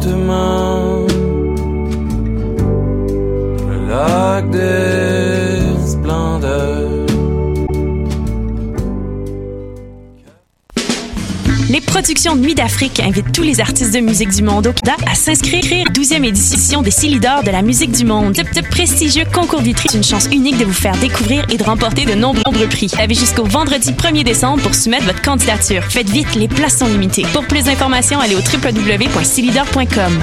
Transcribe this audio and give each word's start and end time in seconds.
demain. 0.00 0.67
Les 11.98 12.02
productions 12.02 12.36
Nuit 12.36 12.54
d'Afrique 12.54 13.00
invitent 13.00 13.32
tous 13.32 13.42
les 13.42 13.58
artistes 13.58 13.92
de 13.92 13.98
musique 13.98 14.28
du 14.28 14.44
monde 14.44 14.68
au 14.68 14.72
Canada 14.72 15.02
à 15.10 15.16
s'inscrire 15.16 15.64
à 15.64 15.78
la 15.78 15.92
12e 15.92 16.24
édition 16.24 16.80
des 16.80 16.92
six 16.92 17.08
leaders 17.08 17.42
de 17.42 17.50
la 17.50 17.60
musique 17.60 17.90
du 17.90 18.04
monde. 18.04 18.36
Ce, 18.36 18.42
ce 18.54 18.60
prestigieux 18.60 19.24
concours 19.34 19.62
vitrine 19.62 19.90
une 19.96 20.04
chance 20.04 20.28
unique 20.30 20.56
de 20.58 20.64
vous 20.64 20.72
faire 20.72 20.96
découvrir 20.98 21.44
et 21.50 21.56
de 21.56 21.64
remporter 21.64 22.04
de 22.04 22.14
nombreux 22.14 22.68
prix. 22.68 22.92
Avez 23.00 23.16
jusqu'au 23.16 23.42
vendredi 23.42 23.90
1er 23.90 24.22
décembre 24.22 24.62
pour 24.62 24.76
soumettre 24.76 25.06
votre 25.06 25.22
candidature. 25.22 25.82
Faites 25.90 26.08
vite, 26.08 26.36
les 26.36 26.46
places 26.46 26.78
sont 26.78 26.86
limitées. 26.86 27.26
Pour 27.32 27.44
plus 27.44 27.64
d'informations, 27.64 28.20
allez 28.20 28.36
au 28.36 28.42
www.sixleaders.com. 28.42 30.22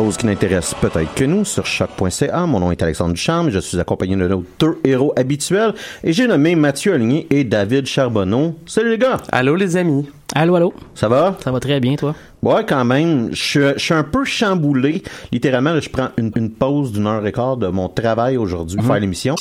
Chose 0.00 0.16
qui 0.16 0.24
n'intéresse 0.24 0.74
peut-être 0.80 1.12
que 1.14 1.24
nous 1.24 1.44
sur 1.44 1.66
choc.ca. 1.66 2.46
Mon 2.46 2.60
nom 2.60 2.72
est 2.72 2.82
Alexandre 2.82 3.12
Ducharme. 3.12 3.50
Je 3.50 3.58
suis 3.58 3.78
accompagné 3.78 4.16
de 4.16 4.26
nos 4.26 4.42
deux 4.58 4.78
héros 4.82 5.12
habituels 5.14 5.74
et 6.02 6.14
j'ai 6.14 6.26
nommé 6.26 6.54
Mathieu 6.54 6.94
Aligné 6.94 7.26
et 7.28 7.44
David 7.44 7.84
Charbonneau. 7.84 8.54
Salut 8.64 8.92
les 8.92 8.98
gars! 8.98 9.18
Allô 9.30 9.56
les 9.56 9.76
amis! 9.76 10.08
Allô, 10.34 10.54
allô. 10.54 10.72
Ça 10.94 11.08
va? 11.08 11.36
Ça 11.44 11.52
va 11.52 11.60
très 11.60 11.80
bien, 11.80 11.96
toi? 11.96 12.14
Ouais, 12.42 12.64
quand 12.66 12.84
même. 12.84 13.28
Je, 13.32 13.42
suis- 13.42 13.60
je 13.76 13.78
suis 13.78 13.94
un 13.94 14.02
peu 14.02 14.24
chamboulé. 14.24 15.02
Littéralement, 15.30 15.72
là, 15.74 15.80
je 15.80 15.88
prends 15.90 16.08
une, 16.16 16.30
une 16.36 16.50
pause 16.50 16.92
d'une 16.92 17.06
heure 17.06 17.26
et 17.26 17.32
quart 17.32 17.56
de 17.58 17.66
mon 17.68 17.88
travail 17.88 18.36
aujourd'hui 18.36 18.76
pour 18.76 18.84
Mhm. 18.86 18.90
faire 18.90 19.00
l'émission 19.00 19.34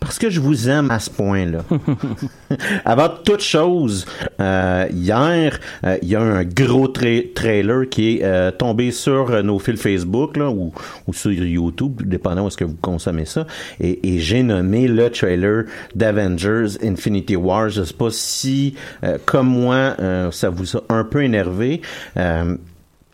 parce 0.00 0.18
que 0.18 0.28
je 0.30 0.40
vous 0.40 0.68
aime 0.68 0.90
à 0.90 0.98
ce 0.98 1.08
point-là. 1.10 1.60
Avant 2.84 3.08
toute 3.24 3.40
chose, 3.40 4.06
euh, 4.40 4.86
hier, 4.92 5.58
euh, 5.84 5.96
il 6.02 6.08
y 6.08 6.16
a 6.16 6.20
un 6.20 6.44
gros 6.44 6.86
tra- 6.88 7.32
trailer 7.34 7.88
qui 7.88 8.16
est 8.18 8.24
euh, 8.24 8.50
tombé 8.50 8.90
sur 8.90 9.30
euh, 9.30 9.42
nos 9.42 9.58
fils 9.58 9.80
Facebook 9.80 10.36
là, 10.36 10.50
ou, 10.50 10.72
ou 11.06 11.12
sur 11.12 11.32
YouTube, 11.32 12.02
dépendant 12.04 12.44
où 12.44 12.48
est-ce 12.48 12.56
que 12.56 12.64
vous 12.64 12.76
consommez 12.80 13.24
ça. 13.24 13.46
Et, 13.80 14.14
et 14.14 14.18
j'ai 14.18 14.42
nommé 14.42 14.86
le 14.88 15.10
trailer 15.10 15.64
d'Avengers 15.94 16.76
Infinity 16.82 17.36
War. 17.36 17.68
Je 17.70 17.82
sais 17.84 17.94
pas 17.94 18.10
si, 18.10 18.74
euh, 19.02 19.18
comme 19.24 19.48
moi, 19.48 19.94
euh, 20.00 20.30
ça 20.30 20.50
vous 20.50 20.76
a 20.76 20.82
un 20.90 21.04
peu 21.04 21.22
énervé. 21.22 21.80
Euh, 22.16 22.33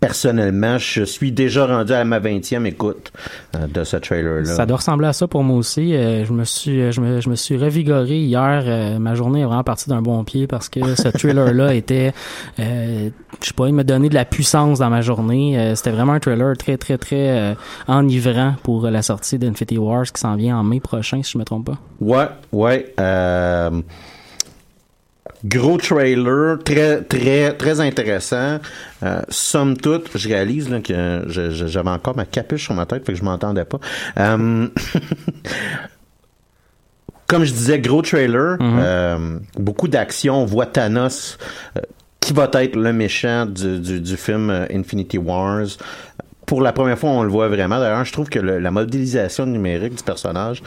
Personnellement, 0.00 0.78
je 0.78 1.02
suis 1.02 1.30
déjà 1.30 1.66
rendu 1.66 1.92
à 1.92 2.02
ma 2.06 2.20
20e 2.20 2.64
écoute 2.64 3.12
euh, 3.54 3.66
de 3.66 3.84
ce 3.84 3.98
trailer-là. 3.98 4.46
Ça 4.46 4.64
doit 4.64 4.78
ressembler 4.78 5.08
à 5.08 5.12
ça 5.12 5.28
pour 5.28 5.44
moi 5.44 5.58
aussi. 5.58 5.94
Euh, 5.94 6.24
je 6.24 6.32
me 6.32 6.44
suis, 6.44 6.80
euh, 6.80 6.90
je 6.90 7.02
me, 7.02 7.20
je 7.20 7.28
me 7.28 7.34
suis 7.34 7.58
revigoré 7.58 8.16
hier. 8.18 8.62
Euh, 8.66 8.98
ma 8.98 9.14
journée 9.14 9.42
est 9.42 9.44
vraiment 9.44 9.62
partie 9.62 9.90
d'un 9.90 10.00
bon 10.00 10.24
pied 10.24 10.46
parce 10.46 10.70
que 10.70 10.94
ce 10.94 11.08
trailer-là 11.18 11.74
était, 11.74 12.14
euh, 12.58 13.10
je 13.42 13.46
sais 13.48 13.52
pas, 13.52 13.66
il 13.68 13.74
m'a 13.74 13.84
donné 13.84 14.08
de 14.08 14.14
la 14.14 14.24
puissance 14.24 14.78
dans 14.78 14.88
ma 14.88 15.02
journée. 15.02 15.58
Euh, 15.58 15.74
C'était 15.74 15.90
vraiment 15.90 16.14
un 16.14 16.20
trailer 16.20 16.56
très, 16.56 16.78
très, 16.78 16.96
très 16.96 17.38
euh, 17.38 17.54
enivrant 17.86 18.54
pour 18.62 18.88
la 18.88 19.02
sortie 19.02 19.38
d'Infinity 19.38 19.76
Wars 19.76 20.06
qui 20.06 20.18
s'en 20.18 20.34
vient 20.34 20.56
en 20.56 20.64
mai 20.64 20.80
prochain, 20.80 21.22
si 21.22 21.32
je 21.32 21.36
me 21.38 21.44
trompe 21.44 21.66
pas. 21.66 21.78
Ouais, 22.00 22.28
ouais. 22.52 22.94
Gros 25.44 25.78
trailer, 25.78 26.58
très, 26.64 27.02
très, 27.02 27.52
très 27.56 27.80
intéressant. 27.80 28.58
Euh, 29.02 29.22
somme 29.28 29.76
toute, 29.76 30.16
je 30.16 30.28
réalise 30.28 30.68
là, 30.68 30.80
que 30.80 31.24
j'avais 31.28 31.90
encore 31.90 32.16
ma 32.16 32.24
capuche 32.26 32.64
sur 32.64 32.74
ma 32.74 32.86
tête, 32.86 33.04
fait 33.06 33.12
que 33.12 33.18
je 33.18 33.24
m'entendais 33.24 33.64
pas. 33.64 33.78
Euh, 34.18 34.66
comme 37.26 37.44
je 37.44 37.52
disais, 37.52 37.78
gros 37.78 38.02
trailer, 38.02 38.56
euh, 38.60 39.38
beaucoup 39.56 39.88
d'action. 39.88 40.42
On 40.42 40.46
voit 40.46 40.66
Thanos, 40.66 41.38
qui 42.18 42.32
va 42.32 42.50
être 42.54 42.76
le 42.76 42.92
méchant 42.92 43.46
du, 43.46 43.78
du, 43.78 44.00
du 44.00 44.16
film 44.16 44.50
Infinity 44.72 45.18
Wars. 45.18 45.66
Pour 46.46 46.60
la 46.60 46.72
première 46.72 46.98
fois, 46.98 47.10
on 47.10 47.22
le 47.22 47.30
voit 47.30 47.48
vraiment. 47.48 47.78
D'ailleurs, 47.78 48.04
je 48.04 48.12
trouve 48.12 48.28
que 48.28 48.40
le- 48.40 48.58
la 48.58 48.72
modélisation 48.72 49.46
numérique 49.46 49.94
du 49.94 50.02
personnage, 50.02 50.62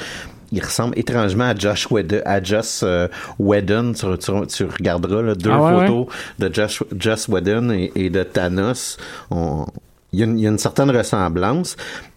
il 0.53 0.63
ressemble 0.63 0.97
étrangement 0.97 1.45
à 1.45 1.55
Josh 1.55 1.89
Whedon. 1.91 2.21
À 2.25 2.41
Joss 2.41 2.81
euh, 2.83 3.07
Whedon. 3.39 3.93
Tu, 3.93 4.05
tu, 4.19 4.47
tu 4.47 4.63
regarderas 4.65 5.21
là, 5.21 5.35
deux 5.35 5.49
Ah 5.51 5.61
ouais, 5.77 5.87
photos 5.87 6.07
de 6.39 6.53
Josh, 6.53 6.83
Joss 6.97 7.27
Whedon 7.27 7.71
et, 7.71 7.91
et 7.95 8.09
de 8.09 8.23
Thanos. 8.23 8.97
On- 9.31 9.65
il, 10.13 10.19
y 10.19 10.21
a 10.21 10.25
une, 10.25 10.37
il 10.37 10.43
y 10.43 10.47
a 10.47 10.49
une 10.51 10.59
certaine 10.59 10.91
ressemblance. 10.91 11.75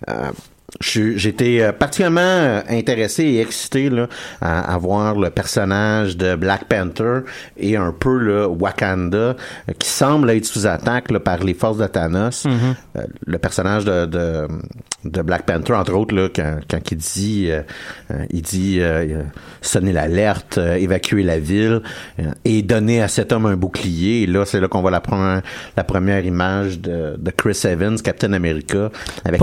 Euh, 0.09 0.31
J'étais 0.81 1.61
euh, 1.61 1.73
particulièrement 1.73 2.21
euh, 2.21 2.61
intéressé 2.69 3.25
et 3.25 3.41
excité 3.41 3.89
là, 3.91 4.09
à, 4.41 4.75
à 4.75 4.79
voir 4.79 5.15
le 5.17 5.31
personnage 5.31 6.17
de 6.17 6.35
Black 6.37 6.67
Panther 6.69 7.21
et 7.57 7.77
un 7.77 7.93
peu 7.93 8.19
le 8.19 8.47
Wakanda 8.47 9.17
euh, 9.19 9.35
qui 9.79 9.89
semble 9.89 10.31
être 10.31 10.45
sous 10.45 10.67
attaque 10.67 11.11
là, 11.11 11.21
par 11.21 11.43
les 11.43 11.55
forces 11.55 11.79
de 11.79 11.87
Thanos. 11.87 12.47
Euh, 12.47 13.03
le 13.27 13.39
personnage 13.39 13.85
de, 13.85 14.07
de, 14.07 14.47
de 15.05 15.23
Black 15.23 15.47
Panther, 15.47 15.75
entre 15.75 15.95
autres, 15.95 16.15
là, 16.15 16.29
quand, 16.35 16.59
quand 16.71 16.81
il 16.91 16.99
dit, 16.99 17.49
euh, 17.51 17.63
il 18.31 18.43
dit 18.43 18.79
euh, 18.81 19.23
sonner 19.63 19.93
l'alerte, 19.93 20.59
euh, 20.59 20.75
évacuer 20.75 21.23
la 21.23 21.39
ville 21.39 21.83
et 22.45 22.63
donner 22.63 23.03
à 23.03 23.09
cet 23.09 23.33
homme 23.33 23.47
un 23.47 23.57
bouclier. 23.57 24.23
Et 24.23 24.27
là, 24.27 24.45
c'est 24.45 24.61
là 24.61 24.69
qu'on 24.69 24.81
voit 24.83 24.91
la 24.91 25.01
première, 25.01 25.43
la 25.77 25.85
première 25.85 26.25
image 26.25 26.81
de, 26.81 27.17
de 27.19 27.31
Chris 27.31 27.61
Evans, 27.65 28.01
Captain 28.01 28.33
America, 28.33 28.91
avec 29.25 29.41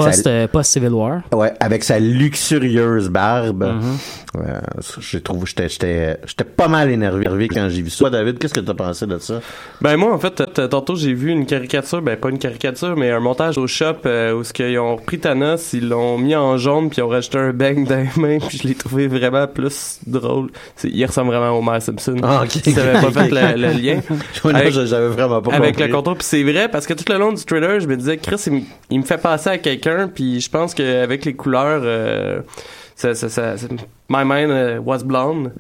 post 0.52 0.72
Civil 0.72 0.90
War. 0.90 1.23
Ouais, 1.32 1.52
avec 1.60 1.84
sa 1.84 2.00
luxurieuse 2.00 3.10
barbe. 3.10 3.64
Mm-hmm. 3.64 4.40
Euh, 4.48 4.60
j'ai 5.00 5.22
trouvé, 5.22 5.46
j'étais, 5.48 6.18
pas 6.58 6.68
mal 6.68 6.90
énervé 6.92 7.48
quand 7.48 7.70
j'ai 7.70 7.82
vu 7.82 7.90
ça. 7.90 8.00
Toi, 8.00 8.10
David, 8.10 8.38
qu'est-ce 8.40 8.54
que 8.54 8.60
t'as 8.60 8.74
pensé 8.74 9.06
de 9.06 9.18
ça? 9.20 9.42
Ben 9.82 9.96
moi 9.98 10.14
en 10.14 10.18
fait 10.20 10.42
tantôt 10.70 10.96
j'ai 10.96 11.14
vu 11.14 11.30
une 11.30 11.46
caricature, 11.46 12.02
ben 12.02 12.18
pas 12.18 12.30
une 12.30 12.40
caricature 12.40 12.96
mais 12.96 13.12
un 13.12 13.20
montage 13.20 13.58
au 13.58 13.68
shop 13.68 13.98
euh, 14.06 14.34
où 14.34 14.44
ce 14.44 14.54
qu'ils 14.54 14.78
ont 14.80 14.96
repris 14.96 15.20
Thanos, 15.20 15.74
ils 15.74 15.88
l'ont 15.88 16.18
mis 16.18 16.36
en 16.36 16.58
jaune 16.58 16.90
puis 16.90 17.00
ils 17.00 17.04
ont 17.04 17.10
rajouté 17.10 17.38
un 17.38 17.52
bang 17.52 17.88
dans 17.88 17.96
les 17.98 18.22
mains 18.22 18.38
puis 18.48 18.58
je 18.62 18.68
l'ai 18.68 18.76
trouvé 18.76 19.08
vraiment 19.08 19.48
plus 19.48 20.00
drôle. 20.08 20.50
C'est- 20.76 20.90
il 20.90 21.06
ressemble 21.06 21.30
vraiment 21.34 21.48
à 21.48 21.52
Homer 21.52 21.80
Simpson. 21.80 22.16
Ah, 22.24 22.42
ok. 22.44 22.50
Si 22.52 22.74
t'avais 22.74 22.94
pas 22.94 23.12
fait 23.12 23.30
le, 23.30 23.62
le 23.62 23.72
lien. 23.82 24.00
J'avais 24.86 25.08
vraiment 25.10 25.42
pas 25.42 25.54
avec 25.54 25.76
compris. 25.76 25.88
le 25.88 25.94
contour 25.94 26.18
puis 26.18 26.26
c'est 26.28 26.44
vrai 26.44 26.70
parce 26.70 26.86
que 26.88 26.94
tout 26.94 27.06
le 27.12 27.18
long 27.20 27.34
du 27.34 27.44
trailer 27.44 27.80
je 27.80 27.88
me 27.88 27.96
disais 27.98 28.18
Chris 28.18 28.42
il, 28.48 28.54
me- 28.54 28.62
il 28.90 29.00
me 29.00 29.04
fait 29.06 29.18
passer 29.22 29.50
à 29.50 29.58
quelqu'un 29.58 30.08
puis 30.14 30.40
je 30.42 30.50
pense 30.50 30.74
qu'avec 31.04 31.26
les 31.26 31.34
couleurs 31.34 31.82
euh, 31.84 32.42
ça, 32.96 33.14
ça, 33.16 33.30
ça, 33.30 33.56
my 34.10 34.24
mind 34.24 34.52
euh, 34.52 34.80
was 34.80 35.04
blown 35.04 35.52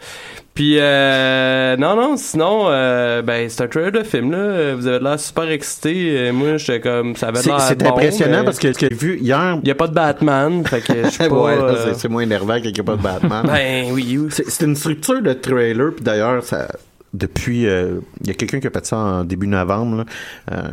puis 0.53 0.77
euh, 0.79 1.75
non 1.77 1.95
non 1.95 2.15
sinon 2.15 2.65
euh, 2.67 3.21
ben 3.21 3.49
c'est 3.49 3.63
un 3.63 3.67
trailer 3.67 3.91
de 3.91 4.03
film 4.03 4.31
là 4.31 4.75
vous 4.75 4.87
avez 4.87 5.03
l'air 5.03 5.19
super 5.19 5.49
excité 5.49 6.31
moi 6.31 6.57
j'étais 6.57 6.79
comme 6.79 7.15
ça 7.15 7.27
avait 7.27 7.39
C'est, 7.39 7.49
l'air 7.49 7.59
c'est 7.61 7.79
bon, 7.79 7.89
impressionnant 7.89 8.39
mais 8.39 8.45
parce 8.45 8.59
que 8.59 8.71
ce 8.71 8.77
que 8.77 8.87
j'ai 8.89 8.95
vu 8.95 9.17
hier. 9.19 9.59
il 9.61 9.67
y 9.67 9.71
a 9.71 9.75
pas 9.75 9.87
de 9.87 9.93
Batman 9.93 10.63
fait 10.65 10.81
que 10.81 11.03
je 11.03 11.09
suis 11.09 11.27
pas 11.27 11.43
ouais, 11.43 11.55
là, 11.55 11.63
euh, 11.63 11.93
c'est, 11.95 12.07
moins 12.07 12.21
énervant 12.21 12.61
qu'il 12.61 12.71
n'y 12.71 12.79
a 12.79 12.83
pas 12.83 12.95
de 12.95 13.01
Batman. 13.01 13.43
ben 13.47 13.87
oui 13.91 14.17
oui. 14.17 14.27
c'est, 14.29 14.65
une 14.65 14.75
structure 14.75 15.21
de 15.21 15.33
trailer, 15.33 15.91
puis 15.95 16.03
d'ailleurs, 16.03 16.43
ça, 16.43 16.67
depuis, 17.13 17.63
il 17.63 18.27
y 18.27 18.29
a 18.29 18.33
quelqu'un 18.33 18.59
qui 18.59 18.67
a 18.67 18.71
fait 18.71 18.85
ça 18.85 18.97
en 18.97 19.23
début 19.23 19.47
novembre, 19.47 20.05
là, 20.51 20.63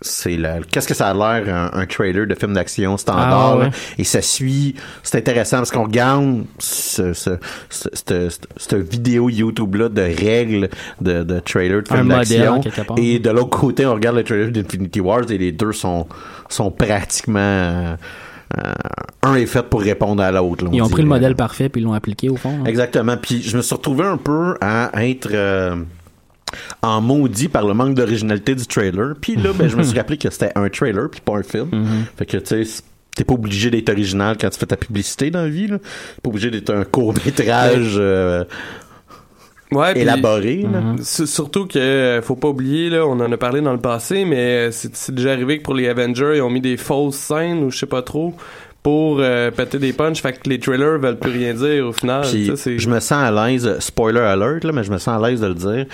c'est 0.00 0.38
qu'est-ce 0.70 0.88
que 0.88 0.94
ça 0.94 1.08
a 1.08 1.14
l'air 1.14 1.70
un, 1.72 1.86
trailer 1.86 2.26
de 2.26 2.34
film 2.34 2.54
d'action 2.54 2.96
standard 2.96 3.60
ah, 3.62 3.70
et 3.96 4.04
ça 4.04 4.22
suit 4.22 4.74
c'est 5.02 5.18
intéressant 5.18 5.58
parce 5.58 5.70
qu'on 5.70 5.84
regarde 5.84 6.44
ce, 6.58 7.12
ce, 7.12 7.38
cette 7.70 8.74
vidéo 8.74 9.28
YouTube 9.30 9.76
là 9.76 9.88
de 9.88 10.02
règles 10.02 10.68
de, 11.00 11.22
de 11.22 11.38
trailer 11.40 11.82
de 11.82 11.88
film 11.88 12.08
d'action 12.08 12.60
et 12.96 13.18
de 13.18 13.30
l'autre 13.30 13.56
côté 13.58 13.86
on 13.86 13.94
regarde 13.94 14.16
le 14.16 14.24
trailer 14.24 14.50
d'Infinity 14.50 15.00
Wars 15.00 15.30
et 15.30 15.38
les 15.38 15.52
deux 15.52 15.72
sont 15.72 16.06
sont 16.48 16.70
pratiquement 16.70 17.96
euh, 18.58 18.72
un 19.22 19.34
est 19.34 19.46
fait 19.46 19.62
pour 19.62 19.80
répondre 19.80 20.22
à 20.22 20.30
l'autre. 20.30 20.66
Ils 20.72 20.82
ont 20.82 20.88
pris 20.88 21.02
le 21.02 21.08
modèle 21.08 21.34
parfait 21.34 21.68
puis 21.68 21.80
ils 21.80 21.84
l'ont 21.84 21.94
appliqué 21.94 22.28
au 22.28 22.36
fond. 22.36 22.60
Hein. 22.60 22.66
Exactement. 22.66 23.16
Puis 23.16 23.42
je 23.42 23.56
me 23.56 23.62
suis 23.62 23.74
retrouvé 23.74 24.04
un 24.04 24.16
peu 24.16 24.56
à 24.60 24.90
être 25.04 25.28
euh, 25.32 25.76
en 26.82 27.00
maudit 27.00 27.48
par 27.48 27.66
le 27.66 27.74
manque 27.74 27.94
d'originalité 27.94 28.54
du 28.54 28.66
trailer. 28.66 29.14
Puis 29.20 29.36
là, 29.36 29.50
ben, 29.54 29.68
je 29.68 29.76
me 29.76 29.82
suis 29.82 29.96
rappelé 29.98 30.16
que 30.16 30.30
c'était 30.30 30.52
un 30.54 30.68
trailer 30.68 31.08
puis 31.10 31.20
pas 31.20 31.36
un 31.36 31.42
film. 31.42 31.68
Mm-hmm. 31.72 32.18
Fait 32.18 32.26
que, 32.26 32.36
tu 32.38 32.64
sais, 32.64 32.82
t'es 33.14 33.24
pas 33.24 33.34
obligé 33.34 33.70
d'être 33.70 33.90
original 33.90 34.36
quand 34.40 34.50
tu 34.50 34.58
fais 34.58 34.66
ta 34.66 34.76
publicité 34.76 35.30
dans 35.30 35.42
la 35.42 35.48
vie. 35.48 35.68
T'es 35.68 35.78
pas 36.22 36.28
obligé 36.28 36.50
d'être 36.50 36.70
un 36.70 36.84
court-métrage 36.84 37.94
euh, 37.96 38.44
ouais, 39.72 39.98
élaboré. 39.98 40.64
Mm-hmm. 40.64 41.26
Surtout 41.26 41.66
que 41.66 41.78
euh, 41.78 42.22
faut 42.22 42.36
pas 42.36 42.48
oublier, 42.48 42.90
là, 42.90 43.06
on 43.06 43.20
en 43.20 43.30
a 43.30 43.36
parlé 43.36 43.60
dans 43.60 43.72
le 43.72 43.80
passé, 43.80 44.24
mais 44.24 44.70
c'est 44.72 45.14
déjà 45.14 45.32
arrivé 45.32 45.58
que 45.58 45.62
pour 45.62 45.74
les 45.74 45.88
Avengers, 45.88 46.34
ils 46.36 46.42
ont 46.42 46.50
mis 46.50 46.60
des 46.60 46.76
fausses 46.76 47.16
scènes 47.16 47.62
ou 47.64 47.70
je 47.70 47.78
sais 47.78 47.86
pas 47.86 48.02
trop 48.02 48.34
pour 48.84 49.16
euh, 49.18 49.50
péter 49.50 49.78
des 49.78 49.94
punches, 49.94 50.20
fait 50.20 50.38
que 50.38 50.46
les 50.46 50.60
trailers 50.60 50.98
veulent 50.98 51.18
plus 51.18 51.30
rien 51.30 51.54
dire 51.54 51.86
au 51.86 51.92
final. 51.92 52.22
je 52.26 52.88
me 52.88 53.00
sens 53.00 53.12
à 53.12 53.30
l'aise, 53.30 53.78
spoiler 53.80 54.20
alert, 54.20 54.62
là, 54.62 54.72
mais 54.72 54.84
je 54.84 54.92
me 54.92 54.98
sens 54.98 55.24
à 55.24 55.26
l'aise 55.26 55.40
de 55.40 55.46
le 55.46 55.54
dire. 55.54 55.86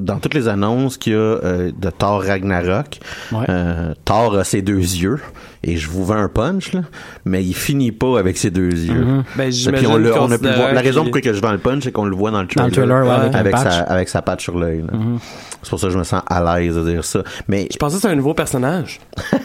Dans 0.00 0.20
toutes 0.20 0.34
les 0.34 0.46
annonces 0.46 0.96
qu'il 0.96 1.14
y 1.14 1.16
a 1.16 1.18
euh, 1.18 1.72
de 1.76 1.90
Thor 1.90 2.22
Ragnarok, 2.22 3.00
euh, 3.48 3.94
Thor 4.04 4.38
a 4.38 4.44
ses 4.44 4.62
deux 4.62 4.78
yeux 4.78 5.18
et 5.62 5.76
je 5.76 5.88
vous 5.88 6.04
vends 6.04 6.16
un 6.16 6.28
punch, 6.28 6.72
là, 6.72 6.80
mais 7.24 7.44
il 7.44 7.54
finit 7.54 7.92
pas 7.92 8.18
avec 8.18 8.38
ses 8.38 8.50
deux 8.50 8.70
yeux. 8.70 9.04
Mm-hmm. 9.04 9.24
ben, 9.36 9.50
puis 9.74 9.86
on, 9.86 9.92
on 9.94 10.30
a 10.30 10.38
pu 10.38 10.48
voir, 10.48 10.72
la 10.72 10.80
raison 10.80 11.04
pour 11.04 11.14
laquelle 11.14 11.34
je 11.34 11.42
vends 11.42 11.52
le 11.52 11.58
punch, 11.58 11.84
c'est 11.84 11.92
qu'on 11.92 12.06
le 12.06 12.16
voit 12.16 12.30
dans 12.30 12.40
le 12.40 12.48
trailer, 12.48 13.10
avec, 13.34 13.56
sa, 13.56 13.80
avec 13.80 14.08
sa 14.08 14.22
patte 14.22 14.40
sur 14.40 14.58
l'œil. 14.58 14.82
Mm-hmm. 14.82 15.18
C'est 15.62 15.70
pour 15.70 15.78
ça 15.78 15.88
que 15.88 15.92
je 15.92 15.98
me 15.98 16.04
sens 16.04 16.22
à 16.26 16.58
l'aise 16.58 16.74
de 16.74 16.90
dire 16.90 17.04
ça. 17.04 17.22
Mais 17.46 17.68
je 17.70 17.76
pensais 17.76 17.96
que 17.96 18.00
c'était 18.00 18.12
un 18.12 18.16
nouveau 18.16 18.32
personnage. 18.32 19.00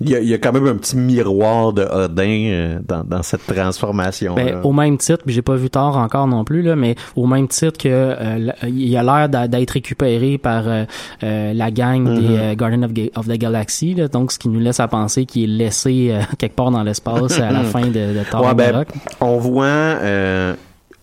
il, 0.00 0.08
y 0.08 0.14
a, 0.14 0.20
il, 0.20 0.28
y 0.28 0.34
a, 0.34 0.38
quand 0.38 0.52
même 0.52 0.66
un 0.66 0.76
petit 0.76 0.96
miroir 0.96 1.74
de 1.74 1.82
Odin 1.82 2.22
euh, 2.24 2.78
dans, 2.86 3.04
dans, 3.04 3.22
cette 3.22 3.46
transformation. 3.46 4.34
Ben, 4.34 4.60
au 4.62 4.72
même 4.72 4.96
titre, 4.96 5.22
j'ai 5.26 5.42
pas 5.42 5.56
vu 5.56 5.68
tard 5.68 5.98
encore 5.98 6.26
non 6.26 6.44
plus 6.44 6.62
là, 6.62 6.74
mais 6.74 6.94
au 7.16 7.26
même 7.26 7.48
titre 7.48 7.76
que 7.76 7.88
euh, 7.88 8.50
il 8.66 8.96
a 8.96 9.02
l'air 9.02 9.48
d'être 9.48 9.70
récupéré 9.70 10.38
par 10.38 10.64
euh, 10.66 10.84
la 11.20 11.70
gang 11.70 12.04
des 12.04 12.36
mm-hmm. 12.36 12.56
Guardians 12.56 12.82
of, 12.84 12.92
of, 13.16 13.26
the 13.26 13.38
Galaxy, 13.38 13.94
là, 13.94 14.08
donc 14.08 14.32
ce 14.32 14.38
qui 14.38 14.45
nous 14.48 14.60
laisse 14.60 14.80
à 14.80 14.88
penser 14.88 15.26
qu'il 15.26 15.60
est 15.60 15.64
laissé 15.64 16.18
quelque 16.38 16.56
part 16.56 16.70
dans 16.70 16.82
l'espace 16.82 17.38
à 17.38 17.50
la 17.50 17.62
fin 17.64 17.86
de, 17.86 18.18
de 18.18 18.30
Thor 18.30 18.44
ouais, 18.44 18.54
ben, 18.54 18.84
On 19.20 19.38
voit 19.38 19.98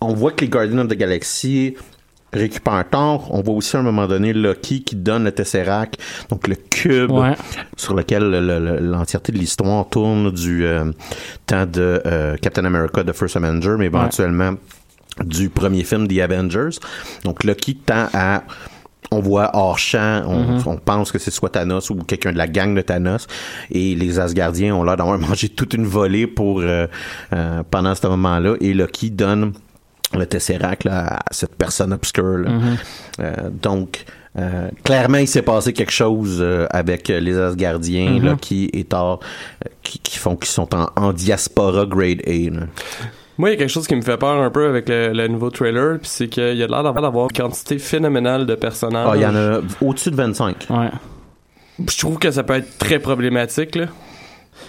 on 0.00 0.12
voit 0.12 0.32
que 0.32 0.42
les 0.42 0.48
Guardians 0.48 0.78
of 0.78 0.88
the 0.88 0.94
Galaxy 0.94 1.76
récupère 2.34 2.84
Thor. 2.90 3.28
On 3.30 3.40
voit 3.42 3.54
aussi 3.54 3.76
à 3.76 3.80
un 3.80 3.82
moment 3.82 4.06
donné 4.06 4.32
Loki 4.32 4.82
qui 4.82 4.96
donne 4.96 5.24
le 5.24 5.32
Tesseract, 5.32 5.98
donc 6.28 6.48
le 6.48 6.56
cube 6.56 7.12
sur 7.76 7.94
lequel 7.94 8.30
l'entièreté 8.82 9.32
de 9.32 9.38
l'histoire 9.38 9.88
tourne 9.88 10.30
du 10.30 10.66
euh, 10.66 10.90
temps 11.46 11.66
de 11.66 12.02
euh, 12.04 12.36
Captain 12.36 12.64
America, 12.64 13.04
The 13.04 13.12
First 13.12 13.36
Avenger, 13.36 13.76
mais 13.78 13.86
éventuellement 13.86 14.54
du 15.24 15.48
premier 15.48 15.84
film 15.84 16.08
The 16.08 16.18
Avengers. 16.18 16.78
Donc 17.24 17.44
Loki 17.44 17.76
tend 17.76 18.08
à 18.12 18.42
on 19.10 19.20
voit 19.20 19.50
hors 19.54 19.78
champ, 19.78 20.22
on, 20.26 20.58
mm-hmm. 20.58 20.80
pense 20.80 21.12
que 21.12 21.18
c'est 21.18 21.30
soit 21.30 21.50
Thanos 21.50 21.90
ou 21.90 21.96
quelqu'un 21.96 22.32
de 22.32 22.38
la 22.38 22.46
gang 22.46 22.74
de 22.74 22.80
Thanos, 22.80 23.26
et 23.70 23.94
les 23.94 24.18
Asgardiens 24.18 24.74
ont 24.74 24.82
l'air 24.82 24.96
d'avoir 24.96 25.18
mangé 25.28 25.48
toute 25.48 25.74
une 25.74 25.86
volée 25.86 26.26
pour 26.26 26.60
euh, 26.62 26.86
pendant 27.70 27.94
ce 27.94 28.06
moment-là, 28.06 28.54
et 28.60 28.74
Loki 28.74 29.10
donne 29.10 29.52
le 30.16 30.26
Tesseract 30.26 30.84
là, 30.84 31.16
à 31.16 31.32
cette 31.32 31.56
personne 31.56 31.92
obscure. 31.92 32.38
Là. 32.38 32.50
Mm-hmm. 32.50 32.78
Euh, 33.20 33.50
donc, 33.50 34.04
euh, 34.38 34.70
clairement, 34.82 35.18
il 35.18 35.28
s'est 35.28 35.42
passé 35.42 35.72
quelque 35.72 35.92
chose 35.92 36.38
euh, 36.40 36.66
avec 36.70 37.08
les 37.08 37.38
Asgardiens 37.38 38.20
là, 38.20 38.36
qui 38.40 38.70
est 38.72 38.88
tard, 38.88 39.20
qui, 39.82 39.98
qui, 39.98 40.18
font 40.18 40.36
qui 40.36 40.48
sont 40.48 40.74
en, 40.74 40.88
en 40.96 41.12
diaspora 41.12 41.86
grade 41.86 42.22
A. 42.26 42.66
Moi, 43.36 43.50
il 43.50 43.52
y 43.52 43.56
a 43.56 43.58
quelque 43.58 43.70
chose 43.70 43.86
qui 43.86 43.96
me 43.96 44.02
fait 44.02 44.16
peur 44.16 44.40
un 44.40 44.50
peu 44.50 44.66
avec 44.66 44.88
le, 44.88 45.26
nouveau 45.26 45.50
trailer, 45.50 45.98
puis 45.98 46.08
c'est 46.08 46.28
qu'il 46.28 46.56
y 46.56 46.62
a 46.62 46.66
l'air 46.66 46.82
d'avoir 46.82 47.24
une 47.24 47.36
quantité 47.36 47.78
phénoménale 47.78 48.46
de 48.46 48.54
personnages. 48.54 49.08
Ah, 49.10 49.16
il 49.16 49.22
y 49.22 49.26
en 49.26 49.34
a 49.34 49.60
au-dessus 49.80 50.10
de 50.10 50.16
25. 50.16 50.66
Ouais. 50.70 50.90
Je 51.78 51.98
trouve 51.98 52.18
que 52.18 52.30
ça 52.30 52.44
peut 52.44 52.54
être 52.54 52.78
très 52.78 53.00
problématique, 53.00 53.74
là. 53.74 53.86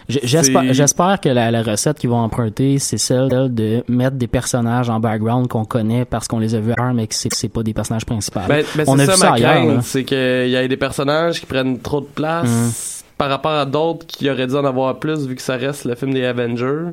J'espère 0.08 1.20
que 1.22 1.30
la, 1.30 1.62
recette 1.62 1.98
qu'ils 1.98 2.10
vont 2.10 2.18
emprunter, 2.18 2.80
c'est 2.80 2.98
celle 2.98 3.54
de 3.54 3.84
mettre 3.88 4.16
des 4.16 4.28
personnages 4.28 4.90
en 4.90 5.00
background 5.00 5.48
qu'on 5.48 5.66
connaît 5.66 6.06
parce 6.06 6.28
qu'on 6.28 6.40
les 6.40 6.56
a 6.56 6.60
vus 6.60 6.74
ailleurs, 6.78 6.94
mais 6.94 7.08
que 7.08 7.16
c'est 7.16 7.50
pas 7.50 7.64
des 7.64 7.74
personnages 7.74 8.06
principaux. 8.06 8.40
Ben, 8.48 8.64
ben 8.76 8.86
On 8.88 9.00
a 9.00 9.06
ça, 9.06 9.12
vu 9.14 9.18
ça 9.18 9.34
ailleurs. 9.34 9.84
C'est 9.84 10.04
qu'il 10.04 10.50
y 10.50 10.56
a 10.56 10.68
des 10.68 10.78
personnages 10.78 11.40
qui 11.40 11.46
prennent 11.46 11.80
trop 11.80 12.02
de 12.02 12.08
place 12.08 12.48
mm. 12.48 13.06
par 13.18 13.30
rapport 13.30 13.52
à 13.52 13.66
d'autres 13.66 14.06
qui 14.06 14.30
auraient 14.30 14.48
dû 14.48 14.56
en 14.56 14.66
avoir 14.66 14.98
plus 14.98 15.28
vu 15.28 15.36
que 15.36 15.42
ça 15.42 15.56
reste 15.56 15.86
le 15.86 15.96
film 15.96 16.14
des 16.14 16.26
Avengers. 16.26 16.92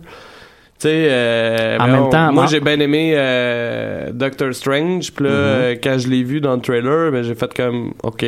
Tu 0.82 0.88
sais, 0.88 1.06
euh, 1.12 1.78
en 1.78 1.86
même 1.86 2.10
temps, 2.10 2.32
moi 2.32 2.46
j'ai 2.46 2.58
bien 2.58 2.80
aimé 2.80 3.12
euh, 3.14 4.10
Doctor 4.12 4.52
Strange, 4.52 5.12
puis 5.12 5.26
là, 5.26 5.30
mm-hmm. 5.30 5.34
euh, 5.34 5.76
quand 5.80 5.96
je 5.96 6.08
l'ai 6.08 6.24
vu 6.24 6.40
dans 6.40 6.56
le 6.56 6.60
trailer, 6.60 7.12
ben 7.12 7.22
j'ai 7.22 7.36
fait 7.36 7.54
comme 7.54 7.92
OK. 8.02 8.24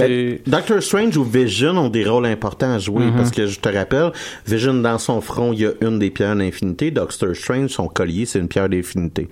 Ben, 0.00 0.38
Doctor 0.44 0.82
Strange 0.82 1.16
ou 1.16 1.22
Vision 1.22 1.78
ont 1.78 1.90
des 1.90 2.04
rôles 2.04 2.26
importants 2.26 2.72
à 2.74 2.80
jouer 2.80 3.04
mm-hmm. 3.04 3.16
parce 3.16 3.30
que 3.30 3.46
je 3.46 3.60
te 3.60 3.68
rappelle, 3.68 4.10
Vision 4.44 4.74
dans 4.74 4.98
son 4.98 5.20
front, 5.20 5.52
il 5.52 5.60
y 5.60 5.66
a 5.66 5.70
une 5.82 6.00
des 6.00 6.10
pierres 6.10 6.34
d'infinité. 6.34 6.90
Doctor 6.90 7.36
Strange, 7.36 7.70
son 7.70 7.86
collier, 7.86 8.26
c'est 8.26 8.40
une 8.40 8.48
pierre 8.48 8.68
d'infinité. 8.68 9.28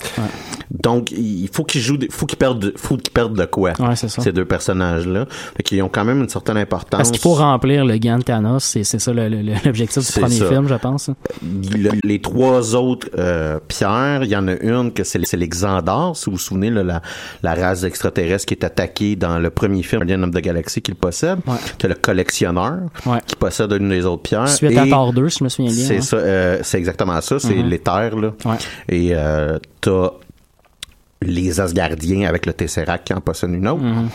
Donc 0.71 1.11
il 1.11 1.49
faut 1.53 1.65
qu'ils 1.65 1.81
jouent, 1.81 1.99
faut 2.11 2.27
qu'ils 2.27 2.39
perdent, 2.39 2.75
faut 2.77 2.97
qu'ils 2.97 3.13
perdent 3.13 3.37
de 3.37 3.45
quoi 3.45 3.73
ces 3.97 4.31
deux 4.31 4.45
personnages-là. 4.45 5.27
Fait 5.57 5.65
qu'ils 5.65 5.83
ont 5.83 5.89
quand 5.89 6.05
même 6.05 6.21
une 6.21 6.29
certaine 6.29 6.59
importance. 6.59 6.99
Parce 6.99 7.11
qu'il 7.11 7.21
faut 7.21 7.35
remplir 7.35 7.85
le 7.85 7.99
gant 7.99 8.19
de 8.19 8.23
Thanos, 8.23 8.63
c'est 8.63 8.85
ça 8.85 9.13
l'objectif 9.13 10.07
du 10.07 10.21
premier 10.21 10.37
film, 10.37 10.69
je 10.69 10.75
pense. 10.77 11.11
les 12.05 12.21
trois 12.21 12.52
autres 12.53 13.09
euh, 13.19 13.59
pierres. 13.67 14.25
Il 14.25 14.31
y 14.31 14.37
en 14.37 14.49
a 14.49 14.55
une 14.55 14.93
que 14.93 15.05
c'est 15.05 15.19
les 15.19 15.49
Xandars, 15.49 16.17
si 16.17 16.27
vous 16.27 16.33
vous 16.33 16.39
souvenez, 16.39 16.71
la, 16.71 17.03
la 17.43 17.55
race 17.55 17.85
extraterrestre 17.85 18.47
qui 18.47 18.55
est 18.55 18.65
attaquée 18.65 19.17
dans 19.17 19.39
le 19.39 19.51
premier 19.51 19.83
film 19.83 20.03
Guardian 20.05 20.23
of 20.23 20.31
the 20.31 20.43
Galaxy 20.43 20.83
qu'il 20.83 20.95
possède. 20.95 21.39
Ouais. 21.47 21.89
le 21.89 21.95
collectionneur 21.95 22.79
qui 23.27 23.37
possède 23.37 23.73
une 23.73 23.89
des 23.89 24.05
autres 24.05 24.23
pierres. 24.23 24.49
Suite 24.49 24.77
à 24.77 24.87
Thor 24.87 25.13
2, 25.13 25.29
si 25.29 25.39
je 25.39 25.45
me 25.45 25.49
souviens 25.49 25.73
bien. 25.73 25.87
C'est 25.87 26.01
ça, 26.01 26.17
euh, 26.17 26.59
c'est 26.63 26.79
exactement 26.79 27.21
ça. 27.21 27.39
C'est 27.39 27.55
l'éther, 27.55 28.17
là. 28.17 28.33
Et 28.89 29.11
euh, 29.13 29.59
t'as 29.81 30.11
les 31.25 31.61
Asgardiens 31.61 32.29
avec 32.29 32.47
le 32.47 32.53
Tesseract 32.53 33.07
qui 33.07 33.15
en 33.15 33.21
possède 33.21 33.51
une 33.51 33.69
autre. 33.69 33.83
Mm-hmm. 33.83 34.09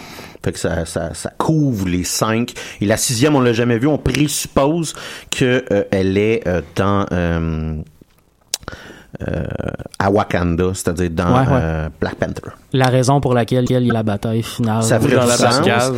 Fait 0.43 0.51
que 0.51 0.59
ça, 0.59 0.85
ça, 0.85 1.13
ça, 1.13 1.31
couvre 1.37 1.87
les 1.87 2.03
cinq. 2.03 2.53
Et 2.81 2.85
la 2.85 2.97
sixième, 2.97 3.35
on 3.35 3.41
l'a 3.41 3.53
jamais 3.53 3.77
vue. 3.77 3.87
On 3.87 3.97
présuppose 3.97 4.93
qu'elle 5.29 5.63
euh, 5.71 5.83
est 5.93 6.47
euh, 6.47 6.61
dans 6.75 7.05
euh, 9.27 9.45
à 9.97 10.11
Wakanda, 10.11 10.75
c'est-à-dire 10.75 11.09
dans 11.09 11.43
euh, 11.49 11.89
Black 11.99 12.15
Panther. 12.17 12.51
La 12.71 12.85
raison 12.85 13.19
pour 13.19 13.33
laquelle 13.33 13.65
il 13.67 13.71
y 13.71 13.75
a 13.75 13.93
la 13.93 14.03
bataille 14.03 14.43
finale. 14.43 14.83
Ça 14.83 14.99
fait 14.99 15.15
dans 15.15 15.25
la 15.25 15.91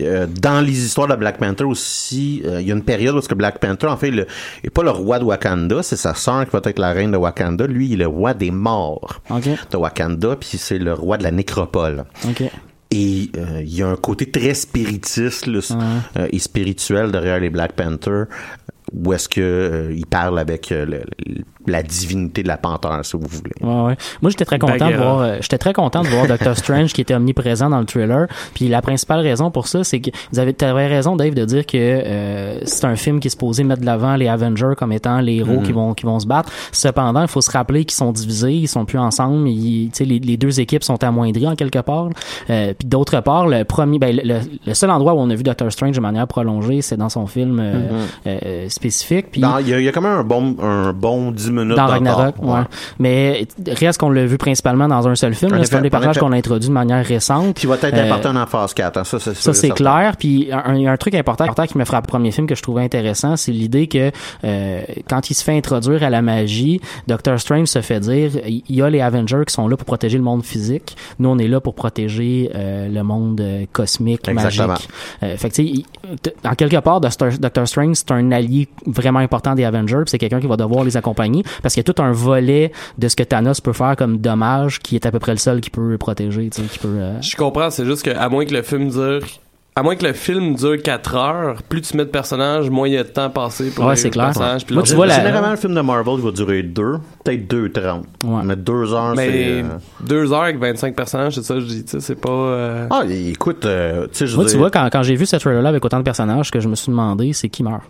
euh, 0.00 0.26
dans 0.40 0.64
les 0.64 0.84
histoires 0.84 1.08
de 1.08 1.16
Black 1.16 1.38
Panther 1.38 1.64
aussi, 1.64 2.44
il 2.44 2.62
y 2.62 2.70
a 2.70 2.74
une 2.74 2.84
période 2.84 3.16
où 3.16 3.34
Black 3.34 3.58
Panther, 3.58 3.88
en 3.88 3.96
fait, 3.96 4.10
il 4.10 4.26
n'est 4.62 4.70
pas 4.70 4.84
le 4.84 4.90
roi 4.90 5.18
de 5.18 5.24
Wakanda, 5.24 5.82
c'est 5.82 5.96
sa 5.96 6.14
sœur 6.14 6.44
qui 6.44 6.52
va 6.52 6.60
être 6.64 6.78
la 6.78 6.92
reine 6.92 7.10
de 7.10 7.16
Wakanda. 7.16 7.66
Lui, 7.66 7.88
il 7.88 7.94
est 7.94 7.96
le 8.04 8.06
roi 8.06 8.34
des 8.34 8.52
morts 8.52 9.20
de 9.28 9.76
Wakanda, 9.76 10.36
puis 10.36 10.58
c'est 10.58 10.78
le 10.78 10.94
roi 10.94 11.16
de 11.16 11.24
la 11.24 11.32
nécropole. 11.32 12.04
Et 12.92 13.30
il 13.32 13.74
y 13.74 13.82
a 13.82 13.88
un 13.88 13.96
côté 13.96 14.30
très 14.30 14.54
spiritiste 14.54 15.50
et 16.30 16.38
spirituel 16.38 17.10
derrière 17.10 17.40
les 17.40 17.50
Black 17.50 17.72
Panther 17.72 18.24
où 18.92 19.12
est-ce 19.12 19.28
que 19.28 19.90
il 19.94 20.06
parle 20.06 20.38
avec 20.38 20.70
le, 20.70 21.02
la 21.70 21.82
divinité 21.82 22.42
de 22.42 22.48
la 22.48 22.56
panthère, 22.56 23.00
si 23.02 23.16
vous 23.16 23.26
voulez. 23.28 23.52
Ouais, 23.60 23.88
ouais. 23.88 23.96
Moi, 24.22 24.30
j'étais 24.30 24.44
très 24.44 24.58
content 24.58 24.90
de 24.90 24.96
voir, 24.96 25.20
euh, 25.20 25.36
j'étais 25.40 25.58
très 25.58 25.72
content 25.72 26.02
de 26.02 26.08
voir 26.08 26.26
Doctor 26.26 26.56
Strange 26.56 26.92
qui 26.92 27.00
était 27.00 27.14
omniprésent 27.14 27.70
dans 27.70 27.80
le 27.80 27.86
trailer. 27.86 28.26
Puis 28.54 28.68
la 28.68 28.82
principale 28.82 29.20
raison 29.20 29.50
pour 29.50 29.66
ça, 29.68 29.84
c'est 29.84 30.00
que 30.00 30.10
vous 30.32 30.38
avez, 30.38 30.54
avais 30.62 30.86
raison, 30.86 31.16
Dave, 31.16 31.34
de 31.34 31.44
dire 31.44 31.66
que 31.66 31.76
euh, 31.76 32.60
c'est 32.64 32.84
un 32.84 32.96
film 32.96 33.20
qui 33.20 33.28
est 33.28 33.30
supposé 33.30 33.64
mettre 33.64 33.80
de 33.80 33.86
l'avant 33.86 34.16
les 34.16 34.28
Avengers 34.28 34.72
comme 34.76 34.92
étant 34.92 35.20
les 35.20 35.36
héros 35.36 35.60
qui 35.60 35.72
mm. 35.72 35.76
vont 35.76 35.94
qui 35.94 36.06
vont 36.06 36.18
se 36.18 36.26
battre. 36.26 36.50
Cependant, 36.72 37.22
il 37.22 37.28
faut 37.28 37.40
se 37.40 37.50
rappeler 37.50 37.84
qu'ils 37.84 37.96
sont 37.96 38.12
divisés, 38.12 38.54
ils 38.54 38.68
sont 38.68 38.84
plus 38.84 38.98
ensemble. 38.98 39.48
Ils, 39.48 39.90
les, 40.00 40.18
les 40.18 40.36
deux 40.36 40.60
équipes 40.60 40.84
sont 40.84 41.02
amoindries 41.02 41.46
en 41.46 41.56
quelque 41.56 41.80
part. 41.80 42.08
Euh, 42.50 42.74
puis 42.78 42.88
d'autre 42.88 43.20
part, 43.20 43.46
le 43.46 43.64
premier, 43.64 43.98
ben, 43.98 44.18
le, 44.22 44.74
seul 44.74 44.90
endroit 44.90 45.14
où 45.14 45.18
on 45.18 45.30
a 45.30 45.34
vu 45.34 45.42
Doctor 45.42 45.70
Strange 45.72 45.96
de 45.96 46.00
manière 46.00 46.26
prolongée, 46.26 46.82
c'est 46.82 46.96
dans 46.96 47.08
son 47.08 47.26
film. 47.26 47.58
Euh, 47.60 48.04
mm-hmm. 48.26 48.68
spécifique. 48.68 49.26
Puis 49.32 49.40
Il 49.40 49.68
y, 49.68 49.72
a- 49.72 49.78
il 49.78 49.84
y 49.84 49.88
a 49.88 49.92
quand 49.92 50.00
même 50.00 50.18
un 50.18 50.24
bon, 50.24 50.56
un 50.60 50.92
bon 50.92 51.30
10 51.30 51.50
minutes 51.64 51.76
dans. 51.76 51.86
Ragnarok, 51.86 52.34
ouais. 52.42 52.60
Mais 52.98 53.46
reste 53.66 53.98
qu'on 54.00 54.10
l'a 54.10 54.26
vu 54.26 54.38
principalement 54.38 54.88
dans 54.88 55.06
un 55.08 55.14
seul 55.14 55.34
film. 55.34 55.52
En 55.52 55.56
là. 55.56 55.64
C'est 55.64 55.74
un 55.76 55.80
des 55.80 55.88
en 55.88 55.90
personnages 55.90 56.16
effet. 56.16 56.26
qu'on 56.26 56.32
a 56.32 56.36
introduit 56.36 56.68
de 56.68 56.74
manière 56.74 57.04
récente. 57.04 57.54
Qui 57.56 57.66
va 57.66 57.74
être 57.76 57.84
Euh, 57.94 58.04
important 58.06 58.32
dans 58.32 58.46
phase 58.46 58.74
4. 58.74 58.96
hein. 58.98 59.04
Ça, 59.04 59.54
c'est 59.54 59.70
clair. 59.70 60.14
Puis 60.18 60.48
un- 60.52 60.74
il 60.74 60.82
y 60.82 60.86
a 60.86 60.92
un 60.92 60.96
truc 60.96 61.14
important, 61.14 61.44
important 61.44 61.66
qui 61.66 61.78
me 61.78 61.84
frappe 61.84 62.04
au 62.04 62.08
premier 62.08 62.30
film 62.30 62.46
que 62.46 62.54
je 62.54 62.62
trouvais 62.62 62.82
intéressant, 62.82 63.36
c'est 63.36 63.52
l'idée 63.52 63.86
que 63.86 64.10
euh, 64.44 64.82
quand 65.08 65.30
il 65.30 65.34
se 65.34 65.44
fait 65.44 65.56
introduire 65.56 66.02
à 66.02 66.10
la 66.10 66.22
magie, 66.22 66.80
Doctor 67.06 67.38
Strange 67.40 67.66
se 67.68 67.80
fait 67.82 68.00
dire 68.00 68.30
il 68.46 68.62
y 68.68 68.82
a 68.82 68.90
les 68.90 69.00
Avengers 69.00 69.42
qui 69.46 69.52
sont 69.54 69.68
là 69.68 69.76
pour 69.76 69.86
protéger 69.86 70.16
le 70.18 70.24
monde 70.24 70.44
physique. 70.44 70.96
Nous, 71.18 71.28
on 71.28 71.38
est 71.38 71.48
là 71.48 71.60
pour 71.60 71.74
protéger 71.74 72.50
euh, 72.54 72.88
le 72.88 73.02
monde 73.02 73.40
euh, 73.40 73.64
cosmique, 73.72 74.28
Exactement. 74.28 74.68
magique. 74.68 74.88
Euh, 75.22 75.36
fait 75.36 75.50
que, 75.50 75.54
tu 75.54 75.62
sais, 75.66 75.68
il- 76.10 76.16
t- 76.20 76.32
en 76.44 76.54
quelque 76.54 76.76
part, 76.78 77.00
Doctor, 77.00 77.28
Doctor 77.38 77.66
Strange, 77.68 77.96
c'est 77.96 78.10
un 78.12 78.30
allié 78.32 78.68
vraiment 78.86 79.18
important 79.20 79.54
des 79.54 79.64
Avengers. 79.64 80.02
C'est 80.06 80.18
quelqu'un 80.18 80.40
qui 80.40 80.46
va 80.46 80.56
devoir 80.56 80.84
les 80.84 80.96
accompagner 80.96 81.42
parce 81.62 81.74
qu'il 81.74 81.82
y 81.84 81.88
a 81.88 81.92
tout 81.92 82.02
un 82.02 82.12
volet 82.12 82.72
de 82.98 83.08
ce 83.08 83.16
que 83.16 83.22
Thanos 83.22 83.60
peut 83.60 83.72
faire 83.72 83.96
comme 83.96 84.18
dommage 84.18 84.78
qui 84.80 84.94
est 84.96 85.06
à 85.06 85.10
peu 85.10 85.18
près 85.18 85.32
le 85.32 85.38
seul 85.38 85.60
qui 85.60 85.70
peut 85.70 85.88
le 85.90 85.98
protéger, 85.98 86.48
tu 86.50 86.62
sais, 86.62 86.68
qui 86.68 86.78
peut. 86.78 86.88
euh, 86.88 87.20
Je 87.20 87.36
comprends, 87.36 87.70
c'est 87.70 87.84
juste 87.84 88.04
que 88.04 88.10
à 88.10 88.28
moins 88.28 88.44
que 88.44 88.54
le 88.54 88.62
film 88.62 88.88
dure 88.90 89.20
à 89.76 89.82
moins 89.84 89.94
que 89.94 90.04
le 90.04 90.12
film 90.12 90.56
dure 90.56 90.82
4 90.82 91.14
heures, 91.14 91.62
plus 91.68 91.82
tu 91.82 91.96
mets 91.96 92.04
de 92.04 92.10
personnages, 92.10 92.68
moins 92.68 92.88
il 92.88 92.94
y 92.94 92.98
a 92.98 93.04
de 93.04 93.08
temps 93.10 93.30
passé 93.30 93.70
pour 93.70 93.84
Ouais, 93.84 93.94
les 93.94 94.10
clair. 94.10 94.32
Moi, 94.72 94.82
tu 94.82 94.94
vois, 94.96 95.06
la- 95.06 95.14
Généralement, 95.18 95.52
le 95.52 95.56
film 95.56 95.72
de 95.72 95.80
Marvel 95.80 96.14
il 96.18 96.24
va 96.24 96.32
durer 96.32 96.64
2, 96.64 96.94
peut-être 97.24 97.46
2h30. 97.48 98.02
Ouais. 98.24 98.42
Mais 98.44 98.56
2 98.56 98.92
heures, 98.92 99.12
c'est... 99.14 99.26
Mais 99.28 99.62
euh, 99.62 99.78
2 100.00 100.32
heures 100.32 100.42
avec 100.42 100.58
25 100.58 100.96
personnages, 100.96 101.34
c'est 101.36 101.44
ça 101.44 101.54
que 101.54 101.60
je 101.60 101.66
dis, 101.66 101.84
tu 101.84 101.90
sais, 101.92 102.00
c'est 102.00 102.20
pas... 102.20 102.28
euh, 102.28 102.86
Ah, 102.90 103.04
écoute, 103.08 103.64
euh, 103.66 104.08
tu 104.08 104.16
sais, 104.18 104.26
je 104.26 104.34
Moi, 104.34 104.46
tu 104.46 104.56
vois, 104.56 104.72
quand, 104.72 104.88
quand 104.90 105.04
j'ai 105.04 105.14
vu 105.14 105.26
ce 105.26 105.36
trailer-là 105.36 105.68
avec 105.68 105.84
autant 105.84 105.98
de 105.98 106.02
personnages, 106.02 106.46
ce 106.46 106.50
que 106.50 106.58
je 106.58 106.66
me 106.68 106.74
suis 106.74 106.90
demandé, 106.90 107.32
c'est 107.32 107.48
qui 107.48 107.62
meurt. 107.62 107.82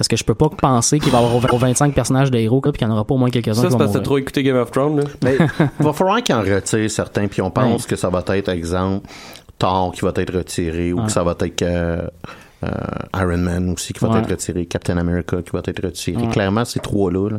Parce 0.00 0.08
que 0.08 0.16
je 0.16 0.24
peux 0.24 0.34
pas 0.34 0.48
penser 0.48 0.98
qu'il 0.98 1.12
va 1.12 1.20
y 1.20 1.24
avoir 1.26 1.38
25 1.58 1.94
personnages 1.94 2.30
de 2.30 2.38
héros, 2.38 2.62
puis 2.62 2.72
qu'il 2.72 2.86
n'y 2.86 2.90
en 2.90 2.96
aura 2.96 3.04
pas 3.04 3.12
au 3.14 3.18
moins 3.18 3.28
quelques-uns 3.28 3.52
Ça, 3.52 3.68
c'est 3.70 3.76
parce 3.76 3.92
que 3.92 3.98
t'as 3.98 4.02
trop 4.02 4.16
écouté 4.16 4.42
Game 4.42 4.56
of 4.56 4.70
Thrones, 4.70 4.96
là. 4.96 5.04
Mais 5.22 5.36
il 5.78 5.84
va 5.84 5.92
falloir 5.92 6.22
qu'il 6.22 6.34
en 6.34 6.40
retire 6.40 6.90
certains, 6.90 7.28
puis 7.28 7.42
on 7.42 7.50
pense 7.50 7.82
Ouais. 7.82 7.88
que 7.90 7.96
ça 7.96 8.08
va 8.08 8.24
être, 8.28 8.48
exemple, 8.48 9.06
Thor 9.58 9.92
qui 9.92 10.00
va 10.00 10.12
être 10.16 10.34
retiré, 10.34 10.94
ou 10.94 11.00
Ouais. 11.00 11.04
que 11.04 11.12
ça 11.12 11.22
va 11.22 11.36
être 11.38 11.60
euh, 11.60 12.06
euh, 12.64 12.68
Iron 13.14 13.36
Man 13.36 13.70
aussi 13.74 13.92
qui 13.92 14.00
va 14.00 14.08
Ouais. 14.08 14.20
être 14.20 14.30
retiré, 14.30 14.64
Captain 14.64 14.96
America 14.96 15.36
qui 15.42 15.50
va 15.50 15.60
être 15.66 15.82
retiré. 15.84 16.16
Ouais. 16.22 16.28
Clairement, 16.28 16.64
ces 16.64 16.80
trois-là 16.80 17.28
là, 17.32 17.38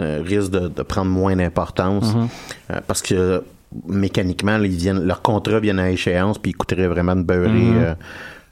euh, 0.00 0.22
risquent 0.26 0.50
de, 0.50 0.66
de 0.66 0.82
prendre 0.82 1.12
moins 1.12 1.36
d'importance 1.36 2.12
Mhm. 2.12 2.28
euh, 2.72 2.80
parce 2.88 3.02
que 3.02 3.44
mécaniquement, 3.86 4.58
là, 4.58 4.66
ils 4.66 4.76
viennent, 4.76 5.04
leur 5.04 5.22
contrat 5.22 5.60
vient 5.60 5.78
à 5.78 5.90
échéance, 5.90 6.38
puis 6.38 6.50
ils 6.50 6.56
coûteraient 6.56 6.88
vraiment 6.88 7.14
de 7.14 7.22
beurrer. 7.22 7.50
Mhm. 7.50 7.78
euh, 7.84 7.94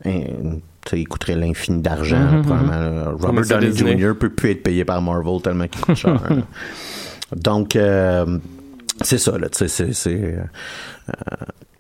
il 0.04 1.08
coûterait 1.08 1.34
l'infini 1.36 1.82
d'argent, 1.82 2.18
Mhm, 2.18 2.42
probablement. 2.42 3.04
Comme 3.04 3.26
Robert 3.26 3.44
ça, 3.44 3.58
Downey. 3.58 3.98
Jr. 3.98 4.14
peut 4.18 4.30
plus 4.30 4.50
être 4.52 4.62
payé 4.62 4.84
par 4.84 5.02
Marvel 5.02 5.40
tellement 5.42 5.66
qu'il 5.68 5.80
coûte 5.80 5.96
cher. 5.96 6.14
là. 6.14 6.36
Donc, 7.36 7.76
euh, 7.76 8.38
c'est 9.02 9.18
ça, 9.18 9.36
là, 9.38 9.48
tu 9.50 9.68
sais, 9.68 9.92
c'est, 9.92 10.14
euh, 10.14 10.42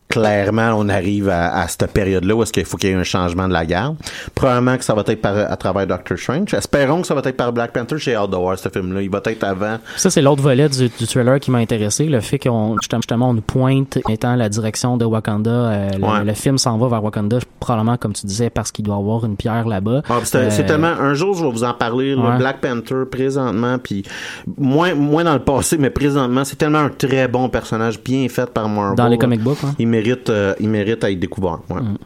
clairement, 0.08 0.72
on 0.76 0.88
arrive 0.88 1.28
à, 1.28 1.54
à 1.60 1.68
cette 1.68 1.86
période-là 1.92 2.34
où 2.34 2.42
est-ce 2.42 2.52
qu'il 2.52 2.64
faut 2.64 2.76
qu'il 2.76 2.90
y 2.90 2.92
ait 2.92 2.96
un 2.96 3.04
changement 3.04 3.46
de 3.48 3.52
la 3.52 3.66
garde. 3.66 3.96
Probablement 4.34 4.76
que 4.76 4.84
ça 4.84 4.94
va 4.94 5.02
être 5.06 5.20
par, 5.20 5.36
à 5.36 5.56
travers 5.56 5.86
Doctor 5.86 6.18
Strange. 6.18 6.54
Espérons 6.54 7.02
que 7.02 7.06
ça 7.06 7.14
va 7.14 7.20
être 7.24 7.36
par 7.36 7.52
Black 7.52 7.72
Panther. 7.72 7.96
J'ai 7.98 8.14
hâte 8.14 8.30
de 8.30 8.36
voir 8.36 8.58
ce 8.58 8.68
film-là. 8.68 9.02
Il 9.02 9.10
va 9.10 9.20
être 9.24 9.44
avant. 9.44 9.78
Ça, 9.96 10.10
c'est 10.10 10.22
l'autre 10.22 10.42
volet 10.42 10.68
du, 10.68 10.88
du 10.88 11.06
trailer 11.06 11.38
qui 11.40 11.50
m'a 11.50 11.58
intéressé. 11.58 12.06
Le 12.06 12.20
fait 12.20 12.38
qu'on 12.38 12.76
justement, 12.80 13.30
on 13.30 13.34
nous 13.34 13.40
pointe 13.42 13.98
étant 14.08 14.34
la 14.34 14.48
direction 14.48 14.96
de 14.96 15.04
Wakanda. 15.04 15.50
euh, 15.50 15.90
le, 15.98 16.04
Ouais. 16.08 16.24
le 16.24 16.32
film 16.34 16.56
s'en 16.58 16.78
va 16.78 16.88
vers 16.88 17.04
Wakanda, 17.04 17.38
probablement, 17.60 17.96
comme 17.98 18.12
tu 18.14 18.24
disais, 18.26 18.48
parce 18.50 18.72
qu'il 18.72 18.84
doit 18.84 18.96
avoir 18.96 19.24
une 19.26 19.36
pierre 19.36 19.66
là-bas. 19.68 20.02
Ah, 20.08 20.14
c'est, 20.24 20.38
Euh, 20.38 20.50
c'est 20.50 20.64
tellement 20.64 20.86
un 20.88 21.12
jour 21.14 21.34
je 21.36 21.44
vais 21.44 21.50
vous 21.50 21.64
en 21.64 21.74
parler 21.74 22.14
le 22.14 22.20
Ouais. 22.22 22.38
Black 22.38 22.60
Panther 22.60 23.02
présentement 23.10 23.78
puis 23.78 24.04
moins 24.56 24.94
moins 24.94 25.24
dans 25.24 25.34
le 25.34 25.38
passé 25.40 25.76
mais 25.78 25.90
présentement 25.90 26.44
c'est 26.44 26.56
tellement 26.56 26.78
un 26.78 26.88
très 26.90 27.28
bon 27.28 27.48
personnage 27.48 28.00
bien 28.02 28.26
fait 28.28 28.48
par 28.50 28.68
Marvel 28.68 28.96
Dans 28.96 29.08
les 29.08 29.18
comic 29.18 29.42
books, 29.42 29.58
hein. 29.64 29.74
il 29.78 29.88
mérite 29.98 30.30
euh, 30.30 30.54
il 30.60 30.68
mérite 30.68 31.04
à 31.04 31.10
être 31.10 31.18
découvert 31.20 31.58
ouais. 31.70 31.80
Mm. 31.80 31.96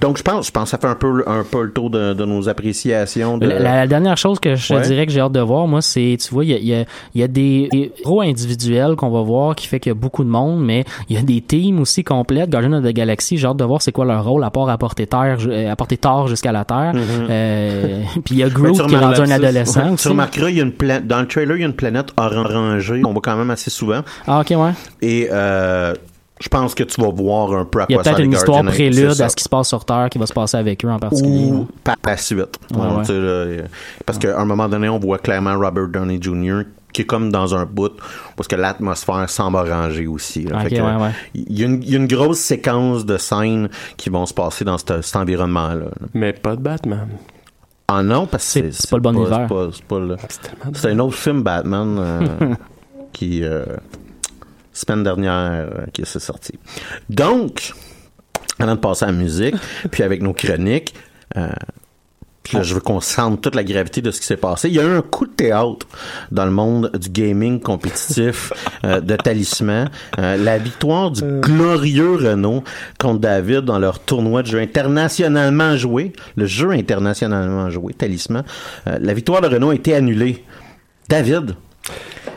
donc 0.00 0.16
je 0.18 0.22
pense 0.22 0.46
je 0.46 0.50
pense 0.50 0.64
que 0.64 0.70
ça 0.70 0.78
fait 0.78 0.86
un 0.88 0.94
peu 0.96 1.22
un 1.26 1.44
peu 1.44 1.62
le 1.62 1.72
tour 1.72 1.88
de, 1.90 2.12
de 2.14 2.24
nos 2.24 2.48
appréciations 2.48 3.38
de 3.38 3.46
La, 3.46 3.58
la 3.76 3.86
dernière 3.86 4.16
chose 4.16 4.38
que 4.40 4.54
je 4.56 4.74
Ouais. 4.74 4.80
dirais 4.82 5.06
que 5.06 5.12
j'ai 5.12 5.20
hâte 5.20 5.32
de 5.32 5.40
voir, 5.40 5.66
moi, 5.68 5.82
c'est, 5.82 6.16
tu 6.20 6.32
vois, 6.34 6.44
il 6.44 6.50
y 6.50 6.54
a, 6.54 6.58
il 6.58 6.66
y 6.66 6.74
a, 6.74 6.84
il 7.14 7.20
y 7.20 7.24
a 7.24 7.28
des 7.28 7.68
des 7.70 7.92
héros 8.02 8.20
individuels 8.22 8.96
qu'on 8.96 9.10
va 9.10 9.22
voir 9.22 9.54
qui 9.54 9.66
fait 9.68 9.78
qu'il 9.78 9.90
y 9.90 9.96
a 9.98 10.00
beaucoup 10.06 10.24
de 10.24 10.28
monde, 10.30 10.64
mais 10.64 10.84
il 11.08 11.14
y 11.16 11.18
a 11.18 11.22
des 11.22 11.40
teams 11.40 11.78
aussi 11.80 12.02
complètes. 12.02 12.50
Guardians 12.50 12.72
of 12.78 12.84
the 12.84 12.92
Galaxy, 12.94 13.36
j'ai 13.38 13.46
hâte 13.46 13.56
de 13.58 13.64
voir 13.64 13.80
c'est 13.82 13.92
quoi 13.92 14.04
leur 14.04 14.24
rôle 14.24 14.42
à 14.42 14.50
part 14.50 14.68
apporter 14.68 15.06
terre, 15.06 15.38
euh, 15.46 15.70
apporter 15.70 15.96
tort 15.98 16.26
jusqu'à 16.28 16.50
la 16.52 16.64
Terre. 16.64 16.92
Euh, 16.96 18.02
puis 18.24 18.34
il 18.34 18.38
y 18.38 18.42
a 18.42 18.48
Ben, 18.48 18.54
Groot 18.54 18.86
qui 18.88 18.94
est 18.94 18.98
rendu 18.98 19.20
un 19.20 19.30
adolescent 19.30 19.84
Ouais, 19.84 19.90
aussi. 19.92 20.02
tu 20.02 20.08
remarqueras 20.08 20.50
il 20.50 20.56
y 20.56 20.60
a 20.60 20.64
une 20.64 20.72
pla- 20.72 21.00
dans 21.00 21.20
le 21.20 21.26
trailer 21.28 21.56
il 21.56 21.60
y 21.60 21.64
a 21.64 21.68
une 21.68 21.72
planète 21.74 22.08
orangée 22.16 23.02
on 23.04 23.12
voit 23.12 23.22
quand 23.22 23.36
même 23.36 23.50
assez 23.50 23.70
souvent 23.70 24.00
Ah, 24.26 24.40
ok, 24.40 24.50
ouais. 24.58 24.72
et 25.02 25.28
euh, 25.30 25.94
je 26.40 26.48
pense 26.48 26.74
que 26.74 26.84
tu 26.84 27.00
vas 27.00 27.10
voir 27.10 27.52
un 27.52 27.64
peu 27.64 27.80
à 27.82 27.86
Il 27.88 27.92
y 27.92 27.94
a 27.94 28.02
quoi 28.02 28.04
peut-être 28.12 28.20
une 28.24 28.32
histoire 28.32 28.62
prélude 28.64 29.20
à 29.20 29.28
ce 29.28 29.36
qui 29.36 29.44
se 29.44 29.48
passe 29.48 29.68
sur 29.68 29.84
Terre 29.84 30.08
qui 30.10 30.18
va 30.18 30.26
se 30.26 30.32
passer 30.32 30.56
avec 30.56 30.84
eux 30.84 30.88
en 30.90 30.98
particulier. 30.98 31.50
ou 31.52 31.66
par 31.84 31.96
la 32.06 32.16
suite. 32.16 32.38
Ouais, 32.72 32.78
Ouais, 32.80 32.86
là, 32.86 33.04
euh, 33.10 33.62
parce 34.06 34.18
qu'à 34.18 34.38
un 34.40 34.44
moment 34.44 34.68
donné, 34.68 34.88
on 34.88 34.98
voit 34.98 35.18
clairement 35.18 35.58
Robert 35.58 35.88
Downey 35.88 36.18
Jr. 36.20 36.62
qui 36.92 37.02
est 37.02 37.04
comme 37.04 37.30
dans 37.30 37.54
un 37.54 37.66
bout 37.66 37.92
parce 38.36 38.48
que 38.48 38.56
l'atmosphère 38.56 39.28
semble 39.28 39.58
ranger 39.58 40.06
aussi. 40.06 40.44
que, 40.44 40.52
ouais, 40.52 41.02
ouais. 41.02 41.10
Il 41.34 41.58
y, 41.58 41.62
a 41.62 41.66
une- 41.66 41.82
il 41.82 41.90
y 41.90 41.94
a 41.94 41.98
une 41.98 42.06
grosse 42.06 42.38
séquence 42.38 43.04
de 43.04 43.18
scènes 43.18 43.68
qui 43.96 44.08
vont 44.08 44.24
se 44.24 44.32
passer 44.34 44.64
dans 44.64 44.78
cet, 44.78 45.02
cet 45.02 45.16
environnement-là. 45.16 45.74
là. 45.74 45.90
Mais 46.14 46.32
pas 46.32 46.56
de 46.56 46.62
Batman. 46.62 47.08
Ah 47.88 48.02
non, 48.02 48.26
parce 48.26 48.44
que 48.44 48.50
C'est- 48.70 48.72
c'est 48.72 48.90
pas 48.90 48.96
le 48.96 49.02
bon 49.02 49.12
univers. 49.14 49.48
C'est 50.74 50.90
un 50.90 50.98
autre 50.98 51.14
film 51.16 51.42
Batman 51.42 51.96
euh, 51.98 52.54
qui 53.12 53.42
euh, 53.44 53.64
semaine 54.78 55.02
dernière 55.02 55.34
euh, 55.34 55.86
qui 55.92 56.04
s'est 56.04 56.20
sorti. 56.20 56.58
Donc, 57.10 57.72
avant 58.58 58.74
de 58.74 58.80
passer 58.80 59.04
à 59.04 59.08
la 59.08 59.12
musique, 59.12 59.54
puis 59.90 60.02
avec 60.02 60.22
nos 60.22 60.32
chroniques, 60.32 60.94
euh, 61.36 61.48
puis 62.48 62.56
là, 62.56 62.62
je 62.62 62.72
veux 62.72 62.80
qu'on 62.80 63.00
sente 63.00 63.42
toute 63.42 63.54
la 63.54 63.62
gravité 63.62 64.00
de 64.00 64.10
ce 64.10 64.20
qui 64.22 64.26
s'est 64.26 64.38
passé. 64.38 64.68
Il 64.68 64.74
y 64.74 64.80
a 64.80 64.82
eu 64.82 64.96
un 64.96 65.02
coup 65.02 65.26
de 65.26 65.32
théâtre 65.32 65.86
dans 66.30 66.46
le 66.46 66.50
monde 66.50 66.90
du 66.98 67.10
gaming 67.10 67.60
compétitif 67.60 68.54
euh, 68.84 69.02
de 69.02 69.16
Talisman. 69.16 69.90
Euh, 70.18 70.38
la 70.38 70.56
victoire 70.56 71.10
du 71.10 71.22
glorieux 71.40 72.14
Renault 72.14 72.64
contre 72.98 73.20
David 73.20 73.60
dans 73.66 73.78
leur 73.78 74.00
tournoi 74.00 74.42
de 74.42 74.46
jeu 74.46 74.60
internationalement 74.60 75.76
joué. 75.76 76.14
Le 76.36 76.46
jeu 76.46 76.70
internationalement 76.70 77.68
joué, 77.68 77.92
Talisman. 77.92 78.44
Euh, 78.86 78.98
la 78.98 79.12
victoire 79.12 79.42
de 79.42 79.48
Renault 79.48 79.70
a 79.70 79.74
été 79.74 79.94
annulée. 79.94 80.42
David, 81.10 81.54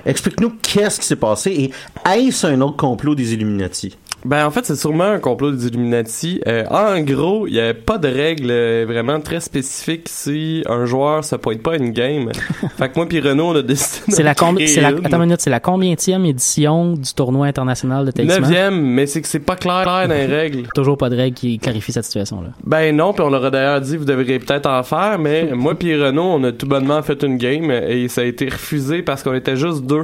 explique-nous 0.05 0.51
qu'est-ce 0.61 0.99
qui 0.99 1.05
s'est 1.05 1.15
passé 1.15 1.51
et 1.51 1.71
est-ce 2.05 2.47
un 2.47 2.61
autre 2.61 2.77
complot 2.77 3.15
des 3.15 3.33
Illuminati? 3.33 3.97
Ben 4.25 4.45
en 4.45 4.51
fait 4.51 4.65
c'est 4.65 4.75
sûrement 4.75 5.05
un 5.05 5.19
complot 5.19 5.51
des 5.51 5.67
Illuminati. 5.67 6.41
Euh, 6.47 6.65
en 6.69 6.99
gros, 7.01 7.47
il 7.47 7.53
y 7.53 7.59
a 7.59 7.73
pas 7.73 7.97
de 7.97 8.07
règles 8.07 8.51
euh, 8.51 8.85
vraiment 8.87 9.19
très 9.19 9.39
spécifiques 9.39 10.07
si 10.09 10.63
un 10.67 10.85
joueur 10.85 11.23
se 11.23 11.35
pointe 11.35 11.61
pas 11.61 11.73
à 11.73 11.77
une 11.77 11.91
game. 11.91 12.31
fait 12.77 12.89
que 12.89 12.95
moi 12.95 13.07
puis 13.07 13.19
Renaud 13.19 13.47
on 13.47 13.55
a 13.55 13.61
décidé. 13.61 14.03
C'est 14.09 14.23
la, 14.23 14.35
com- 14.35 14.57
la, 14.59 14.87
attends 14.89 15.17
une 15.17 15.21
minute, 15.21 15.41
c'est 15.41 15.49
la 15.49 15.59
combienième 15.59 16.25
édition 16.25 16.93
du 16.93 17.13
tournoi 17.13 17.47
international 17.47 18.05
de? 18.05 18.21
Neuvième, 18.21 18.79
mais 18.79 19.07
c'est 19.07 19.21
que 19.21 19.27
c'est 19.27 19.39
pas 19.39 19.55
clair 19.55 19.85
dans 19.85 20.13
les 20.13 20.25
règles. 20.27 20.67
Toujours 20.75 20.97
pas 20.97 21.09
de 21.09 21.15
règle 21.15 21.35
qui 21.35 21.57
clarifie 21.59 21.91
cette 21.91 22.05
situation-là. 22.05 22.49
Ben 22.63 22.95
non, 22.95 23.13
puis 23.13 23.23
on 23.23 23.29
leur 23.29 23.45
a 23.45 23.49
d'ailleurs 23.49 23.81
dit 23.81 23.97
vous 23.97 24.05
devriez 24.05 24.39
peut-être 24.39 24.67
en 24.69 24.83
faire, 24.83 25.17
mais 25.19 25.49
moi 25.53 25.75
puis 25.75 25.95
Renaud, 25.95 26.23
on 26.23 26.43
a 26.43 26.51
tout 26.51 26.67
bonnement 26.67 27.01
fait 27.01 27.23
une 27.23 27.37
game 27.37 27.71
et 27.71 28.07
ça 28.07 28.21
a 28.21 28.25
été 28.25 28.49
refusé 28.49 29.01
parce 29.01 29.23
qu'on 29.23 29.33
était 29.33 29.55
juste 29.55 29.83
deux. 29.83 30.03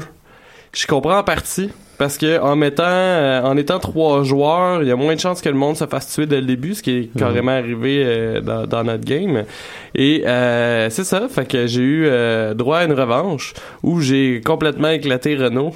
Je 0.73 0.85
comprends 0.87 1.19
en 1.19 1.23
partie. 1.23 1.69
Parce 1.97 2.17
que 2.17 2.39
en 2.39 2.55
mettant, 2.55 2.83
euh, 2.85 3.41
en 3.41 3.57
étant 3.57 3.79
trois 3.79 4.23
joueurs, 4.23 4.83
il 4.83 4.87
y 4.87 4.91
a 4.91 4.95
moins 4.95 5.15
de 5.15 5.19
chances 5.19 5.41
que 5.41 5.49
le 5.49 5.55
monde 5.55 5.75
se 5.75 5.85
fasse 5.85 6.13
tuer 6.13 6.27
dès 6.27 6.41
le 6.41 6.45
début, 6.45 6.75
ce 6.75 6.83
qui 6.83 6.91
est 6.91 7.17
carrément 7.17 7.51
arrivé 7.53 8.03
euh, 8.05 8.39
dans, 8.41 8.67
dans 8.67 8.83
notre 8.83 9.03
game. 9.03 9.43
Et 9.95 10.23
euh, 10.27 10.89
c'est 10.91 11.03
ça, 11.03 11.27
fait 11.27 11.47
que 11.47 11.65
j'ai 11.65 11.81
eu 11.81 12.05
euh, 12.05 12.53
droit 12.53 12.77
à 12.79 12.85
une 12.85 12.93
revanche 12.93 13.53
où 13.81 13.99
j'ai 13.99 14.41
complètement 14.45 14.89
éclaté 14.89 15.35
Renault. 15.35 15.73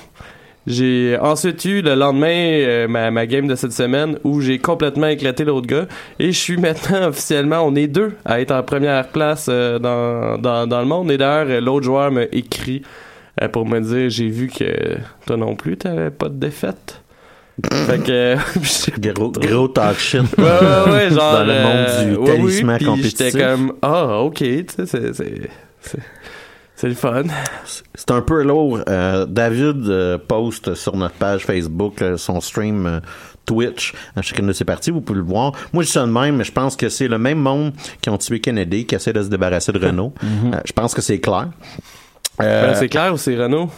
J'ai 0.68 1.18
ensuite 1.20 1.66
eu 1.66 1.82
le 1.82 1.96
lendemain 1.96 2.28
euh, 2.28 2.88
ma, 2.88 3.10
ma 3.10 3.26
game 3.26 3.48
de 3.48 3.56
cette 3.56 3.72
semaine 3.72 4.20
où 4.24 4.42
j'ai 4.42 4.60
complètement 4.60 5.08
éclaté 5.08 5.44
l'autre 5.44 5.66
gars 5.66 5.88
et 6.20 6.28
je 6.28 6.38
suis 6.38 6.58
maintenant 6.60 7.08
officiellement 7.08 7.62
on 7.66 7.74
est 7.76 7.88
deux 7.88 8.14
à 8.26 8.42
être 8.42 8.52
en 8.52 8.62
première 8.62 9.08
place 9.08 9.48
euh, 9.50 9.80
dans, 9.80 10.38
dans, 10.38 10.68
dans 10.68 10.80
le 10.80 10.86
monde 10.86 11.10
et 11.10 11.18
d'ailleurs 11.18 11.62
l'autre 11.62 11.86
joueur 11.86 12.12
m'a 12.12 12.26
écrit 12.32 12.84
pour 13.52 13.66
me 13.68 13.80
dire 13.80 14.10
j'ai 14.10 14.30
vu 14.30 14.48
que 14.48 14.98
toi 15.26 15.38
non 15.38 15.56
plus 15.56 15.78
t'avais 15.78 16.10
pas 16.12 16.30
de 16.30 16.36
défaite 16.36 17.02
fait 17.72 18.00
que 18.04 18.36
j'ai- 18.64 19.14
Gros, 19.14 19.32
gros 19.32 19.68
talk 19.68 19.98
shit. 20.00 20.22
ouais 20.38 20.44
ouais 20.44 20.92
ouais 20.92 21.10
genre 21.12 21.34
Dans 21.34 21.44
le 21.44 21.54
monde 21.54 21.86
euh, 21.88 22.10
du 22.12 22.16
oui, 22.18 22.26
talisman 22.26 22.78
puis 22.78 22.86
compétitif. 22.86 23.26
j'étais 23.28 23.44
comme 23.44 23.74
ah 23.82 24.20
ok 24.22 24.38
tu 24.38 24.66
sais 24.86 25.12
c'est 26.76 26.88
le 26.88 26.96
fun. 26.96 27.24
C'est 27.94 28.10
un 28.10 28.22
peu 28.22 28.42
lourd. 28.42 28.80
Euh, 28.90 29.28
David 29.28 29.88
euh, 29.88 30.18
poste 30.18 30.74
sur 30.74 30.96
notre 30.98 31.14
page 31.14 31.46
Facebook 31.46 32.02
euh, 32.02 32.18
son 32.18 32.42
stream 32.42 32.88
euh, 32.88 33.00
Twitch 33.46 33.94
à 34.16 34.24
chacune 34.24 34.48
de 34.48 34.54
ses 34.54 34.66
parties. 34.66 34.90
Vous 34.90 35.02
pouvez 35.02 35.20
le 35.20 35.26
voir. 35.26 35.52
Moi, 35.74 35.84
je 35.84 35.90
suis 35.90 35.94
ça 36.00 36.08
de 36.08 36.12
même, 36.12 36.38
mais 36.38 36.44
je 36.44 36.52
pense 36.52 36.76
que 36.76 36.90
c'est 36.90 37.08
le 37.08 37.20
même 37.20 37.38
monde 37.38 37.74
qui 38.02 38.10
ont 38.10 38.18
tué 38.18 38.40
Kennedy, 38.40 38.88
qui 38.88 38.96
essaie 38.96 39.14
de 39.14 39.22
se 39.22 39.28
débarrasser 39.28 39.72
de 39.72 39.78
Renault. 39.86 40.12
Euh, 40.24 40.60
je 40.66 40.72
pense 40.74 40.96
que 40.96 41.02
c'est 41.04 41.20
clair. 41.20 41.50
Euh, 42.42 42.68
Ben, 42.68 42.76
c'est 42.76 42.90
clair 42.90 43.14
ou 43.14 43.18
c'est 43.18 43.36
Renault? 43.36 43.70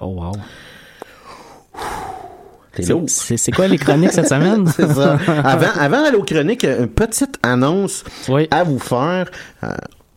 Oh, 0.00 0.06
wow. 0.06 0.32
c'est 3.06 3.52
quoi 3.52 3.68
les 3.68 3.78
chroniques 3.78 4.12
cette 4.12 4.28
semaine? 4.28 4.66
C'est 4.76 4.92
ça. 4.92 5.18
Avant, 5.44 5.78
avant 5.78 6.02
d'aller 6.02 6.16
aux 6.16 6.24
chroniques, 6.24 6.64
une 6.64 6.88
petite 6.88 7.38
annonce 7.42 8.02
Oui. 8.28 8.48
à 8.50 8.64
vous 8.64 8.78
faire. 8.78 9.30
Euh, 9.62 9.68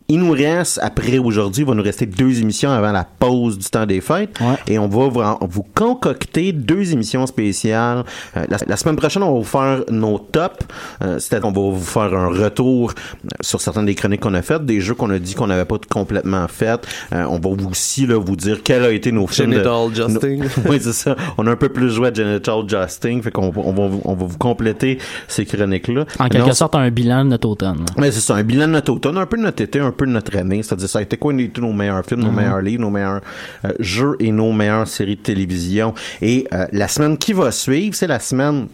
il 0.08 0.20
nous 0.20 0.30
reste, 0.32 0.78
après 0.82 1.18
aujourd'hui, 1.18 1.62
il 1.64 1.66
va 1.68 1.74
nous 1.74 1.82
rester 1.82 2.06
deux 2.06 2.40
émissions 2.40 2.70
avant 2.70 2.92
la 2.92 3.04
pause 3.04 3.58
du 3.58 3.64
temps 3.68 3.86
des 3.86 4.00
fêtes. 4.00 4.38
Ouais. 4.40 4.54
Et 4.68 4.78
on 4.78 4.86
va 4.86 5.08
vous, 5.08 5.46
vous 5.48 5.64
concocter 5.74 6.52
deux 6.52 6.92
émissions 6.92 7.26
spéciales. 7.26 8.04
Euh, 8.36 8.44
la, 8.48 8.58
la 8.66 8.76
semaine 8.76 8.96
prochaine, 8.96 9.22
on 9.24 9.32
va 9.32 9.38
vous 9.38 9.44
faire 9.44 9.82
nos 9.90 10.18
tops. 10.18 10.64
Euh, 11.02 11.18
C'est-à-dire 11.18 11.50
qu'on 11.50 11.52
va 11.70 11.76
vous 11.76 11.84
faire 11.84 12.14
un 12.14 12.28
retour 12.28 12.90
euh, 12.92 13.28
sur 13.40 13.60
certaines 13.60 13.86
des 13.86 13.94
chroniques 13.96 14.20
qu'on 14.20 14.34
a 14.34 14.42
faites, 14.42 14.64
des 14.64 14.80
jeux 14.80 14.94
qu'on 14.94 15.10
a 15.10 15.18
dit 15.18 15.34
qu'on 15.34 15.48
n'avait 15.48 15.64
pas 15.64 15.76
complètement 15.90 16.46
fait. 16.48 16.86
Euh, 17.12 17.24
on 17.28 17.38
va 17.40 17.50
aussi 17.68 18.06
là, 18.06 18.16
vous 18.18 18.36
dire 18.36 18.60
quel 18.62 18.84
a 18.84 18.90
été 18.92 19.10
nos 19.12 19.26
films. 19.26 19.50
de- 19.50 19.62
Genital 19.62 19.94
Justing. 20.12 20.44
oui, 20.68 20.78
c'est 20.80 20.92
ça. 20.92 21.16
On 21.38 21.46
a 21.46 21.50
un 21.50 21.56
peu 21.56 21.68
plus 21.68 21.90
joué 21.90 22.08
à 22.08 22.14
Genital 22.14 22.60
Justing, 22.68 23.22
fait 23.22 23.30
qu'on 23.32 23.52
on 23.56 23.72
va, 23.72 23.88
vous- 23.88 24.02
on 24.04 24.14
va 24.14 24.24
vous 24.26 24.38
compléter 24.38 24.98
ces 25.26 25.44
chroniques-là. 25.44 26.04
En 26.20 26.28
quelque 26.28 26.46
Non, 26.46 26.52
sorte, 26.52 26.74
un 26.76 26.90
bilan 26.90 27.24
de 27.24 27.30
notre 27.30 27.48
automne. 27.48 27.84
mais 27.98 28.12
c'est 28.12 28.20
ça, 28.20 28.36
un 28.36 28.42
bilan 28.44 28.66
de 28.68 28.72
notre 28.72 28.92
automne, 28.92 29.18
un 29.18 29.26
peu 29.26 29.36
de 29.36 29.42
notre 29.42 29.62
été, 29.62 29.80
un 29.80 29.90
peu 29.96 30.06
de 30.06 30.12
notre 30.12 30.36
année. 30.36 30.62
C'est-à-dire, 30.62 30.88
ça 30.88 30.98
a 31.00 31.02
été 31.02 31.16
quoi 31.16 31.32
nos 31.32 31.72
meilleurs 31.72 32.04
films, 32.04 32.20
nos 32.20 32.30
meilleurs 32.30 32.60
livres, 32.60 32.82
nos 32.82 32.90
meilleurs 32.90 33.20
euh, 33.64 33.72
jeux 33.78 34.16
et 34.20 34.30
nos 34.32 34.52
meilleures 34.52 34.88
séries 34.88 35.16
de 35.16 35.22
télévision. 35.22 35.94
Et 36.22 36.46
euh, 36.52 36.66
la 36.72 36.88
semaine 36.88 37.18
qui 37.18 37.32
va 37.32 37.50
suivre, 37.50 37.94
c'est 37.94 38.06
la 38.06 38.20
semaine 38.20 38.68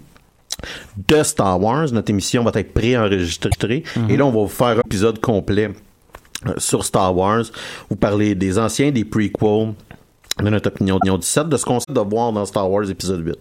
de 1.08 1.22
Star 1.22 1.60
Wars. 1.60 1.92
Notre 1.92 2.10
émission 2.10 2.44
va 2.44 2.50
être 2.54 2.72
préenregistrée. 2.72 3.84
Et 4.08 4.16
là, 4.16 4.26
on 4.26 4.30
va 4.30 4.40
vous 4.40 4.48
faire 4.48 4.78
un 4.78 4.82
épisode 4.84 5.20
complet 5.20 5.70
euh, 6.46 6.52
sur 6.58 6.84
Star 6.84 7.16
Wars. 7.16 7.44
Vous 7.88 7.96
parler 7.96 8.34
des 8.34 8.58
anciens, 8.58 8.90
des 8.90 9.04
prequels, 9.04 9.74
de 10.42 10.48
notre 10.48 10.68
opinion 10.68 10.98
du 11.02 11.10
17, 11.10 11.48
de 11.48 11.56
ce 11.56 11.64
qu'on 11.64 11.78
sait 11.78 11.92
de 11.92 12.00
voir 12.00 12.32
dans 12.32 12.44
Star 12.46 12.70
Wars 12.70 12.88
épisode 12.88 13.24
8. 13.26 13.36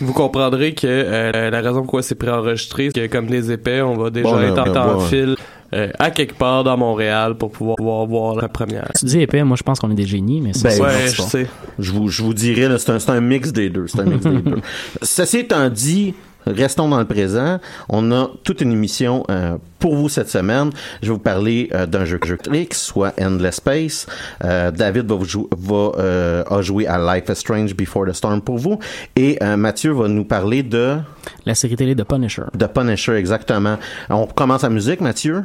Vous 0.00 0.12
comprendrez 0.12 0.74
que 0.74 0.86
euh, 0.86 1.50
la 1.50 1.60
raison 1.60 1.80
pourquoi 1.80 2.02
c'est 2.02 2.14
préenregistré, 2.14 2.90
c'est 2.94 3.08
que 3.08 3.12
comme 3.12 3.26
les 3.26 3.50
épais, 3.50 3.82
on 3.82 3.96
va 3.96 4.10
déjà 4.10 4.28
Bon, 4.28 4.40
être 4.40 4.54
ben, 4.54 4.62
en 4.62 4.64
ben, 4.64 4.72
temps 4.72 4.98
ouais. 4.98 5.08
fil 5.08 5.36
euh, 5.74 5.88
à 5.98 6.10
quelque 6.10 6.34
part 6.34 6.64
dans 6.64 6.76
Montréal 6.76 7.34
pour 7.36 7.50
pouvoir 7.50 7.76
voir, 7.80 8.06
voir 8.06 8.34
la 8.36 8.48
première. 8.48 8.88
Tu 8.98 9.04
dis 9.06 9.20
épais, 9.20 9.42
moi 9.44 9.56
je 9.56 9.62
pense 9.62 9.80
qu'on 9.80 9.90
est 9.90 9.94
des 9.94 10.06
génies, 10.06 10.40
mais 10.40 10.52
c'est 10.52 10.64
Ben, 10.64 10.70
ça. 10.70 10.82
ouais, 10.84 11.08
je 11.12 11.22
sais. 11.22 11.46
Je 11.78 11.92
vous, 11.92 12.08
je 12.08 12.22
vous 12.22 12.34
dirais, 12.34 12.68
c'est 12.78 12.90
un, 12.90 12.98
c'est 12.98 13.10
un 13.10 13.20
mix 13.20 13.52
des 13.52 13.68
deux. 13.70 13.86
C'est 13.88 14.00
un 14.00 14.04
mix 14.04 14.24
des 14.24 14.42
deux. 14.42 14.60
Ceci 15.02 15.38
étant 15.38 15.68
dit, 15.68 16.14
restons 16.46 16.88
dans 16.88 16.98
le 16.98 17.04
présent. 17.06 17.58
On 17.88 18.10
a 18.12 18.28
toute 18.44 18.60
une 18.60 18.72
émission 18.72 19.24
euh, 19.30 19.56
pour 19.78 19.94
vous 19.96 20.08
cette 20.08 20.28
semaine. 20.30 20.70
Je 21.02 21.08
vais 21.08 21.12
vous 21.14 21.18
parler 21.18 21.68
euh, 21.74 21.86
d'un 21.86 22.04
jeu 22.04 22.18
jeu 22.24 22.38
X, 22.52 22.80
soit 22.82 23.12
Endless 23.20 23.56
Space. 23.56 24.06
Euh, 24.44 24.70
David 24.70 25.06
va, 25.06 25.14
vous 25.16 25.24
jou- 25.24 25.48
va 25.56 25.92
euh, 25.98 26.42
a 26.48 26.62
joué 26.62 26.86
à 26.86 26.98
Life 27.14 27.24
is 27.28 27.36
Strange 27.36 27.74
Before 27.76 28.06
the 28.06 28.12
Storm 28.12 28.40
pour 28.40 28.58
vous. 28.58 28.78
Et 29.16 29.38
euh, 29.42 29.56
Mathieu 29.56 29.92
va 29.92 30.08
nous 30.08 30.24
parler 30.24 30.62
de 30.62 30.96
La 31.44 31.54
série 31.54 31.76
télé 31.76 31.94
de 31.94 32.02
Punisher. 32.02 32.42
de 32.54 32.66
Punisher 32.66 33.14
exactement. 33.14 33.76
On 34.10 34.26
commence 34.26 34.62
la 34.62 34.70
musique, 34.70 35.00
Mathieu. 35.00 35.42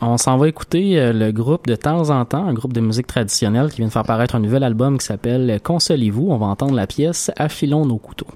On 0.00 0.16
s'en 0.16 0.38
va 0.38 0.48
écouter 0.48 1.12
le 1.12 1.30
groupe 1.30 1.66
de 1.66 1.76
temps 1.76 2.10
en 2.10 2.24
temps, 2.24 2.46
un 2.46 2.54
groupe 2.54 2.72
de 2.72 2.80
musique 2.80 3.06
traditionnelle 3.06 3.70
qui 3.70 3.76
vient 3.78 3.86
de 3.88 3.92
faire 3.92 4.02
paraître 4.02 4.34
un 4.34 4.40
nouvel 4.40 4.62
album 4.64 4.98
qui 4.98 5.04
s'appelle 5.06 5.60
Consolez-vous. 5.62 6.28
On 6.30 6.38
va 6.38 6.46
entendre 6.46 6.74
la 6.74 6.86
pièce 6.86 7.30
Affilons 7.36 7.84
nos 7.86 7.98
couteaux. 7.98 8.26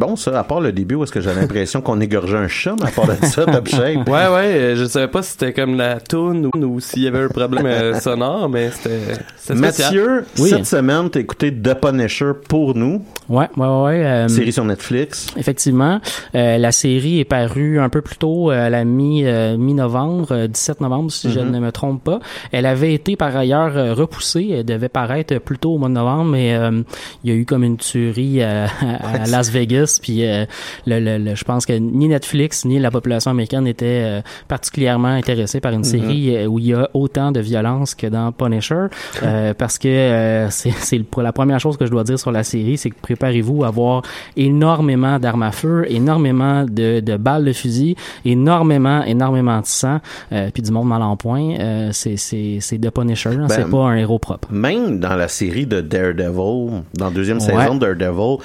Bon, 0.00 0.16
ça, 0.16 0.38
à 0.38 0.44
part 0.44 0.60
le 0.60 0.72
début 0.72 0.94
où 0.96 1.04
est-ce 1.04 1.12
que 1.12 1.20
j'ai 1.20 1.32
l'impression 1.32 1.80
qu'on 1.82 2.00
égorgeait 2.00 2.38
un 2.38 2.48
chat, 2.48 2.74
mais 2.80 2.88
à 2.88 2.90
part 2.90 3.06
de 3.06 3.24
ça, 3.26 3.44
top 3.46 3.68
shape. 3.68 4.08
Ouais, 4.08 4.26
ouais, 4.28 4.46
euh, 4.46 4.76
je 4.76 4.84
savais 4.86 5.08
pas 5.08 5.22
si 5.22 5.32
c'était 5.32 5.52
comme 5.52 5.76
la 5.76 6.00
toune 6.00 6.46
ou, 6.46 6.58
ou 6.66 6.80
s'il 6.80 7.02
y 7.02 7.06
avait 7.08 7.20
un 7.24 7.28
problème 7.28 7.66
euh, 7.66 8.00
sonore, 8.00 8.48
mais 8.48 8.70
c'était. 8.70 9.54
Mathieu, 9.54 10.24
Oui. 10.38 10.50
cette 10.50 10.66
semaine, 10.66 11.10
t'as 11.10 11.20
écouté 11.20 11.52
The 11.52 11.74
Punisher 11.74 12.32
pour 12.48 12.74
nous, 12.76 13.04
Ouais, 13.28 13.48
ouais, 13.56 13.66
ouais. 13.66 14.04
euh, 14.04 14.28
série 14.28 14.52
sur 14.52 14.64
Netflix. 14.64 15.26
Effectivement, 15.36 16.00
euh, 16.34 16.56
la 16.58 16.72
série 16.72 17.20
est 17.20 17.24
parue 17.24 17.78
un 17.80 17.88
peu 17.88 18.00
plus 18.00 18.16
tôt, 18.16 18.50
à 18.50 18.70
la 18.70 18.84
mi 18.84 19.24
euh, 19.26 19.56
mi-novembre, 19.56 20.28
euh, 20.32 20.46
17 20.48 20.80
novembre 20.80 21.10
si 21.12 21.30
je 21.30 21.40
Mhm. 21.40 21.50
ne 21.50 21.58
me 21.60 21.72
trompe 21.72 22.02
pas. 22.04 22.20
Elle 22.52 22.66
avait 22.66 22.94
été 22.94 23.16
par 23.16 23.36
ailleurs 23.36 23.96
repoussée, 23.96 24.48
elle 24.58 24.64
devait 24.64 24.88
paraître 24.88 25.36
plus 25.38 25.58
tôt 25.58 25.72
au 25.74 25.78
mois 25.78 25.88
de 25.88 25.94
novembre, 25.94 26.30
mais 26.30 26.54
euh, 26.54 26.82
il 27.24 27.30
y 27.30 27.32
a 27.32 27.36
eu 27.36 27.44
comme 27.44 27.64
une 27.64 27.76
tuerie 27.76 28.42
à, 28.42 28.64
à 28.64 29.26
Las 29.26 29.50
Vegas, 29.50 29.89
puis 29.98 30.24
euh, 30.24 30.44
le, 30.86 31.00
le- 31.00 31.18
le- 31.18 31.34
je 31.34 31.44
pense 31.44 31.66
que 31.66 31.72
ni 31.72 32.08
Netflix 32.08 32.64
ni 32.64 32.78
la 32.78 32.90
population 32.90 33.30
américaine 33.30 33.66
était 33.66 34.02
euh, 34.04 34.20
particulièrement 34.48 35.08
intéressée 35.08 35.60
par 35.60 35.72
une 35.72 35.84
série 35.84 36.36
euh, 36.36 36.46
où 36.46 36.58
il 36.58 36.66
y 36.66 36.74
a 36.74 36.88
autant 36.94 37.32
de 37.32 37.40
violence 37.40 37.94
que 37.94 38.06
dans 38.06 38.30
Punisher, 38.32 38.86
euh, 39.22 39.54
parce 39.58 39.78
que 39.78 39.88
euh, 39.88 40.50
c'est 40.50 40.98
pour 41.02 41.22
la 41.22 41.32
première 41.32 41.58
chose 41.60 41.76
que 41.76 41.86
je 41.86 41.90
dois 41.90 42.04
dire 42.04 42.18
sur 42.18 42.30
la 42.32 42.44
série, 42.44 42.76
c'est 42.76 42.90
que 42.90 43.00
préparez-vous 43.00 43.64
à 43.64 43.68
avoir 43.68 44.02
énormément 44.36 45.18
d'armes 45.18 45.42
à 45.42 45.52
feu, 45.52 45.84
énormément 45.88 46.64
de, 46.64 47.00
de 47.00 47.16
balles 47.16 47.44
de 47.44 47.52
fusil, 47.52 47.96
énormément, 48.24 49.02
énormément 49.04 49.60
de 49.60 49.66
sang, 49.66 50.00
euh, 50.32 50.50
puis 50.52 50.62
du 50.62 50.70
monde 50.70 50.88
mal 50.88 51.02
en 51.02 51.16
point. 51.16 51.54
Euh, 51.58 51.88
c'est 51.92 52.16
c'est 52.16 52.58
c'est 52.60 52.78
The 52.78 52.90
Punisher, 52.90 53.30
hein, 53.30 53.46
Ben, 53.48 53.54
c'est 53.56 53.70
pas 53.70 53.84
un 53.84 53.96
héros 53.96 54.18
propre. 54.18 54.48
Même 54.52 55.00
dans 55.00 55.14
la 55.16 55.28
série 55.28 55.66
de 55.66 55.80
Daredevil, 55.80 56.82
dans 56.94 57.06
la 57.06 57.10
deuxième 57.10 57.38
Ouais. 57.38 57.44
saison 57.44 57.74
de 57.76 57.80
Daredevil, 57.94 58.36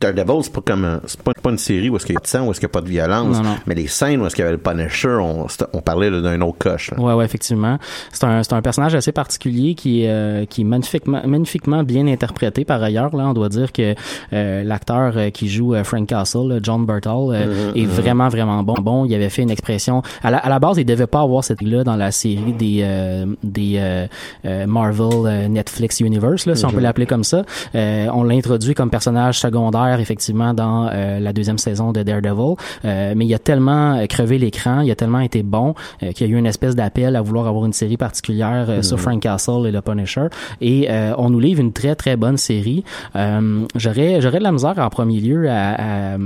Daredevil, 0.00 0.42
c'est 0.42 0.52
pas 0.52 0.60
comme 0.60 1.00
c'est 1.06 1.20
pas, 1.22 1.32
pas 1.32 1.50
une 1.50 1.58
série 1.58 1.88
où 1.88 1.96
est-ce 1.96 2.04
qu'il 2.04 2.14
y 2.14 2.18
a 2.18 2.20
de 2.20 2.26
sang, 2.26 2.46
où 2.46 2.50
est-ce 2.50 2.60
qu'il 2.60 2.66
n'y 2.66 2.72
a 2.72 2.74
pas 2.74 2.80
de 2.82 2.88
violence. 2.88 3.36
Non, 3.36 3.42
non. 3.42 3.56
Mais 3.66 3.74
les 3.74 3.86
scènes 3.86 4.20
où 4.20 4.26
est-ce 4.26 4.34
qu'il 4.34 4.44
y 4.44 4.46
avait 4.46 4.56
le 4.56 4.62
Punisher, 4.62 5.16
on, 5.20 5.46
parlait 5.80 6.10
d'un 6.10 6.40
autre 6.42 6.58
coche. 6.58 6.90
là. 6.90 7.00
Ouais, 7.00 7.14
ouais, 7.14 7.24
effectivement. 7.24 7.78
C'est 8.12 8.24
un, 8.24 8.42
c'est 8.42 8.52
un 8.52 8.62
personnage 8.62 8.94
assez 8.94 9.12
particulier 9.12 9.74
qui 9.74 10.06
euh, 10.06 10.44
qui 10.44 10.62
est 10.62 10.64
magnifiquement, 10.64 11.22
magnifiquement 11.26 11.82
bien 11.82 12.06
interprété 12.06 12.64
par 12.64 12.82
ailleurs. 12.82 13.14
Là, 13.16 13.28
on 13.28 13.34
doit 13.34 13.48
dire 13.48 13.72
que 13.72 13.94
euh, 14.32 14.64
l'acteur 14.64 15.12
euh, 15.16 15.30
qui 15.30 15.48
joue 15.48 15.74
euh, 15.74 15.84
Frank 15.84 16.06
Castle, 16.06 16.48
là, 16.48 16.58
John 16.62 16.84
Burtall, 16.84 17.30
euh, 17.32 17.72
est 17.74 17.86
vraiment, 17.86 18.28
vraiment 18.28 18.62
bon. 18.62 18.74
Bon, 18.80 19.04
il 19.04 19.14
avait 19.14 19.30
fait 19.30 19.42
une 19.42 19.50
expression. 19.50 20.02
À 20.22 20.30
la, 20.30 20.38
à 20.38 20.48
la 20.48 20.58
base, 20.58 20.76
il 20.78 20.84
devait 20.84 21.06
pas 21.06 21.22
avoir 21.22 21.42
cette 21.42 21.62
là 21.62 21.84
dans 21.84 21.96
la 21.96 22.10
série 22.10 22.52
des 22.52 22.80
euh, 22.82 23.26
des 23.42 24.06
Marvel 24.66 25.48
Netflix 25.50 26.00
Universe, 26.00 26.46
là, 26.46 26.54
si 26.54 26.64
on 26.64 26.70
peut 26.70 26.80
l'appeler 26.80 27.06
comme 27.06 27.24
ça. 27.24 27.44
Euh, 27.74 28.08
on 28.12 28.22
l'a 28.22 28.34
introduit 28.34 28.74
comme 28.74 28.90
personnage 28.90 29.38
secondaire 29.38 29.85
effectivement 30.00 30.54
dans 30.54 30.88
euh, 30.92 31.20
la 31.20 31.32
deuxième 31.32 31.58
saison 31.58 31.92
de 31.92 32.02
Daredevil, 32.02 32.56
Euh, 32.84 33.14
mais 33.16 33.26
il 33.26 33.34
a 33.34 33.38
tellement 33.38 33.96
euh, 33.96 34.06
crevé 34.06 34.38
l'écran, 34.38 34.80
il 34.80 34.90
a 34.90 34.94
tellement 34.94 35.20
été 35.20 35.42
bon 35.42 35.74
euh, 36.02 36.12
qu'il 36.12 36.26
y 36.26 36.30
a 36.30 36.32
eu 36.32 36.38
une 36.38 36.46
espèce 36.46 36.74
d'appel 36.74 37.16
à 37.16 37.22
vouloir 37.22 37.46
avoir 37.46 37.64
une 37.64 37.72
série 37.72 37.96
particulière 37.96 38.66
euh, 38.68 38.82
sur 38.82 38.98
Frank 38.98 39.20
Castle 39.20 39.66
et 39.66 39.72
le 39.72 39.80
Punisher. 39.80 40.26
Et 40.60 40.88
on 41.18 41.30
nous 41.30 41.40
livre 41.40 41.60
une 41.60 41.72
très 41.72 41.94
très 41.94 42.16
bonne 42.16 42.36
série. 42.36 42.84
J'aurais 43.14 44.20
j'aurais 44.20 44.38
de 44.38 44.42
la 44.42 44.52
misère 44.52 44.78
en 44.78 44.88
premier 44.88 45.20
lieu 45.20 45.48
à, 45.48 46.14
à, 46.14 46.16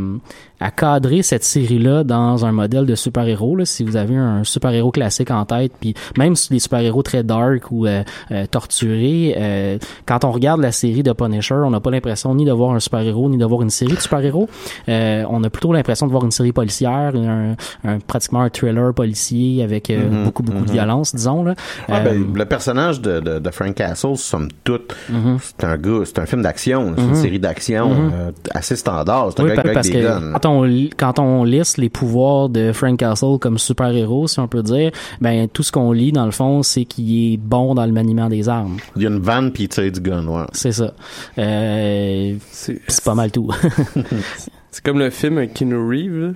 à 0.61 0.70
cadrer 0.70 1.23
cette 1.23 1.44
série-là 1.44 2.05
dans 2.05 2.44
un 2.44 2.53
modèle 2.53 2.87
de 2.87 2.94
super-héros. 2.94 3.57
là. 3.57 3.64
Si 3.64 3.83
vous 3.85 3.96
avez 3.96 4.16
un 4.16 4.44
super-héros 4.44 4.90
classique 4.90 5.31
en 5.31 5.44
tête, 5.44 5.73
puis 5.81 5.94
même 6.18 6.37
si 6.37 6.51
des 6.51 6.59
super-héros 6.59 7.03
très 7.03 7.23
dark 7.23 7.70
ou 7.70 7.87
euh, 7.87 8.03
euh, 8.31 8.46
torturés, 8.46 9.35
euh, 9.38 9.79
quand 10.07 10.25
on 10.25 10.33
regarde 10.33 10.61
la 10.61 10.73
série 10.73 11.03
de 11.03 11.12
Punisher, 11.12 11.55
on 11.55 11.70
n'a 11.70 11.81
pas 11.81 11.90
l'impression 11.90 12.35
ni 12.35 12.44
de 12.44 12.53
voir 12.53 12.73
un 12.73 12.81
super-héros 12.81 13.29
ni 13.29 13.37
de 13.38 13.44
voir 13.44 13.62
une 13.62 13.70
série 13.70 13.94
de 13.94 14.01
super-héros. 14.01 14.49
Euh, 14.88 15.25
on 15.31 15.42
a 15.44 15.51
plutôt 15.51 15.73
l'impression 15.73 16.07
de 16.07 16.12
voir 16.12 16.25
une 16.25 16.31
série 16.31 16.53
policière, 16.53 17.12
un, 17.14 17.55
un- 17.85 17.99
pratiquement 18.01 18.40
un 18.42 18.51
thriller 18.51 18.92
policier 18.94 19.62
avec 19.62 19.90
euh, 19.90 20.09
Mhm, 20.11 20.25
beaucoup 20.25 20.42
beaucoup 20.42 20.64
de 20.64 20.70
violence, 20.73 21.14
disons 21.14 21.42
là. 21.44 21.55
Ah, 21.88 22.01
ben, 22.01 22.35
le 22.35 22.44
personnage 22.44 23.01
de, 23.01 23.20
de, 23.20 23.38
de 23.38 23.51
Frank 23.51 23.75
Castle, 23.75 24.16
somme 24.16 24.49
toute, 24.64 24.94
Mhm. 25.09 25.38
c'est 25.40 25.64
un 25.64 25.77
gars, 25.77 26.01
c'est 26.05 26.18
un 26.18 26.27
film 26.27 26.42
d'action, 26.42 26.94
c'est 26.96 27.03
une 27.05 27.14
série 27.14 27.38
d'action 27.38 27.90
euh, 28.12 28.31
assez 28.53 28.77
standard. 28.77 29.31
C'est 29.35 29.40
un 29.40 29.44
Oui, 29.44 29.55
gars 29.55 29.62
avec 29.62 29.81
des 29.83 30.01
guns. 30.01 30.33
Quand 30.50 30.58
on, 30.58 30.62
li- 30.64 30.90
quand 30.96 31.18
on 31.18 31.44
liste 31.44 31.78
les 31.78 31.88
pouvoirs 31.88 32.48
de 32.48 32.72
Frank 32.72 32.98
Castle 32.98 33.38
comme 33.40 33.58
super-héros, 33.58 34.26
si 34.28 34.40
on 34.40 34.48
peut 34.48 34.62
dire, 34.62 34.90
ben 35.20 35.48
tout 35.48 35.62
ce 35.62 35.70
qu'on 35.72 35.92
lit 35.92 36.12
dans 36.12 36.24
le 36.24 36.30
fond, 36.30 36.62
c'est 36.62 36.84
qu'il 36.84 37.34
est 37.34 37.36
bon 37.36 37.74
dans 37.74 37.86
le 37.86 37.92
maniement 37.92 38.28
des 38.28 38.48
armes. 38.48 38.76
Il 38.96 39.02
y 39.02 39.06
a 39.06 39.10
une 39.10 39.20
vanne 39.20 39.52
puis 39.52 39.64
il 39.64 39.68
tire 39.68 39.90
du 39.92 40.00
gun, 40.00 40.26
ouais. 40.26 40.44
C'est 40.52 40.72
ça. 40.72 40.92
Euh, 41.38 42.34
C'est 42.50 42.80
pas 43.04 43.14
mal 43.14 43.30
tout. 43.30 43.50
c'est 44.70 44.82
comme 44.84 44.98
le 44.98 45.10
film 45.10 45.46
Keanu 45.48 45.76
Reeves. 45.76 46.34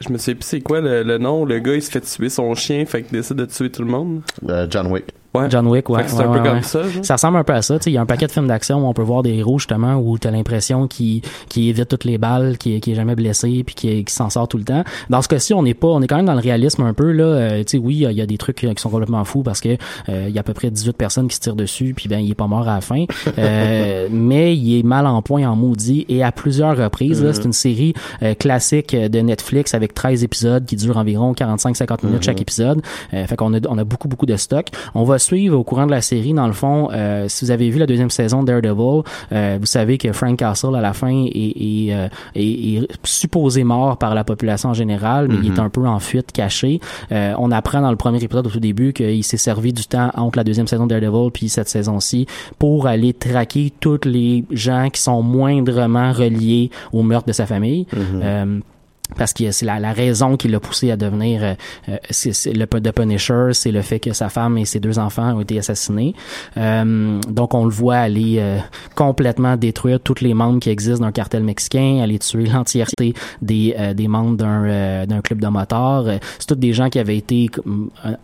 Je 0.00 0.12
me 0.12 0.18
sais 0.18 0.34
plus 0.34 0.44
c'est 0.44 0.60
quoi 0.60 0.80
le, 0.80 1.02
le 1.04 1.18
nom. 1.18 1.44
Le 1.44 1.60
gars, 1.60 1.74
il 1.74 1.82
se 1.82 1.90
fait 1.90 2.00
tuer 2.00 2.28
son 2.28 2.54
chien, 2.54 2.84
fait 2.84 3.02
qu'il 3.02 3.16
décide 3.16 3.36
de 3.36 3.44
tuer 3.46 3.70
tout 3.70 3.82
le 3.82 3.88
monde. 3.90 4.22
Euh, 4.48 4.66
John 4.68 4.88
Wick. 4.88 5.04
Ouais. 5.34 5.50
John 5.50 5.66
Wick, 5.66 5.88
ouais. 5.90 6.02
C'est 6.06 6.16
ouais, 6.16 6.24
un 6.24 6.32
peu 6.32 6.40
comme 6.48 6.62
ça. 6.62 6.82
genre. 6.88 7.04
Ça 7.04 7.14
ressemble 7.14 7.38
un 7.38 7.44
peu 7.44 7.52
à 7.54 7.62
ça. 7.62 7.76
Il 7.86 7.92
y 7.92 7.96
a 7.98 8.00
un 8.00 8.06
paquet 8.06 8.26
de 8.26 8.32
films 8.32 8.46
d'action 8.46 8.84
où 8.84 8.88
on 8.88 8.92
peut 8.94 9.02
voir 9.02 9.22
des 9.22 9.34
héros 9.34 9.58
justement 9.58 9.96
où 9.96 10.18
tu 10.18 10.28
as 10.28 10.30
l'impression 10.30 10.86
qu'ils 10.86 11.22
évitent 11.56 11.88
toutes 11.88 12.04
les 12.04 12.18
balles, 12.18 12.56
qu'il 12.58 12.80
qui 12.80 12.92
est 12.92 12.94
jamais 12.94 13.14
blessé 13.14 13.62
puis 13.64 13.74
qu'il 13.74 14.04
qui 14.04 14.14
s'en 14.14 14.30
sort 14.30 14.46
tout 14.48 14.58
le 14.58 14.64
temps. 14.64 14.84
Dans 15.10 15.22
ce 15.22 15.28
cas-ci, 15.28 15.54
on 15.54 15.62
n'est 15.62 15.74
pas, 15.74 15.88
on 15.88 16.00
est 16.02 16.06
quand 16.06 16.16
même 16.16 16.26
dans 16.26 16.34
le 16.34 16.40
réalisme 16.40 16.82
un 16.82 16.94
peu 16.94 17.10
là. 17.12 17.24
Euh, 17.24 17.58
tu 17.58 17.64
sais, 17.72 17.78
oui, 17.78 18.06
il 18.08 18.12
y 18.16 18.20
a- 18.20 18.26
des 18.26 18.38
trucs 18.38 18.56
qui 18.56 18.72
sont 18.76 18.88
complètement 18.90 19.24
fous 19.24 19.42
parce 19.42 19.60
que 19.60 19.70
euh, 20.08 20.26
il 20.28 20.34
y 20.34 20.38
a 20.38 20.40
à 20.40 20.44
peu 20.44 20.54
près 20.54 20.70
18 20.70 20.96
personnes 20.96 21.28
qui 21.28 21.36
se 21.36 21.40
tirent 21.40 21.56
dessus 21.56 21.92
puis 21.94 22.08
ben 22.08 22.20
il 22.20 22.30
est 22.30 22.34
pas 22.34 22.46
mort 22.46 22.66
à 22.68 22.76
la 22.76 22.80
fin. 22.80 23.04
Euh, 23.38 24.08
mais 24.10 24.56
il 24.56 24.78
est 24.78 24.82
mal 24.82 25.06
en 25.06 25.20
point 25.20 25.44
en 25.48 25.56
maudit 25.56 26.06
et 26.08 26.22
à 26.22 26.30
plusieurs 26.32 26.76
reprises. 26.76 27.22
là, 27.22 27.32
C'est 27.32 27.44
une 27.44 27.52
série 27.52 27.92
euh, 28.22 28.34
classique 28.34 28.94
de 28.94 29.18
Netflix 29.20 29.74
avec 29.74 29.92
13 29.94 30.22
épisodes 30.24 30.64
qui 30.64 30.76
durent 30.76 30.96
environ 30.98 31.32
45-50 31.32 32.06
minutes 32.06 32.22
chaque 32.22 32.40
épisode. 32.40 32.80
Euh, 33.12 33.26
fait 33.26 33.36
qu'on 33.36 33.52
a, 33.54 33.58
on 33.68 33.76
a 33.78 33.84
beaucoup 33.84 34.08
beaucoup 34.08 34.26
de 34.26 34.36
stock. 34.36 34.66
On 34.94 35.04
va 35.04 35.18
suivre 35.24 35.58
au 35.58 35.64
courant 35.64 35.86
de 35.86 35.90
la 35.90 36.00
série, 36.02 36.32
dans 36.32 36.46
le 36.46 36.52
fond, 36.52 36.88
euh, 36.92 37.26
si 37.28 37.44
vous 37.44 37.50
avez 37.50 37.70
vu 37.70 37.78
la 37.78 37.86
deuxième 37.86 38.10
saison 38.10 38.42
de 38.42 38.46
Daredevil, 38.52 39.02
euh, 39.32 39.58
vous 39.60 39.66
savez 39.66 39.98
que 39.98 40.12
Frank 40.12 40.36
Castle, 40.38 40.74
à 40.76 40.80
la 40.80 40.92
fin, 40.92 41.08
est, 41.26 41.28
est, 41.36 41.94
euh, 41.94 42.08
est- 42.34 42.76
est 42.76 42.88
supposé 43.04 43.64
mort 43.64 43.96
par 43.98 44.14
la 44.14 44.24
population 44.24 44.70
en 44.70 44.74
général, 44.74 45.28
mais 45.28 45.36
il 45.42 45.52
est 45.52 45.58
un 45.58 45.70
peu 45.70 45.86
en 45.86 45.98
fuite, 45.98 46.32
caché. 46.32 46.80
On 47.10 47.50
apprend 47.50 47.80
dans 47.80 47.90
le 47.90 47.96
premier 47.96 48.22
épisode 48.22 48.46
au 48.46 48.50
tout 48.50 48.60
début 48.60 48.92
qu'il 48.92 49.24
s'est 49.24 49.36
servi 49.36 49.72
du 49.72 49.84
temps 49.86 50.10
entre 50.14 50.38
la 50.38 50.44
deuxième 50.44 50.66
saison 50.66 50.86
de 50.86 50.98
Daredevil 50.98 51.30
puis 51.32 51.48
cette 51.48 51.68
saison-ci 51.68 52.26
pour 52.58 52.86
aller 52.86 53.12
traquer 53.12 53.72
tous 53.80 54.00
les 54.04 54.44
gens 54.50 54.88
qui 54.92 55.00
sont 55.00 55.22
moindrement 55.22 56.12
reliés 56.12 56.70
au 56.92 57.02
meurtre 57.02 57.26
de 57.28 57.32
sa 57.32 57.46
famille. 57.46 57.86
Euh, 58.22 58.60
parce 59.16 59.32
que 59.32 59.50
c'est 59.50 59.66
la, 59.66 59.78
la 59.78 59.92
raison 59.92 60.36
qui 60.36 60.48
l'a 60.48 60.60
poussé 60.60 60.90
à 60.90 60.96
devenir 60.96 61.42
euh, 61.42 61.54
euh, 61.88 61.96
c'est, 62.10 62.52
le 62.52 62.66
de 62.80 62.90
Punisher, 62.90 63.50
c'est 63.52 63.70
le 63.70 63.82
fait 63.82 64.00
que 64.00 64.12
sa 64.12 64.28
femme 64.28 64.56
et 64.58 64.64
ses 64.64 64.80
deux 64.80 64.98
enfants 64.98 65.34
ont 65.36 65.40
été 65.40 65.58
assassinés. 65.58 66.14
Euh, 66.56 67.20
donc 67.28 67.54
on 67.54 67.64
le 67.64 67.70
voit 67.70 67.96
aller 67.98 68.36
euh, 68.38 68.58
complètement 68.94 69.56
détruire 69.56 70.00
tous 70.00 70.20
les 70.20 70.34
membres 70.34 70.58
qui 70.58 70.70
existent 70.70 71.04
d'un 71.04 71.12
cartel 71.12 71.42
mexicain, 71.44 72.00
aller 72.02 72.18
tuer 72.18 72.46
l'entièreté 72.46 73.14
des, 73.42 73.74
euh, 73.78 73.94
des 73.94 74.08
membres 74.08 74.36
d'un, 74.36 74.64
euh, 74.64 75.06
d'un 75.06 75.20
club 75.20 75.38
de 75.40 75.48
motards. 75.48 76.06
C'est 76.38 76.46
tous 76.46 76.54
des 76.56 76.72
gens 76.72 76.88
qui 76.88 76.98
avaient 76.98 77.18
été 77.18 77.50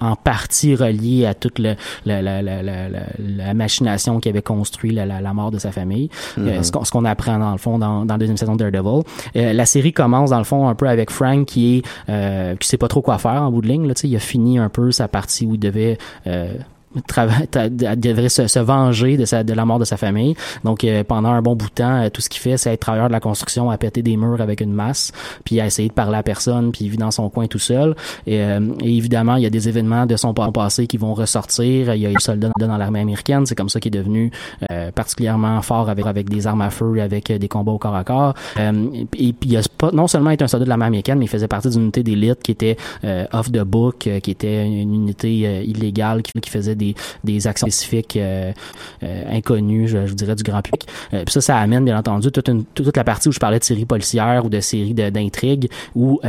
en 0.01 0.17
partie 0.17 0.75
reliés 0.75 1.27
à 1.27 1.35
toute 1.35 1.59
le, 1.59 1.75
la, 2.07 2.23
la, 2.23 2.43
la, 2.43 2.63
la, 2.63 2.89
la- 2.89 3.01
la 3.19 3.55
machination 3.55 4.19
qui 4.19 4.29
avait 4.29 4.43
construit 4.43 4.93
la, 4.93 5.07
mort 5.35 5.51
de 5.51 5.59
sa 5.59 5.71
famille. 5.73 6.09
Ce, 6.37 6.71
qu'on, 6.73 6.85
ce 6.85 6.91
qu'on 6.91 7.05
apprend 7.05 7.39
dans 7.39 7.53
le 7.53 7.59
fond 7.59 7.79
dans, 7.79 8.05
dans 8.05 8.15
la 8.15 8.19
deuxième 8.19 8.37
saison 8.37 8.57
de 8.57 8.69
Daredevil. 8.69 9.03
Euh, 9.37 9.53
la 9.53 9.67
série 9.67 9.93
commence 9.93 10.31
dans 10.31 10.39
le 10.39 10.45
fond 10.45 10.70
un 10.71 10.75
peu 10.75 10.89
avec 10.89 11.11
Frank 11.11 11.47
qui 11.47 11.79
est 11.79 11.83
euh, 12.09 12.57
qui 12.57 12.69
sait 12.69 12.79
pas 12.79 12.89
trop 12.89 13.03
quoi 13.03 13.19
faire 13.19 13.43
en 13.43 13.51
bout 13.51 13.63
de 13.63 13.69
ligne. 13.69 13.87
Là, 13.87 13.95
il 14.03 14.17
a 14.17 14.21
fini 14.21 14.59
un 14.59 14.69
peu 14.69 14.91
sa 14.91 15.09
partie 15.09 15.47
où 15.47 15.55
il 15.55 15.61
devait 15.61 15.99
euh, 16.27 16.55
devrait 16.95 18.29
se, 18.29 18.59
venger 18.59 19.17
de, 19.17 19.25
sa, 19.25 19.45
de 19.45 19.53
la 19.53 19.65
mort 19.65 19.79
de 19.79 19.85
sa 19.85 19.97
famille. 19.97 20.35
Donc 20.65 20.85
euh, 20.85 21.05
pendant 21.05 21.31
un 21.31 21.43
bon 21.43 21.55
bout 21.55 21.69
de 21.69 21.75
temps, 21.75 22.03
euh, 22.03 22.09
tout 22.09 22.21
ce 22.21 22.29
qu'il 22.29 22.41
fait, 22.41 22.57
c'est 22.57 22.73
être 22.73 22.81
travailleur 22.81 23.09
de 23.09 23.13
la 23.13 23.21
construction, 23.21 23.71
à 23.71 23.79
péter 23.79 24.03
des 24.03 24.17
murs 24.17 24.41
avec 24.41 24.61
une 24.61 24.73
masse, 24.73 25.13
puis 25.45 25.61
à 25.61 25.67
essayer 25.67 25.89
de 25.89 25.95
parler 25.95 26.19
à 26.19 26.23
personne, 26.23 26.73
puis 26.73 26.87
il 26.87 26.91
vit 26.91 26.97
dans 26.97 27.11
son 27.11 27.29
coin 27.31 27.47
tout 27.47 27.59
seul. 27.59 27.95
Et, 28.27 28.41
euh, 28.41 28.61
et 28.83 28.97
évidemment, 28.97 29.37
il 29.37 29.43
y 29.43 29.47
a 29.47 29.51
des 29.51 29.69
événements 29.69 30.07
de 30.07 30.17
son 30.17 30.35
pa- 30.35 30.51
passé 30.51 30.87
qui 30.87 30.97
vont 30.97 31.15
ressortir. 31.15 31.95
Il 31.95 32.01
y 32.03 32.07
a 32.07 32.11
eu 32.11 32.19
soldat 32.19 32.51
dans 32.59 32.77
l'armée 32.77 33.01
américaine, 33.01 33.47
c'est 33.47 33.55
comme 33.55 33.69
ça 33.69 33.79
qu'il 33.81 33.95
est 33.95 33.99
devenu 33.99 34.31
euh, 34.71 34.91
particulièrement 34.91 35.61
fort 35.63 35.89
avec 35.89 36.07
avec 36.07 36.29
des 36.29 36.47
armes 36.47 36.63
à 36.63 36.71
feu, 36.71 37.01
avec 37.01 37.31
euh, 37.31 37.39
des 37.39 37.49
combats 37.49 37.73
au 37.73 37.79
corps 37.79 37.95
à 37.95 38.05
corps. 38.05 38.35
Euh, 38.59 38.87
et, 38.95 39.29
et 39.29 39.33
puis 39.33 39.51
il 39.51 39.57
a 39.57 39.63
pas 39.79 39.91
non 39.93 40.07
seulement 40.07 40.31
été 40.31 40.45
un 40.45 40.49
soldat 40.49 40.65
de 40.65 40.69
l'armée 40.69 40.87
américaine, 40.87 41.19
mais 41.19 41.27
il 41.27 41.29
faisait 41.29 41.49
partie 41.49 41.69
d'une 41.71 41.83
unité 41.83 42.03
d'élite 42.03 42.43
qui 42.43 42.51
était 42.53 42.77
off 43.33 43.51
the 43.53 43.63
book, 43.63 44.09
qui 44.23 44.31
était 44.31 44.67
une 44.67 44.95
unité 44.95 45.65
illégale 45.65 46.23
qui 46.23 46.51
faisait 46.51 46.75
des, 46.81 46.95
des 47.23 47.47
actions 47.47 47.67
spécifiques 47.67 48.17
euh, 48.17 48.53
euh, 49.03 49.25
inconnues, 49.31 49.87
je, 49.87 50.07
je 50.07 50.15
dirais, 50.15 50.35
du 50.35 50.43
grand 50.43 50.63
public. 50.63 50.87
Euh, 51.15 51.25
puis 51.25 51.33
ça, 51.33 51.41
ça 51.41 51.57
amène, 51.59 51.85
bien 51.85 51.99
entendu, 51.99 52.33
toute, 52.33 52.51
toute 52.75 52.97
la 52.97 53.05
partie 53.05 53.29
où 53.29 53.33
je 53.33 53.39
parlais 53.39 53.59
de 53.59 53.65
séries 53.65 53.85
policières 53.85 54.45
ou 54.45 54.49
de 54.49 54.61
séries 54.61 54.95
d'intrigues 54.95 55.69
où... 55.95 56.21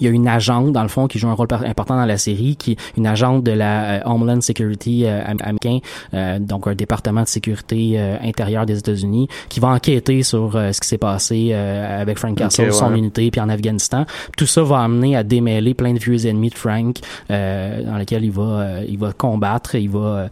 Il 0.00 0.06
y 0.06 0.08
a 0.08 0.12
une 0.12 0.28
agente 0.28 0.72
dans 0.72 0.82
le 0.82 0.88
fond 0.88 1.06
qui 1.06 1.18
joue 1.18 1.28
un 1.28 1.34
rôle 1.34 1.48
important 1.66 1.96
dans 1.96 2.06
la 2.06 2.18
série, 2.18 2.56
qui 2.56 2.72
est 2.72 2.76
une 2.96 3.06
agente 3.06 3.42
de 3.44 3.52
la 3.52 3.98
euh, 3.98 4.00
Homeland 4.04 4.40
Security 4.40 5.04
euh, 5.04 5.22
am- 5.24 5.38
américain, 5.40 5.78
euh, 6.14 6.38
donc 6.38 6.66
un 6.66 6.74
département 6.74 7.22
de 7.22 7.28
sécurité 7.28 7.94
euh, 7.98 8.16
intérieure 8.22 8.66
des 8.66 8.78
États-Unis, 8.78 9.28
qui 9.48 9.60
va 9.60 9.68
enquêter 9.68 10.22
sur 10.22 10.54
euh, 10.56 10.72
ce 10.72 10.80
qui 10.80 10.88
s'est 10.88 10.98
passé 10.98 11.50
euh, 11.52 12.00
avec 12.02 12.18
Frank 12.18 12.36
Castle, 12.36 12.72
son 12.72 12.92
ouais. 12.92 12.98
unité, 12.98 13.30
puis 13.30 13.40
en 13.40 13.48
Afghanistan. 13.48 14.04
Tout 14.36 14.46
ça 14.46 14.62
va 14.62 14.80
amener 14.80 15.16
à 15.16 15.22
démêler 15.22 15.74
plein 15.74 15.92
de 15.92 15.98
vieux 15.98 16.26
ennemis 16.26 16.50
de 16.50 16.54
Frank, 16.54 16.98
euh, 17.30 17.82
dans 17.82 17.96
lesquels 17.96 18.24
il 18.24 18.32
va, 18.32 18.42
euh, 18.42 18.84
il 18.88 18.98
va 18.98 19.12
combattre, 19.12 19.74
il 19.74 19.90
va, 19.90 19.98
euh, 19.98 20.28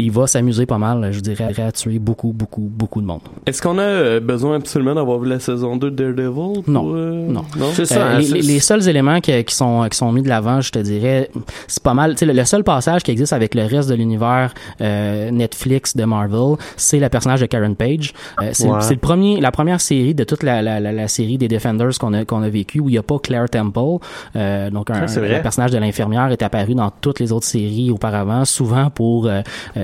il 0.00 0.10
va 0.10 0.26
s'amuser 0.26 0.66
pas 0.66 0.78
mal, 0.78 1.12
je 1.12 1.20
dirais, 1.20 1.52
à 1.60 1.72
tuer 1.72 1.98
beaucoup, 1.98 2.32
beaucoup, 2.32 2.62
beaucoup 2.70 3.00
de 3.00 3.06
monde. 3.06 3.20
Est-ce 3.46 3.60
qu'on 3.62 3.78
a 3.78 3.82
euh, 3.82 4.20
besoin 4.20 4.56
absolument 4.56 4.94
d'avoir 4.94 5.18
vu 5.18 5.28
la 5.28 5.40
saison 5.40 5.76
2 5.76 5.90
de 5.90 5.96
Daredevil? 6.12 6.62
pour, 6.62 6.64
Non. 6.72 6.92
euh, 6.94 7.26
Non. 7.28 7.44
C'est 7.72 7.84
ça. 7.86 8.00
Euh, 8.00 8.16
hein, 8.16 8.18
les, 8.18 8.42
c'est- 8.42 8.60
seuls 8.60 8.88
éléments 8.88 9.20
que- 9.20 9.42
qui 9.42 9.54
sont 9.54 9.86
qui 9.90 9.96
sont 9.96 10.12
mis 10.12 10.22
de 10.22 10.28
l'avant, 10.28 10.60
je 10.60 10.70
te 10.70 10.78
dirais, 10.78 11.30
c'est 11.66 11.82
pas 11.82 11.94
mal. 11.94 12.12
Tu 12.12 12.18
sais, 12.20 12.26
le, 12.26 12.32
le 12.32 12.44
seul 12.44 12.64
passage 12.64 13.02
qui 13.02 13.10
existe 13.10 13.32
avec 13.32 13.54
le 13.54 13.64
reste 13.64 13.88
de 13.88 13.94
l'univers 13.94 14.52
euh, 14.80 15.30
Netflix 15.30 15.96
de 15.96 16.04
Marvel, 16.04 16.56
c'est 16.76 16.98
le 17.00 17.08
personnage 17.08 17.40
de 17.40 17.46
Karen 17.46 17.76
Page. 17.76 18.12
Euh, 18.42 18.50
c'est 18.52 18.68
Ouais. 18.70 18.80
c'est 18.80 18.94
le 18.94 19.00
premier, 19.00 19.40
la 19.40 19.50
première 19.50 19.80
série 19.80 20.14
de 20.14 20.24
toute 20.24 20.42
la, 20.42 20.62
la, 20.62 20.78
la, 20.80 20.92
la 20.92 21.08
série 21.08 21.38
des 21.38 21.48
Defenders 21.48 21.98
qu'on 21.98 22.12
a 22.12 22.24
qu'on 22.24 22.42
a 22.42 22.48
vécu 22.48 22.80
où 22.80 22.88
il 22.88 22.94
y 22.94 22.98
a 22.98 23.02
pas 23.02 23.18
Claire 23.18 23.48
Temple. 23.48 24.04
Euh, 24.36 24.70
donc 24.70 24.90
un, 24.90 25.00
Ah, 25.02 25.08
c'est 25.08 25.20
le 25.20 25.42
personnage 25.42 25.70
de 25.72 25.78
l'infirmière 25.78 26.28
est 26.30 26.42
apparu 26.42 26.74
dans 26.74 26.90
toutes 27.00 27.20
les 27.20 27.32
autres 27.32 27.46
séries 27.46 27.90
auparavant, 27.90 28.44
souvent 28.44 28.90
pour 28.90 29.26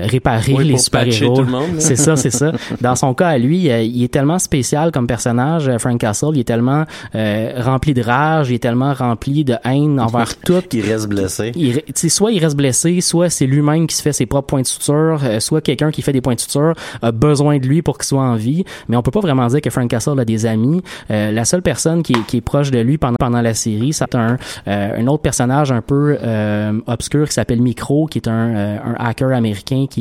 réparer 0.07 0.53
Oui, 0.53 0.65
les 0.65 0.71
pour 0.71 0.79
super 0.79 1.01
patcher 1.05 1.25
héros. 1.25 1.35
tout 1.35 1.43
le 1.43 1.51
monde, 1.51 1.73
là. 1.75 1.79
C'est 1.79 1.95
ça, 1.95 2.15
c'est 2.15 2.31
ça. 2.31 2.51
Dans 2.81 2.95
son 2.95 3.13
cas 3.13 3.29
à 3.29 3.37
lui, 3.37 3.69
euh, 3.69 3.81
il 3.81 4.03
est 4.03 4.11
tellement 4.11 4.39
spécial 4.39 4.91
comme 4.91 5.07
personnage, 5.07 5.67
euh, 5.67 5.77
Frank 5.77 5.99
Castle. 5.99 6.29
Il 6.33 6.39
est 6.39 6.43
tellement 6.43 6.85
euh, 7.15 7.53
rempli 7.57 7.93
de 7.93 8.01
rage, 8.01 8.49
il 8.49 8.55
est 8.55 8.59
tellement 8.59 8.93
rempli 8.93 9.43
de 9.43 9.55
haine 9.63 9.99
envers 9.99 10.35
tout. 10.45 10.63
Il 10.73 10.81
reste 10.81 11.07
blessé. 11.07 11.51
Il, 11.55 11.81
soit 12.09 12.31
il 12.31 12.39
reste 12.39 12.55
blessé, 12.55 13.01
soit 13.01 13.29
c'est 13.29 13.45
lui-même 13.45 13.87
qui 13.87 13.95
se 13.95 14.01
fait 14.01 14.13
ses 14.13 14.25
propres 14.25 14.47
points 14.47 14.61
de 14.61 14.67
suture, 14.67 15.19
euh, 15.23 15.39
soit 15.39 15.61
quelqu'un 15.61 15.91
qui 15.91 16.01
fait 16.01 16.13
des 16.13 16.21
points 16.21 16.35
de 16.35 16.39
suture 16.39 16.73
a 17.01 17.11
besoin 17.11 17.57
de 17.57 17.65
lui 17.67 17.81
pour 17.81 17.97
qu'il 17.97 18.05
soit 18.07 18.21
en 18.21 18.35
vie. 18.35 18.63
Mais 18.87 18.95
on 18.97 19.01
peut 19.01 19.11
pas 19.11 19.19
vraiment 19.19 19.47
dire 19.47 19.61
que 19.61 19.69
Frank 19.69 19.89
Castle 19.89 20.19
a 20.19 20.25
des 20.25 20.45
amis. 20.45 20.81
Euh, 21.11 21.31
la 21.31 21.45
seule 21.45 21.61
personne 21.61 22.03
qui 22.03 22.13
est, 22.13 22.25
qui 22.27 22.37
est 22.37 22.41
proche 22.41 22.71
de 22.71 22.79
lui 22.79 22.97
pendant, 22.97 23.15
pendant 23.19 23.41
la 23.41 23.53
série, 23.53 23.93
c'est 23.93 24.15
un, 24.15 24.37
euh, 24.67 24.99
un 25.01 25.07
autre 25.07 25.21
personnage 25.21 25.71
un 25.71 25.81
peu 25.81 26.17
euh, 26.21 26.79
obscur 26.87 27.27
qui 27.27 27.33
s'appelle 27.33 27.61
Micro, 27.61 28.05
qui 28.07 28.19
est 28.19 28.27
un, 28.27 28.55
euh, 28.55 28.77
un 28.83 29.05
hacker 29.05 29.31
américain 29.31 29.85
qui 29.89 29.96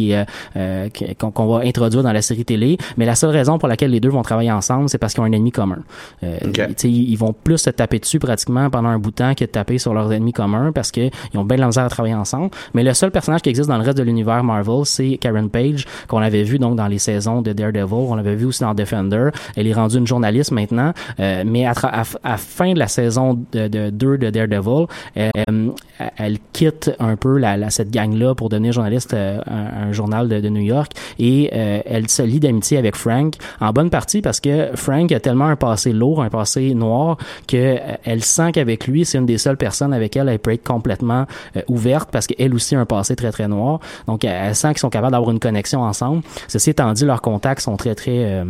euh, 0.57 0.89
qui- 0.91 1.15
qu'on 1.17 1.47
va 1.47 1.61
introduire 1.65 2.03
dans 2.03 2.13
la 2.13 2.23
série 2.23 2.45
télé. 2.45 2.79
Mais 2.97 3.05
la 3.07 3.15
seule 3.15 3.31
raison 3.31 3.59
pour 3.59 3.69
laquelle 3.69 3.91
les 3.91 4.01
deux 4.01 4.09
vont 4.11 4.23
travailler 4.23 4.53
ensemble, 4.53 4.89
c'est 4.89 4.99
parce 4.99 5.15
qu'ils 5.15 5.23
ont 5.23 5.27
un 5.27 5.33
ennemi 5.33 5.51
commun. 5.53 5.79
Euh, 6.23 6.39
ils 6.85 7.17
vont 7.17 7.33
plus 7.33 7.59
se 7.59 7.71
taper 7.71 7.99
dessus 7.99 8.19
pratiquement 8.19 8.71
pendant 8.71 8.89
un 8.89 8.99
bout 8.99 9.11
de 9.11 9.17
temps 9.17 9.35
que 9.35 9.45
de 9.45 9.51
taper 9.51 9.79
sur 9.79 9.95
leurs 9.95 10.13
ennemis 10.13 10.33
communs 10.33 10.73
parce 10.73 10.91
que 10.91 11.09
ils 11.33 11.39
ont 11.39 11.45
bien 11.45 11.57
de 11.57 11.61
la 11.63 11.67
misère 11.67 11.85
à 11.85 11.89
travailler 11.89 12.15
ensemble. 12.15 12.51
Mais 12.75 12.83
le 12.83 12.95
seul 12.95 13.11
personnage 13.11 13.43
qui 13.43 13.49
existe 13.51 13.69
dans 13.69 13.79
le 13.79 13.85
reste 13.85 13.99
de 13.99 14.03
l'univers 14.03 14.43
Marvel, 14.45 14.85
c'est 14.85 15.17
Karen 15.19 15.49
Page, 15.51 15.85
qu'on 16.09 16.19
avait 16.19 16.43
vu 16.43 16.59
donc 16.59 16.77
dans 16.77 16.87
les 16.89 16.99
saisons 16.99 17.43
de 17.43 17.53
Daredevil. 17.53 17.95
On 17.95 18.15
l'avait 18.15 18.35
vu 18.37 18.47
aussi 18.47 18.61
dans 18.63 18.75
Defender. 18.75 19.31
Elle 19.57 19.67
est 19.67 19.73
rendue 19.73 19.99
une 19.99 20.07
journaliste 20.07 20.53
maintenant. 20.53 20.93
Euh, 21.21 21.43
mais 21.47 21.67
à, 21.67 21.73
à, 22.23 22.37
fin 22.37 22.73
de 22.73 22.79
la 22.79 22.89
saison 22.89 23.45
de, 23.53 23.69
de 23.69 23.91
2 23.91 24.19
de 24.19 24.31
Daredevil, 24.31 24.87
euh, 25.17 25.31
euh, 25.51 25.71
elle 26.17 26.39
quitte 26.53 26.91
un 26.99 27.17
peu 27.17 27.39
la, 27.39 27.57
la- 27.57 27.71
cette 27.71 27.91
gang-là 27.91 28.35
pour 28.35 28.49
devenir 28.49 28.73
journaliste 28.73 29.15
euh, 29.15 29.41
un, 29.85 29.93
journal 29.93 30.29
de, 30.29 30.41
de 30.41 30.49
New 30.49 30.63
York 30.63 30.93
et 31.19 31.51
euh, 31.53 31.81
elle 31.85 32.09
se 32.09 32.23
lie 32.23 32.41
d'amitié 32.41 32.79
avec 32.79 32.97
Frank 32.97 33.35
en 33.61 33.73
bonne 33.73 33.91
partie 33.91 34.23
parce 34.23 34.41
que 34.41 34.71
Frank 34.75 35.11
a 35.13 35.21
tellement 35.21 35.47
un 35.47 35.57
passé 35.57 35.93
lourd, 35.93 36.23
un 36.23 36.31
passé 36.31 36.75
noir 36.75 37.17
que 37.47 37.57
euh, 37.57 37.97
elle 38.05 38.23
sent 38.23 38.53
qu'avec 38.53 38.87
lui, 38.87 39.05
c'est 39.05 39.19
une 39.19 39.27
des 39.27 39.39
seules 39.39 39.57
personnes 39.57 39.93
avec 39.93 40.17
elle 40.17 40.29
elle 40.29 40.39
peut 40.39 40.53
être 40.53 40.67
complètement 40.67 41.27
euh, 41.57 41.63
ouverte 41.69 42.11
parce 42.11 42.27
qu'elle 42.27 42.55
aussi 42.55 42.75
a 42.75 42.81
un 42.81 42.87
passé 42.87 43.17
très 43.17 43.33
très 43.33 43.49
noir. 43.49 43.81
Donc 44.07 44.25
elle, 44.25 44.49
elle 44.49 44.55
sent 44.55 44.69
qu'ils 44.69 44.79
sont 44.79 44.91
capables 44.91 45.13
d'avoir 45.13 45.31
une 45.31 45.41
connexion 45.41 45.83
ensemble. 45.83 46.23
Ceci 46.49 46.71
étant 46.71 46.93
dit, 46.93 47.05
leurs 47.05 47.23
contacts 47.23 47.61
sont 47.61 47.77
très 47.77 47.95
très 47.95 48.45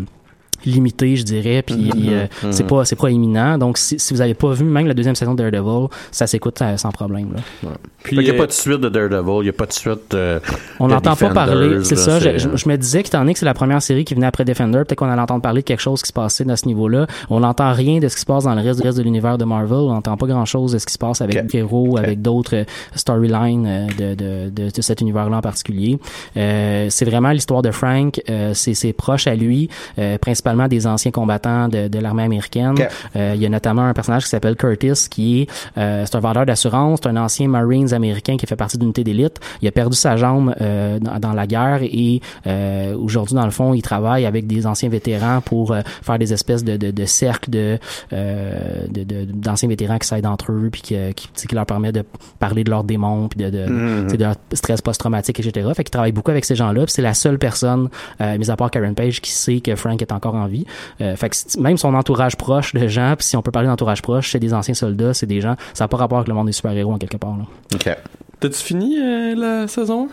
limité 0.65 1.17
je 1.17 1.23
dirais 1.25 1.63
puis 1.63 1.91
euh, 2.09 2.27
c'est 2.51 2.67
pas 2.67 2.85
c'est 2.85 2.97
pas 2.97 3.11
imminent 3.11 3.59
donc 3.59 3.79
si, 3.79 3.99
si 3.99 4.15
vous 4.15 4.21
avez 4.21 4.35
pas 4.35 4.53
vu 4.53 4.65
même 4.65 4.87
la 4.87 4.95
deuxième 4.95 5.15
saison 5.15 5.35
de 5.35 5.43
Daredevil 5.49 5.89
ça 6.11 6.27
s'écoute 6.27 6.61
euh, 6.63 6.77
sans 6.77 6.91
problème 6.91 7.33
là. 7.35 7.71
Puis, 8.03 8.17
qu'il 8.17 8.25
n'y 8.25 8.31
a 8.31 8.35
euh, 8.35 8.39
pas 8.39 8.47
de 8.47 8.53
suite 8.53 8.81
de 8.81 8.89
Daredevil, 8.89 9.39
il 9.41 9.43
n'y 9.45 9.49
a 9.49 9.53
pas 9.53 9.67
de 9.67 9.73
suite 9.73 10.15
euh, 10.15 10.39
On 10.79 10.89
n'entend 10.89 11.17
pas 11.17 11.31
parler, 11.31 11.83
c'est 11.83 11.97
ça. 11.97 12.21
Je, 12.21 12.39
je- 12.39 12.57
je 12.57 12.69
me 12.69 12.77
disais 12.77 13.03
que 13.03 13.09
étant 13.09 13.19
donné 13.19 13.33
que 13.33 13.39
c'est 13.41 13.45
la 13.47 13.55
première 13.55 13.83
série 13.83 14.05
qui 14.05 14.15
venait 14.15 14.27
après 14.27 14.45
Defender, 14.45 14.79
peut-être 14.87 14.95
qu'on 14.99 15.09
allait 15.09 15.21
entendre 15.21 15.43
parler 15.43 15.63
de 15.63 15.67
quelque 15.67 15.81
chose 15.83 16.03
qui 16.03 16.09
se 16.09 16.13
passait 16.13 16.49
à 16.49 16.57
ce 16.57 16.67
niveau-là. 16.67 17.07
On 17.31 17.41
n'entend 17.41 17.73
rien 17.73 17.99
de 17.99 18.07
ce 18.09 18.15
qui 18.15 18.21
se 18.21 18.27
passe 18.27 18.45
dans 18.45 18.55
le 18.55 18.63
reste, 18.63 18.81
reste 18.83 18.99
de 18.99 19.03
l'univers 19.03 19.39
de 19.39 19.45
Marvel. 19.45 19.79
On 19.79 19.93
n'entend 19.95 20.17
pas 20.17 20.27
grand-chose 20.27 20.73
de 20.73 20.79
ce 20.79 20.87
qui 20.87 20.93
se 20.93 20.99
passe 20.99 21.21
avec 21.21 21.37
Ok. 21.47 21.55
héros, 21.57 21.99
avec 21.99 22.23
d'autres 22.23 22.55
euh, 22.57 22.65
storylines 22.95 23.67
euh, 23.67 23.87
de, 23.99 24.15
de, 24.15 24.51
de, 24.51 24.71
de 24.71 24.83
cet 24.83 25.01
univers-là 25.01 25.39
en 25.39 25.41
particulier. 25.43 25.99
Euh, 26.37 26.87
c'est 26.91 27.05
vraiment 27.05 27.31
l'histoire 27.31 27.63
de 27.63 27.71
Frank. 27.71 28.21
Euh, 28.31 28.53
c'est 28.55 28.75
c'est 28.75 28.93
proche 28.93 29.27
à 29.27 29.35
lui, 29.35 29.69
euh, 29.99 30.19
principalement 30.47 30.69
des 30.69 30.87
anciens 30.87 31.11
combattants 31.11 31.69
de, 31.69 31.89
de 31.89 31.99
l'armée 31.99 32.23
américaine. 32.23 32.75
Euh, 33.17 33.33
il 33.35 33.43
y 33.43 33.47
a 33.47 33.49
notamment 33.49 33.83
un 33.83 33.95
personnage 33.95 34.25
qui 34.25 34.31
s'appelle 34.31 34.57
Curtis, 34.57 35.09
qui 35.11 35.43
est 35.43 35.51
euh, 35.77 36.05
c'est 36.07 36.17
un 36.17 36.21
vendeur 36.21 36.47
d'assurance, 36.47 37.01
c'est 37.03 37.09
un 37.09 37.17
ancien 37.17 37.49
Marines 37.49 37.93
américain 37.93 38.37
qui 38.37 38.47
fait 38.47 38.57
partie 38.57 38.79
d'unité 38.79 39.03
d'élite. 39.03 39.41
Il 39.61 39.69
a 39.69 39.73
perdu 39.73 39.97
sa 39.97 40.17
jambe 40.17 40.55
euh, 40.61 40.99
dans, 41.01 41.19
dans 41.19 41.33
la 41.33 41.47
guerre 41.47 41.81
et 41.83 42.21
euh, 42.47 42.97
aujourd'hui, 42.97 43.35
dans 43.35 43.45
le 43.45 43.51
fond, 43.51 43.75
il 43.75 43.83
travaille 43.83 44.25
avec 44.25 44.47
des 44.47 44.67
anciens 44.67 44.89
vétérans 44.89 45.41
pour 45.41 45.73
euh, 45.73 45.81
faire 46.03 46.19
des 46.19 46.33
espèces 46.33 46.63
de, 46.63 46.77
de, 46.77 46.91
de 46.91 47.05
cercles 47.07 47.51
de, 47.51 47.79
euh, 48.13 48.87
de, 48.89 49.25
d'anciens 49.25 49.69
vétérans 49.69 49.99
qui 49.99 50.07
s'aident 50.07 50.27
entre 50.27 50.53
eux 50.53 50.69
puis 50.71 50.83
qui, 50.83 50.97
qui, 51.15 51.29
qui 51.49 51.55
leur 51.55 51.67
permet 51.67 51.93
de 51.93 52.05
parler 52.39 52.63
de 52.63 52.71
leurs 52.71 52.85
démons 52.85 53.29
puis 53.29 53.45
de, 53.45 53.51
de, 53.51 53.65
tu 54.05 54.11
sais, 54.11 54.17
de 54.17 54.25
leur 54.25 54.35
stress 54.53 54.81
post-traumatique, 54.81 55.41
etc. 55.41 55.69
Fait 55.75 55.83
qu'il 55.83 55.91
travaille 55.91 56.13
beaucoup 56.13 56.31
avec 56.31 56.45
ces 56.45 56.55
gens-là. 56.55 56.85
c'est 56.87 57.03
la 57.03 57.15
seule 57.15 57.39
personne, 57.39 57.89
euh, 58.21 58.39
mis 58.39 58.51
à 58.51 58.57
part 58.57 58.71
Karen 58.71 58.95
Page, 58.95 59.21
qui 59.21 59.31
sait 59.33 59.61
que 59.61 59.75
Frank 59.75 60.01
est 60.01 60.13
encore 60.13 60.35
en 60.37 60.47
vie. 60.47 60.65
Euh, 61.01 61.17
fait 61.17 61.29
que 61.29 61.61
même 61.61 61.77
son 61.77 61.95
entourage 61.95 62.37
proche 62.37 62.75
de 62.75 62.87
gens, 62.89 63.15
puis 63.17 63.27
si 63.27 63.37
on 63.37 63.43
peut 63.43 63.51
parler 63.51 63.69
d'entourage 63.69 64.03
proche, 64.03 64.31
c'est 64.31 64.39
des 64.39 64.55
anciens 64.55 64.75
soldats, 64.75 65.15
c'est 65.15 65.27
des 65.27 65.41
gens, 65.41 65.57
ça 65.75 65.85
n'a 65.85 65.89
pas 65.89 65.97
rapport 65.97 66.19
avec 66.19 66.29
le 66.29 66.35
monde 66.35 66.47
des 66.47 66.53
super-héros 66.53 66.93
en 66.93 66.99
quelque 66.99 67.17
part. 67.17 67.37
Là. 67.37 67.45
OK. 67.75 67.97
T'as-tu 68.41 68.63
fini 68.63 68.99
euh, 68.99 69.35
la 69.35 69.69
saison? 69.69 70.09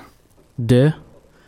De, 0.57 0.91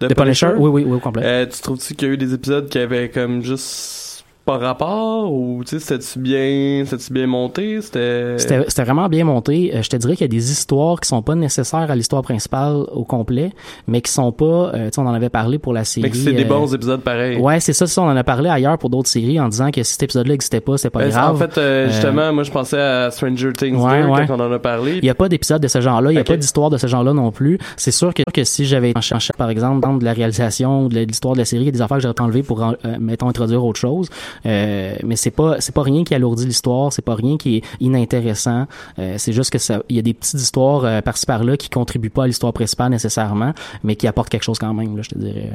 De 0.01 0.07
de 0.07 0.13
Punisher? 0.13 0.51
Oui, 0.57 0.69
oui, 0.69 0.83
oui, 0.85 0.97
au 0.97 0.99
complet. 0.99 1.23
Euh, 1.25 1.45
tu 1.45 1.61
trouves-tu 1.61 1.95
qu'il 1.95 2.07
y 2.07 2.11
a 2.11 2.13
eu 2.13 2.17
des 2.17 2.33
épisodes 2.33 2.67
qui 2.69 2.79
avaient 2.79 3.09
comme 3.09 3.41
juste 3.43 4.04
pas 4.45 4.57
rapport 4.57 5.31
ou 5.33 5.63
tu 5.63 5.71
sais 5.71 5.79
c'était-tu 5.79 6.19
bien 6.19 6.83
c'était-tu 6.85 7.11
bien 7.13 7.25
monté? 7.27 7.81
C'était 7.81 8.35
C'était 8.37 8.63
c'était 8.67 8.83
vraiment 8.83 9.09
bien 9.09 9.25
monté. 9.25 9.71
Euh, 9.75 9.81
je 9.81 9.89
te 9.89 9.95
dirais 9.95 10.13
qu'il 10.15 10.21
y 10.23 10.25
a 10.25 10.27
des 10.27 10.51
histoires 10.51 10.99
qui 10.99 11.07
sont 11.09 11.21
pas 11.23 11.33
nécessaires 11.35 11.89
à 11.89 11.95
l'histoire 11.95 12.21
principale 12.21 12.75
au 12.91 13.03
complet, 13.03 13.51
mais 13.87 14.01
qui 14.01 14.11
sont 14.11 14.31
pas. 14.31 14.45
euh, 14.75 14.85
tu 14.85 14.95
sais, 14.95 15.01
on 15.01 15.07
en 15.07 15.13
avait 15.13 15.29
parlé 15.29 15.57
pour 15.57 15.73
la 15.73 15.83
série. 15.83 16.09
mais 16.09 16.15
c'est 16.15 16.33
des 16.33 16.43
euh, 16.43 16.47
bons 16.47 16.73
épisodes 16.73 17.01
pareils 17.01 17.37
Ouais, 17.37 17.59
c'est 17.59 17.73
ça, 17.73 17.87
ça. 17.87 18.01
On 18.01 18.05
en 18.07 18.15
a 18.15 18.23
parlé 18.23 18.49
ailleurs 18.49 18.77
pour 18.77 18.89
d'autres 18.91 19.09
séries 19.09 19.39
en 19.39 19.49
disant 19.49 19.71
que 19.71 19.81
si 19.83 19.93
cet 19.93 20.03
épisode-là 20.03 20.33
n'existait 20.33 20.61
pas, 20.61 20.77
c'est 20.77 20.89
pas 20.91 20.99
Ben, 20.99 21.09
grave. 21.09 21.35
en 21.35 21.37
fait 21.39 21.57
euh, 21.57 21.87
justement 21.89 22.31
moi 22.31 22.43
je 22.43 22.51
pensais 22.51 22.79
à 22.79 23.09
Stranger 23.11 23.51
Things 23.53 23.75
Ouais, 23.77 24.03
2 24.03 24.07
ouais. 24.09 24.25
quand 24.27 24.39
on 24.39 24.43
en 24.43 24.51
a 24.51 24.59
parlé 24.59 24.97
Il 24.97 25.03
n'y 25.03 25.09
a 25.09 25.15
pas 25.15 25.27
d'épisode 25.27 25.61
de 25.61 25.67
ce 25.67 25.81
genre-là, 25.81 26.11
il 26.11 26.15
n'y 26.15 26.21
a 26.21 26.23
pas 26.23 26.37
d'histoire 26.37 26.69
de 26.69 26.77
ce 26.77 26.85
genre-là 26.87 27.13
non 27.13 27.31
plus. 27.31 27.57
C'est 27.77 27.91
sûr 27.91 28.13
que, 28.13 28.21
que 28.31 28.43
si 28.43 28.65
j'avais 28.65 28.93
cherchant, 29.01 29.33
par 29.37 29.49
exemple, 29.49 29.79
dans 29.81 29.95
de 29.95 30.05
la 30.05 30.13
réalisation 30.13 30.85
ou 30.85 30.89
de 30.89 30.99
l'histoire 30.99 31.33
de 31.33 31.39
la 31.39 31.45
série, 31.45 31.63
il 31.63 31.65
y 31.65 31.69
a 31.69 31.71
des 31.71 31.81
affaires 31.81 31.97
que 31.97 32.03
j'aurais 32.03 32.13
pu 32.13 32.21
enlever 32.23 32.43
pour, 32.43 32.61
euh, 32.63 32.73
mettons, 32.99 33.27
introduire 33.27 33.63
autre 33.65 33.79
chose. 33.79 34.09
Euh, 34.45 34.95
mais 35.03 35.15
c'est 35.15 35.31
pas, 35.31 35.61
c'est 35.61 35.73
pas 35.73 35.83
rien 35.83 36.03
qui 36.03 36.13
alourdit 36.13 36.45
l'histoire, 36.45 36.91
c'est 36.91 37.01
pas 37.01 37.15
rien 37.15 37.37
qui 37.37 37.57
est 37.57 37.63
inintéressant. 37.79 38.67
Euh, 38.99 39.15
c'est 39.17 39.33
juste 39.33 39.51
que 39.51 39.57
ça, 39.57 39.83
il 39.89 39.95
y 39.95 39.99
a 39.99 40.01
des 40.01 40.13
petites 40.13 40.39
histoires 40.39 40.85
euh, 40.85 41.01
par-ci 41.01 41.25
par-là 41.25 41.57
qui 41.57 41.69
contribuent 41.69 42.09
pas 42.09 42.23
à 42.23 42.27
l'histoire 42.27 42.53
principale 42.53 42.91
nécessairement, 42.91 43.53
mais 43.83 43.95
qui 43.95 44.07
apportent 44.07 44.29
quelque 44.29 44.43
chose 44.43 44.59
quand 44.59 44.73
même, 44.73 44.95
là, 44.95 45.03
je 45.03 45.09
te 45.09 45.17
dirais. 45.17 45.51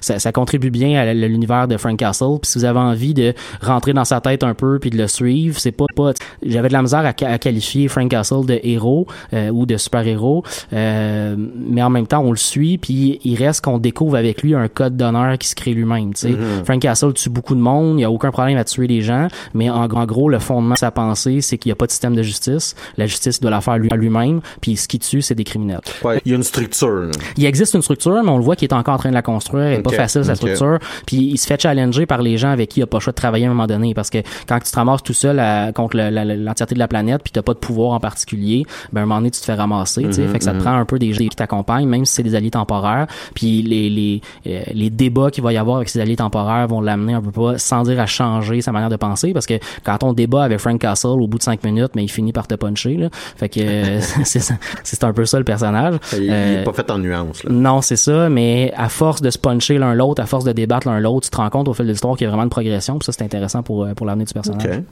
Ça, 0.00 0.18
ça 0.18 0.32
contribue 0.32 0.70
bien 0.70 0.98
à 1.00 1.12
l'univers 1.14 1.68
de 1.68 1.76
Frank 1.76 1.96
Castle. 1.98 2.38
Puis 2.42 2.50
si 2.52 2.58
vous 2.58 2.64
avez 2.64 2.78
envie 2.78 3.14
de 3.14 3.34
rentrer 3.62 3.92
dans 3.92 4.04
sa 4.04 4.20
tête 4.20 4.42
un 4.44 4.54
peu 4.54 4.78
puis 4.78 4.90
de 4.90 4.98
le 4.98 5.08
suivre, 5.08 5.58
c'est 5.58 5.72
pas 5.72 5.86
pas. 5.96 6.12
J'avais 6.44 6.68
de 6.68 6.72
la 6.72 6.82
misère 6.82 7.00
à, 7.04 7.08
à 7.26 7.38
qualifier 7.38 7.88
Frank 7.88 8.10
Castle 8.10 8.46
de 8.46 8.60
héros 8.62 9.06
euh, 9.32 9.50
ou 9.50 9.66
de 9.66 9.76
super 9.76 10.06
héros, 10.06 10.42
euh, 10.72 11.36
mais 11.36 11.82
en 11.82 11.90
même 11.90 12.06
temps 12.06 12.20
on 12.20 12.30
le 12.30 12.36
suit 12.36 12.78
puis 12.78 13.20
il 13.24 13.36
reste 13.36 13.64
qu'on 13.64 13.78
découvre 13.78 14.16
avec 14.16 14.42
lui 14.42 14.54
un 14.54 14.68
code 14.68 14.96
d'honneur 14.96 15.38
qui 15.38 15.48
se 15.48 15.54
crée 15.54 15.72
lui-même. 15.72 16.14
Tu 16.14 16.20
sais, 16.28 16.34
Frank 16.64 16.80
Castle 16.80 17.12
tue 17.14 17.30
beaucoup 17.30 17.54
de 17.54 17.60
monde, 17.60 17.98
il 17.98 18.02
y 18.02 18.04
a 18.04 18.10
aucun 18.10 18.30
problème 18.30 18.58
à 18.58 18.64
tuer 18.64 18.86
les 18.86 19.00
gens, 19.00 19.28
mais 19.54 19.70
en, 19.70 19.84
en 19.90 20.06
gros 20.06 20.28
le 20.28 20.38
fondement 20.38 20.74
de 20.74 20.78
sa 20.78 20.90
pensée 20.90 21.40
c'est 21.40 21.58
qu'il 21.58 21.70
y 21.70 21.72
a 21.72 21.76
pas 21.76 21.86
de 21.86 21.90
système 21.90 22.14
de 22.14 22.22
justice. 22.22 22.74
La 22.96 23.06
justice 23.06 23.40
doit 23.40 23.50
la 23.50 23.60
faire 23.60 23.78
lui 23.78 23.88
à 23.90 23.96
lui-même. 23.96 24.40
Puis 24.60 24.76
ce 24.76 24.88
qui 24.88 24.98
tue 24.98 25.22
c'est 25.22 25.34
des 25.34 25.44
criminels. 25.44 25.80
Ouais, 26.04 26.20
il 26.24 26.30
y 26.30 26.34
a 26.34 26.36
une 26.36 26.42
structure. 26.42 26.88
là. 26.88 27.10
Il 27.36 27.44
existe 27.44 27.74
une 27.74 27.82
structure, 27.82 28.22
mais 28.22 28.30
on 28.30 28.38
le 28.38 28.44
voit 28.44 28.56
qu'il 28.56 28.68
est 28.68 28.74
encore 28.74 28.94
en 28.94 28.98
train 28.98 29.08
de 29.10 29.14
la 29.14 29.22
construire. 29.22 29.67
Est 29.72 29.82
pas 29.82 29.90
facile 29.92 30.24
sa 30.24 30.34
structure. 30.34 30.78
Puis 31.06 31.16
il 31.16 31.38
se 31.38 31.46
fait 31.46 31.60
challenger 31.60 32.06
par 32.06 32.22
les 32.22 32.36
gens 32.38 32.50
avec 32.50 32.68
qui 32.70 32.80
il 32.80 32.82
a 32.82 32.86
pas 32.86 32.98
le 32.98 33.02
choix 33.02 33.12
de 33.12 33.16
travailler 33.16 33.46
à 33.46 33.48
un 33.50 33.52
moment 33.54 33.66
donné, 33.66 33.94
parce 33.94 34.10
que 34.10 34.18
quand 34.48 34.58
tu 34.60 34.70
te 34.70 34.76
ramasses 34.76 35.02
tout 35.02 35.12
seul 35.12 35.38
à- 35.38 35.72
contre 35.72 35.96
l'entièreté 35.96 36.74
de 36.74 36.78
la 36.78 36.88
planète, 36.88 37.22
puis 37.22 37.32
t'as 37.32 37.42
pas 37.42 37.54
de 37.54 37.58
pouvoir 37.58 37.92
en 37.92 38.00
particulier, 38.00 38.64
ben 38.92 39.00
à 39.00 39.04
un 39.04 39.06
moment 39.06 39.20
donné 39.20 39.30
tu 39.30 39.40
te 39.40 39.44
fais 39.44 39.54
ramasser. 39.54 40.02
tu 40.02 40.12
sais. 40.12 40.22
Mhm, 40.22 40.32
fait 40.32 40.38
que 40.38 40.44
ça 40.44 40.52
te 40.52 40.56
mhm. 40.56 40.62
prend 40.62 40.76
un 40.76 40.84
peu 40.84 40.98
des 40.98 41.12
gens 41.12 41.18
qui 41.24 41.28
t'accompagnent, 41.30 41.88
même 41.88 42.04
si 42.04 42.14
c'est 42.14 42.22
des 42.22 42.34
alliés 42.34 42.50
temporaires. 42.50 43.06
Puis 43.34 43.62
les 43.62 43.90
les 43.90 44.20
euh, 44.46 44.62
les 44.72 44.90
débats 44.90 45.30
qu'il 45.30 45.42
va 45.42 45.52
y 45.52 45.56
avoir 45.56 45.76
avec 45.76 45.88
ces 45.88 46.00
alliés 46.00 46.16
temporaires 46.16 46.66
vont 46.68 46.80
l'amener 46.80 47.14
un 47.14 47.20
peu 47.22 47.30
pas, 47.30 47.58
sans 47.58 47.82
dire 47.82 48.00
à 48.00 48.06
changer 48.06 48.60
sa 48.60 48.72
manière 48.72 48.88
de 48.90 48.96
penser, 48.96 49.32
parce 49.32 49.46
que 49.46 49.54
quand 49.84 50.02
on 50.02 50.12
débat 50.12 50.44
avec 50.44 50.58
Frank 50.58 50.80
Castle 50.80 51.08
au 51.20 51.26
bout 51.26 51.38
de 51.38 51.42
cinq 51.42 51.64
minutes, 51.64 51.92
mais 51.94 52.04
il 52.04 52.08
finit 52.08 52.32
par 52.32 52.46
te 52.46 52.54
puncher. 52.54 52.96
Là. 52.96 53.08
Fait 53.36 53.48
que 53.48 53.60
euh, 53.60 54.00
c'est 54.24 55.04
un 55.04 55.12
peu 55.12 55.24
ça 55.24 55.38
le 55.38 55.44
personnage. 55.44 55.96
Il, 56.12 56.24
il 56.24 56.30
Euh, 56.30 56.60
est 56.60 56.64
pas 56.64 56.72
fait 56.72 56.90
en 56.90 56.98
nuances. 56.98 57.42
Là. 57.44 57.50
non, 57.52 57.80
c'est 57.82 57.96
ça, 57.96 58.28
mais 58.28 58.72
à 58.76 58.88
force 58.88 59.20
de 59.22 59.30
se 59.30 59.38
puncher 59.38 59.57
l'un 59.78 59.94
l'autre, 59.94 60.22
à 60.22 60.26
force 60.26 60.44
de 60.44 60.52
débattre 60.52 60.88
l'un 60.88 61.00
l'autre, 61.00 61.26
tu 61.26 61.30
te 61.30 61.36
rends 61.36 61.50
compte 61.50 61.68
au 61.68 61.74
fil 61.74 61.86
de 61.86 61.90
l'histoire 61.90 62.16
qu'il 62.16 62.24
y 62.24 62.26
a 62.26 62.30
vraiment 62.30 62.44
une 62.44 62.50
progression, 62.50 62.98
puis 62.98 63.06
ça 63.06 63.12
c'est 63.12 63.24
intéressant 63.24 63.62
pour 63.62 63.84
euh, 63.84 63.94
pour 63.94 64.06
l'avenir 64.06 64.26
du 64.26 64.34
personnage. 64.34 64.82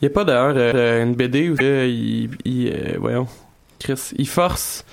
Il 0.00 0.04
y 0.04 0.06
a 0.06 0.10
pas 0.10 0.24
d'ailleurs 0.24 0.54
euh, 0.56 1.02
une 1.02 1.14
BD 1.14 1.50
où 1.50 1.56
euh, 1.60 1.86
il, 1.88 2.30
il 2.44 2.68
euh, 2.68 2.96
voyons, 3.00 3.26
Chris, 3.80 4.12
il 4.16 4.28
force 4.28 4.84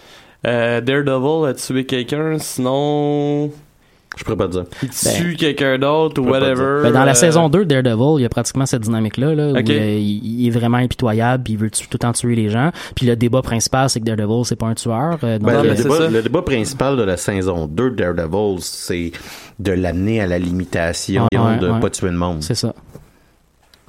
euh, 0.47 0.81
Daredevil 0.81 1.47
à 1.49 1.53
tuer 1.53 1.85
quelqu'un, 1.85 2.37
sinon 2.39 3.51
Je 4.15 4.23
pourrais 4.23 4.38
pas 4.38 4.47
te 4.47 4.52
dire. 4.54 4.63
il 4.84 4.89
tue 4.89 5.36
quelqu'un 5.36 5.78
d'autre 5.80 6.21
ou 6.21 6.26
whatever. 6.30 6.82
Ben, 6.84 6.91
dans 6.91 7.04
la 7.04 7.12
euh, 7.12 7.15
saison 7.15 7.49
2 7.49 7.65
de 7.65 7.82
Daredevil, 7.82 8.19
il 8.19 8.23
y 8.23 8.26
a 8.26 8.30
pratiquement 8.30 8.65
cette 8.65 8.82
dynamique-là, 8.84 9.34
là, 9.34 9.52
Ok. 9.60 9.65
où 9.67 9.71
euh, 9.71 9.97
il, 9.99 10.41
il 10.41 10.47
est 10.47 10.52
vraiment 10.52 10.78
impitoyable, 10.78 11.43
puis 11.43 11.54
il 11.54 11.60
veut 11.60 11.69
tout 11.71 11.82
le 11.91 11.97
temps 11.97 12.12
tuer 12.13 12.36
les 12.36 12.49
gens. 12.49 12.71
Puis 12.95 13.06
le 13.08 13.15
débat 13.15 13.41
principal, 13.41 13.89
c'est 13.89 13.99
que 13.99 14.06
Daredevil, 14.06 14.45
c'est 14.45 14.56
pas 14.56 14.67
un 14.67 14.76
tueur. 14.76 15.17
euh, 15.23 15.39
donc, 15.39 15.47
Ben, 15.52 15.63
le, 15.63 15.73
débat, 15.76 15.97
ça. 15.97 16.10
le 16.10 16.21
débat 16.21 16.41
principal 16.41 16.95
de 16.97 17.04
la 17.04 17.17
saison 17.17 17.65
2 17.67 17.91
de 17.91 17.95
Daredevil, 17.95 18.58
c'est 18.62 19.12
de 19.60 19.71
l'amener 19.71 20.21
à 20.21 20.28
la 20.28 20.38
limitation 20.39 21.28
ouais, 21.34 21.58
de 21.58 21.69
ouais. 21.69 21.80
pas 21.80 21.89
tuer 21.89 22.10
le 22.10 22.17
monde. 22.17 22.41
c'est 22.43 22.56
ça. 22.56 22.73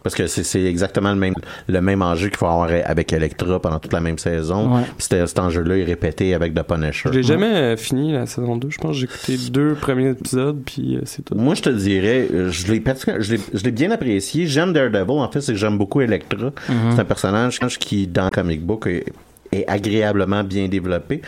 Parce 0.05 0.15
que 0.15 0.27
c'est- 0.29 0.63
exactement 0.63 1.11
le 1.11 1.19
même, 1.19 1.35
le 1.67 1.81
même 1.81 2.03
enjeu 2.03 2.29
qu'il 2.29 2.37
faut 2.37 2.47
avoir 2.47 2.69
avec 2.85 3.13
Electra 3.13 3.59
pendant 3.59 3.79
toute 3.81 3.93
la 3.95 4.01
même 4.01 4.19
saison. 4.19 4.77
Ouais. 4.77 4.83
Puis 4.99 5.07
cet 5.09 5.39
enjeu-là 5.39 5.79
est 5.79 5.85
répété 5.85 6.35
avec 6.35 6.55
The 6.55 6.63
Punisher. 6.63 7.09
Je 7.11 7.17
l'ai 7.17 7.23
jamais 7.25 7.47
euh, 7.47 7.77
fini 7.79 8.13
la 8.13 8.27
saison 8.27 8.55
2. 8.57 8.69
Je 8.71 8.77
pense 8.79 8.91
que 8.93 8.97
j'ai 8.99 9.05
écouté 9.07 9.37
deux 9.51 9.75
premiers 9.75 10.11
épisodes 10.11 10.61
puis 10.65 10.97
euh, 10.97 11.01
c'est 11.07 11.25
tout. 11.25 11.35
Moi, 11.35 11.55
je 11.55 11.63
te 11.63 11.71
dirais, 11.71 12.29
euh, 12.33 12.51
je 12.51 12.71
l'ai 12.71 12.81
partic- 12.81 13.19
je 13.21 13.35
l'ai 13.35 13.41
je 13.55 13.65
l'ai 13.65 13.71
bien 13.73 13.91
apprécié. 13.91 14.47
J'aime 14.47 14.73
Daredevil. 14.75 15.11
En 15.11 15.31
fait, 15.31 15.41
c'est 15.41 15.53
que 15.53 15.59
j'aime 15.59 15.79
beaucoup 15.79 16.03
Electra. 16.03 16.53
C'est 16.93 17.01
un 17.01 17.05
personnage 17.05 17.59
qui, 17.79 18.07
dans 18.07 18.25
le 18.27 18.31
comic 18.31 18.63
book, 18.65 18.87
est, 18.87 19.07
est 19.53 19.65
agréablement 19.67 20.45
bien 20.45 20.69
développé. 20.69 21.23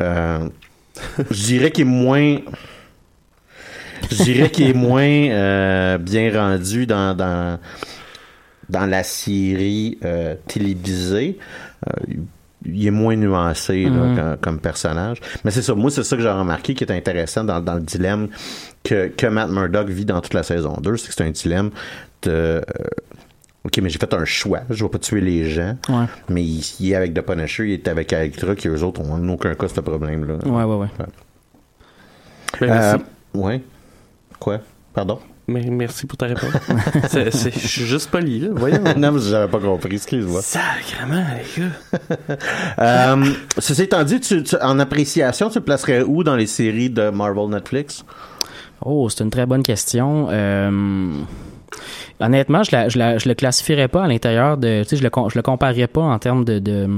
Euh, 0.00 0.48
je 1.30 1.42
dirais 1.44 1.70
qu'il 1.70 1.82
est 1.82 1.90
moins... 1.90 2.38
Je 4.10 4.22
dirais 4.24 4.50
qu'il 4.50 4.68
est 4.68 4.74
moins 4.74 5.02
euh, 5.02 5.96
bien 5.98 6.32
rendu 6.36 6.86
dans, 6.86 7.14
dans, 7.16 7.58
dans 8.72 8.86
la 8.86 9.02
série 9.04 9.98
euh, 10.04 10.34
télévisée. 10.48 11.38
Euh, 11.88 12.14
il 12.64 12.86
est 12.86 12.90
moins 12.92 13.16
nuancé 13.16 13.84
là, 13.84 13.90
Mhm. 13.90 14.16
comme, 14.16 14.36
comme 14.40 14.58
personnage. 14.60 15.18
Mais 15.44 15.50
c'est 15.50 15.62
ça, 15.62 15.74
moi, 15.74 15.90
c'est 15.90 16.04
ça 16.04 16.16
que 16.16 16.22
j'ai 16.22 16.28
remarqué 16.30 16.74
qui 16.74 16.84
est 16.84 16.92
intéressant 16.92 17.42
dans, 17.44 17.60
dans 17.60 17.74
le 17.74 17.80
dilemme 17.80 18.28
que, 18.84 19.08
que 19.08 19.26
Matt 19.26 19.50
Murdock 19.50 19.88
vit 19.88 20.04
dans 20.04 20.20
toute 20.20 20.34
la 20.34 20.44
saison 20.44 20.76
2, 20.80 20.96
c'est 20.96 21.08
que 21.08 21.14
c'est 21.14 21.24
un 21.24 21.30
dilemme 21.30 21.70
de... 22.22 22.30
euh, 22.30 22.60
OK, 23.64 23.78
mais 23.82 23.88
j'ai 23.90 23.98
fait 23.98 24.14
un 24.14 24.24
choix. 24.24 24.60
Je 24.70 24.84
vais 24.84 24.90
pas 24.90 24.98
tuer 24.98 25.20
les 25.20 25.44
gens. 25.50 25.76
Ouais. 25.88 26.04
Mais 26.28 26.42
il, 26.44 26.62
il 26.80 26.92
est 26.92 26.94
avec 26.94 27.14
The 27.14 27.20
Punisher, 27.22 27.64
il 27.66 27.72
est 27.72 27.88
avec 27.88 28.12
Electra, 28.12 28.54
qui 28.54 28.68
eux 28.68 28.82
autres 28.84 29.00
ont 29.00 29.12
en 29.12 29.28
aucun 29.28 29.54
cas 29.54 29.66
ce 29.68 29.80
problème-là. 29.80 30.36
Ouais, 30.48 30.62
ouais, 30.64 30.76
ouais. 30.76 30.88
Ben, 32.60 32.68
Euh, 32.70 32.98
ouais. 33.34 33.60
Quoi? 34.38 34.60
Pardon? 34.94 35.18
Mais- 35.52 35.70
merci 35.70 36.06
pour 36.06 36.16
ta 36.16 36.26
réponse. 36.26 36.50
C'est- 37.08 37.30
c'est- 37.30 37.52
Je 37.52 37.66
suis 37.66 37.84
juste 37.84 38.10
poli, 38.10 38.40
là. 38.40 38.48
Voyons. 38.52 38.82
non, 38.96 39.12
mais 39.12 39.20
j'avais 39.20 39.50
pas 39.50 39.58
compris, 39.60 39.94
excuse-moi. 39.96 40.40
Sacrement, 40.42 41.24
les 41.56 41.62
gars. 41.62 42.36
Euh, 42.78 43.24
ceci 43.58 43.82
étant 43.82 44.02
dit, 44.04 44.20
tu, 44.20 44.42
tu- 44.42 44.56
en 44.60 44.78
appréciation, 44.78 45.48
tu 45.50 45.58
le 45.58 45.64
placerais 45.64 46.02
où 46.02 46.24
dans 46.24 46.36
les 46.36 46.46
séries 46.46 46.90
de 46.90 47.10
Marvel 47.10 47.48
Netflix? 47.50 48.04
Oh, 48.84 49.08
c'est 49.08 49.22
une 49.22 49.30
très 49.30 49.46
bonne 49.46 49.62
question. 49.62 50.28
Euh, 50.30 51.10
honnêtement, 52.20 52.62
je, 52.62 52.70
la, 52.72 52.88
je, 52.88 52.98
la, 52.98 53.18
je 53.18 53.28
le 53.28 53.34
classifierais 53.34 53.88
pas 53.88 54.04
à 54.04 54.08
l'intérieur 54.08 54.56
de. 54.56 54.82
Tu 54.82 54.90
sais, 54.90 54.96
je 54.96 55.02
le, 55.02 55.10
je 55.30 55.38
le 55.38 55.42
comparerais 55.42 55.86
pas 55.86 56.00
en 56.02 56.18
termes 56.18 56.44
de, 56.44 56.58
de, 56.58 56.88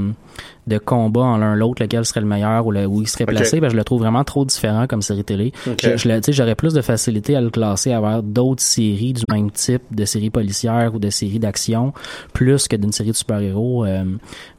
de 0.66 0.79
combat 0.79 1.20
en 1.20 1.37
l'un 1.37 1.55
l'autre, 1.55 1.83
lequel 1.83 2.05
serait 2.07 2.20
le 2.20 2.27
meilleur 2.27 2.66
ou 2.66 2.70
le- 2.70 2.87
où 2.87 3.03
il 3.03 3.09
serait 3.09 3.27
placé. 3.27 3.61
Ben, 3.61 3.68
je 3.70 3.77
le 3.77 3.85
trouve 3.85 4.01
vraiment 4.01 4.25
trop 4.25 4.44
différent 4.44 4.87
comme 4.87 5.03
série 5.03 5.23
télé. 5.25 5.53
Ok. 5.66 5.79
Je, 5.83 5.97
je 5.97 6.09
le- 6.09 6.16
tu 6.20 6.27
sais, 6.27 6.33
j'aurais 6.33 6.55
plus 6.55 6.73
de 6.73 6.81
facilité 6.81 7.37
à 7.37 7.40
le 7.40 7.51
classer 7.51 7.92
à 7.92 7.99
avoir 7.99 8.23
d'autres 8.23 8.62
séries 8.62 9.12
du 9.12 9.23
même 9.31 9.51
type, 9.51 9.83
de 9.90 10.05
séries 10.05 10.31
policières 10.31 10.94
ou 10.94 10.99
de 10.99 11.11
séries 11.11 11.38
d'action, 11.38 11.92
plus 12.33 12.66
que 12.68 12.77
d'une 12.77 12.92
série 12.92 13.11
de 13.11 13.16
super-héros. 13.16 13.85
Euh, 13.85 14.05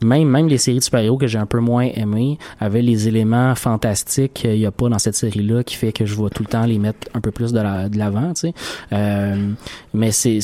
même, 0.03 0.27
même 0.29 0.47
les 0.47 0.57
séries 0.59 0.79
de 0.79 0.83
super-héros 0.83 1.17
que 1.17 1.27
j'ai 1.27 1.39
un 1.39 1.45
peu 1.47 1.59
moins 1.59 1.89
aimées 1.95 2.38
avaient 2.59 2.81
les 2.83 3.07
éléments 3.07 3.55
fantastiques 3.55 4.33
qu'il 4.33 4.51
n'y 4.59 4.65
a 4.65 4.71
pas 4.71 4.89
dans 4.89 4.99
cette 4.99 5.15
série-là 5.15 5.63
qui 5.63 5.75
fait 5.75 5.91
que 5.91 6.05
je 6.05 6.15
vais 6.15 6.29
tout 6.29 6.43
le 6.43 6.49
temps 6.49 6.65
les 6.65 6.77
mettre 6.79 7.07
un 7.13 7.21
peu 7.21 7.31
plus 7.31 7.51
de 7.51 7.59
la- 7.59 7.89
de 7.89 7.97
l'avant, 7.97 8.33
tu 8.33 8.41
sais. 8.41 8.53
Euh, 8.93 9.51
mais 9.93 10.11
c'est 10.11 10.39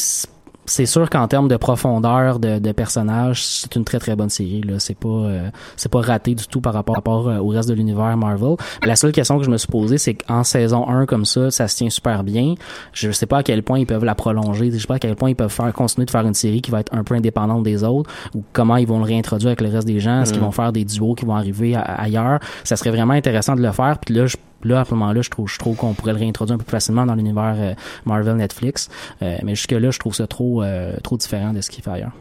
c'est 0.65 0.85
sûr 0.85 1.09
qu'en 1.09 1.27
termes 1.27 1.47
de 1.47 1.57
profondeur 1.57 2.39
de, 2.39 2.59
de 2.59 2.71
personnages, 2.71 3.43
c'est 3.45 3.75
une 3.75 3.83
très 3.83 3.99
très 3.99 4.15
bonne 4.15 4.29
série. 4.29 4.61
Là, 4.61 4.79
c'est 4.79 4.97
pas 4.97 5.07
euh, 5.09 5.49
c'est 5.75 5.91
pas 5.91 6.01
raté 6.01 6.35
du 6.35 6.45
tout 6.47 6.61
par 6.61 6.73
rapport, 6.73 7.27
euh, 7.27 7.37
au 7.39 7.47
reste 7.49 7.67
de 7.69 7.73
l'univers 7.73 8.15
Marvel. 8.15 8.55
La 8.83 8.95
seule 8.95 9.11
question 9.11 9.37
que 9.37 9.43
je 9.43 9.49
me 9.49 9.57
suis 9.57 9.67
posée, 9.67 9.97
c'est 9.97 10.13
qu'en 10.13 10.43
saison 10.43 10.87
1 10.87 11.05
comme 11.07 11.25
ça, 11.25 11.51
ça 11.51 11.67
se 11.67 11.75
tient 11.77 11.89
super 11.89 12.23
bien. 12.23 12.55
Je 12.93 13.11
sais 13.11 13.25
pas 13.25 13.39
à 13.39 13.43
quel 13.43 13.63
point 13.63 13.79
ils 13.79 13.85
peuvent 13.87 14.05
la 14.05 14.15
prolonger. 14.15 14.71
Je 14.71 14.77
sais 14.77 14.87
pas 14.87 14.95
à 14.95 14.99
quel 14.99 15.15
point 15.15 15.29
ils 15.31 15.35
peuvent 15.35 15.49
faire 15.51 15.71
continuer 15.73 16.05
de 16.05 16.11
faire 16.11 16.25
une 16.25 16.33
série 16.35 16.61
qui 16.61 16.71
va 16.71 16.79
être 16.81 16.93
un 16.95 17.03
peu 17.03 17.15
indépendante 17.15 17.63
des 17.63 17.83
autres 17.83 18.09
ou 18.35 18.43
comment 18.53 18.77
ils 18.77 18.87
vont 18.87 18.99
le 18.99 19.05
réintroduire 19.05 19.49
avec 19.49 19.61
le 19.61 19.69
reste 19.69 19.87
des 19.87 19.99
gens. 19.99 20.21
Est-ce 20.21 20.31
qu'ils 20.33 20.41
vont 20.41 20.51
faire 20.51 20.71
des 20.71 20.85
duos 20.85 21.15
qui 21.15 21.25
vont 21.25 21.35
arriver 21.35 21.75
a- 21.75 21.81
ailleurs? 21.81 22.39
Ça 22.63 22.75
serait 22.75 22.91
vraiment 22.91 23.13
intéressant 23.13 23.55
de 23.55 23.61
le 23.61 23.71
faire. 23.71 23.97
Puis 23.99 24.13
là, 24.15 24.25
je 24.27 24.37
Là, 24.63 24.81
à 24.81 24.85
ce 24.85 24.93
moment-là, 24.93 25.21
je 25.21 25.29
trouve, 25.29 25.49
je 25.49 25.57
trouve 25.59 25.75
qu'on 25.75 25.93
pourrait 25.93 26.13
le 26.13 26.19
réintroduire 26.19 26.55
un 26.55 26.57
peu 26.57 26.63
plus 26.65 26.71
facilement 26.71 27.05
dans 27.05 27.15
l'univers 27.15 27.55
euh, 27.57 27.73
Marvel 28.05 28.35
Netflix. 28.35 28.89
Euh, 29.21 29.37
mais 29.43 29.55
jusque-là, 29.55 29.91
je 29.91 29.99
trouve 29.99 30.13
ça 30.15 30.27
trop, 30.27 30.63
euh, 30.63 30.95
trop 31.03 31.17
différent 31.17 31.53
de 31.53 31.61
ce 31.61 31.69
qu'il 31.69 31.83
fait 31.83 31.91
ailleurs. 31.91 32.11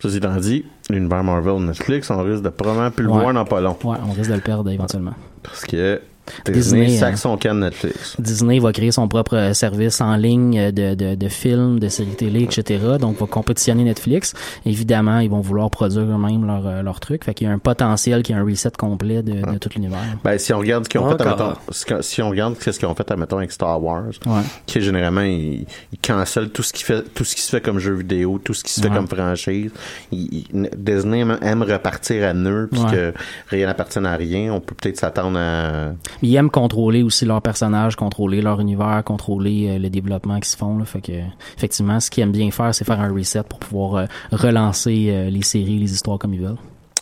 Ceci 0.00 0.18
étant 0.18 0.36
dit, 0.36 0.64
l'univers 0.90 1.24
Marvel 1.24 1.64
Netflix, 1.64 2.10
on 2.10 2.22
risque 2.22 2.42
de 2.42 2.48
probablement 2.50 2.90
plus 2.90 3.04
le 3.04 3.10
Ouais. 3.10 3.20
voir 3.22 3.34
dans 3.34 3.44
pas 3.44 3.60
long. 3.60 3.76
Ouais, 3.84 3.96
on 4.08 4.12
risque 4.12 4.30
de 4.30 4.34
le 4.36 4.40
perdre 4.40 4.70
éventuellement. 4.70 5.14
Parce 5.42 5.64
que 5.64 6.00
Disney, 6.46 6.86
Disney, 6.86 6.98
sac 6.98 7.14
hein. 7.14 7.16
son 7.16 7.36
can 7.36 7.54
Netflix. 7.54 8.16
Disney 8.18 8.58
va 8.58 8.72
créer 8.72 8.92
son 8.92 9.08
propre 9.08 9.36
euh, 9.36 9.52
service 9.54 10.00
en 10.00 10.16
ligne 10.16 10.70
de, 10.72 10.94
de, 10.94 11.14
de 11.14 11.28
films, 11.28 11.78
de 11.78 11.88
séries 11.88 12.14
télé, 12.16 12.42
etc. 12.44 12.78
Donc, 13.00 13.18
va 13.18 13.26
compétitionner 13.26 13.84
Netflix. 13.84 14.34
Évidemment, 14.66 15.18
ils 15.20 15.30
vont 15.30 15.40
vouloir 15.40 15.70
produire 15.70 16.02
eux-mêmes 16.02 16.46
leur, 16.46 16.66
euh, 16.66 16.82
leur 16.82 17.00
truc. 17.00 17.24
Fait 17.24 17.34
qu'il 17.34 17.46
y 17.46 17.50
a 17.50 17.52
un 17.52 17.58
potentiel 17.58 18.22
qui 18.22 18.32
est 18.32 18.36
un 18.36 18.44
reset 18.44 18.70
complet 18.78 19.22
de, 19.22 19.32
de 19.52 19.58
tout 19.58 19.70
l'univers. 19.74 19.98
Ben, 20.24 20.38
si 20.38 20.52
on 20.52 20.58
regarde 20.58 20.84
ce 20.84 20.88
qu'ils 20.88 21.00
ont 21.00 21.08
fait, 21.10 21.22
admettons, 21.22 21.54
ce 21.70 22.02
si 22.02 22.22
on 22.22 22.30
regarde 22.30 22.56
qu'est-ce 22.58 22.78
qu'ils 22.78 22.88
ont 22.88 22.94
fait, 22.94 23.10
admettons, 23.10 23.38
avec 23.38 23.52
Star 23.52 23.82
Wars, 23.82 24.04
Ouais. 24.26 24.42
qui 24.66 24.80
généralement, 24.80 25.22
ils, 25.22 25.66
ils 25.92 25.98
cancellent 26.02 26.50
tout 26.50 26.62
ce 26.62 26.72
qui 26.72 26.82
fait, 26.84 27.02
tout 27.14 27.24
ce 27.24 27.34
qui 27.34 27.42
se 27.42 27.50
fait 27.50 27.60
comme 27.60 27.78
jeu 27.78 27.94
vidéo, 27.94 28.40
tout 28.42 28.54
ce 28.54 28.62
qui 28.64 28.72
se 28.72 28.80
fait 28.80 28.88
Ouais. 28.88 28.94
comme 28.96 29.08
franchise. 29.08 29.70
Ils- 30.12 30.44
ils- 30.52 30.70
Disney 30.76 31.20
aime, 31.20 31.38
aime 31.42 31.62
repartir 31.62 32.26
à 32.28 32.32
nœud, 32.34 32.68
puisque 32.70 32.88
Ouais. 32.92 33.14
rien 33.48 33.66
n'appartient 33.66 33.98
à 33.98 34.14
rien. 34.16 34.52
On 34.52 34.60
peut 34.60 34.74
peut-être 34.74 34.98
s'attendre 34.98 35.38
à, 35.38 35.92
Ils 36.22 36.34
aiment 36.34 36.50
contrôler 36.50 37.02
aussi 37.02 37.24
leurs 37.24 37.42
personnages, 37.42 37.96
contrôler 37.96 38.40
leur 38.40 38.60
univers, 38.60 39.02
contrôler 39.04 39.68
euh, 39.68 39.78
le 39.78 39.88
développement 39.90 40.40
qui 40.40 40.48
se 40.48 40.56
font. 40.56 40.76
Là. 40.78 40.84
Fait 40.84 41.00
que, 41.00 41.12
effectivement, 41.56 42.00
ce 42.00 42.10
qu'ils 42.10 42.22
aiment 42.22 42.32
bien 42.32 42.50
faire, 42.50 42.74
c'est 42.74 42.84
faire 42.84 43.00
un 43.00 43.12
reset 43.12 43.42
pour 43.48 43.58
pouvoir 43.58 43.94
euh, 43.96 44.06
relancer 44.32 45.08
euh, 45.10 45.30
les 45.30 45.42
séries, 45.42 45.78
les 45.78 45.92
histoires 45.92 46.18
comme 46.18 46.34
ils 46.34 46.40
veulent. 46.40 46.56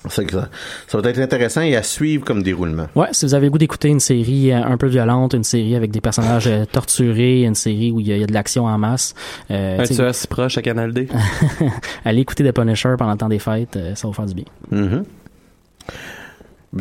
c'est 0.08 0.30
ça, 0.30 0.48
ça 0.86 1.00
va 1.00 1.10
être 1.10 1.18
intéressant 1.18 1.62
et 1.62 1.74
à 1.74 1.82
suivre 1.82 2.24
comme 2.24 2.42
déroulement. 2.42 2.86
Ouais, 2.94 3.08
si 3.12 3.24
vous 3.24 3.34
avez 3.34 3.46
le 3.46 3.50
goût 3.50 3.58
d'écouter 3.58 3.88
une 3.88 4.00
série 4.00 4.52
euh, 4.52 4.62
un 4.62 4.76
peu 4.76 4.86
violente, 4.86 5.32
une 5.34 5.44
série 5.44 5.74
avec 5.74 5.90
des 5.90 6.00
personnages 6.00 6.48
torturés, 6.70 7.42
une 7.42 7.54
série 7.54 7.90
où 7.90 8.00
il 8.00 8.08
y 8.08 8.12
a, 8.12 8.16
il 8.16 8.20
y 8.20 8.24
a 8.24 8.26
de 8.26 8.32
l'action 8.34 8.66
en 8.66 8.78
masse, 8.78 9.14
euh, 9.50 9.80
Un 9.80 9.84
tueur 9.84 10.14
si 10.14 10.26
proche 10.26 10.58
à 10.58 10.62
Canal 10.62 10.92
D. 10.92 11.08
allez 12.04 12.20
écouter 12.20 12.44
The 12.44 12.52
Punisher 12.52 12.94
pendant 12.98 13.12
le 13.12 13.18
temps 13.18 13.28
des 13.28 13.38
fêtes, 13.38 13.78
ça 13.94 14.06
va 14.06 14.14
faire 14.14 14.26
du 14.26 14.34
bien. 14.34 14.44
Mhm. 14.70 15.04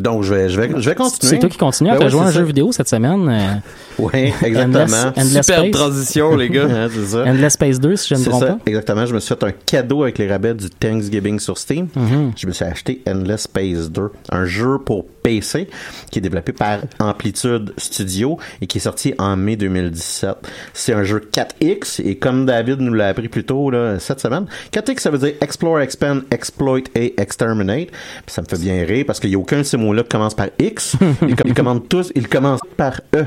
Donc, 0.02 0.22
je 0.22 0.34
vais, 0.34 0.48
je 0.48 0.60
vais, 0.60 0.70
je 0.80 0.88
vais 0.88 0.94
continuer. 0.94 1.30
C'est 1.30 1.38
toi 1.38 1.48
qui 1.48 1.58
continue 1.58 1.90
à 1.90 1.92
Ben 1.94 1.98
te 2.00 2.04
ouais, 2.04 2.10
jouer 2.10 2.20
à 2.20 2.24
un 2.24 2.30
jeu 2.30 2.42
vidéo 2.44 2.72
cette 2.72 2.88
semaine. 2.88 3.28
euh, 3.28 3.54
Oui, 3.98 4.32
exactement. 4.42 4.84
Endless- 4.84 5.06
Endless 5.16 5.46
Space. 5.46 5.70
transition, 5.70 6.36
les 6.36 6.48
gars. 6.50 6.66
Hein, 6.70 6.88
c'est 6.92 7.06
ça. 7.06 7.24
Endless 7.24 7.52
Space 7.54 7.80
2, 7.80 7.96
si 7.96 8.08
je 8.08 8.14
ne 8.14 8.20
me 8.20 8.24
trompe 8.26 8.42
ça, 8.42 8.46
pas. 8.54 8.58
exactement. 8.66 9.06
Je 9.06 9.14
me 9.14 9.20
suis 9.20 9.34
fait 9.34 9.44
un 9.44 9.52
cadeau 9.52 10.02
avec 10.02 10.18
les 10.18 10.28
rabais 10.28 10.54
du 10.54 10.68
Thanksgiving 10.70 11.38
sur 11.40 11.56
Steam. 11.58 11.88
Mhm. 11.96 12.32
Je 12.36 12.46
me 12.46 12.52
suis 12.52 12.64
acheté 12.64 13.02
Endless 13.08 13.42
Space 13.42 13.90
2, 13.90 14.10
un 14.30 14.44
jeu 14.44 14.78
pour 14.84 15.06
PC 15.26 15.66
qui 16.12 16.20
est 16.20 16.22
développé 16.22 16.52
par 16.52 16.78
Amplitude 17.00 17.74
Studio 17.78 18.38
et 18.60 18.68
qui 18.68 18.78
est 18.78 18.80
sorti 18.80 19.12
en 19.18 19.36
mai 19.36 19.56
2017. 19.56 20.36
C'est 20.72 20.92
un 20.92 21.02
jeu 21.02 21.20
4X 21.32 22.00
et 22.00 22.16
comme 22.16 22.46
David 22.46 22.80
nous 22.80 22.94
l'a 22.94 23.08
appris 23.08 23.28
plus 23.28 23.42
tôt 23.42 23.70
là, 23.70 23.98
cette 23.98 24.20
semaine, 24.20 24.46
4X 24.72 25.00
ça 25.00 25.10
veut 25.10 25.18
dire 25.18 25.32
Explore, 25.40 25.80
Expand, 25.80 26.22
Exploit 26.30 26.82
et 26.94 27.20
Exterminate. 27.20 27.88
Puis 27.88 28.34
ça 28.34 28.42
me 28.42 28.46
fait 28.46 28.60
bien 28.60 28.84
rire 28.84 29.04
parce 29.04 29.18
qu'il 29.18 29.30
n'y 29.30 29.36
a 29.36 29.38
aucun 29.40 29.64
sim 29.64 29.78
mots-là 29.78 30.04
commencent 30.04 30.36
par 30.36 30.48
X. 30.60 30.94
ils, 31.22 31.34
ils 31.44 31.54
commandent 31.54 31.88
tous, 31.88 32.12
ils 32.14 32.28
commencent 32.28 32.60
par 32.76 33.00
E. 33.12 33.24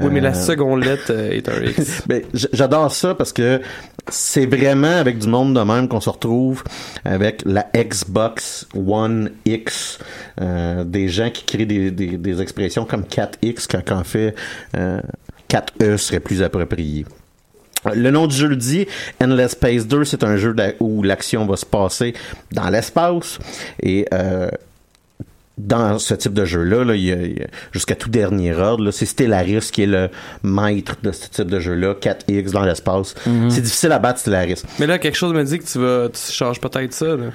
Oui, 0.00 0.08
mais 0.12 0.20
la 0.20 0.30
Euh, 0.30 0.34
seconde 0.34 0.84
lettre 0.84 1.10
euh, 1.10 1.32
est 1.32 1.48
un 1.48 1.60
X. 1.60 2.02
ben, 2.06 2.22
j'adore 2.52 2.92
ça 2.92 3.14
parce 3.16 3.32
que 3.32 3.60
c'est 4.08 4.46
vraiment 4.46 4.96
avec 4.98 5.18
du 5.18 5.26
monde 5.26 5.54
de 5.54 5.60
même 5.60 5.88
qu'on 5.88 6.00
se 6.00 6.10
retrouve 6.10 6.62
avec 7.04 7.42
la 7.44 7.66
Xbox 7.74 8.68
One 8.74 9.30
X, 9.44 9.98
euh, 10.40 10.84
des 10.84 11.08
gens 11.16 11.30
qui 11.30 11.44
créent 11.44 11.66
des, 11.66 11.90
des, 11.90 12.16
des 12.18 12.42
expressions 12.42 12.84
comme 12.84 13.02
4X 13.02 13.66
quand, 13.70 13.82
quand 13.86 13.96
en 13.98 14.04
fait 14.04 14.34
euh, 14.76 15.00
4E 15.50 15.96
serait 15.96 16.20
plus 16.20 16.42
approprié. 16.42 17.04
Le 17.94 18.10
nom 18.10 18.26
du 18.26 18.34
jeu 18.34 18.48
le 18.48 18.56
dit, 18.56 18.86
Endless 19.22 19.52
Space 19.52 19.86
2, 19.86 20.04
c'est 20.04 20.24
un 20.24 20.36
jeu 20.36 20.54
où 20.80 21.02
l'action 21.04 21.46
va 21.46 21.56
se 21.56 21.66
passer 21.66 22.14
dans 22.52 22.68
l'espace 22.68 23.38
et 23.82 24.06
euh, 24.12 24.48
dans 25.58 25.98
ce 25.98 26.12
type 26.14 26.34
de 26.34 26.44
jeu-là, 26.44 26.84
là, 26.84 26.94
il 26.94 27.04
y 27.04 27.12
a, 27.12 27.16
il 27.16 27.38
y 27.38 27.42
a- 27.42 27.46
jusqu'à 27.72 27.94
tout 27.94 28.10
dernier 28.10 28.52
ordre, 28.54 28.90
c'est 28.90 29.06
Stellaris 29.06 29.70
qui 29.72 29.84
est 29.84 29.86
le 29.86 30.10
maître 30.42 30.96
de 31.02 31.12
ce 31.12 31.28
type 31.30 31.46
de 31.48 31.60
jeu-là, 31.60 31.94
4X 31.94 32.50
dans 32.50 32.64
l'espace. 32.64 33.14
Mhm. 33.24 33.48
C'est 33.50 33.62
difficile 33.62 33.92
à 33.92 33.98
battre 33.98 34.18
Stellaris. 34.18 34.62
Mais 34.78 34.86
là, 34.86 34.98
quelque 34.98 35.14
chose 35.16 35.32
me 35.32 35.42
dit 35.44 35.58
que 35.58 35.64
tu 35.64 35.78
vas, 35.78 36.08
tu 36.10 36.32
changes 36.32 36.60
peut-être 36.60 36.92
ça. 36.92 37.06
là. 37.16 37.30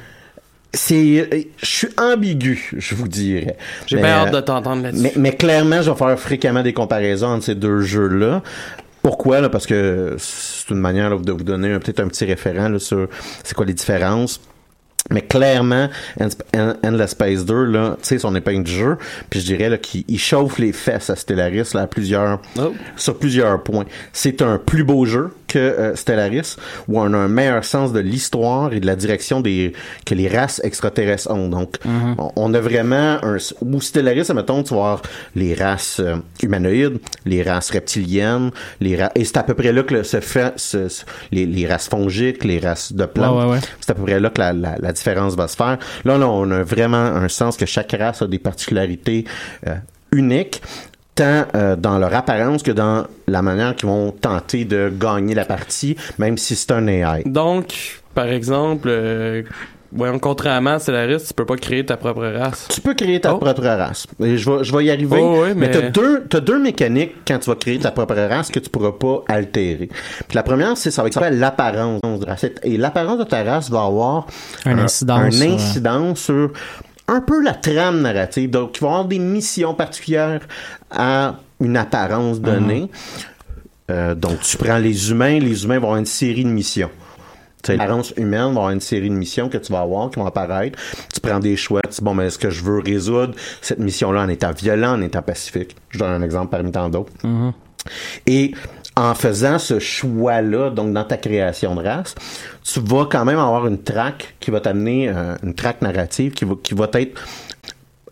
C'est, 0.74 1.28
euh, 1.34 1.42
je 1.62 1.66
suis 1.66 1.90
ambigu, 1.98 2.72
je 2.78 2.96
vous 2.96 3.08
dirais. 3.10 3.58
J'ai 3.88 3.98
Mais, 3.98 4.04
bien 4.04 4.12
hâte 4.12 4.34
de 4.34 4.40
t'entendre 4.40 4.84
là-dessus. 4.84 5.02
Mais, 5.04 5.14
mais 5.18 5.36
clairement, 5.36 5.82
je 5.82 5.92
vais 5.92 5.98
faire 5.98 6.18
fréquemment 6.18 6.64
des 6.64 6.72
comparaisons 6.74 7.28
entre 7.28 7.44
ces 7.44 7.56
deux 7.56 7.82
jeux-là. 7.82 8.42
Pourquoi? 9.02 9.42
Là? 9.42 9.50
Parce 9.50 9.66
que 9.66 10.16
c'est 10.18 10.70
une 10.70 10.80
manière 10.80 11.10
là, 11.10 11.18
de 11.18 11.32
vous 11.32 11.44
donner 11.44 11.74
un- 11.74 11.80
peut-être 11.80 12.00
un 12.00 12.08
petit 12.08 12.24
référent 12.24 12.70
là, 12.70 12.80
sur 12.80 13.08
c'est 13.44 13.54
quoi 13.54 13.66
les 13.66 13.74
différences. 13.74 14.40
Mais 15.10 15.22
clairement, 15.24 15.90
End- 16.20 16.30
End- 16.56 16.76
Endless 16.86 17.12
Space 17.12 17.44
2, 17.46 17.66
là, 17.66 17.98
tu 18.02 18.08
sais, 18.08 18.20
son 18.20 18.36
épingle 18.36 18.64
du 18.64 18.72
jeu, 18.72 18.98
puis 19.30 19.42
je 19.42 19.46
dirais 19.48 19.68
là, 19.70 19.78
qu'il 19.78 20.04
il 20.08 20.20
chauffe 20.20 20.58
les 20.60 20.72
fesses 20.72 21.10
à 21.10 21.16
Stellaris 21.16 21.72
là, 21.74 21.82
à 21.82 21.88
plusieurs, 21.88 22.40
Oh. 22.60 22.74
sur 22.96 23.18
plusieurs 23.18 23.62
points. 23.64 23.86
C'est 24.14 24.42
un 24.42 24.58
plus 24.58 24.84
beau 24.84 25.06
jeu 25.06 25.32
que 25.48 25.60
euh, 25.60 25.96
Stellaris, 25.96 26.56
où 26.88 27.02
on 27.02 27.14
a 27.14 27.18
un 27.18 27.28
meilleur 27.28 27.66
sens 27.66 27.92
de 27.92 28.00
l'histoire 28.00 28.72
et 28.74 28.80
de 28.80 28.86
la 28.86 28.96
direction 28.96 29.42
des 29.42 29.74
que 30.06 30.16
les 30.16 30.30
races 30.30 30.62
extraterrestres 30.64 31.30
ont. 31.32 31.50
Donc, 31.50 31.76
on, 32.18 32.32
on 32.38 32.54
a 32.54 32.60
vraiment 32.62 33.18
un... 33.24 33.38
Ou 33.62 33.82
Stellaris, 33.82 34.28
admettons, 34.30 34.64
tu 34.64 34.70
vas 34.74 34.80
voir 34.80 35.02
les 35.36 35.54
races 35.56 36.00
euh, 36.00 36.16
humanoïdes, 36.42 37.00
les 37.26 37.44
races 37.44 37.72
reptiliennes, 37.72 38.52
les 38.80 38.96
ra- 38.96 39.12
et 39.16 39.26
c'est 39.26 39.38
à 39.38 39.44
peu 39.44 39.56
près 39.56 39.74
là 39.74 39.84
que 39.84 39.96
le- 39.96 40.04
se 40.04 40.22
fait 40.22 40.54
les, 41.32 41.46
les 41.46 41.68
races 41.68 41.90
fongiques, 41.90 42.46
les 42.46 42.60
races 42.60 42.94
de 42.94 43.06
plantes. 43.06 43.36
Ouais, 43.38 43.46
ouais, 43.46 43.52
ouais. 43.54 43.60
C'est 43.82 43.92
à 43.92 43.96
peu 43.96 44.04
près 44.04 44.20
là 44.20 44.30
que 44.30 44.40
la, 44.40 44.54
la, 44.54 44.76
la 44.80 44.91
différence 44.92 45.36
va 45.36 45.48
se 45.48 45.56
faire. 45.56 45.78
Là, 46.06 46.18
là, 46.18 46.28
on 46.28 46.50
a 46.52 46.64
vraiment 46.64 46.98
un 46.98 47.28
sens 47.28 47.58
que 47.58 47.66
chaque 47.66 47.96
race 47.98 48.22
a 48.22 48.28
des 48.28 48.40
particularités 48.40 49.26
euh, 49.68 49.76
uniques, 50.12 50.62
tant 51.16 51.46
euh, 51.56 51.76
dans 51.76 52.00
leur 52.00 52.14
apparence 52.14 52.64
que 52.64 52.72
dans 52.72 53.06
la 53.28 53.42
manière 53.42 53.76
qu'ils 53.76 53.90
vont 53.90 54.12
tenter 54.12 54.66
de 54.66 54.92
gagner 54.94 55.36
la 55.36 55.46
partie, 55.46 55.96
même 56.18 56.38
si 56.38 56.56
c'est 56.56 56.72
un 56.72 56.88
AI. 56.88 57.24
Donc, 57.26 58.02
par 58.14 58.28
exemple, 58.28 58.88
euh, 58.90 59.44
voyons, 59.92 60.20
contrairement 60.20 60.72
à 60.72 60.80
Stellaris, 60.80 61.24
tu 61.28 61.34
peux 61.34 61.46
pas 61.46 61.56
créer 61.58 61.86
ta 61.86 61.98
propre 61.98 62.24
race. 62.26 62.68
Tu 62.70 62.82
peux 62.82 62.94
créer 62.94 63.20
ta 63.22 63.34
Oh. 63.34 63.38
propre 63.38 63.62
race. 63.64 64.08
Et 64.24 64.38
je 64.38 64.50
vais, 64.50 64.64
je 64.64 64.76
vais 64.76 64.86
y 64.86 64.92
arriver. 64.92 65.20
Oh, 65.22 65.42
oui, 65.44 65.50
mais 65.56 65.68
mais- 65.68 65.72
t'as 65.72 65.90
deux, 65.90 66.24
t'as 66.30 66.40
deux 66.40 66.60
mécaniques 66.62 67.16
quand 67.28 67.40
tu 67.40 67.50
vas 67.50 67.56
créer 67.56 67.80
ta 67.80 67.92
propre 67.92 68.16
race 68.16 68.50
que 68.50 68.60
tu 68.60 68.70
pourras 68.70 68.92
pas 68.94 69.24
altérer. 69.28 69.88
Puis 70.28 70.36
la 70.36 70.44
première, 70.44 70.78
c'est 70.78 70.92
ça 70.92 71.02
va 71.02 71.08
être 71.10 71.20
l'apparence 71.32 72.00
de 72.04 72.26
race. 72.26 72.46
Et 72.64 72.78
l'apparence 72.78 73.20
de 73.20 73.24
ta 73.26 73.44
race 73.44 73.70
va 73.70 73.84
avoir 73.84 74.28
Un 74.66 74.78
incidence 74.80 75.20
un 75.20 75.32
sur- 75.32 75.54
incidence 75.54 76.20
sur 76.20 76.52
un 77.08 77.22
peu 77.22 77.44
la 77.44 77.54
trame 77.54 78.02
narrative. 78.02 78.50
Donc, 78.50 78.78
il 78.78 78.82
va 78.82 78.88
y 78.88 78.92
avoir 78.92 79.06
des 79.06 79.20
missions 79.20 79.74
particulières 79.74 80.42
à 80.90 81.36
une 81.60 81.76
apparence 81.78 82.40
donnée. 82.40 82.90
Euh, 83.90 84.16
donc, 84.16 84.40
tu 84.40 84.56
prends 84.58 84.78
les 84.78 85.12
humains, 85.12 85.38
les 85.40 85.66
humains 85.66 85.78
vont 85.80 85.88
avoir 85.88 85.98
une 86.00 86.06
série 86.06 86.46
de 86.46 86.50
missions. 86.50 86.90
L'apparence 87.68 88.14
humaine 88.18 88.42
va 88.42 88.48
avoir 88.50 88.70
une 88.72 88.82
série 88.82 89.10
de 89.10 89.16
missions 89.16 89.50
que 89.50 89.58
tu 89.58 89.72
vas 89.72 89.82
avoir, 89.82 90.10
qui 90.10 90.20
vont 90.20 90.26
apparaître. 90.26 90.78
Tu 91.14 91.20
prends 91.20 91.40
des 91.40 91.56
choix. 91.56 91.82
Tu 91.84 91.90
dis, 91.90 92.02
bon, 92.02 92.14
mais 92.14 92.28
est-ce 92.28 92.40
que 92.40 92.50
je 92.50 92.64
veux 92.64 92.80
résoudre 92.80 93.34
cette 93.62 93.80
mission-là 93.80 94.22
en 94.22 94.30
étant 94.30 94.52
violent, 94.52 94.94
en 94.98 95.02
étant 95.02 95.22
pacifique? 95.22 95.76
Je 95.90 96.00
donne 96.00 96.12
un 96.12 96.22
exemple 96.22 96.50
parmi 96.52 96.72
tant 96.72 96.90
d'autres. 96.90 97.12
Et 98.26 98.54
en 98.98 99.16
faisant 99.16 99.58
ce 99.58 99.80
choix-là, 99.80 100.70
donc 100.70 100.94
dans 100.94 101.04
ta 101.04 101.18
création 101.18 101.76
de 101.76 101.84
race, 101.84 102.14
tu 102.64 102.80
vas 102.82 103.06
quand 103.10 103.26
même 103.26 103.40
avoir 103.40 103.66
une 103.68 103.82
traque 103.82 104.36
qui 104.40 104.52
va 104.52 104.60
t'amener, 104.60 105.10
euh, 105.10 105.36
une 105.44 105.54
traque 105.54 105.82
narrative 105.82 106.34
qui 106.34 106.46
va, 106.46 106.56
qui 106.62 106.74
va 106.74 106.90
être 106.94 107.20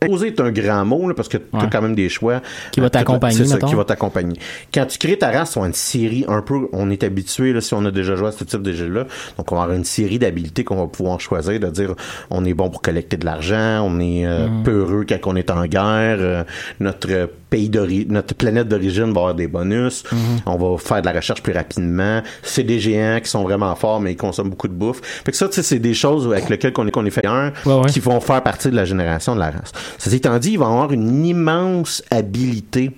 Imposer 0.01 0.27
est 0.27 0.39
un 0.39 0.51
grand 0.51 0.85
mot, 0.85 1.07
là, 1.07 1.13
parce 1.13 1.27
que 1.27 1.37
tu 1.37 1.43
as 1.53 1.57
Ouais. 1.59 1.69
quand 1.71 1.81
même 1.81 1.95
des 1.95 2.09
choix. 2.09 2.41
Qui 2.71 2.79
va 2.79 2.85
Euh, 2.85 2.89
t'accompagner, 2.89 3.35
C'est 3.37 3.45
ça, 3.45 3.55
mettons. 3.55 3.67
qui 3.67 3.75
va 3.75 3.83
t'accompagner. 3.83 4.39
Quand 4.73 4.85
tu 4.85 4.97
crées 4.97 5.17
ta 5.17 5.29
race, 5.31 5.51
tu 5.53 5.59
as 5.59 5.65
une 5.65 5.73
série 5.73 6.25
un 6.27 6.41
peu, 6.41 6.67
on 6.73 6.89
est 6.89 7.03
habitué, 7.03 7.51
là, 7.53 7.61
si 7.61 7.73
on 7.73 7.83
a 7.85 7.91
déjà 7.91 8.15
joué 8.15 8.27
à 8.27 8.31
ce 8.31 8.43
type 8.43 8.61
de 8.61 8.71
jeu-là, 8.71 9.05
donc 9.37 9.51
on 9.51 9.55
va 9.55 9.63
avoir 9.63 9.75
une 9.77 9.83
série 9.85 10.19
d'habilités 10.19 10.63
qu'on 10.63 10.77
va 10.77 10.87
pouvoir 10.87 11.19
choisir, 11.19 11.59
de 11.59 11.67
dire, 11.67 11.95
on 12.29 12.45
est 12.45 12.53
bon 12.53 12.69
pour 12.69 12.81
collecter 12.81 13.17
de 13.17 13.25
l'argent, 13.25 13.81
on 13.85 13.99
est 13.99 14.25
euh, 14.25 14.47
Mm. 14.47 14.63
peureux 14.63 15.05
quand 15.07 15.17
on 15.25 15.35
est 15.35 15.51
en 15.51 15.65
guerre, 15.65 16.17
euh, 16.19 16.43
notre 16.79 17.29
pays 17.49 17.69
d'origine, 17.69 18.13
notre 18.13 18.35
planète 18.35 18.67
d'origine 18.67 19.05
va 19.11 19.21
avoir 19.21 19.35
des 19.35 19.47
bonus, 19.47 20.03
Mm-hmm. 20.03 20.15
on 20.45 20.55
va 20.57 20.77
faire 20.77 21.01
de 21.01 21.07
la 21.07 21.13
recherche 21.13 21.41
plus 21.41 21.51
rapidement, 21.53 22.21
c'est 22.43 22.63
des 22.63 22.79
géants 22.79 23.19
qui 23.21 23.29
sont 23.29 23.43
vraiment 23.43 23.73
forts, 23.75 23.99
mais 23.99 24.11
ils 24.13 24.17
consomment 24.17 24.51
beaucoup 24.51 24.67
de 24.67 24.73
bouffe. 24.73 25.01
Fait 25.25 25.31
que 25.31 25.37
ça, 25.37 25.47
tu 25.47 25.55
sais, 25.55 25.63
c'est 25.63 25.79
des 25.79 25.93
choses 25.95 26.27
avec 26.31 26.47
lesquelles 26.49 26.73
on 26.77 26.87
est, 26.87 26.91
qu'on 26.91 27.05
est 27.05 27.09
fait 27.09 27.25
un, 27.25 27.51
Ouais, 27.65 27.73
ouais. 27.73 27.89
qui 27.89 27.99
vont 27.99 28.19
faire 28.19 28.41
partie 28.43 28.69
de 28.69 28.75
la 28.75 28.85
génération 28.85 29.33
de 29.35 29.39
la 29.39 29.47
race. 29.51 29.71
Ceci 29.97 30.17
étant 30.17 30.37
dit, 30.39 30.51
il 30.51 30.59
va 30.59 30.67
avoir 30.67 30.91
une 30.91 31.25
immense 31.25 32.03
habilité 32.11 32.91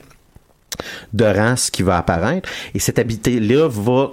de 1.13 1.25
race 1.25 1.69
qui 1.69 1.83
va 1.83 1.97
apparaître 1.97 2.49
et 2.73 2.79
cette 2.79 2.99
habilité-là 2.99 3.67
va 3.67 4.11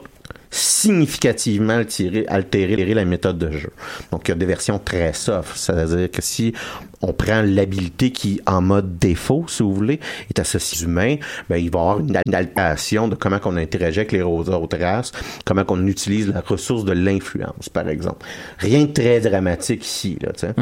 significativement 0.51 1.75
altérer, 1.75 2.27
altérer 2.27 2.95
la 2.95 3.05
méthode 3.05 3.39
de 3.39 3.51
jeu. 3.51 3.71
Donc, 4.11 4.29
il 4.29 4.31
y 4.31 4.33
a 4.33 4.35
des 4.35 4.47
versions 4.47 4.79
très 4.79 5.13
soft. 5.13 5.57
C'est-à-dire 5.57 6.11
que 6.11 6.23
si 6.23 6.55
on 7.03 7.13
prend 7.13 7.43
l'habilité 7.43 8.11
qui, 8.11 8.41
en 8.47 8.61
mode 8.61 8.99
défaut, 8.99 9.45
si 9.49 9.63
vous 9.63 9.75
voulez, 9.75 10.01
est 10.31 10.39
associée 10.39 10.79
aux 10.87 10.89
humains, 10.89 11.17
ben, 11.49 11.57
il 11.57 11.71
va 11.71 11.79
y 11.79 11.83
avoir 11.83 12.01
une, 12.01 12.17
altération 12.35 13.09
de 13.09 13.15
comment 13.15 13.39
on 13.45 13.57
interagit 13.57 14.01
avec 14.01 14.13
les 14.13 14.23
autres 14.23 14.79
races, 14.79 15.13
comment 15.45 15.65
on 15.69 15.87
utilise 15.87 16.29
la 16.29 16.41
ressource 16.41 16.85
de 16.85 16.93
l'influence, 16.93 17.69
par 17.69 17.89
exemple. 17.89 18.27
Rien 18.59 18.85
de 18.85 18.93
très 18.93 19.21
dramatique 19.21 19.85
ici, 19.85 20.19
là, 20.21 20.31
sais. 20.37 20.55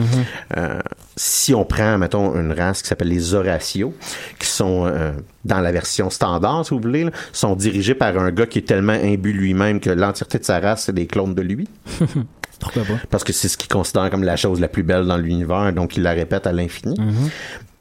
Euh, 0.56 0.78
si 1.16 1.54
on 1.54 1.64
prend, 1.64 1.96
mettons, 1.96 2.38
une 2.38 2.52
race 2.52 2.82
qui 2.82 2.88
s'appelle 2.88 3.08
les 3.08 3.34
Horaciaux, 3.34 3.94
qui 4.38 4.46
sont 4.46 4.86
euh, 4.86 5.12
dans 5.46 5.60
la 5.60 5.72
version 5.72 6.10
standard, 6.10 6.66
si 6.66 6.74
vous 6.74 6.80
voulez, 6.80 7.04
là, 7.04 7.10
sont 7.32 7.56
dirigés 7.56 7.94
par 7.94 8.18
un 8.18 8.30
gars 8.30 8.46
qui 8.46 8.58
est 8.58 8.66
tellement 8.66 8.92
imbu 8.92 9.32
lui-même 9.32 9.80
que 9.80 9.90
l'entièreté 9.90 10.38
de 10.38 10.44
sa 10.44 10.60
race, 10.60 10.84
c'est 10.84 10.94
des 10.94 11.06
clones 11.06 11.34
de 11.34 11.42
lui. 11.42 11.68
Pourquoi 12.60 12.84
pas? 12.84 12.94
Parce 13.10 13.24
que 13.24 13.32
c'est 13.32 13.48
ce 13.48 13.56
qu'il 13.56 13.68
considère 13.68 14.10
comme 14.10 14.24
la 14.24 14.36
chose 14.36 14.60
la 14.60 14.68
plus 14.68 14.82
belle 14.82 15.06
dans 15.06 15.16
l'univers, 15.16 15.72
donc 15.72 15.96
il 15.96 16.02
la 16.02 16.12
répète 16.12 16.46
à 16.46 16.52
l'infini. 16.52 16.96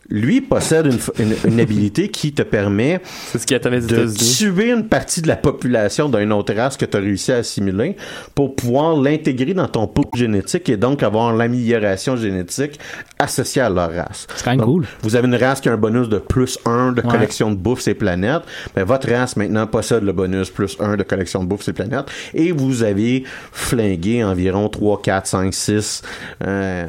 Lui 0.10 0.41
possède 0.41 0.86
une, 0.86 0.93
f- 0.97 1.12
une- 1.20 1.51
une 1.51 1.60
habilité 1.60 2.10
qui 2.10 2.32
te 2.32 2.43
permet 2.43 3.01
ce 3.38 3.43
qui 3.45 3.56
de 3.56 4.38
tuer 4.38 4.72
une 4.72 4.88
partie 4.88 5.22
de 5.22 5.28
la 5.28 5.36
population 5.36 6.10
d'une 6.10 6.32
autre 6.32 6.53
race 6.53 6.78
que 6.78 6.86
tu 6.86 6.95
as 6.95 6.99
réussi 6.99 7.32
à 7.32 7.38
assimiler 7.38 7.95
pour 8.36 8.56
pouvoir 8.56 8.95
l'intégrer 8.97 9.53
dans 9.53 9.68
ton 9.68 9.88
pool 9.88 10.06
génétique 10.14 10.70
et 10.70 10.78
donc 10.78 11.01
avoir 11.03 11.34
l'amélioration 11.34 12.16
génétique 12.16 12.80
associée 13.18 13.62
à 13.64 13.70
leur 13.70 13.91
race. 13.93 14.28
C'est 14.36 14.43
quand 14.43 14.51
même 14.51 14.60
Donc, 14.60 14.68
cool. 14.68 14.86
Vous 15.01 15.16
avez 15.16 15.28
une 15.28 15.36
race 15.36 15.60
qui 15.62 15.70
a 15.70 15.74
un 15.74 15.78
bonus 15.78 16.10
de 16.10 16.20
plus 16.20 16.60
1 16.66 16.91
de 16.91 17.01
Ouais. 17.01 17.08
collection 17.10 17.51
de 17.51 17.56
bouffe 17.58 17.80
ces 17.82 17.93
planètes. 17.95 18.43
Ben, 18.76 18.84
votre 18.84 19.10
race 19.10 19.36
maintenant 19.38 19.66
possède 19.68 20.03
le 20.03 20.12
bonus 20.14 20.49
plus 20.49 20.78
1 20.80 20.97
de 20.97 21.03
collection 21.03 21.43
de 21.43 21.47
bouffe 21.49 21.64
ces 21.64 21.74
planètes 21.74 22.06
et 22.34 22.51
vous 22.51 22.84
avez 22.84 23.24
flingué 23.51 24.24
environ 24.24 24.70
3, 24.70 25.01
4, 25.01 25.28
5, 25.28 25.53
6 25.53 26.01
euh, 26.45 26.86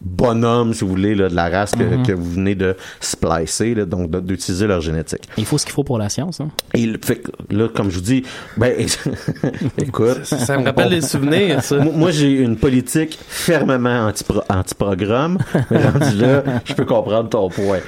bonhommes, 0.00 0.72
si 0.74 0.80
vous 0.84 0.90
voulez, 0.90 1.14
là, 1.14 1.28
de 1.28 1.34
la 1.34 1.48
race 1.50 1.72
que, 1.72 1.82
Mhm. 1.82 2.06
que 2.06 2.12
vous 2.12 2.30
venez 2.32 2.54
de 2.54 2.74
splicer, 3.00 3.74
là, 3.74 3.84
donc 3.84 4.10
d'utiliser 4.24 4.66
leur 4.66 4.80
génétique. 4.80 5.28
Il 5.36 5.44
faut 5.44 5.58
ce 5.58 5.64
qu'il 5.66 5.74
faut 5.74 5.84
pour 5.84 5.98
la 5.98 6.08
science. 6.08 6.40
Hein? 6.40 6.48
Et 6.74 6.86
le- 6.86 6.98
fait 7.04 7.16
que 7.16 7.30
là, 7.50 7.68
comme 7.68 7.90
je 7.90 7.96
vous 7.96 8.00
dis, 8.04 8.22
ben, 8.56 8.72
écoute. 9.78 10.24
Ça 10.24 10.56
me 10.58 10.64
rappelle 10.64 10.90
des 10.90 11.00
souvenirs, 11.02 11.62
ça. 11.62 11.76
Moi, 11.76 11.92
moi, 11.94 12.10
j'ai 12.10 12.32
une 12.32 12.56
politique 12.56 13.18
fermement 13.28 14.06
anti-pro- 14.06 14.42
anti-programme. 14.48 15.38
mais 15.70 15.84
rendu 15.86 16.16
là, 16.16 16.42
je 16.64 16.74
peux 16.74 16.84
comprendre 16.84 17.28
ton 17.28 17.48
point. 17.50 17.80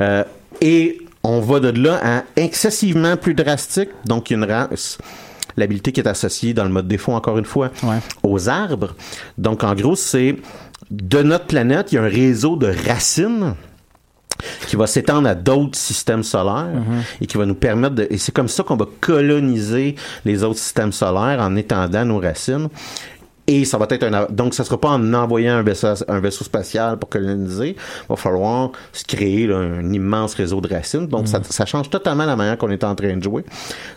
Euh, 0.00 0.24
et 0.60 0.98
on 1.22 1.40
va 1.40 1.60
de 1.60 1.68
là 1.80 2.00
à 2.02 2.22
excessivement 2.36 3.16
plus 3.16 3.34
drastique. 3.34 3.90
Donc, 4.06 4.30
une 4.30 4.44
race 4.44 4.98
l'habilité 5.56 5.92
qui 5.92 6.00
est 6.00 6.08
associée 6.08 6.54
dans 6.54 6.64
le 6.64 6.70
mode 6.70 6.88
défaut, 6.88 7.12
encore 7.12 7.36
une 7.36 7.44
fois, 7.44 7.70
Ouais. 7.82 7.98
aux 8.22 8.48
arbres. 8.48 8.94
Donc, 9.36 9.62
en 9.62 9.74
gros, 9.74 9.94
c'est 9.96 10.36
de 10.90 11.22
notre 11.22 11.46
planète, 11.46 11.92
il 11.92 11.96
y 11.96 11.98
a 11.98 12.02
un 12.02 12.08
réseau 12.08 12.56
de 12.56 12.72
racines 12.88 13.54
qui 14.66 14.76
va 14.76 14.86
s'étendre 14.86 15.28
à 15.28 15.34
d'autres 15.34 15.78
systèmes 15.78 16.22
solaires 16.22 16.82
et 17.20 17.26
qui 17.26 17.36
va 17.36 17.46
nous 17.46 17.54
permettre 17.54 17.94
de... 17.94 18.06
Et 18.10 18.18
c'est 18.18 18.32
comme 18.32 18.48
ça 18.48 18.62
qu'on 18.62 18.76
va 18.76 18.86
coloniser 19.00 19.96
les 20.24 20.42
autres 20.42 20.58
systèmes 20.58 20.92
solaires 20.92 21.40
en 21.40 21.56
étendant 21.56 22.04
nos 22.04 22.18
racines. 22.18 22.68
Et 23.46 23.64
ça 23.64 23.78
va 23.78 23.86
être 23.90 24.04
un, 24.04 24.26
donc 24.30 24.54
ça 24.54 24.64
sera 24.64 24.80
pas 24.80 24.90
en 24.90 25.12
envoyant 25.12 25.56
un 25.56 25.62
vaisseau, 25.62 25.88
un 26.06 26.20
vaisseau 26.20 26.44
spatial 26.44 26.98
pour 26.98 27.08
coloniser. 27.08 27.70
Il 27.70 28.08
va 28.08 28.16
falloir 28.16 28.70
se 28.92 29.04
créer 29.04 29.46
là, 29.48 29.56
un 29.56 29.92
immense 29.92 30.34
réseau 30.34 30.60
de 30.60 30.72
racines. 30.72 31.06
Donc 31.06 31.26
ça, 31.26 31.40
ça 31.42 31.66
change 31.66 31.90
totalement 31.90 32.26
la 32.26 32.36
manière 32.36 32.56
qu'on 32.56 32.70
est 32.70 32.84
en 32.84 32.94
train 32.94 33.16
de 33.16 33.22
jouer. 33.22 33.44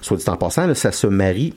Soit 0.02 0.18
dit 0.18 0.28
en 0.28 0.38
passant, 0.38 0.66
là, 0.66 0.74
ça 0.74 0.92
se 0.92 1.08
marie 1.08 1.54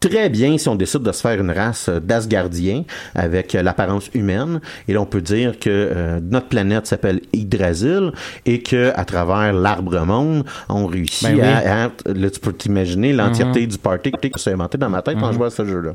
très 0.00 0.30
bien 0.30 0.56
si 0.56 0.68
on 0.68 0.74
décide 0.74 1.02
de 1.02 1.12
se 1.12 1.20
faire 1.20 1.38
une 1.38 1.50
race 1.50 1.88
euh, 1.90 2.00
d'Asgardiens 2.00 2.84
avec 3.14 3.54
euh, 3.54 3.62
l'apparence 3.62 4.08
humaine. 4.14 4.60
Et 4.88 4.94
là, 4.94 5.00
on 5.02 5.06
peut 5.06 5.20
dire 5.20 5.58
que 5.58 5.68
euh, 5.70 6.20
notre 6.22 6.48
planète 6.48 6.86
s'appelle 6.86 7.20
Yggdrasil 7.34 8.12
et 8.46 8.62
que 8.62 8.92
à 8.96 9.04
travers 9.04 9.52
l'arbre 9.52 10.00
monde, 10.06 10.44
on 10.70 10.86
réussit 10.86 11.28
Ben 11.28 11.34
oui. 11.36 11.42
à, 11.42 11.84
à- 11.84 11.90
Là, 12.14 12.30
tu 12.30 12.40
peux 12.40 12.52
t'imaginer 12.54 13.12
l'entièreté 13.12 13.66
du 13.66 13.76
party 13.78 14.10
qui 14.12 14.42
s'est 14.42 14.52
inventé 14.52 14.78
dans 14.78 14.88
ma 14.90 15.02
tête 15.02 15.18
quand 15.20 15.26
Mhm. 15.26 15.32
je 15.32 15.38
vois 15.38 15.50
ce 15.50 15.64
jeu-là. 15.66 15.92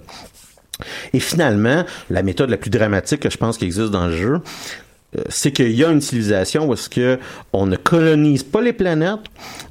Et 1.13 1.19
finalement, 1.21 1.83
la 2.09 2.21
méthode 2.21 2.49
la 2.49 2.57
plus 2.57 2.69
dramatique 2.69 3.21
que 3.21 3.29
je 3.29 3.37
pense 3.37 3.57
qui 3.57 3.63
existe 3.65 3.91
dans 3.91 4.07
le 4.07 4.15
jeu, 4.17 4.39
c'est 5.29 5.51
qu'il 5.51 5.71
y 5.71 5.83
a 5.83 5.89
une 5.89 6.01
civilisation 6.01 6.67
où 6.67 6.73
est-ce 6.73 6.89
que 6.89 7.19
on 7.53 7.65
ne 7.65 7.75
colonise 7.75 8.43
pas 8.43 8.61
les 8.61 8.73
planètes, 8.73 9.19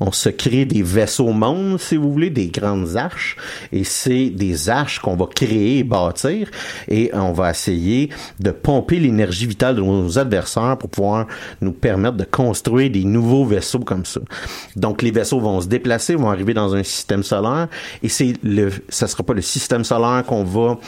on 0.00 0.12
se 0.12 0.28
crée 0.28 0.64
des 0.64 0.82
vaisseaux 0.82 1.32
mondes, 1.32 1.78
si 1.78 1.96
vous 1.96 2.12
voulez, 2.12 2.30
des 2.30 2.48
grandes 2.48 2.96
arches, 2.96 3.36
et 3.72 3.84
c'est 3.84 4.30
des 4.30 4.68
arches 4.68 4.98
qu'on 4.98 5.16
va 5.16 5.26
créer 5.26 5.78
et 5.78 5.84
bâtir, 5.84 6.50
et 6.88 7.10
on 7.14 7.32
va 7.32 7.50
essayer 7.50 8.10
de 8.40 8.50
pomper 8.50 8.98
l'énergie 8.98 9.46
vitale 9.46 9.76
de 9.76 9.82
nos 9.82 10.18
adversaires 10.18 10.76
pour 10.78 10.90
pouvoir 10.90 11.26
nous 11.60 11.72
permettre 11.72 12.16
de 12.16 12.24
construire 12.24 12.90
des 12.90 13.04
nouveaux 13.04 13.44
vaisseaux 13.44 13.80
comme 13.80 14.04
ça. 14.04 14.20
Donc 14.76 15.02
les 15.02 15.10
vaisseaux 15.10 15.40
vont 15.40 15.60
se 15.60 15.66
déplacer, 15.66 16.14
vont 16.14 16.30
arriver 16.30 16.54
dans 16.54 16.74
un 16.74 16.82
système 16.82 17.22
solaire, 17.22 17.68
et 18.02 18.08
c'est 18.08 18.34
le, 18.42 18.70
ça 18.88 19.06
sera 19.06 19.22
pas 19.22 19.34
le 19.34 19.42
système 19.42 19.84
solaire 19.84 20.24
qu'on 20.26 20.44
va 20.44 20.78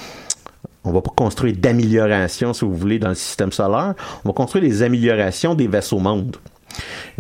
on 0.87 0.93
va 0.93 1.03
pas 1.03 1.12
construire 1.14 1.57
d'amélioration, 1.57 2.53
si 2.53 2.64
vous 2.64 2.74
voulez, 2.74 2.99
dans 2.99 3.11
le 3.11 3.14
système 3.14 3.53
solaire. 3.53 3.95
On 4.24 4.28
va 4.28 4.32
construire 4.32 4.64
des 4.64 4.82
améliorations 4.82 5.55
des 5.55 5.66
vaisseaux 5.66 5.99
mondes 5.99 6.37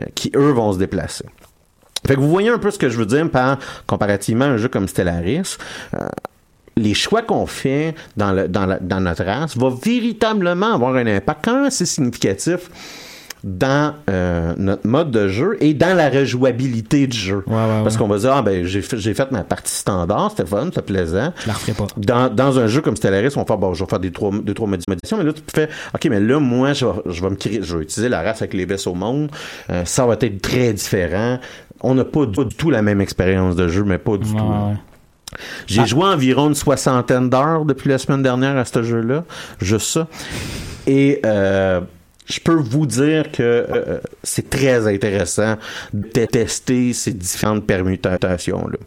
euh, 0.00 0.04
qui, 0.14 0.30
eux, 0.34 0.52
vont 0.52 0.72
se 0.72 0.78
déplacer. 0.78 1.26
Fait 2.06 2.14
que 2.14 2.20
vous 2.20 2.30
voyez 2.30 2.48
un 2.48 2.58
peu 2.58 2.70
ce 2.70 2.78
que 2.78 2.88
je 2.88 2.96
veux 2.96 3.06
dire 3.06 3.28
par 3.30 3.58
comparativement 3.86 4.44
à 4.44 4.48
un 4.48 4.56
jeu 4.56 4.68
comme 4.68 4.86
Stellaris. 4.86 5.56
euh, 5.94 6.08
les 6.78 6.92
choix 6.92 7.22
qu'on 7.22 7.46
fait 7.46 7.94
dans 8.16 8.34
notre 9.00 9.24
race 9.24 9.56
vont 9.56 9.70
véritablement 9.70 10.74
avoir 10.74 10.94
un 10.96 11.06
impact 11.06 11.40
quand 11.42 11.54
même 11.54 11.64
assez 11.64 11.86
significatif 11.86 12.68
dans 13.44 13.94
euh, 14.10 14.54
notre 14.56 14.86
mode 14.86 15.10
de 15.10 15.28
jeu 15.28 15.56
et 15.60 15.74
dans 15.74 15.96
la 15.96 16.08
rejouabilité 16.08 17.06
du 17.06 17.16
jeu. 17.16 17.44
Parce 17.46 17.94
ouais. 17.94 17.98
qu'on 17.98 18.08
va 18.08 18.18
dire, 18.18 18.32
ah 18.32 18.42
ben 18.42 18.64
j'ai 18.64 18.82
fait, 18.82 19.30
ma 19.30 19.44
partie 19.44 19.74
standard, 19.74 20.30
c'était 20.30 20.46
fun, 20.46 20.66
c'était 20.66 20.82
plaisant. 20.82 21.32
Je 21.42 21.46
la 21.46 21.54
referai 21.54 21.72
pas. 21.72 21.86
Dans, 21.96 22.34
dans 22.34 22.58
un 22.58 22.66
jeu 22.66 22.80
comme 22.80 22.96
Stellaris, 22.96 23.32
on 23.36 23.40
va 23.40 23.46
faire, 23.46 23.58
bon, 23.58 23.74
je 23.74 23.84
vais 23.84 23.90
faire 23.90 24.00
des 24.00 24.10
trois, 24.10 24.30
deux, 24.32 24.54
trois 24.54 24.68
modifications, 24.68 25.18
mais 25.18 25.24
là, 25.24 25.32
tu 25.32 25.42
fais, 25.54 25.68
OK, 25.94 26.04
mais 26.06 26.20
là, 26.20 26.40
moi, 26.40 26.72
je 26.72 26.86
vais, 26.86 26.92
je 27.06 27.22
vais 27.22 27.30
me 27.30 27.36
créer, 27.36 27.60
je 27.62 27.76
vais 27.76 27.82
utiliser 27.82 28.08
la 28.08 28.22
race 28.22 28.42
avec 28.42 28.54
les 28.54 28.64
vaisseaux 28.64 28.94
monde. 28.94 29.30
Euh, 29.70 29.84
ça 29.84 30.06
va 30.06 30.14
être 30.14 30.42
très 30.42 30.72
différent. 30.72 31.38
On 31.82 31.94
n'a 31.94 32.04
pas 32.04 32.26
du 32.26 32.54
tout 32.56 32.70
la 32.70 32.82
même 32.82 33.00
expérience 33.00 33.54
de 33.54 33.68
jeu, 33.68 33.84
mais 33.84 33.98
pas 33.98 34.16
du 34.16 34.32
tout. 34.32 34.52
J'ai 35.66 35.86
joué 35.86 36.04
environ 36.04 36.48
une 36.48 36.54
soixantaine 36.54 37.28
d'heures 37.28 37.64
depuis 37.64 37.90
la 37.90 37.98
semaine 37.98 38.22
dernière 38.22 38.56
à 38.56 38.64
ce 38.64 38.82
jeu-là. 38.82 39.24
Juste 39.60 39.88
ça. 39.88 40.06
Et 40.86 41.20
euh, 41.26 41.80
je 42.26 42.40
peux 42.40 42.54
vous 42.54 42.86
dire 42.86 43.30
que 43.30 43.42
euh, 43.42 43.98
c'est 44.22 44.50
très 44.50 44.86
intéressant 44.92 45.56
de 45.92 46.24
tester 46.26 46.92
ces 46.92 47.12
différentes 47.12 47.66
permutations-là. 47.66 48.78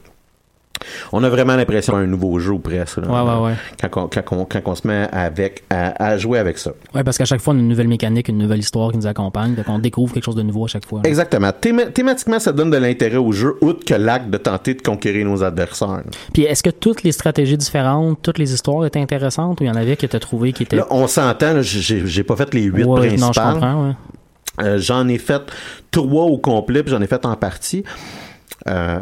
On 1.11 1.23
a 1.23 1.30
vraiment 1.30 1.55
l'impression 1.55 1.93
d'un 1.93 2.05
nouveau 2.05 2.39
jeu 2.39 2.51
ou 2.53 2.59
presque. 2.59 2.97
là. 2.97 3.07
Ouais, 3.07 3.30
ouais, 3.32 3.45
ouais. 3.47 3.53
Quand, 3.89 4.03
on, 4.03 4.07
quand, 4.07 4.23
on, 4.38 4.45
quand 4.45 4.61
on 4.65 4.75
se 4.75 4.88
met 4.88 5.07
avec, 5.11 5.63
à, 5.69 6.03
à 6.11 6.17
jouer 6.17 6.39
avec 6.39 6.57
ça. 6.57 6.71
Ouais, 6.95 7.03
parce 7.03 7.17
qu'à 7.17 7.25
chaque 7.25 7.41
fois, 7.41 7.53
on 7.53 7.57
a 7.57 7.59
une 7.59 7.67
nouvelle 7.67 7.88
mécanique, 7.88 8.27
une 8.30 8.38
nouvelle 8.38 8.59
histoire 8.59 8.91
qui 8.91 8.97
nous 8.97 9.07
accompagne. 9.07 9.55
Donc, 9.55 9.65
on 9.67 9.80
découvre 9.80 10.13
quelque 10.13 10.23
chose 10.23 10.36
de 10.36 10.41
nouveau 10.41 10.65
à 10.65 10.67
chaque 10.67 10.86
fois. 10.86 11.01
Exactement. 11.03 11.49
Théma- 11.51 11.91
thématiquement, 11.91 12.39
ça 12.39 12.51
donne 12.51 12.69
de 12.71 12.77
l'intérêt 12.77 13.17
au 13.17 13.32
jeu, 13.32 13.55
outre 13.61 13.84
que 13.86 13.93
l'acte 13.93 14.30
de 14.30 14.38
tenter 14.38 14.73
de 14.73 14.82
conquérir 14.82 15.25
nos 15.25 15.43
adversaires. 15.43 16.03
Puis, 16.34 16.43
est-ce 16.43 16.63
que 16.63 16.69
toutes 16.69 17.03
les 17.03 17.11
stratégies 17.11 17.57
différentes, 17.57 18.19
toutes 18.21 18.38
les 18.38 18.53
histoires 18.53 18.86
étaient 18.86 19.01
intéressantes 19.01 19.59
ou 19.61 19.63
il 19.63 19.67
y 19.67 19.69
en 19.71 19.75
avait 19.75 19.95
que 19.97 20.05
tu 20.05 20.15
as 20.15 20.19
trouvé 20.19 20.53
qui 20.53 20.63
étaient. 20.63 20.75
Là, 20.77 20.88
on 20.91 21.07
s'entend, 21.07 21.61
j'ai 21.61 22.05
j'ai 22.05 22.23
pas 22.23 22.36
fait 22.36 22.53
les 22.53 22.63
huit 22.63 22.86
principales. 22.86 23.19
non, 23.19 23.32
je 23.34 23.39
comprends, 23.39 23.88
ouais. 23.88 23.93
Euh, 24.61 24.77
j'en 24.77 25.07
ai 25.07 25.17
fait 25.17 25.41
trois 25.91 26.23
au 26.25 26.38
complet, 26.38 26.84
puis 26.84 26.91
j'en 26.91 27.01
ai 27.01 27.07
fait 27.07 27.25
en 27.25 27.36
partie. 27.36 27.84
Euh, 28.67 28.99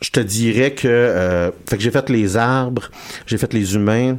je 0.00 0.10
te 0.10 0.20
dirais 0.20 0.72
que, 0.72 0.88
euh, 0.88 1.50
fait 1.68 1.76
que 1.76 1.82
j'ai 1.82 1.90
fait 1.90 2.08
les 2.10 2.36
arbres, 2.36 2.90
j'ai 3.26 3.38
fait 3.38 3.52
les 3.52 3.74
humains, 3.74 4.18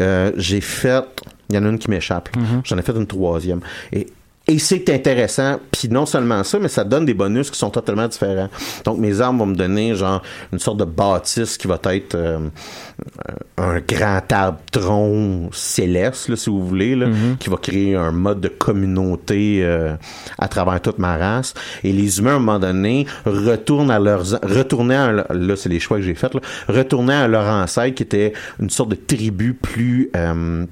euh, 0.00 0.32
j'ai 0.36 0.60
fait, 0.60 1.04
il 1.50 1.56
y 1.56 1.58
en 1.58 1.64
a 1.64 1.68
une 1.68 1.78
qui 1.78 1.90
m'échappe. 1.90 2.34
Mhm. 2.36 2.62
J'en 2.64 2.78
ai 2.78 2.82
fait 2.82 2.92
une 2.92 3.06
troisième. 3.06 3.60
Et 3.92 4.06
et 4.48 4.58
c'est 4.58 4.88
intéressant, 4.88 5.60
puis 5.70 5.88
non 5.90 6.06
seulement 6.06 6.42
ça, 6.42 6.58
mais 6.58 6.68
ça 6.68 6.82
donne 6.82 7.04
des 7.04 7.12
bonus 7.14 7.50
qui 7.50 7.58
sont 7.58 7.68
totalement 7.70 8.08
différents. 8.08 8.48
Donc 8.84 8.98
mes 8.98 9.20
armes 9.20 9.38
vont 9.38 9.46
me 9.46 9.54
donner 9.54 9.94
genre 9.94 10.22
une 10.52 10.58
sorte 10.58 10.78
de 10.78 10.84
bâtisse 10.84 11.58
qui 11.58 11.66
va 11.68 11.78
être 11.84 12.14
euh, 12.14 12.38
un 13.58 13.80
grand 13.80 14.32
arbre 14.32 14.58
tronc 14.72 15.50
céleste, 15.52 16.28
là, 16.30 16.36
si 16.36 16.48
vous 16.50 16.66
voulez, 16.66 16.96
là, 16.96 17.06
qui 17.38 17.50
va 17.50 17.56
créer 17.58 17.94
un 17.94 18.10
mode 18.12 18.40
de 18.40 18.48
communauté 18.48 19.60
euh, 19.62 19.94
à 20.38 20.48
travers 20.48 20.80
toute 20.80 20.98
ma 20.98 21.16
race. 21.16 21.52
Et 21.84 21.92
les 21.92 22.18
humains, 22.18 22.32
à 22.32 22.36
un 22.36 22.38
moment 22.38 22.58
donné, 22.58 23.06
retournent 23.26 23.90
à 23.90 23.98
leurs 23.98 24.24
retournaient 24.42 24.96
à 24.96 25.12
leur- 25.12 25.32
là, 25.32 25.56
c'est 25.56 25.68
les 25.68 25.80
choix 25.80 25.98
que 25.98 26.04
j'ai 26.04 26.14
faits, 26.14 26.34
là, 26.34 26.40
retournaient 26.68 27.14
à 27.14 27.28
leur 27.28 27.44
ancêtre 27.44 27.94
qui 27.94 28.02
était 28.02 28.32
une 28.60 28.70
sorte 28.70 28.88
de 28.90 28.94
tribu 28.96 29.52
plus 29.54 30.10
euh, 30.16 30.64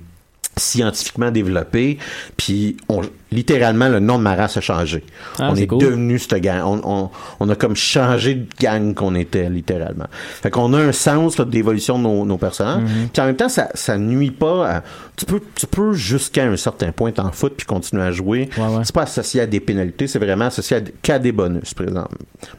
scientifiquement 0.59 1.31
développé, 1.31 1.99
puis 2.39 2.79
on, 2.89 3.03
littéralement 3.31 3.89
le 3.89 4.01
nom 4.01 4.17
de 4.17 4.23
ma 4.23 4.35
race 4.35 4.57
a 4.57 4.63
changé. 4.63 5.05
Ah, 5.39 5.51
on 5.53 5.55
est 5.57 5.67
cool. 5.67 5.81
devenu 5.83 6.19
cette 6.19 6.41
gang. 6.41 6.63
On, 6.65 6.81
on, 6.83 7.11
on 7.41 7.49
a 7.51 7.55
comme 7.57 7.77
changé 7.77 8.35
de 8.37 8.47
gang 8.59 8.95
qu'on 8.95 9.15
était 9.15 9.51
littéralement. 9.51 10.07
Fait 10.13 10.51
qu'on 10.51 10.73
a 10.73 10.79
un 10.79 10.93
sens 10.93 11.39
d'évolution 11.39 11.99
de 11.99 12.05
nos, 12.05 12.25
nos 12.25 12.39
personnages. 12.39 12.83
Mhm. 12.83 13.09
Puis 13.13 13.21
en 13.23 13.27
même 13.27 13.37
temps, 13.37 13.51
ça, 13.51 13.69
ça 13.75 13.99
nuit 13.99 14.31
pas. 14.31 14.77
À, 14.77 14.83
tu 15.17 15.27
peux, 15.27 15.41
tu 15.55 15.67
peux 15.67 15.93
jusqu'à 15.93 16.45
un 16.45 16.57
certain 16.57 16.91
point 16.91 17.13
t'en 17.13 17.31
foutre 17.33 17.57
puis 17.57 17.67
continuer 17.67 18.03
à 18.05 18.11
jouer. 18.13 18.49
C'est 18.83 18.95
pas 18.95 19.03
associé 19.03 19.43
à 19.43 19.47
des 19.47 19.61
pénalités, 19.61 20.07
c'est 20.07 20.19
vraiment 20.19 20.47
associé 20.47 20.79
à, 20.79 20.81
des- 20.81 20.95
qu'à 21.03 21.19
des 21.19 21.33
bonus 21.33 21.75
présent 21.75 22.09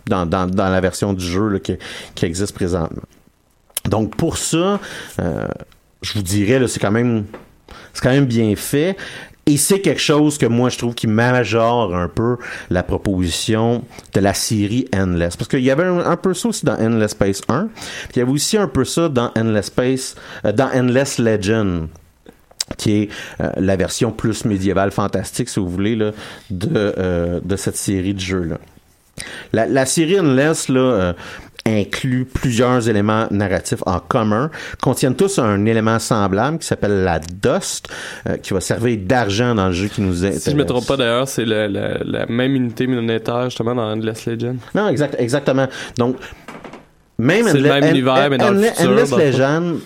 dans, 0.05 0.25
dans, 0.27 0.45
dans 0.45 0.69
la 0.69 0.81
version 0.81 1.13
du 1.13 1.25
jeu 1.25 1.47
là, 1.49 1.59
qui, 1.59 1.73
qui 2.13 2.25
existe 2.25 2.53
présentement. 2.53 3.01
Donc 3.89 4.15
pour 4.15 4.37
ça, 4.37 4.79
euh, 5.19 5.47
je 6.03 6.13
vous 6.13 6.21
dirais 6.21 6.61
c'est 6.67 6.79
quand 6.79 6.91
même 6.91 7.25
c'est 7.93 8.01
quand 8.01 8.11
même 8.11 8.25
bien 8.25 8.55
fait. 8.55 8.95
Et 9.47 9.55
c'est 9.55 9.79
quelque 9.79 10.01
chose 10.01 10.37
que 10.37 10.45
moi 10.45 10.69
je 10.69 10.77
trouve 10.77 10.93
qui 10.93 11.07
majore 11.07 11.95
un 11.95 12.09
peu 12.09 12.35
la 12.69 12.83
proposition 12.83 13.81
de 14.13 14.19
la 14.19 14.33
série 14.33 14.89
Endless. 14.93 15.37
Parce 15.37 15.47
qu'il 15.47 15.63
y 15.63 15.71
avait 15.71 15.85
un, 15.85 16.17
peu 16.17 16.33
ça 16.33 16.49
aussi 16.49 16.65
dans 16.65 16.75
Endless 16.75 17.11
Space 17.11 17.41
1. 17.47 17.69
Puis 17.69 18.11
il 18.15 18.19
y 18.19 18.21
avait 18.21 18.31
aussi 18.31 18.57
un 18.57 18.67
peu 18.67 18.83
ça 18.83 19.07
dans 19.07 19.31
Endless 19.37 19.67
Space, 19.67 20.15
euh, 20.45 20.51
dans 20.51 20.69
Endless 20.73 21.17
Legend 21.17 21.87
qui 22.75 23.03
est 23.03 23.09
euh, 23.39 23.49
la 23.55 23.77
version 23.77 24.11
plus 24.11 24.43
médiévale 24.43 24.91
fantastique, 24.91 25.47
si 25.47 25.61
vous 25.61 25.69
voulez, 25.69 25.95
là, 25.95 26.11
de, 26.49 26.69
euh, 26.75 27.39
de 27.41 27.55
cette 27.55 27.77
série 27.77 28.13
de 28.13 28.19
jeux-là. 28.19 28.57
La 29.53 29.85
série 29.85 30.19
Endless, 30.19 30.67
là, 30.67 31.15
inclut 31.67 32.25
plusieurs 32.25 32.87
éléments 32.89 33.27
narratifs 33.31 33.83
en 33.85 33.99
commun, 33.99 34.49
contiennent 34.81 35.15
tous 35.15 35.37
un 35.39 35.65
élément 35.65 35.99
semblable 35.99 36.57
qui 36.59 36.67
s'appelle 36.67 37.03
la 37.03 37.19
Dust, 37.19 37.87
euh, 38.27 38.37
qui 38.37 38.53
va 38.53 38.61
servir 38.61 38.97
d'argent 39.01 39.53
dans 39.53 39.67
le 39.67 39.73
jeu 39.73 39.87
qui 39.87 40.01
nous 40.01 40.23
intéresse. 40.23 40.43
Si 40.43 40.51
je 40.51 40.55
me 40.55 40.65
trompe 40.65 40.87
pas 40.87 40.97
d'ailleurs, 40.97 41.27
c'est 41.27 41.45
le- 41.45 41.67
le- 41.67 41.99
la 42.05 42.25
même 42.27 42.55
unité 42.55 42.87
monétaire 42.87 43.45
justement 43.45 43.75
dans 43.75 43.91
Endless 43.91 44.25
Legend. 44.25 44.57
Non, 44.73 44.87
exact, 44.89 45.15
exactement. 45.19 45.67
Donc, 45.97 46.15
même 47.19 47.47
C'est 47.47 47.57
le 47.59 47.69
même 47.69 47.85
univers, 47.85 48.29
mais 48.29 48.37
dans 48.37 48.51
le 48.51 48.59
Endle- 48.59 48.69
futur, 48.75 48.89
Endless 48.91 49.11
le. 49.11 49.17
Legend, 49.17 49.79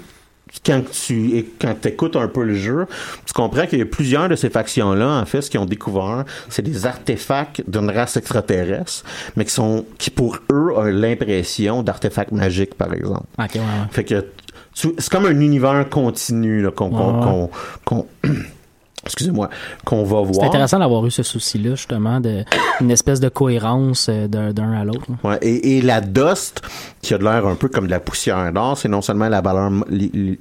quand 0.65 0.81
tu 0.91 1.45
quand 1.59 1.85
écoutes 1.85 2.15
un 2.15 2.27
peu 2.27 2.43
le 2.43 2.55
jeu, 2.55 2.85
tu 3.25 3.33
comprends 3.33 3.65
qu'il 3.65 3.79
y 3.79 3.81
a 3.81 3.85
plusieurs 3.85 4.29
de 4.29 4.35
ces 4.35 4.49
factions-là, 4.49 5.21
en 5.21 5.25
fait, 5.25 5.41
ce 5.41 5.49
qu'ils 5.49 5.59
ont 5.59 5.65
découvert, 5.65 6.25
c'est 6.49 6.61
des 6.61 6.85
artefacts 6.85 7.63
d'une 7.67 7.89
race 7.89 8.17
extraterrestre, 8.17 9.03
mais 9.35 9.45
qui 9.45 9.51
sont 9.51 9.85
qui 9.97 10.09
pour 10.09 10.37
eux 10.51 10.73
ont 10.75 10.83
l'impression 10.83 11.83
d'artefacts 11.83 12.31
magiques, 12.31 12.75
par 12.75 12.93
exemple. 12.93 13.25
Ok, 13.39 13.51
ouais, 13.55 13.59
ouais. 13.59 13.65
Fait 13.91 14.03
que 14.03 14.25
c'est 14.73 15.09
comme 15.09 15.25
un 15.25 15.39
univers 15.39 15.89
continu 15.89 16.61
là, 16.61 16.71
qu'on 16.71 17.49
Ouais. 17.91 18.03
excusez-moi, 19.05 19.49
qu'on 19.85 20.03
va 20.03 20.21
C'est 20.25 20.33
voir. 20.33 20.47
intéressant 20.47 20.79
d'avoir 20.79 21.05
eu 21.05 21.11
ce 21.11 21.23
souci-là, 21.23 21.71
justement, 21.71 22.19
de 22.19 22.43
une 22.81 22.91
espèce 22.91 23.19
de 23.19 23.29
cohérence 23.29 24.07
euh, 24.09 24.27
d'un 24.27 24.71
à 24.73 24.83
l'autre. 24.83 25.05
Ouais, 25.23 25.37
et, 25.41 25.77
et 25.77 25.81
la 25.81 26.01
dust, 26.01 26.61
qui 27.01 27.13
a 27.13 27.17
de 27.17 27.23
l'air 27.23 27.45
un 27.47 27.55
peu 27.55 27.67
comme 27.67 27.85
de 27.85 27.91
la 27.91 27.99
poussière 27.99 28.51
d'or, 28.53 28.77
c'est 28.77 28.87
non 28.89 29.01
seulement 29.01 29.29
la 29.29 29.41
valeur, 29.41 29.71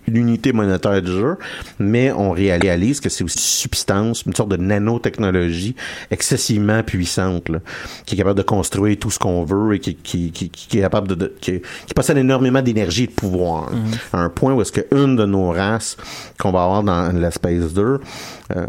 l'unité 0.07 0.53
monétaire 0.53 1.01
du 1.03 1.11
jeu, 1.11 1.37
mais 1.79 2.13
on 2.13 2.31
réalise 2.33 3.01
que 3.01 3.09
c'est 3.09 3.25
aussi 3.25 3.39
une 3.39 3.45
substance, 3.45 4.23
une 4.27 4.35
sorte 4.35 4.51
de 4.51 4.57
nanotechnologie 4.57 5.75
excessivement 6.11 6.83
puissante, 6.83 7.49
là, 7.49 7.59
qui 8.07 8.15
est 8.15 8.19
capable 8.19 8.39
de 8.39 8.43
construire 8.43 8.99
tout 8.99 9.11
ce 9.11 9.19
qu'on 9.19 9.45
veut 9.45 9.75
et 9.75 9.79
qui, 9.81 9.95
qui, 9.95 10.31
qui, 10.33 10.51
qui 10.51 10.79
est 10.79 10.83
capable 10.83 11.09
de, 11.17 11.35
qui, 11.41 11.61
possède 11.95 12.19
énormément 12.19 12.63
d'énergie 12.63 13.05
et 13.05 13.07
de 13.09 13.13
pouvoir. 13.13 13.71
À 14.13 14.19
un 14.19 14.29
point 14.29 14.53
où 14.53 14.61
est-ce 14.63 14.73
que 14.73 14.87
une 14.95 15.17
de 15.17 15.25
nos 15.27 15.51
races 15.51 15.97
qu'on 16.39 16.51
va 16.53 16.63
avoir 16.65 16.83
dans 16.83 17.13
la 17.13 17.31
Space 17.31 17.73
2, 17.73 17.83
euh, 17.83 17.99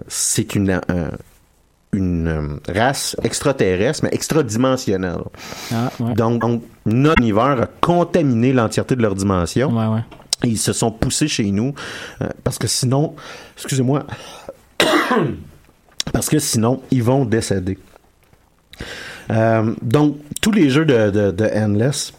c'est 0.07 0.55
une, 0.55 0.81
euh, 0.89 1.11
une 1.93 2.27
euh, 2.27 2.73
race 2.73 3.15
extraterrestre, 3.23 4.03
mais 4.03 4.09
extradimensionnelle. 4.13 5.21
Ah, 5.73 5.91
ouais. 5.99 6.13
Donc, 6.13 6.41
donc, 6.41 6.63
notre 6.85 7.21
univers 7.21 7.61
a 7.61 7.67
contaminé 7.81 8.53
l'entièreté 8.53 8.95
de 8.95 9.01
leur 9.01 9.15
dimension. 9.15 9.69
Ouais, 9.69 9.87
ouais. 9.87 10.03
Et 10.43 10.49
ils 10.49 10.57
se 10.57 10.73
sont 10.73 10.91
poussés 10.91 11.27
chez 11.27 11.51
nous 11.51 11.73
euh, 12.21 12.29
parce 12.43 12.57
que 12.57 12.67
sinon, 12.67 13.15
excusez-moi, 13.55 14.05
parce 16.13 16.29
que 16.29 16.39
sinon, 16.39 16.81
ils 16.91 17.03
vont 17.03 17.25
décéder. 17.25 17.77
Euh, 19.29 19.73
donc, 19.81 20.17
tous 20.41 20.51
les 20.51 20.69
jeux 20.69 20.85
de, 20.85 21.11
de, 21.11 21.31
de 21.31 21.45
Endless 21.45 22.13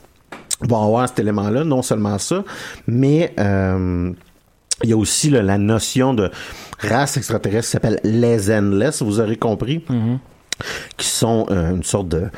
vont 0.61 0.85
avoir 0.85 1.09
cet 1.09 1.19
élément-là, 1.19 1.65
non 1.65 1.83
seulement 1.83 2.19
ça, 2.19 2.45
mais 2.87 3.35
euh, 3.41 4.13
il 4.83 4.91
y 4.91 4.93
a 4.93 4.97
aussi 4.97 5.31
là, 5.31 5.43
la 5.43 5.59
notion 5.59 6.15
de 6.15 6.31
race 6.79 7.17
extraterrestre 7.17 7.67
qui 7.67 7.71
s'appelle 7.73 8.01
les 8.05 8.51
Endless, 8.51 9.03
vous 9.03 9.21
aurez 9.21 9.37
compris 9.37 9.85
qui 10.97 11.07
sont 11.09 11.47
euh, 11.51 11.71
une 11.75 11.83
sorte 11.83 12.09
de- 12.09 12.29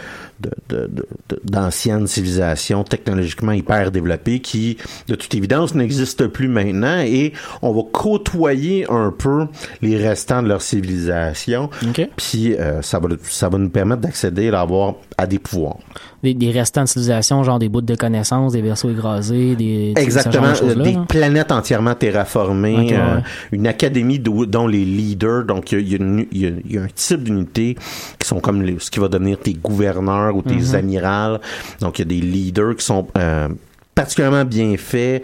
d'anciennes 1.44 2.06
civilisations 2.06 2.84
technologiquement 2.84 3.52
hyper 3.52 3.90
développées 3.90 4.40
qui, 4.40 4.76
de 5.08 5.14
toute 5.14 5.34
évidence, 5.34 5.74
n'existent 5.74 6.28
plus 6.28 6.48
maintenant 6.48 7.00
et 7.00 7.32
on 7.62 7.72
va 7.72 7.82
côtoyer 7.92 8.86
un 8.90 9.10
peu 9.16 9.46
les 9.82 9.96
restants 9.96 10.42
de 10.42 10.48
leur 10.48 10.62
civilisation. 10.62 11.70
Puis 12.16 12.54
euh, 12.54 12.82
ça, 12.82 12.98
va, 12.98 13.08
ça 13.22 13.48
va 13.48 13.58
nous 13.58 13.68
permettre 13.70 14.02
d'accéder 14.02 14.50
à, 14.50 14.60
avoir, 14.60 14.94
à 15.18 15.26
des 15.26 15.38
pouvoirs. 15.38 15.78
Des, 16.22 16.32
des 16.32 16.50
restants 16.50 16.84
de 16.84 16.88
civilisation, 16.88 17.42
genre 17.44 17.58
des 17.58 17.68
bouts 17.68 17.82
de 17.82 17.94
connaissances, 17.96 18.52
des 18.52 18.62
vaisseaux 18.62 18.90
écrasés, 18.90 19.56
des... 19.56 19.92
Exactement, 19.96 20.52
de 20.52 20.82
des 20.82 20.92
là. 20.92 21.04
planètes 21.06 21.52
entièrement 21.52 21.94
terraformées, 21.94 22.76
ouais. 22.92 22.96
euh, 22.96 23.20
une 23.52 23.66
académie 23.66 24.18
dont 24.18 24.66
les 24.66 24.86
leaders, 24.86 25.44
donc 25.44 25.72
il 25.72 25.86
y, 25.86 25.94
a- 25.94 25.98
y 26.32 26.46
y 26.46 26.74
y 26.74 26.78
un 26.78 26.86
type 26.94 27.24
d'unité 27.24 27.76
qui 28.18 28.26
sont 28.26 28.40
comme 28.40 28.62
les- 28.62 28.78
ce 28.78 28.90
qui 28.90 29.00
va 29.00 29.08
devenir 29.08 29.38
tes 29.38 29.52
gouverneurs 29.52 30.23
ou 30.32 30.42
tes 30.42 30.54
Mhm. 30.54 30.74
amirals. 30.74 31.40
Donc 31.80 31.98
il 31.98 32.02
y 32.02 32.04
a 32.04 32.20
des 32.20 32.26
leaders 32.26 32.76
qui 32.76 32.84
sont 32.84 33.06
euh, 33.18 33.48
particulièrement 33.94 34.44
bien 34.44 34.74
faits. 34.76 35.22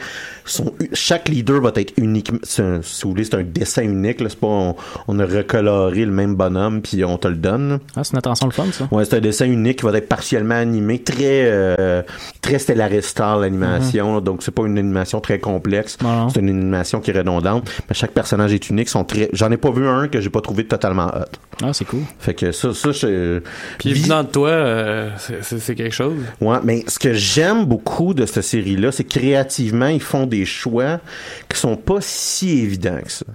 Sont, 0.51 0.72
chaque 0.92 1.28
leader 1.28 1.61
va 1.61 1.72
être 1.76 1.92
unique. 1.96 2.30
c'est 2.42 2.62
un- 2.62 2.80
Si 2.82 3.03
vous 3.05 3.11
voulez, 3.11 3.24
c'est 3.24 3.34
un 3.36 3.42
dessin 3.42 3.82
unique. 3.82 4.18
C'est 4.20 4.38
pas 4.38 4.46
on, 4.46 4.76
on 5.09 5.18
a 5.18 5.24
recoloré 5.26 6.05
le 6.05 6.11
même 6.12 6.34
bonhomme 6.34 6.82
puis 6.82 7.05
on 7.05 7.18
te 7.18 7.28
le 7.28 7.36
donne. 7.36 7.78
Ah, 7.96 8.05
c'est 8.05 8.12
une 8.12 8.18
attention 8.18 8.46
le 8.46 8.53
fun, 8.53 8.66
ça. 8.72 8.88
Ouais, 8.90 9.05
c'est 9.05 9.16
un 9.16 9.20
dessin 9.20 9.46
unique 9.46 9.78
qui 9.80 9.84
va 9.86 9.96
être 9.96 10.09
partiellement 10.09 10.55
animé, 10.57 10.98
très 11.01 11.44
euh, 11.44 12.03
très 12.42 12.59
Star 13.03 13.38
l'animation. 13.38 14.14
là. 14.16 14.20
Donc 14.20 14.42
c'est 14.42 14.51
pas 14.51 14.64
une 14.66 14.78
animation 14.78 15.20
très 15.20 15.38
complexe. 15.38 15.96
Mhm. 16.03 16.30
C'est 16.32 16.40
une 16.40 16.48
animation 16.48 17.01
qui 17.01 17.11
est 17.11 17.18
redondante. 17.18 17.70
Mais 17.88 17.94
chaque 17.94 18.12
personnage 18.12 18.53
est 18.53 18.68
unique. 18.70 18.88
Sont 18.88 19.05
très. 19.05 19.28
J'en 19.32 19.51
ai 19.51 19.57
pas 19.57 19.70
vu 19.70 19.86
un 19.86 20.09
que 20.09 20.20
j'ai 20.20 20.30
pas 20.30 20.40
trouvé 20.40 20.64
totalement 20.66 21.07
hot. 21.07 21.38
Ah, 21.62 21.72
c'est 21.72 21.84
cool. 21.84 22.01
Fait 22.18 22.34
que 22.34 22.53
ça, 22.53 22.72
ça, 22.74 22.90
je. 22.92 23.40
Puis 23.78 23.92
vis- 23.92 24.05
venant 24.05 24.22
de 24.24 24.28
toi, 24.28 24.48
euh, 24.48 25.11
c'est- 25.18 25.74
quelque 25.74 25.94
chose. 25.94 26.14
Ouais, 26.40 26.57
mais 26.64 26.84
ce 26.88 26.98
que 26.98 27.12
j'aime 27.12 27.64
beaucoup 27.66 28.14
de 28.14 28.26
cette 28.26 28.42
série-là, 28.44 28.90
c'est 28.92 29.05
que 29.05 29.18
créativement, 29.18 29.86
ils 29.88 30.01
font 30.03 30.26
des 30.26 30.39
choix 30.45 31.01
qui 31.49 31.59
sont 31.59 31.76
pas 31.76 31.99
si 32.01 32.61
évidents 32.61 33.01
que 33.05 33.11
ça. 33.12 33.26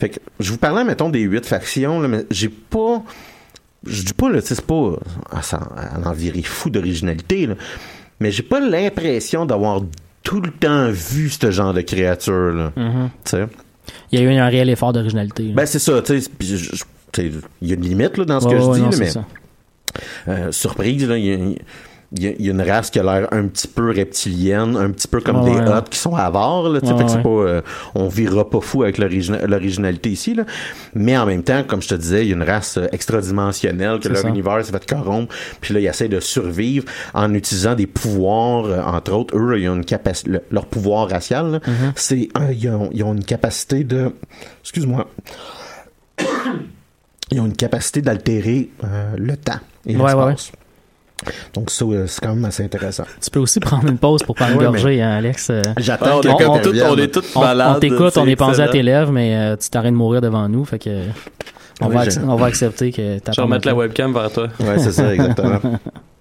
Fait 0.00 0.08
que 0.10 0.18
je 0.40 0.50
vous 0.52 0.58
parlais, 0.58 0.84
mettons, 0.84 1.08
des 1.10 1.20
huit 1.20 1.44
factions, 1.46 2.00
là, 2.00 2.08
mais 2.08 2.24
j'ai 2.30 2.48
pas. 2.48 3.02
Je 3.86 4.02
dis 4.02 4.14
pas, 4.14 4.30
là, 4.30 4.40
c'est 4.42 4.60
pas 4.62 4.92
à, 5.30 5.42
s'en- 5.42 5.58
à 5.58 6.08
en 6.08 6.12
virer 6.12 6.42
fou 6.42 6.70
d'originalité, 6.70 7.46
là, 7.46 7.54
mais 8.20 8.30
j'ai 8.32 8.42
pas 8.42 8.58
l'impression 8.60 9.46
d'avoir 9.46 9.82
tout 10.24 10.40
le 10.40 10.50
temps 10.50 10.90
vu 10.90 11.30
ce 11.30 11.50
genre 11.52 11.72
de 11.72 11.82
créature-là. 11.82 12.72
Mhm. 12.76 13.10
Tu 13.24 13.30
sais? 13.30 13.46
Il 14.10 14.18
y 14.18 14.22
a 14.22 14.26
eu 14.26 14.34
un 14.36 14.48
réel 14.48 14.68
effort 14.70 14.92
d'originalité. 14.92 15.44
là. 15.44 15.52
Ben, 15.54 15.66
c'est 15.66 15.78
ça, 15.78 16.02
tu 16.02 16.20
sais. 16.20 16.30
Il 17.62 17.68
y 17.68 17.72
a 17.72 17.76
une 17.76 17.82
limite 17.82 18.18
là, 18.18 18.24
dans 18.24 18.40
ce 18.40 18.46
Ouais, 18.46 18.54
que 18.54 18.58
je 18.60 18.64
dis, 18.72 18.80
non, 18.80 18.90
là, 18.90 18.96
mais 18.98 19.12
euh, 20.28 20.52
surprise, 20.52 21.08
là, 21.08 21.16
y 21.16 21.30
a, 21.32 21.34
y 21.36 21.52
a- 21.54 21.56
il 22.18 22.42
y 22.44 22.48
a 22.48 22.52
une 22.52 22.62
race 22.62 22.90
qui 22.90 22.98
a 22.98 23.02
l'air 23.02 23.28
un 23.32 23.46
petit 23.46 23.68
peu 23.68 23.90
reptilienne, 23.90 24.76
un 24.76 24.90
petit 24.90 25.08
peu 25.08 25.20
comme 25.20 25.40
Ouais, 25.42 25.50
des 25.50 25.56
ouais, 25.60 25.68
ouais. 25.74 25.80
qui 25.90 25.98
sont 25.98 26.14
avares. 26.16 26.68
Là, 26.68 26.80
Ouais, 26.82 26.98
fait 26.98 27.18
que 27.18 27.22
pas, 27.22 27.28
euh, 27.28 27.60
on 27.94 28.08
virera 28.08 28.48
pas 28.48 28.60
fou 28.60 28.82
avec 28.82 28.98
l'origina- 28.98 29.46
l'originalité 29.46 30.10
ici. 30.10 30.34
Là. 30.34 30.44
Mais 30.94 31.16
en 31.16 31.26
même 31.26 31.42
temps, 31.42 31.62
comme 31.64 31.82
je 31.82 31.88
te 31.88 31.94
disais, 31.94 32.24
il 32.24 32.28
y 32.28 32.32
a 32.32 32.36
une 32.36 32.42
race 32.42 32.78
euh, 32.78 32.86
extradimensionnelle 32.92 34.00
que 34.00 34.08
leur 34.08 34.18
ça. 34.22 34.28
univers 34.28 34.64
s'est 34.64 34.72
fait 34.72 34.86
corrompre. 34.86 35.34
Puis 35.60 35.74
là, 35.74 35.80
ils 35.80 35.86
essaient 35.86 36.08
de 36.08 36.20
survivre 36.20 36.84
en 37.14 37.32
utilisant 37.34 37.74
des 37.74 37.86
pouvoirs. 37.86 38.64
euh, 38.66 38.82
entre 38.82 39.12
autres, 39.12 39.36
eux, 39.36 39.58
ils 39.60 39.68
ont 39.68 39.76
une 39.76 39.84
capacité, 39.84 40.30
le- 40.30 40.42
leur 40.50 40.66
pouvoir 40.66 41.08
racial, 41.08 41.50
là, 41.52 41.58
Mm-hmm. 41.58 41.92
c'est 41.96 42.28
euh, 42.38 42.52
ils, 42.52 42.68
ont, 42.68 42.90
ils 42.92 43.02
ont 43.02 43.12
une 43.14 43.24
capacité 43.24 43.84
de, 43.84 44.12
excuse-moi, 44.62 45.06
ils 47.30 47.40
ont 47.40 47.46
une 47.46 47.56
capacité 47.56 48.02
d'altérer 48.02 48.70
le 49.16 49.36
temps 49.36 49.58
et 49.86 49.96
Ouais, 49.96 50.12
ouais, 50.14 50.26
l'espace. 50.30 50.52
Donc 51.54 51.70
ça, 51.70 51.84
euh, 51.86 52.06
c'est 52.06 52.20
quand 52.22 52.34
même 52.34 52.44
assez 52.44 52.62
intéressant. 52.62 53.04
Tu 53.22 53.30
peux 53.30 53.40
aussi 53.40 53.58
prendre 53.58 53.88
une 53.88 53.96
pause 53.98 54.22
pour 54.22 54.34
prendre 54.34 54.60
une 54.60 54.68
Ouais, 54.84 55.00
hein, 55.00 55.12
Alex. 55.12 55.48
euh. 55.50 55.62
J'attends 55.78 56.06
Ah, 56.08 56.16
on, 56.18 56.20
est 56.22 56.28
on- 56.30 56.36
comme 56.36 56.48
on- 56.50 56.58
tout- 56.60 56.74
on 56.90 56.96
est 56.98 57.08
tous 57.14 57.34
malades. 57.36 57.72
on 57.76 57.80
t'écoute, 57.80 58.16
on 58.18 58.26
est 58.26 58.36
pensé 58.36 58.60
à 58.60 58.68
tes 58.68 58.82
lèvres, 58.82 59.12
mais 59.12 59.34
euh, 59.34 59.56
tu 59.56 59.70
t'arrêtes 59.70 59.92
de 59.92 59.96
mourir 59.96 60.20
devant 60.20 60.48
nous, 60.48 60.64
fait 60.64 60.78
que 60.78 60.90
on, 61.80 61.88
Oui, 61.88 61.94
va, 61.94 62.04
j'ai- 62.04 62.10
ac- 62.20 62.24
on 62.28 62.36
va 62.36 62.46
accepter 62.46 62.92
que 62.92 63.18
t'as 63.18 63.32
Je 63.32 63.36
vais 63.40 63.42
remettre 63.44 63.66
la 63.66 63.74
webcam 63.74 64.12
vers 64.12 64.30
toi. 64.30 64.48
Ouais, 64.60 64.78
c'est 64.78 64.92
ça, 64.92 65.12
exactement. 65.14 65.58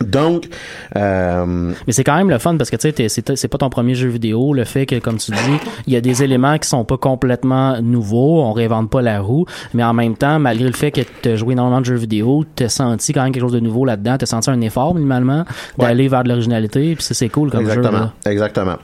Donc, 0.00 0.48
euh, 0.96 1.72
Mais 1.86 1.92
c'est 1.92 2.04
quand 2.04 2.16
même 2.16 2.30
le 2.30 2.38
fun 2.38 2.56
parce 2.56 2.70
que 2.70 2.76
tu 2.76 2.92
sais, 3.08 3.22
c'est 3.36 3.48
pas 3.48 3.58
ton 3.58 3.70
premier 3.70 3.94
jeu 3.94 4.08
vidéo. 4.08 4.52
Le 4.52 4.64
fait 4.64 4.86
que, 4.86 4.98
comme 4.98 5.16
tu 5.16 5.32
dis, 5.32 5.58
il 5.86 5.92
y 5.92 5.96
a 5.96 6.00
des 6.00 6.22
éléments 6.22 6.58
qui 6.58 6.68
sont 6.68 6.84
pas 6.84 6.98
complètement 6.98 7.80
nouveaux, 7.80 8.42
on 8.42 8.52
réinvente 8.52 8.90
pas 8.90 9.02
la 9.02 9.20
roue, 9.20 9.46
mais 9.74 9.84
en 9.84 9.94
même 9.94 10.16
temps, 10.16 10.38
malgré 10.38 10.66
le 10.66 10.74
fait 10.74 10.90
que 10.90 11.00
tu 11.22 11.30
as 11.30 11.36
joué 11.36 11.52
énormément 11.52 11.80
de 11.80 11.86
jeux 11.86 11.96
vidéo, 11.96 12.44
t'as 12.54 12.68
senti 12.68 13.12
quand 13.12 13.22
même 13.22 13.32
quelque 13.32 13.42
chose 13.42 13.52
de 13.52 13.60
nouveau 13.60 13.84
là-dedans, 13.84 14.16
t'as 14.18 14.26
senti 14.26 14.50
un 14.50 14.60
effort 14.60 14.94
minimalement 14.94 15.44
d'aller 15.78 16.08
vers 16.08 16.24
de 16.24 16.28
l'originalité, 16.28 16.94
puis 16.94 17.04
c'est 17.08 17.28
cool 17.28 17.50
comme 17.50 17.64
jeu. 17.64 17.72
exactement, 17.72 17.98
là. 18.24 18.30
exactement. 18.30 18.76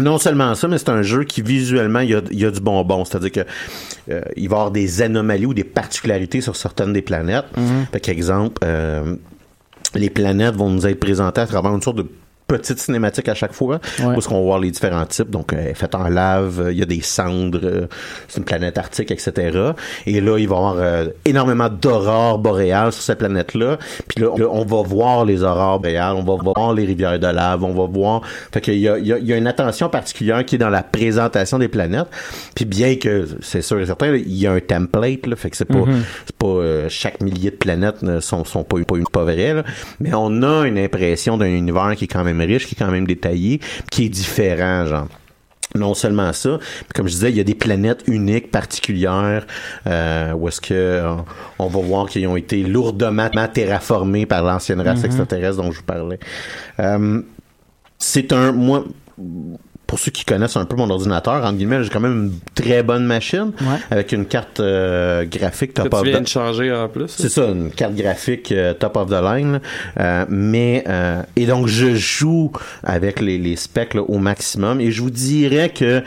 Non 0.00 0.16
seulement 0.16 0.54
ça, 0.54 0.68
mais 0.68 0.78
c'est 0.78 0.88
un 0.88 1.02
jeu 1.02 1.24
qui 1.24 1.42
visuellement 1.42 2.00
il 2.00 2.10
y 2.10 2.14
a, 2.14 2.22
il 2.30 2.38
y 2.38 2.46
a 2.46 2.50
du 2.50 2.60
bonbon, 2.60 3.04
c'est-à-dire 3.04 3.32
que 3.32 3.40
euh, 4.10 4.22
il 4.36 4.48
va 4.48 4.56
y 4.56 4.58
avoir 4.58 4.70
des 4.70 5.02
anomalies 5.02 5.44
ou 5.44 5.52
des 5.52 5.64
particularités 5.64 6.40
sur 6.40 6.56
certaines 6.56 6.94
des 6.94 7.02
planètes. 7.02 7.44
Mhm. 7.56 7.86
Fait 7.92 8.00
qu'exemple, 8.00 8.58
euh, 8.64 9.16
les 9.94 10.10
planètes 10.10 10.54
vont 10.54 10.70
nous 10.70 10.86
être 10.86 11.00
présentées 11.00 11.40
à 11.40 11.46
travers 11.46 11.74
une 11.74 11.82
sorte 11.82 11.98
de 11.98 12.06
petite 12.58 12.78
cinématique 12.78 13.28
à 13.28 13.34
chaque 13.34 13.52
fois, 13.52 13.80
Ouais. 14.00 14.06
où 14.06 14.18
est-ce 14.18 14.28
qu'on 14.28 14.36
va 14.36 14.42
voir 14.42 14.58
les 14.58 14.70
différents 14.70 15.06
types. 15.06 15.30
Donc, 15.30 15.52
euh, 15.52 15.72
faite 15.74 15.94
en 15.94 16.08
lave, 16.08 16.60
euh, 16.60 16.72
il 16.72 16.78
y 16.78 16.82
a 16.82 16.86
des 16.86 17.00
cendres, 17.02 17.60
euh, 17.62 17.86
c'est 18.28 18.38
une 18.38 18.44
planète 18.44 18.78
arctique, 18.78 19.10
etc. 19.10 19.72
Et 20.06 20.20
là, 20.20 20.38
il 20.38 20.48
va 20.48 20.54
y 20.54 20.58
avoir 20.58 20.74
euh, 20.78 21.06
énormément 21.24 21.68
d'aurores 21.68 22.38
boréales 22.38 22.92
sur 22.92 23.02
cette 23.02 23.18
planète-là. 23.18 23.78
Puis 24.08 24.22
là, 24.22 24.30
on- 24.32 24.38
là, 24.38 24.46
on 24.50 24.64
va 24.64 24.82
voir 24.82 25.24
les 25.24 25.42
aurores 25.42 25.80
boréales, 25.80 26.14
on 26.16 26.22
va 26.22 26.42
voir 26.42 26.74
les 26.74 26.84
rivières 26.84 27.18
de 27.18 27.26
lave, 27.26 27.62
on 27.64 27.72
va 27.74 27.86
voir... 27.86 28.22
Fait 28.52 28.60
qu'il 28.60 28.78
y 28.78 28.88
a, 28.88 28.98
il 28.98 29.06
y, 29.06 29.12
a, 29.12 29.18
il 29.18 29.26
y 29.26 29.32
a 29.32 29.36
une 29.36 29.46
attention 29.46 29.88
particulière 29.88 30.44
qui 30.44 30.56
est 30.56 30.58
dans 30.58 30.70
la 30.70 30.82
présentation 30.82 31.58
des 31.58 31.68
planètes. 31.68 32.08
Puis 32.54 32.64
bien 32.64 32.96
que, 32.96 33.26
c'est 33.40 33.62
sûr 33.62 33.80
et 33.80 33.86
certain, 33.86 34.14
il 34.14 34.34
y 34.36 34.46
a 34.46 34.52
un 34.52 34.60
template, 34.60 35.26
là, 35.26 35.36
fait 35.36 35.50
que 35.50 35.56
c'est 35.56 35.64
pas, 35.64 35.84
c'est 36.26 36.36
pas 36.36 36.46
euh, 36.46 36.86
chaque 36.88 37.20
millier 37.22 37.50
de 37.50 37.56
planètes 37.56 38.02
ne 38.02 38.20
sont, 38.20 38.44
sont 38.44 38.64
pas, 38.64 38.76
pas, 38.86 38.96
pas 39.10 39.24
vraies, 39.24 39.62
mais 40.00 40.10
on 40.14 40.42
a 40.42 40.66
une 40.66 40.78
impression 40.78 41.36
d'un 41.36 41.46
univers 41.46 41.94
qui 41.96 42.04
est 42.04 42.08
quand 42.08 42.24
même 42.24 42.40
riche, 42.44 42.66
qui 42.66 42.74
est 42.74 42.78
quand 42.78 42.90
même 42.90 43.06
détaillé, 43.06 43.60
qui 43.90 44.06
est 44.06 44.08
différent, 44.08 44.86
genre. 44.86 45.08
Non 45.74 45.94
seulement 45.94 46.34
ça, 46.34 46.58
mais 46.60 46.88
comme 46.94 47.08
je 47.08 47.14
disais, 47.14 47.30
il 47.30 47.36
y 47.36 47.40
a 47.40 47.44
des 47.44 47.54
planètes 47.54 48.02
uniques, 48.06 48.50
particulières, 48.50 49.46
euh, 49.86 50.32
où 50.34 50.46
est-ce 50.48 50.60
que 50.60 50.74
euh, 50.74 51.14
on 51.58 51.66
va 51.66 51.80
voir 51.80 52.08
qu'ils 52.10 52.26
ont 52.26 52.36
été 52.36 52.62
lourdement 52.62 53.48
terraformés 53.48 54.26
par 54.26 54.42
l'ancienne 54.42 54.82
race 54.82 54.98
Mhm. 54.98 55.06
extraterrestre 55.06 55.62
dont 55.62 55.70
je 55.72 55.78
vous 55.78 55.84
parlais. 55.84 56.18
Euh, 56.78 57.22
c'est 57.98 58.34
un, 58.34 58.52
moi, 58.52 58.84
pour 59.92 59.98
ceux 59.98 60.10
qui 60.10 60.24
connaissent 60.24 60.56
un 60.56 60.64
peu 60.64 60.74
mon 60.74 60.88
ordinateur, 60.88 61.44
en 61.44 61.52
guillemets, 61.52 61.84
j'ai 61.84 61.90
quand 61.90 62.00
même 62.00 62.30
une 62.30 62.32
très 62.54 62.82
bonne 62.82 63.04
machine 63.04 63.52
Ouais. 63.60 63.76
avec 63.90 64.12
une 64.12 64.24
carte 64.24 64.58
euh, 64.60 65.26
graphique 65.26 65.74
Que 65.74 65.82
top 65.82 65.92
of 65.92 66.02
the- 66.04 66.18
de 66.22 66.26
changer 66.26 66.72
en 66.72 66.88
plus. 66.88 67.08
c'est 67.08 67.28
ça, 67.28 67.44
une 67.44 67.70
carte 67.70 67.94
graphique 67.94 68.52
euh, 68.52 68.72
top 68.72 68.96
of 68.96 69.10
the 69.10 69.22
line. 69.22 69.52
là. 69.52 69.60
Euh, 70.00 70.24
mais 70.30 70.82
euh, 70.88 71.20
et 71.36 71.44
donc 71.44 71.66
je 71.66 71.94
joue 71.94 72.52
avec 72.82 73.20
les, 73.20 73.36
les 73.36 73.54
specs 73.56 73.92
là, 73.92 74.00
au 74.00 74.16
maximum. 74.16 74.80
Et 74.80 74.90
je 74.92 75.02
vous 75.02 75.10
dirais 75.10 75.68
que 75.68 76.02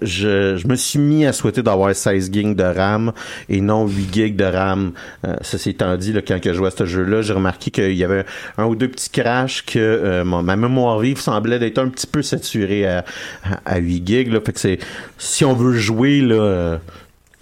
je, 0.00 0.56
je 0.56 0.66
me 0.66 0.74
suis 0.74 0.98
mis 0.98 1.26
à 1.26 1.34
souhaiter 1.34 1.62
d'avoir 1.62 1.94
16 1.94 2.30
gigs 2.32 2.56
de 2.56 2.62
RAM 2.64 3.12
et 3.50 3.60
non 3.60 3.86
8 3.86 4.14
gigs 4.14 4.36
de 4.36 4.44
RAM. 4.44 4.92
Euh, 5.26 5.36
ceci 5.42 5.70
étant 5.70 5.94
dit, 5.98 6.14
là, 6.14 6.22
quand 6.26 6.40
que 6.40 6.50
je 6.52 6.56
jouais 6.56 6.68
à 6.68 6.70
ce 6.70 6.86
jeu-là, 6.86 7.20
j'ai 7.20 7.34
remarqué 7.34 7.70
qu'il 7.70 7.92
y 7.96 8.02
avait 8.04 8.24
un 8.56 8.64
ou 8.64 8.74
deux 8.76 8.88
petits 8.88 9.10
crashs 9.10 9.62
que 9.66 9.78
euh, 9.78 10.24
mon- 10.24 10.42
ma 10.42 10.56
mémoire 10.56 10.98
vive 11.00 11.20
semblait 11.20 11.58
d'être 11.58 11.76
un 11.78 11.88
petit 11.88 12.06
peu 12.06 12.22
saturée 12.22 12.86
à, 12.86 13.04
à, 13.44 13.60
à 13.74 13.78
8 13.78 14.06
gigs. 14.06 14.32
Là. 14.32 14.40
Fait 14.44 14.52
que 14.52 14.60
c'est 14.60 14.78
si 15.18 15.44
on 15.44 15.54
veut 15.54 15.72
jouer 15.72 16.20
là. 16.20 16.34
euh, 16.34 16.78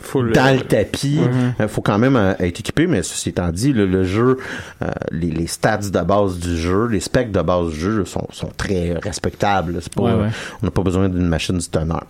Full, 0.00 0.32
dans 0.32 0.46
euh, 0.48 0.54
le 0.56 0.60
tapis. 0.60 1.18
Il 1.58 1.68
faut 1.68 1.80
quand 1.80 1.98
même 1.98 2.16
euh, 2.16 2.34
être 2.38 2.60
équipé, 2.60 2.86
mais 2.86 3.02
ceci 3.02 3.30
étant 3.30 3.50
dit, 3.50 3.72
le, 3.72 3.86
le 3.86 4.04
jeu, 4.04 4.36
euh, 4.82 4.90
les, 5.12 5.30
les 5.30 5.46
stats 5.46 5.78
de 5.78 6.00
base 6.02 6.38
du 6.38 6.56
jeu, 6.58 6.88
les 6.88 7.00
specs 7.00 7.30
de 7.32 7.40
base 7.40 7.70
du 7.70 7.80
jeu 7.80 8.04
sont, 8.04 8.26
sont 8.30 8.50
très 8.54 8.92
respectables. 9.02 9.78
C'est 9.80 9.94
pas, 9.94 10.02
Ouais, 10.02 10.12
ouais. 10.12 10.28
On 10.62 10.66
n'a 10.66 10.70
pas 10.70 10.82
besoin 10.82 11.08
d'une 11.08 11.26
machine 11.28 11.56
du 11.56 11.66
tonnerre. 11.68 12.04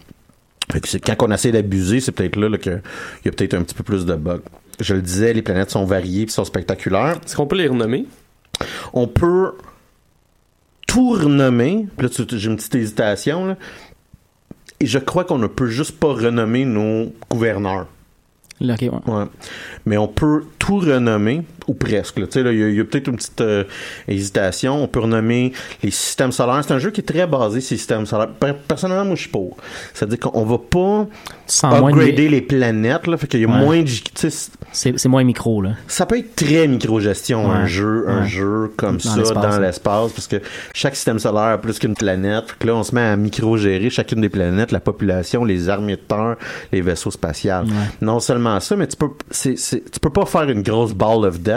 Fait 0.72 0.80
que 0.80 0.88
c'est- 0.88 0.98
quand 0.98 1.14
on 1.28 1.30
essaie 1.30 1.52
d'abuser, 1.52 2.00
c'est 2.00 2.10
peut-être 2.10 2.36
là, 2.36 2.48
là 2.48 2.58
qu'il 2.58 2.80
y 3.24 3.28
a 3.28 3.30
peut-être 3.32 3.54
un 3.54 3.62
petit 3.62 3.74
peu 3.74 3.84
plus 3.84 4.04
de 4.06 4.14
bugs. 4.14 4.40
Je 4.80 4.94
le 4.94 5.02
disais, 5.02 5.32
les 5.32 5.42
planètes 5.42 5.70
sont 5.70 5.84
variées 5.84 6.22
et 6.22 6.28
sont 6.28 6.44
spectaculaires. 6.44 7.18
Est-ce 7.24 7.36
qu'on 7.36 7.46
peut 7.46 7.54
les 7.56 7.68
renommer? 7.68 8.06
On 8.92 9.06
peut 9.06 9.52
tout 10.94 11.10
renommer. 11.10 11.88
Puis 11.96 12.06
Là, 12.06 12.24
j'ai 12.36 12.48
une 12.48 12.56
petite 12.56 12.74
hésitation. 12.76 13.46
Là. 13.46 13.56
Et 14.78 14.86
je 14.86 14.98
crois 15.00 15.24
qu'on 15.24 15.38
ne 15.38 15.48
peut 15.48 15.66
juste 15.66 15.98
pas 15.98 16.12
renommer 16.12 16.64
nos 16.64 17.12
gouverneurs. 17.28 17.88
Là, 18.60 18.74
ok, 18.74 18.82
ouais. 18.82 19.12
Ouais. 19.12 19.24
Mais 19.86 19.96
on 19.96 20.06
peut 20.06 20.44
tout 20.60 20.78
renommer, 20.78 21.42
ou 21.66 21.74
presque. 21.74 22.18
là. 22.18 22.26
Il 22.34 22.74
y 22.74 22.80
a, 22.80 22.84
peut-être 22.84 23.08
une 23.08 23.16
petite 23.16 23.40
euh, 23.40 23.64
hésitation. 24.08 24.82
On 24.82 24.88
peut 24.88 25.00
renommer 25.00 25.52
les 25.82 25.90
systèmes 25.90 26.32
solaires. 26.32 26.60
C'est 26.66 26.74
un 26.74 26.78
jeu 26.78 26.90
qui 26.90 27.00
est 27.00 27.04
très 27.04 27.26
basé 27.26 27.60
sur 27.60 27.74
les 27.74 27.78
systèmes 27.78 28.06
solaires. 28.06 28.28
Per- 28.28 28.52
Personnellement, 28.66 29.04
moi, 29.04 29.14
je 29.16 29.22
suis 29.22 29.30
pour. 29.30 29.56
C'est-à-dire 29.92 30.20
qu'on 30.20 30.44
va 30.44 30.58
pas 30.58 31.06
Sans 31.46 31.70
de- 31.70 31.76
upgrader 31.88 32.28
les 32.28 32.40
planètes. 32.40 33.06
Là, 33.06 33.16
fait 33.16 33.26
qu'il 33.26 33.40
y 33.40 33.44
a 33.44 33.48
Ouais. 33.48 33.58
moins 33.58 33.82
de... 33.82 33.88
c'est- 34.72 35.06
moins 35.08 35.24
micro, 35.24 35.60
là. 35.62 35.70
ça 35.86 36.06
peut 36.06 36.18
être 36.18 36.34
très 36.34 36.66
micro-gestion, 36.66 37.50
un 37.50 37.62
Ouais. 37.62 37.68
jeu, 37.68 38.04
un 38.08 38.26
jeu 38.26 38.72
comme 38.76 38.96
Dans 38.96 39.24
ça 39.24 39.34
dans 39.34 39.42
hein. 39.44 39.60
l'espace, 39.60 40.12
parce 40.12 40.26
que 40.26 40.36
chaque 40.72 40.96
système 40.96 41.18
solaire 41.18 41.42
a 41.54 41.58
plus 41.58 41.78
qu'une 41.78 41.94
planète. 41.94 42.44
Fait 42.48 42.56
que 42.60 42.66
là, 42.66 42.74
on 42.74 42.82
se 42.82 42.94
met 42.94 43.00
à 43.02 43.16
micro-gérer 43.16 43.90
chacune 43.90 44.20
des 44.20 44.28
planètes, 44.28 44.72
la 44.72 44.80
population, 44.80 45.44
les 45.44 45.68
armées 45.68 45.96
de 45.96 46.00
terre, 46.00 46.36
les 46.72 46.80
vaisseaux 46.80 47.10
spatiaux. 47.10 47.50
Ouais. 47.64 47.70
Non 48.00 48.20
seulement 48.20 48.58
ça, 48.60 48.74
mais 48.76 48.86
tu 48.86 48.96
peux, 48.96 49.08
tu 49.32 50.00
peux 50.00 50.10
pas 50.10 50.24
faire 50.26 50.48
une 50.50 50.62
grosse 50.62 50.92
ball 50.92 51.24
of 51.26 51.40
death 51.40 51.53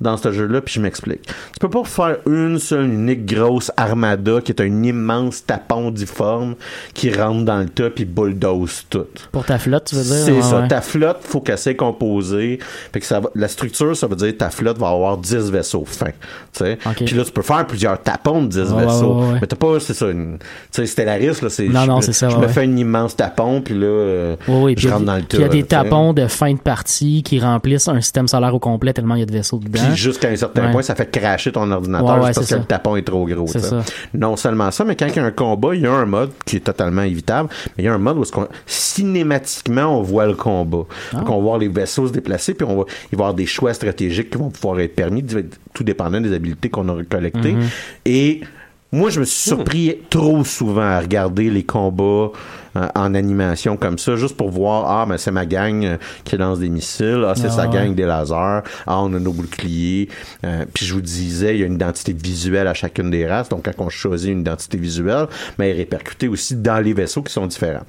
dans 0.00 0.16
ce 0.16 0.32
jeu-là, 0.32 0.60
puis 0.60 0.74
je 0.74 0.80
m'explique. 0.80 1.22
Tu 1.26 1.58
peux 1.60 1.70
pas 1.70 1.84
faire 1.84 2.16
une 2.26 2.58
seule 2.58 2.84
unique 2.92 3.26
grosse 3.26 3.70
armada 3.76 4.40
qui 4.40 4.52
est 4.52 4.60
un 4.60 4.82
immense 4.82 5.44
tapon 5.44 5.90
difforme 5.90 6.54
qui 6.94 7.12
rentre 7.12 7.44
dans 7.44 7.58
le 7.58 7.68
tas 7.68 7.90
puis 7.90 8.04
bulldoze 8.04 8.84
tout. 8.90 9.06
Pour 9.32 9.44
ta 9.44 9.58
flotte, 9.58 9.84
tu 9.86 9.94
veux 9.96 10.02
dire? 10.02 10.14
C'est 10.24 10.32
Ouais, 10.32 10.42
ça. 10.42 10.60
ouais. 10.60 10.68
Ta 10.68 10.80
flotte, 10.80 11.18
faut 11.22 11.40
qu'elle 11.40 11.58
soit 11.58 11.74
composée. 11.74 12.58
Fait 12.92 13.00
que 13.00 13.06
ça 13.06 13.20
va- 13.20 13.30
la 13.34 13.48
structure, 13.48 13.96
ça 13.96 14.06
veut 14.06 14.16
dire 14.16 14.34
ta 14.36 14.50
flotte 14.50 14.78
va 14.78 14.88
avoir 14.90 15.16
10 15.18 15.50
vaisseaux 15.50 15.84
fins. 15.86 16.06
Tu 16.52 16.58
sais. 16.64 16.78
Ok. 16.86 17.04
Puis 17.04 17.14
là, 17.16 17.24
tu 17.24 17.32
peux 17.32 17.42
faire 17.42 17.66
plusieurs 17.66 18.00
tapons 18.02 18.42
de 18.42 18.48
10 18.48 18.72
Ouais, 18.72 18.84
vaisseaux. 18.84 19.14
ouais. 19.20 19.38
Mais 19.40 19.46
t'as 19.46 19.56
pas, 19.56 19.80
c'est 19.80 19.94
ça, 19.94 20.06
une, 20.10 20.38
tu 20.38 20.46
sais, 20.72 20.86
Stellaris, 20.86 21.40
là, 21.42 21.48
c'est, 21.48 21.68
Non, 21.68 21.86
non, 21.86 22.00
c'est 22.00 22.12
ça, 22.12 22.28
je 22.28 22.36
me 22.36 22.46
fais 22.48 22.62
un 22.62 22.76
immense 22.76 23.16
tapon, 23.16 23.60
puis 23.60 23.74
là, 23.74 23.86
euh, 23.86 24.36
Oui, 24.48 24.54
oui, 24.62 24.74
puis 24.74 24.82
je 24.84 24.88
il 24.88 24.90
y 24.90 24.92
a 24.92 24.96
rentre 24.96 25.04
des- 25.04 25.06
dans 25.12 25.16
le 25.16 25.22
tas. 25.22 25.36
il 25.38 25.40
y 25.40 25.44
a 25.44 25.48
des 25.48 25.62
tapons 25.64 26.12
de 26.12 26.26
fin 26.26 26.52
de 26.52 26.58
partie 26.58 27.22
qui 27.22 27.40
remplissent 27.40 27.88
un 27.88 28.00
système 28.00 28.28
solaire 28.28 28.54
au 28.54 28.58
complet 28.58 28.92
tellement 28.92 29.14
il 29.18 29.20
y 29.20 29.22
a 29.22 29.26
de 29.26 29.32
vaisseaux 29.32 29.58
dedans. 29.58 29.80
Puis 29.88 29.96
jusqu'à 29.96 30.28
un 30.28 30.36
certain 30.36 30.66
Ouais. 30.66 30.72
point, 30.72 30.82
ça 30.82 30.94
fait 30.94 31.10
cracher 31.10 31.52
ton 31.52 31.70
ordinateur 31.70 32.06
Ouais, 32.06 32.14
ouais, 32.14 32.20
parce 32.20 32.38
que 32.38 32.44
ça. 32.44 32.56
le 32.58 32.64
tapon 32.64 32.96
est 32.96 33.02
trop 33.02 33.26
gros. 33.26 33.46
Ça. 33.46 33.82
Non 34.14 34.36
seulement 34.36 34.70
ça, 34.70 34.84
mais 34.84 34.96
quand 34.96 35.06
il 35.06 35.16
y 35.16 35.18
a 35.18 35.24
un 35.24 35.30
combat, 35.30 35.74
il 35.74 35.82
y 35.82 35.86
a 35.86 35.92
un 35.92 36.06
mode 36.06 36.30
qui 36.46 36.56
est 36.56 36.60
totalement 36.60 37.02
évitable, 37.02 37.48
mais 37.76 37.84
il 37.84 37.86
y 37.86 37.88
a 37.88 37.94
un 37.94 37.98
mode 37.98 38.18
où 38.18 38.22
qu'on- 38.24 38.48
cinématiquement 38.66 39.98
on 39.98 40.02
voit 40.02 40.26
le 40.26 40.34
combat. 40.34 40.84
Ah. 41.12 41.18
Donc 41.18 41.30
on 41.30 41.36
va 41.36 41.42
voir 41.42 41.58
les 41.58 41.68
vaisseaux 41.68 42.06
se 42.06 42.12
déplacer, 42.12 42.54
puis 42.54 42.66
on 42.68 42.76
va 42.76 42.84
il 43.12 43.16
va 43.18 43.22
y 43.22 43.24
avoir 43.24 43.34
des 43.34 43.46
choix 43.46 43.72
stratégiques 43.74 44.30
qui 44.30 44.38
vont 44.38 44.50
pouvoir 44.50 44.80
être 44.80 44.94
permis, 44.94 45.24
tout 45.74 45.84
dépendant 45.84 46.20
des 46.20 46.32
habiletés 46.34 46.68
qu'on 46.68 46.88
aura 46.88 47.02
collectées. 47.04 47.52
Mhm. 47.52 47.62
Et 48.06 48.40
moi, 48.90 49.10
je 49.10 49.20
me 49.20 49.24
suis 49.24 49.50
surpris 49.50 49.96
trop 50.08 50.42
souvent 50.44 50.80
à 50.82 51.00
regarder 51.00 51.50
les 51.50 51.62
combats 51.62 52.30
en 52.74 53.14
animation 53.14 53.76
comme 53.76 53.98
ça, 53.98 54.16
juste 54.16 54.36
pour 54.36 54.50
voir, 54.50 54.84
ah, 54.90 55.06
mais 55.06 55.18
c'est 55.18 55.30
ma 55.30 55.46
gang 55.46 55.84
euh, 55.84 55.96
qui 56.24 56.36
lance 56.36 56.58
des 56.58 56.68
missiles, 56.68 57.24
ah, 57.26 57.34
c'est 57.34 57.46
Ah, 57.46 57.50
sa 57.50 57.68
ouais. 57.68 57.74
gang 57.74 57.94
des 57.94 58.04
lasers, 58.04 58.62
ah, 58.86 59.00
on 59.00 59.12
a 59.14 59.18
nos 59.18 59.32
boucliers. 59.32 60.08
Euh, 60.44 60.64
puis 60.72 60.86
je 60.86 60.94
vous 60.94 61.00
disais, 61.00 61.54
il 61.54 61.60
y 61.60 61.62
a 61.62 61.66
une 61.66 61.74
identité 61.74 62.12
visuelle 62.12 62.66
à 62.68 62.74
chacune 62.74 63.10
des 63.10 63.26
races, 63.26 63.48
donc 63.48 63.64
quand 63.64 63.84
on 63.84 63.88
choisit 63.88 64.30
une 64.30 64.40
identité 64.40 64.78
visuelle, 64.78 65.26
mais 65.58 65.70
elle 65.70 65.76
est 65.76 65.78
répercutée 65.80 66.28
aussi 66.28 66.56
dans 66.56 66.78
les 66.82 66.92
vaisseaux 66.92 67.22
qui 67.22 67.32
sont 67.32 67.46
différents. 67.46 67.84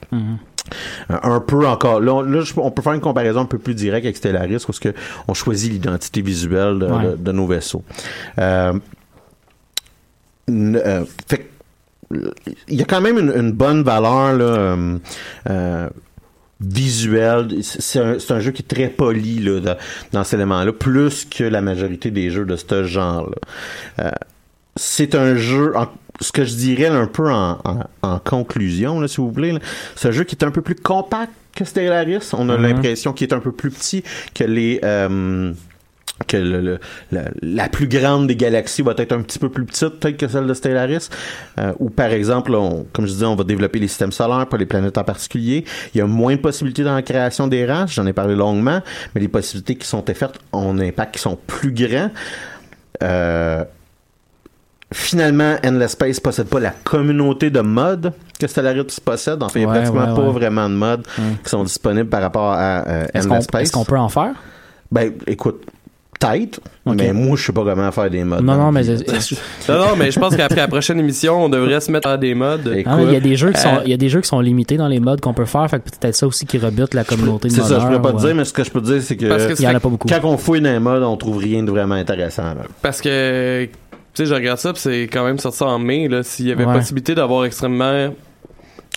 Euh, 1.10 1.18
un 1.24 1.40
peu 1.40 1.66
encore. 1.68 2.00
Là, 2.00 2.14
on, 2.14 2.22
là, 2.22 2.42
je- 2.42 2.54
on 2.58 2.70
peut 2.70 2.82
faire 2.84 2.94
une 2.94 3.02
comparaison 3.02 3.40
un 3.42 3.46
peu 3.46 3.58
plus 3.58 3.74
directe 3.74 4.06
avec 4.06 4.18
Stellaris, 4.18 4.64
parce 4.66 4.80
que 4.80 4.94
on 5.28 5.34
choisit 5.34 5.72
l'identité 5.72 6.22
visuelle 6.22 6.78
de, 6.80 6.86
Ouais. 6.86 7.04
de- 7.12 7.16
de 7.16 7.32
nos 7.32 7.48
vaisseaux. 7.48 7.84
Euh, 8.38 8.74
n- 10.48 10.76
euh, 10.86 11.06
fait 11.28 11.38
que, 11.40 11.44
euh, 11.44 11.46
il 12.12 12.76
y 12.80 12.82
a 12.82 12.86
quand 12.86 13.02
même 13.02 13.18
une, 13.18 13.32
une 13.36 13.52
bonne 13.52 13.84
valeur 13.84 14.34
là, 14.34 14.44
euh, 14.46 14.98
euh, 15.50 15.90
visuelle. 16.60 17.48
C'est 17.62 18.00
un, 18.00 18.40
jeu 18.40 18.52
qui 18.52 18.62
est 18.64 18.68
très 18.68 18.88
poli 18.90 19.40
là, 19.40 19.60
dans, 19.60 19.78
dans 20.12 20.24
cet 20.24 20.36
élément-là, 20.36 20.74
plus 20.74 21.26
que 21.26 21.44
la 21.44 21.62
majorité 21.62 22.12
des 22.12 22.30
jeux 22.30 22.46
de 22.46 22.56
ce 22.56 22.84
genre-là. 22.84 23.36
Euh, 24.06 24.12
c'est 24.76 25.16
un 25.16 25.36
jeu, 25.36 25.76
en- 25.76 25.88
ce 26.22 26.32
que 26.32 26.44
je 26.44 26.54
dirais 26.56 26.90
là, 26.90 26.96
un 26.98 27.08
peu 27.08 27.30
en, 27.32 27.60
en- 27.64 27.84
en 28.02 28.20
conclusion, 28.20 29.06
si 29.08 29.18
vous 29.18 29.32
voulez, 29.32 29.54
un 30.04 30.12
jeu 30.12 30.24
qui 30.24 30.36
est 30.36 30.44
un 30.44 30.52
peu 30.52 30.62
plus 30.62 30.76
compact 30.76 31.32
que 31.56 31.66
Stellaris. 31.66 32.30
On 32.34 32.50
a 32.50 32.58
Mhm. 32.58 32.64
l'impression 32.64 33.14
qu'il 33.14 33.28
est 33.28 33.34
un 33.34 33.40
peu 33.40 33.52
plus 33.52 33.72
petit 33.72 34.04
que 34.34 34.44
les... 34.44 34.80
euh, 34.84 35.54
que 36.28 36.38
le- 36.38 36.62
le- 36.62 36.80
la, 37.12 37.22
la 37.42 37.70
plus 37.70 37.88
grande 37.88 38.28
des 38.28 38.36
galaxies 38.36 38.82
va 38.82 38.94
être 38.98 39.12
un 39.14 39.22
petit 39.22 39.40
peu 39.40 39.50
plus 39.50 39.66
petite 39.66 40.00
peut-être 40.00 40.18
que 40.18 40.28
celle 40.28 40.46
de 40.48 40.54
Stellaris 40.54 41.10
euh, 41.60 41.74
ou 41.80 41.90
par 41.90 42.08
exemple 42.12 42.54
on- 42.56 42.86
comme 42.94 43.06
je 43.08 43.12
disais 43.14 43.26
on 43.26 43.36
va 43.36 43.44
développer 43.46 43.80
les 43.80 43.88
systèmes 43.88 44.12
solaires 44.12 44.46
pas 44.48 44.58
les 44.58 44.66
planètes 44.66 44.98
en 44.98 45.04
particulier 45.04 45.64
il 45.94 45.98
y 45.98 46.02
a 46.02 46.06
moins 46.08 46.36
de 46.36 46.42
possibilités 46.42 46.84
dans 46.84 46.94
la 46.96 47.02
création 47.04 47.48
des 47.48 47.66
races 47.66 47.92
j'en 47.94 48.06
ai 48.06 48.14
parlé 48.14 48.36
longuement 48.36 48.82
mais 49.16 49.22
les 49.22 49.28
possibilités 49.30 49.76
qui 49.76 49.88
sont 49.88 50.10
offertes 50.10 50.40
ont 50.52 50.72
un 50.72 50.80
impact 50.80 51.16
qui 51.16 51.22
sont 51.22 51.38
plus 51.48 51.72
grands 51.72 52.12
euh, 53.04 53.64
Finalement, 54.92 55.56
Endless 55.64 55.92
Space 55.92 56.20
possède 56.20 56.48
pas 56.48 56.60
la 56.60 56.72
communauté 56.72 57.52
de 57.52 57.60
modes 57.60 58.12
que 58.40 58.48
Stellaris 58.48 58.98
possède. 59.06 59.44
En 59.44 59.48
fait, 59.50 59.60
il 59.60 59.66
n'y 59.68 59.72
a 59.72 59.74
Ouais, 59.74 59.78
pratiquement 59.84 60.16
ouais, 60.16 60.16
pas 60.26 60.32
vraiment 60.32 60.68
de 60.68 60.74
modes 60.74 61.06
Mm. 61.16 61.22
qui 61.44 61.50
sont 61.50 61.64
disponibles 61.64 62.10
par 62.10 62.22
rapport 62.24 62.54
à 62.54 62.88
euh, 62.88 63.06
Endless 63.14 63.44
Space. 63.44 63.62
est-ce 63.62 63.72
qu'on 63.72 63.86
peut 63.86 64.00
en 64.00 64.10
faire? 64.10 64.34
Ben, 64.92 65.14
écoute, 65.28 65.64
peut-être, 66.20 66.60
mais 66.86 67.14
moi, 67.14 67.38
je 67.38 67.46
sais 67.46 67.54
pas 67.54 67.64
comment 67.64 67.92
faire 67.92 68.10
des 68.10 68.24
modes. 68.24 68.44
Non, 68.44 68.56
non, 68.58 68.72
mais 68.72 68.86
est-ce- 68.88 69.36
Non, 69.72 69.78
non, 69.80 69.96
mais 69.98 70.12
je 70.12 70.20
pense 70.20 70.36
qu'après 70.36 70.58
la 70.58 70.68
prochaine 70.68 71.00
émission, 71.00 71.46
on 71.46 71.50
devrait 71.50 71.80
se 71.80 71.90
mettre 71.92 72.10
à 72.10 72.18
des 72.18 72.36
modes. 72.36 72.68
Écoute, 72.76 72.94
Ah, 72.94 73.02
il 73.04 73.14
y 73.14 73.16
a 73.16 73.20
des 73.20 73.36
jeux 73.36 73.52
qui 73.52 73.62
sont, 73.62 73.78
euh, 73.78 73.88
y 73.88 73.94
a 73.94 73.98
des 73.98 74.10
jeux 74.10 74.22
qui 74.22 74.28
sont 74.28 74.40
limités 74.42 74.76
dans 74.78 74.88
les 74.90 75.00
modes 75.00 75.22
qu'on 75.22 75.34
peut 75.34 75.46
faire, 75.46 75.70
fait 75.70 75.80
que 75.80 75.90
peut-être 75.90 76.16
ça 76.16 76.28
aussi 76.28 76.46
qui 76.46 76.58
rebute 76.58 76.94
la 76.94 77.04
communauté 77.06 77.48
de 77.48 77.54
c'est 77.54 77.62
ça, 77.62 77.80
je 77.80 77.86
pourrais 77.86 78.02
pas 78.02 78.12
te 78.14 78.18
dire, 78.26 78.36
mais 78.36 78.46
ce 78.46 78.54
que 78.54 78.64
je 78.64 78.72
peux 78.72 78.82
te 78.82 78.88
dire, 78.88 79.02
c'est 79.02 79.16
que, 79.16 79.28
Parce 79.28 79.46
que 79.46 79.62
y 79.64 79.68
en 79.68 79.76
a 79.76 79.80
pas 79.80 79.90
beaucoup. 79.90 80.08
quand 80.08 80.20
on 80.24 80.38
fouille 80.38 80.62
dans 80.62 80.72
les 80.72 80.80
modes, 80.80 81.04
on 81.04 81.16
trouve 81.18 81.38
rien 81.38 81.64
de 81.64 81.72
vraiment 81.72 81.96
intéressant. 81.96 82.44
là. 82.44 82.64
Parce 82.82 83.00
que, 83.02 83.64
tu 83.66 83.70
sais, 84.14 84.26
je 84.26 84.34
regarde 84.34 84.60
ça, 84.60 84.74
puis 84.74 84.82
c'est 84.82 85.04
quand 85.04 85.24
même 85.24 85.38
sorti 85.40 85.64
en 85.64 85.80
mai. 85.80 86.10
S'il 86.24 86.48
y 86.48 86.52
avait 86.52 86.66
Ouais. 86.66 86.74
possibilité 86.74 87.16
d'avoir 87.16 87.46
extrêmement. 87.46 88.10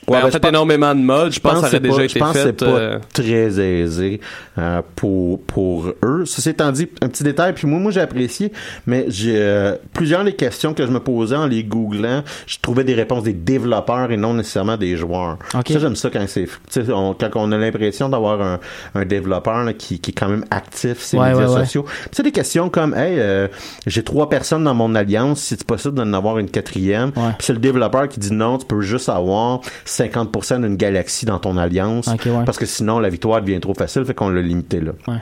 Ouais, 0.08 0.14
Ben, 0.14 0.20
ben, 0.22 0.26
en 0.26 0.30
je 0.32 0.38
fait, 0.38 0.48
énormément 0.48 0.94
de 0.96 1.00
modes, 1.00 1.32
je 1.32 1.38
pense 1.38 1.52
que 1.52 1.58
ça 1.58 1.62
aurait 1.66 1.70
c'est 1.70 1.80
déjà 1.80 1.96
pas- 1.96 2.02
été 2.04 2.14
je 2.14 2.18
pense 2.18 2.32
fait. 2.32 2.42
c'est 2.42 2.52
pas 2.54 2.66
euh, 2.66 2.98
très 3.12 3.60
aisé 3.60 4.20
euh, 4.58 4.82
pour 4.96 5.40
pour 5.44 5.92
eux. 6.02 6.24
Ceci 6.26 6.48
étant 6.48 6.72
dit, 6.72 6.88
un 7.02 7.08
petit 7.08 7.22
détail, 7.22 7.52
puis 7.52 7.68
moi, 7.68 7.78
moi 7.78 7.92
j'ai 7.92 8.00
apprécié, 8.00 8.50
mais 8.84 9.04
j'ai 9.08 9.36
euh, 9.36 9.76
plusieurs 9.94 10.24
des 10.24 10.32
questions 10.34 10.74
que 10.74 10.84
je 10.84 10.90
me 10.90 10.98
posais 10.98 11.36
en 11.36 11.46
les 11.46 11.62
googlant, 11.62 12.24
je 12.48 12.56
trouvais 12.60 12.82
des 12.82 12.94
réponses 12.94 13.22
des 13.22 13.32
développeurs 13.32 14.10
et 14.10 14.16
non 14.16 14.34
nécessairement 14.34 14.76
des 14.76 14.96
joueurs. 14.96 15.38
Ok. 15.54 15.68
Ça 15.70 15.78
j'aime 15.78 15.94
ça 15.94 16.10
quand 16.10 16.24
c'est, 16.26 16.46
tu 16.46 16.50
sais, 16.84 16.92
on- 16.92 17.14
quand 17.14 17.30
on 17.36 17.52
a 17.52 17.56
l'impression 17.58 18.08
d'avoir 18.08 18.42
un, 18.42 18.58
un 18.96 19.04
développeur 19.04 19.62
là, 19.62 19.72
qui, 19.72 20.00
qui 20.00 20.10
est 20.10 20.14
quand 20.14 20.28
même 20.28 20.44
actif 20.50 21.00
sur 21.00 21.20
Ouais, 21.20 21.28
les 21.28 21.34
médias 21.34 21.46
ouais, 21.48 21.54
ouais. 21.60 21.64
sociaux. 21.64 21.84
C'est 22.10 22.24
des 22.24 22.32
questions 22.32 22.70
comme, 22.70 22.92
hey, 22.94 23.20
euh, 23.20 23.46
j'ai 23.86 24.02
trois 24.02 24.28
personnes 24.28 24.64
dans 24.64 24.74
mon 24.74 24.96
alliance, 24.96 25.42
si 25.42 25.48
c'est 25.56 25.64
possible 25.64 25.94
d'en 25.94 26.12
avoir 26.12 26.38
une 26.38 26.50
quatrième. 26.50 27.12
Ouais. 27.16 27.30
Puis 27.38 27.46
c'est 27.46 27.52
le 27.52 27.60
développeur 27.60 28.08
qui 28.08 28.18
dit 28.18 28.32
non, 28.32 28.58
tu 28.58 28.66
peux 28.66 28.80
juste 28.80 29.08
avoir 29.08 29.60
50% 29.86 30.60
d'une 30.62 30.76
galaxie 30.76 31.26
dans 31.26 31.38
ton 31.38 31.56
alliance 31.56 32.06
ouais. 32.06 32.44
parce 32.44 32.58
que 32.58 32.66
sinon 32.66 32.98
la 32.98 33.08
victoire 33.08 33.40
devient 33.42 33.60
trop 33.60 33.74
facile, 33.74 34.04
fait 34.04 34.14
qu'on 34.14 34.28
l'a 34.30 34.42
limité 34.42 34.80
là. 34.80 34.92
Ouais. 35.08 35.18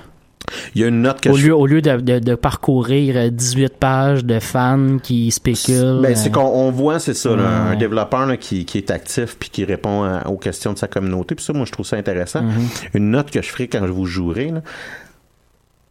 Il 0.74 0.80
y 0.80 0.84
a 0.84 0.88
une 0.88 1.02
note 1.02 1.20
que 1.20 1.28
Au 1.28 1.34
je 1.34 1.46
lieu, 1.48 1.54
au 1.54 1.66
lieu 1.66 1.80
de, 1.80 1.98
de, 2.00 2.18
de 2.18 2.34
parcourir 2.34 3.14
euh, 3.16 3.30
18 3.30 3.76
pages 3.76 4.24
de 4.24 4.40
fans 4.40 4.96
qui 5.00 5.30
spéculent. 5.30 6.00
Ben, 6.02 6.16
c'est 6.16 6.30
euh, 6.30 6.32
qu'on 6.32 6.40
on 6.40 6.70
voit, 6.72 6.98
c'est 6.98 7.14
ça, 7.14 7.36
là, 7.36 7.42
un 7.46 7.70
Ouais. 7.70 7.76
développeur 7.76 8.26
là, 8.26 8.36
qui, 8.36 8.64
qui 8.64 8.78
est 8.78 8.90
actif 8.90 9.36
puis 9.38 9.48
qui 9.50 9.64
répond 9.64 10.02
à- 10.02 10.26
aux 10.26 10.38
questions 10.38 10.72
de 10.72 10.78
sa 10.78 10.88
communauté. 10.88 11.36
Puis 11.36 11.44
ça, 11.44 11.52
moi, 11.52 11.66
je 11.66 11.72
trouve 11.72 11.86
ça 11.86 11.96
intéressant. 11.96 12.42
Mhm. 12.42 12.68
Une 12.94 13.10
note 13.12 13.30
que 13.30 13.40
je 13.42 13.48
ferai 13.48 13.68
quand 13.68 13.86
je 13.86 13.92
vous 13.92 14.06
jouerai, 14.06 14.46
là, 14.50 14.62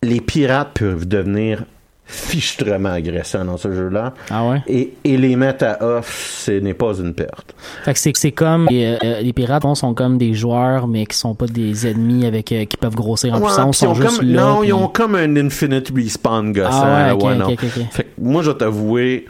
les 0.03 0.19
pirates 0.19 0.71
peuvent 0.73 1.07
devenir 1.07 1.63
fichtrement 2.11 2.89
agressants 2.89 3.45
dans 3.45 3.57
ce 3.57 3.71
jeu-là. 3.71 4.13
Ah 4.31 4.47
ouais? 4.49 4.61
Et, 4.67 4.93
et 5.03 5.15
les 5.15 5.35
mettre 5.35 5.65
à 5.65 5.83
off, 5.83 6.33
ce 6.43 6.51
n'est 6.51 6.73
pas 6.73 6.93
une 6.97 7.13
perte. 7.13 7.53
Fait 7.83 7.93
que 7.93 7.99
c'est 7.99 8.11
c'est 8.15 8.31
comme 8.31 8.67
euh, 8.71 8.97
euh, 9.03 9.21
les 9.21 9.31
pirates 9.31 9.61
bon, 9.61 9.75
sont 9.75 9.93
comme 9.93 10.17
des 10.17 10.33
joueurs 10.33 10.87
mais 10.87 11.05
qui 11.05 11.15
sont 11.15 11.35
pas 11.35 11.45
des 11.45 11.85
ennemis 11.87 12.25
avec 12.25 12.51
euh, 12.51 12.65
qui 12.65 12.77
peuvent 12.77 12.95
grossir 12.95 13.33
en 13.33 13.37
Ouais, 13.37 13.45
puissance, 13.45 13.77
sont 13.77 13.87
ont 13.89 13.93
juste 13.93 14.17
comme, 14.17 14.27
là. 14.27 14.41
non, 14.41 14.63
ils 14.63 14.73
ont 14.73 14.87
comme 14.87 15.13
un 15.15 15.35
infinite 15.37 15.91
respawn 15.95 16.51
gossant. 16.51 16.69
Ah 16.71 17.15
ouais, 17.15 17.23
ouais, 17.23 17.31
ok, 17.33 17.37
non. 17.37 17.47
ok, 17.53 17.59
ok. 17.63 17.83
Fait 17.91 18.03
que 18.03 18.09
moi, 18.19 18.41
je 18.41 18.49
vais 18.51 18.57
t'avouer, 18.57 19.25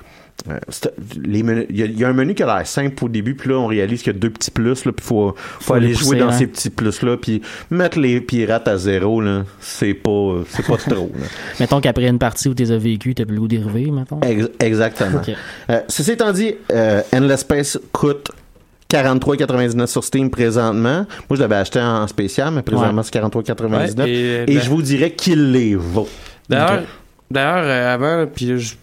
les 1.24 1.44
menus- 1.44 1.66
il 1.70 1.78
y, 1.78 1.84
a- 1.84 1.86
il 1.86 2.00
y 2.00 2.04
a 2.04 2.10
un 2.10 2.14
menu 2.14 2.34
qui 2.34 2.44
a 2.44 2.46
l'air 2.46 2.66
simple 2.66 3.04
au 3.04 3.10
début, 3.10 3.36
puis 3.36 3.50
là, 3.50 3.56
on 3.58 3.68
réalise 3.68 4.02
qu'il 4.02 4.14
y 4.14 4.16
a 4.16 4.20
deux 4.20 4.30
petits 4.30 4.52
plus, 4.52 4.86
là, 4.86 4.92
puis 4.92 5.06
faut, 5.06 5.36
faut, 5.36 5.36
Faut 5.60 5.74
aller 5.74 5.94
jouer 5.94 6.18
pousser, 6.18 6.20
dans 6.20 6.30
hein. 6.30 6.32
ces 6.32 6.48
petits 6.48 6.70
plus-là, 6.70 7.18
puis 7.18 7.42
mettre 7.70 8.00
les 8.00 8.22
pirates 8.22 8.68
à 8.68 8.78
zéro, 8.78 9.22
là, 9.22 9.44
c'est 9.60 9.94
pas, 9.94 10.36
c'est 10.50 10.66
pas 10.66 10.78
trop. 10.78 11.12
là. 11.14 11.26
Mettons 11.60 11.82
qu'après 11.82 12.08
une 12.08 12.20
partie 12.20 12.48
où 12.50 12.54
tu 12.54 12.64
les 12.64 12.72
as 12.72 12.78
vécu, 12.78 13.14
t'as 13.16 13.26
plus 13.26 13.36
le 13.36 13.42
goût 13.42 13.48
d'y 13.48 13.60
mettons. 13.92 14.20
Ex- 14.22 14.50
exactement. 14.60 15.22
Euh, 15.70 15.80
ceci 15.88 16.12
étant 16.12 16.32
dit, 16.32 16.56
euh, 16.72 17.02
Endless 17.14 17.42
Space 17.42 17.80
coûte 17.92 18.30
43,99 18.92 19.86
sur 19.88 20.04
Steam 20.04 20.30
présentement. 20.32 21.06
Moi, 21.30 21.36
je 21.36 21.42
l'avais 21.42 21.56
acheté 21.58 21.80
en 21.80 22.08
spécial, 22.08 22.52
mais 22.54 22.62
présentement, 22.64 22.98
Ouais. 23.02 23.04
c'est 23.04 23.14
43,99. 23.14 24.04
Ouais, 24.06 24.10
et 24.10 24.52
et- 24.56 24.60
je 24.60 24.70
vous 24.70 24.82
dirais 24.82 25.12
qu'il 25.12 25.52
les 25.52 25.76
vaut. 25.76 26.10
D'ailleurs, 26.50 26.84
d'ailleurs 27.30 27.64
euh, 27.66 27.94
avant, 27.94 28.28
puis 28.34 28.60
je, 28.60 28.74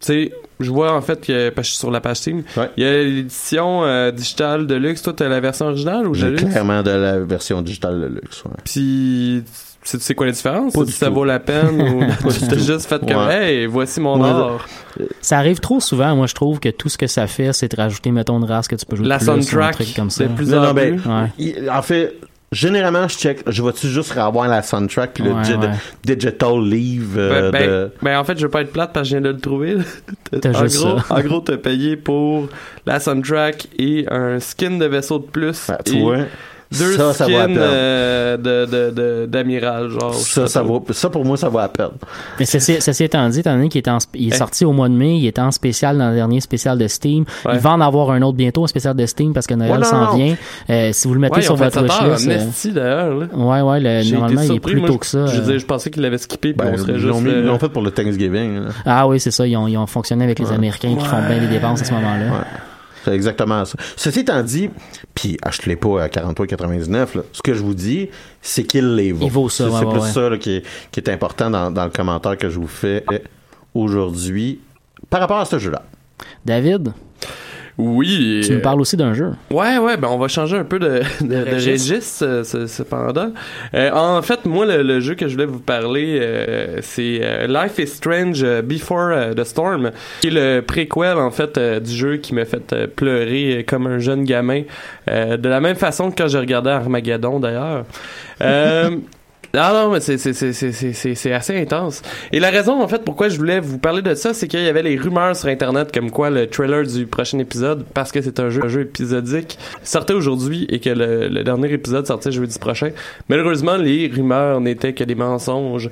tu 0.00 0.06
sais, 0.06 0.32
je 0.60 0.70
vois 0.70 0.92
en 0.92 1.00
fait 1.00 1.20
que 1.24 1.50
parce 1.50 1.66
que 1.68 1.70
je 1.70 1.74
suis 1.74 1.78
sur 1.80 1.90
la 1.90 2.00
page 2.00 2.16
Steam, 2.18 2.42
Ouais. 2.56 2.70
il 2.76 2.84
y 2.84 2.86
a 2.86 3.02
l'édition 3.02 3.84
euh, 3.84 4.10
digitale 4.10 4.66
de 4.66 4.74
luxe. 4.74 5.02
Toi, 5.02 5.12
t'as 5.16 5.28
la 5.28 5.40
version 5.40 5.66
originale 5.66 6.06
ou 6.06 6.14
J'ai 6.14 6.30
luxe 6.30 6.44
clairement 6.44 6.82
de 6.82 6.90
la 6.90 7.18
version 7.20 7.62
digitale 7.62 8.00
de 8.00 8.06
luxe. 8.06 8.44
ouais. 8.44 8.50
Puis, 8.64 9.42
c'est 9.82 10.00
c'est 10.02 10.14
quoi 10.14 10.26
la 10.26 10.32
différence? 10.32 10.72
Pas 10.74 10.80
Si 10.80 10.86
du 10.86 10.92
ça 10.92 11.06
tout. 11.06 11.14
vaut 11.14 11.24
la 11.24 11.38
peine 11.40 11.80
ou 11.80 12.00
t'as 12.50 12.56
juste 12.58 12.86
fait 12.86 12.98
comme, 13.00 13.26
Ouais. 13.26 13.54
hey, 13.60 13.66
voici 13.66 14.00
mon 14.00 14.20
Ouais, 14.22 14.28
or. 14.30 14.64
Ça 15.20 15.38
arrive 15.38 15.60
trop 15.60 15.80
souvent, 15.80 16.14
moi 16.16 16.26
je 16.26 16.34
trouve 16.34 16.58
que 16.60 16.68
tout 16.68 16.88
ce 16.88 16.98
que 16.98 17.06
ça 17.06 17.26
fait, 17.26 17.52
c'est 17.52 17.70
de 17.70 17.76
rajouter, 17.76 18.10
mettons, 18.10 18.38
une 18.38 18.44
race 18.44 18.66
que 18.68 18.74
tu 18.76 18.84
peux 18.84 18.96
jouer 18.96 19.06
La 19.06 19.18
plus, 19.18 19.28
un 19.28 19.34
soundtrack, 19.40 19.74
truc 19.74 19.94
comme 19.94 20.10
ça. 20.10 20.24
de 20.24 20.32
plus 20.34 20.50
Non, 20.50 20.58
en 20.58 20.62
non, 20.66 20.74
ben, 20.74 20.96
plus. 21.00 21.10
Ouais. 21.10 21.26
il- 21.38 21.70
en 21.70 21.82
fait, 21.82 22.16
généralement, 22.52 23.06
je 23.08 23.16
check, 23.18 23.42
je 23.46 23.62
vais-tu 23.62 23.88
juste 23.88 24.12
revoir 24.12 24.48
la 24.48 24.62
soundtrack 24.62 25.14
puis 25.14 25.24
le 25.24 25.32
Ouais, 25.32 25.42
di- 25.42 25.52
ouais. 25.54 25.70
digital 26.04 26.60
leave 26.62 27.16
euh, 27.18 27.50
Ben, 27.50 27.58
ben, 27.60 27.68
de... 27.70 27.90
ben, 28.02 28.18
en 28.18 28.24
fait, 28.24 28.38
je 28.38 28.44
veux 28.44 28.50
pas 28.50 28.62
être 28.62 28.72
plate 28.72 28.92
parce 28.92 29.08
que 29.08 29.10
je 29.10 29.16
viens 29.16 29.28
de 29.30 29.34
le 29.34 29.40
trouver. 29.40 29.76
T'as 30.40 30.50
en, 30.58 30.62
juste 30.64 30.78
gros, 30.82 30.98
ça. 31.00 31.14
en 31.14 31.20
gros, 31.20 31.40
t'as 31.40 31.56
payé 31.58 31.96
pour 31.96 32.48
la 32.86 33.00
soundtrack 33.00 33.68
et 33.78 34.06
un 34.10 34.40
skin 34.40 34.78
de 34.78 34.86
vaisseau 34.86 35.18
de 35.18 35.26
plus. 35.26 35.66
Ben, 35.68 35.78
tu 35.84 35.96
et 35.96 36.00
vois, 36.00 36.18
deux 36.70 36.96
ça, 36.96 37.12
ça 37.14 37.24
skins 37.24 37.56
euh, 37.56 38.36
de, 38.36 38.66
de, 38.66 38.90
de, 38.90 39.26
d'amiral, 39.26 39.88
genre. 39.88 40.12
Ça, 40.14 40.46
ça, 40.48 40.62
vaut, 40.62 40.84
ça, 40.90 41.08
pour 41.08 41.24
moi, 41.24 41.36
ça 41.36 41.48
vaut 41.48 41.58
la 41.58 41.68
peine. 41.68 41.88
Mais 42.38 42.44
ceci, 42.44 42.76
ceci 42.80 43.04
étant 43.04 43.26
dit, 43.28 43.40
étant 43.40 43.54
donné 43.54 43.68
qu'il 43.68 43.78
est, 43.78 43.88
en, 43.88 43.98
il 44.14 44.28
est 44.28 44.34
Hein? 44.34 44.36
sorti 44.38 44.64
au 44.64 44.72
mois 44.72 44.88
de 44.88 44.94
mai, 44.94 45.16
il 45.16 45.26
était 45.26 45.40
en 45.40 45.50
spécial 45.50 45.96
dans 45.96 46.10
le 46.10 46.14
dernier 46.14 46.40
spécial 46.40 46.76
de 46.76 46.86
Steam. 46.86 47.24
Ouais. 47.46 47.52
Il 47.54 47.60
va 47.60 47.70
en 47.70 47.80
avoir 47.80 48.10
un 48.10 48.20
autre 48.22 48.36
bientôt, 48.36 48.64
un 48.64 48.66
spécial 48.66 48.94
de 48.94 49.06
Steam, 49.06 49.32
parce 49.32 49.46
que 49.46 49.54
Noël 49.54 49.72
Ouais, 49.72 49.78
non, 49.78 49.84
s'en 49.84 50.04
non. 50.12 50.16
vient. 50.16 50.36
Euh, 50.70 50.90
si 50.92 51.08
vous 51.08 51.14
le 51.14 51.20
mettez 51.20 51.36
Ouais, 51.36 51.42
sur 51.42 51.56
votre 51.56 51.82
wishlist... 51.82 52.66
euh, 52.66 52.70
d'ailleurs, 52.72 53.14
là. 53.14 53.26
Ouais, 53.34 53.60
ouais, 53.62 53.80
le- 53.80 54.12
normalement, 54.12 54.42
il 54.42 54.52
est 54.56 54.60
plus 54.60 54.76
moi, 54.76 54.88
tôt 54.88 54.94
je- 54.94 54.98
que 54.98 55.06
ça. 55.06 55.26
Je, 55.26 55.36
euh. 55.36 55.40
veux 55.40 55.50
dire, 55.52 55.58
je 55.60 55.66
pensais 55.66 55.90
qu'il 55.90 56.02
l'avait 56.02 56.18
skippé, 56.18 56.52
puis 56.52 56.66
Ben, 56.66 56.74
on 56.74 56.76
serait 56.78 56.92
ils 56.92 56.98
juste... 56.98 57.20
mis- 57.22 57.30
ils 57.30 57.44
l'ont 57.44 57.58
fait 57.58 57.68
pour 57.70 57.82
le 57.82 57.90
Thanksgiving. 57.90 58.60
là. 58.60 58.68
Ah 58.84 59.08
oui, 59.08 59.18
c'est 59.20 59.30
ça, 59.30 59.46
ils 59.46 59.56
ont, 59.56 59.66
ils 59.68 59.76
ont 59.78 59.86
fonctionné 59.86 60.24
avec 60.24 60.38
les 60.38 60.52
Américains 60.52 60.94
qui 60.96 61.06
font 61.06 61.22
bien 61.26 61.38
des 61.38 61.46
dépenses 61.48 61.80
à 61.80 61.84
ce 61.84 61.92
moment-là. 61.94 62.44
C'est 63.04 63.12
exactement 63.12 63.64
ça. 63.64 63.76
Ceci 63.96 64.20
étant 64.20 64.42
dit, 64.42 64.70
puis 65.14 65.36
achetez-les 65.42 65.76
pas 65.76 66.02
à 66.02 66.08
43,99. 66.08 67.16
là. 67.16 67.22
Ce 67.32 67.42
que 67.42 67.54
je 67.54 67.62
vous 67.62 67.74
dis, 67.74 68.08
c'est 68.42 68.64
qu'il 68.64 68.94
les 68.94 69.12
vaut. 69.12 69.26
Il 69.26 69.32
vaut 69.32 69.48
ça, 69.48 69.64
C'est 69.64 69.70
ouais, 69.70 69.78
c'est 69.78 69.86
ouais, 69.86 69.92
plus 69.92 70.00
ouais. 70.00 70.10
ça 70.12 70.28
là, 70.28 70.38
qui, 70.38 70.56
est, 70.56 70.62
qui 70.90 71.00
est 71.00 71.08
important 71.10 71.50
dans, 71.50 71.70
dans 71.70 71.84
le 71.84 71.90
commentaire 71.90 72.36
que 72.36 72.48
je 72.50 72.58
vous 72.58 72.66
fais 72.66 73.04
aujourd'hui 73.74 74.60
par 75.10 75.20
rapport 75.20 75.38
à 75.38 75.44
ce 75.44 75.58
jeu-là. 75.58 75.82
David, 76.44 76.92
Oui. 77.78 78.40
tu 78.44 78.52
nous 78.54 78.60
parles 78.60 78.80
aussi 78.80 78.96
d'un 78.96 79.14
jeu. 79.14 79.30
Ouais, 79.52 79.78
ouais, 79.78 79.96
ben 79.96 80.08
on 80.10 80.18
va 80.18 80.26
changer 80.26 80.56
un 80.56 80.64
peu 80.64 80.80
de, 80.80 81.00
de, 81.20 81.26
de 81.28 81.54
registre. 81.54 81.92
registre, 81.92 82.24
euh, 82.26 82.42
ce- 82.44 82.66
cependant. 82.66 83.32
Euh, 83.74 83.90
en 83.92 84.20
fait, 84.20 84.44
moi, 84.46 84.66
le, 84.66 84.82
le 84.82 84.98
jeu 84.98 85.14
que 85.14 85.28
je 85.28 85.34
voulais 85.34 85.46
vous 85.46 85.60
parler, 85.60 86.18
euh, 86.20 86.78
c'est 86.82 87.20
euh, 87.22 87.46
Life 87.46 87.78
is 87.78 87.86
Strange 87.86 88.42
euh, 88.42 88.62
Before 88.62 89.10
euh, 89.12 89.32
the 89.32 89.44
Storm, 89.44 89.92
qui 90.20 90.26
est 90.26 90.30
le 90.30 90.60
préquel, 90.60 91.18
en 91.18 91.30
fait, 91.30 91.56
euh, 91.56 91.78
du 91.78 91.92
jeu 91.92 92.16
qui 92.16 92.34
m'a 92.34 92.44
fait 92.44 92.72
euh, 92.72 92.86
pleurer 92.88 93.58
euh, 93.58 93.62
comme 93.64 93.86
un 93.86 93.98
jeune 94.00 94.24
gamin, 94.24 94.62
euh, 95.08 95.36
de 95.36 95.48
la 95.48 95.60
même 95.60 95.76
façon 95.76 96.10
que 96.10 96.16
quand 96.20 96.28
j'ai 96.28 96.38
regardé 96.38 96.70
Armageddon, 96.70 97.38
d'ailleurs. 97.38 97.84
Ah 99.54 99.72
non, 99.72 99.92
mais 99.92 100.00
c'est 100.00 101.32
assez 101.32 101.56
intense. 101.56 102.02
Et 102.32 102.40
la 102.40 102.50
raison, 102.50 102.82
en 102.82 102.88
fait, 102.88 103.02
pourquoi 103.04 103.28
je 103.28 103.38
voulais 103.38 103.60
vous 103.60 103.78
parler 103.78 104.02
de 104.02 104.14
ça, 104.14 104.34
c'est 104.34 104.46
qu'il 104.46 104.60
y 104.60 104.68
avait 104.68 104.82
les 104.82 104.96
rumeurs 104.96 105.34
sur 105.34 105.48
Internet 105.48 105.90
comme 105.92 106.10
quoi 106.10 106.28
le 106.28 106.46
trailer 106.46 106.86
du 106.86 107.06
prochain 107.06 107.38
épisode, 107.38 107.84
parce 107.94 108.12
que 108.12 108.20
c'est 108.20 108.40
un 108.40 108.50
jeu, 108.50 108.62
un 108.64 108.68
jeu 108.68 108.82
épisodique, 108.82 109.58
sortait 109.82 110.12
aujourd'hui 110.12 110.66
et 110.68 110.80
que 110.80 110.90
le, 110.90 111.28
le 111.28 111.44
dernier 111.44 111.72
épisode 111.72 112.06
sortait 112.06 112.30
jeudi 112.30 112.58
prochain. 112.58 112.90
Malheureusement, 113.28 113.76
les 113.76 114.08
rumeurs 114.08 114.60
n'étaient 114.60 114.92
que 114.92 115.04
des 115.04 115.14
mensonges. 115.14 115.88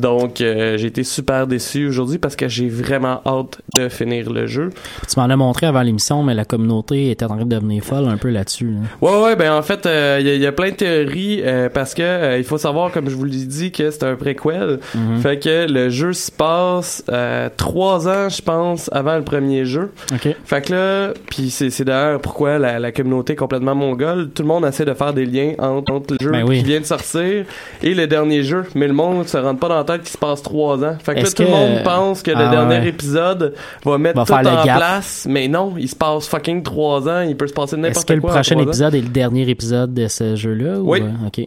Donc, 0.00 0.40
euh, 0.40 0.76
j'ai 0.78 0.86
été 0.86 1.04
super 1.04 1.46
déçu 1.46 1.86
aujourd'hui 1.86 2.18
parce 2.18 2.34
que 2.34 2.48
j'ai 2.48 2.68
vraiment 2.68 3.20
hâte 3.26 3.60
de 3.76 3.88
finir 3.88 4.30
le 4.32 4.46
jeu. 4.46 4.70
Tu 5.12 5.18
m'en 5.20 5.24
as 5.28 5.36
montré 5.36 5.66
avant 5.66 5.82
l'émission, 5.82 6.22
mais 6.22 6.34
la 6.34 6.44
communauté 6.46 7.10
était 7.10 7.24
en 7.26 7.28
train 7.36 7.44
de 7.44 7.54
devenir 7.54 7.82
folle 7.84 8.08
un 8.08 8.16
peu 8.16 8.30
là-dessus. 8.30 8.70
là. 8.70 8.78
Ouais, 9.06 9.22
ouais, 9.22 9.36
ben 9.36 9.52
en 9.52 9.60
fait, 9.62 9.84
euh, 9.84 10.16
il 10.20 10.26
y, 10.26 10.30
a- 10.30 10.36
y 10.36 10.46
a 10.46 10.52
plein 10.52 10.70
de 10.70 10.76
théories 10.76 11.42
euh, 11.44 11.68
parce 11.68 11.92
que 11.94 12.02
euh, 12.02 12.38
il 12.38 12.44
faut 12.44 12.56
savoir, 12.58 12.90
comme 12.90 13.10
je 13.10 13.14
vous 13.14 13.24
l'ai 13.24 13.44
dit, 13.44 13.70
que 13.70 13.90
c'est 13.90 14.04
un 14.04 14.16
préquel. 14.16 14.78
Mhm. 14.94 15.18
Fait 15.20 15.38
que 15.38 15.66
le 15.70 15.90
jeu 15.90 16.12
se 16.14 16.30
passe 16.30 17.04
euh, 17.10 17.48
trois 17.56 18.08
ans, 18.08 18.28
je 18.30 18.40
pense, 18.40 18.88
avant 18.92 19.16
le 19.16 19.24
premier 19.24 19.64
jeu. 19.66 19.90
OK. 20.12 20.34
Fait 20.44 20.62
que 20.62 20.72
là, 20.72 21.12
puis 21.30 21.50
c'est, 21.50 21.68
c'est 21.70 21.84
d'ailleurs 21.84 22.20
pourquoi 22.20 22.58
la, 22.58 22.78
la 22.78 22.92
communauté 22.92 23.34
est 23.34 23.36
complètement 23.36 23.74
mongole. 23.74 24.30
Tout 24.34 24.42
le 24.42 24.48
monde 24.48 24.64
essaie 24.64 24.84
de 24.86 24.94
faire 24.94 25.12
des 25.12 25.26
liens 25.26 25.52
entre, 25.58 25.92
entre 25.92 26.14
le 26.18 26.24
jeu 26.24 26.30
Ben 26.32 26.44
oui. 26.48 26.58
qui 26.60 26.64
vient 26.64 26.80
de 26.80 26.86
sortir 26.86 27.44
et 27.82 27.94
le 27.94 28.06
dernier 28.06 28.42
jeu. 28.42 28.64
Mais 28.74 28.86
le 28.88 28.94
monde 28.94 29.28
se 29.28 29.36
rend 29.36 29.54
pas 29.54 29.68
dans 29.68 29.81
tête 29.84 30.02
qu'il 30.02 30.10
se 30.10 30.18
passe 30.18 30.42
trois 30.42 30.82
ans. 30.84 30.96
Fait 31.02 31.14
que 31.14 31.20
là, 31.20 31.30
tout 31.30 31.42
le 31.42 31.46
que- 31.48 31.50
monde 31.52 31.82
pense 31.84 32.22
que 32.22 32.30
le 32.30 32.36
Ah 32.38 32.50
dernier 32.50 32.78
ouais. 32.80 32.88
épisode 32.88 33.54
va 33.84 33.98
mettre 33.98 34.18
Va 34.18 34.24
tout 34.24 34.32
en 34.48 34.64
gap. 34.64 34.76
place. 34.76 35.26
Mais 35.28 35.48
non, 35.48 35.74
il 35.78 35.88
se 35.88 35.96
passe 35.96 36.26
fucking 36.28 36.62
trois 36.62 37.08
ans. 37.08 37.20
Il 37.22 37.36
peut 37.36 37.46
se 37.46 37.52
passer 37.52 37.76
n'importe 37.76 37.96
Est-ce 37.98 38.06
que 38.06 38.12
le 38.14 38.20
quoi 38.20 38.30
en 38.30 38.34
prochain 38.34 38.56
ans. 38.56 38.60
épisode 38.62 38.94
est 38.94 39.00
le 39.00 39.08
dernier 39.08 39.48
épisode 39.48 39.94
de 39.94 40.08
ce 40.08 40.36
jeu-là? 40.36 40.78
ou, 40.78 40.92
Oui. 40.92 41.02
euh, 41.02 41.26
OK. 41.26 41.44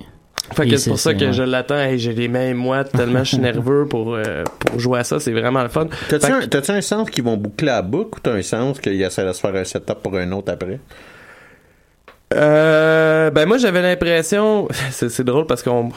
Fait 0.54 0.68
Et 0.68 0.70
que 0.70 0.78
c'est 0.78 0.92
pour 0.92 1.00
ça 1.00 1.16
que 1.16 1.32
je 1.32 1.42
l'attends. 1.42 1.76
Hey, 1.76 1.98
j'ai 1.98 2.14
les 2.14 2.28
mains 2.28 2.54
moites 2.54 2.92
tellement 2.92 3.20
je 3.24 3.30
suis 3.30 3.38
nerveux 3.40 3.88
pour, 3.88 4.14
euh, 4.14 4.44
pour 4.60 4.80
jouer 4.80 5.00
à 5.00 5.04
ça. 5.04 5.20
C'est 5.20 5.32
vraiment 5.32 5.64
le 5.64 5.70
fun. 5.70 5.88
T'as-tu 6.08 6.32
un, 6.32 6.42
que- 6.42 6.46
t'as-tu 6.46 6.70
un 6.72 6.82
sens 6.82 7.10
qu'ils 7.10 7.24
vont 7.24 7.36
boucler 7.36 7.66
la 7.68 7.82
boucle 7.82 8.18
ou 8.18 8.22
t'as 8.22 8.34
un 8.34 8.42
sens 8.44 8.80
qu'ils 8.80 9.02
essaient 9.02 9.26
de 9.26 9.34
se 9.34 9.40
faire 9.40 9.56
un 9.56 9.64
setup 9.64 9.96
pour 10.04 10.16
un 10.16 10.32
autre 10.34 10.52
après? 10.52 10.80
Euh, 12.34 13.30
ben 13.30 13.48
moi 13.48 13.58
j'avais 13.58 13.82
l'impression, 13.82 14.68
c'est 14.92 15.24
drôle 15.24 15.46
parce 15.46 15.62
qu'on 15.64 15.90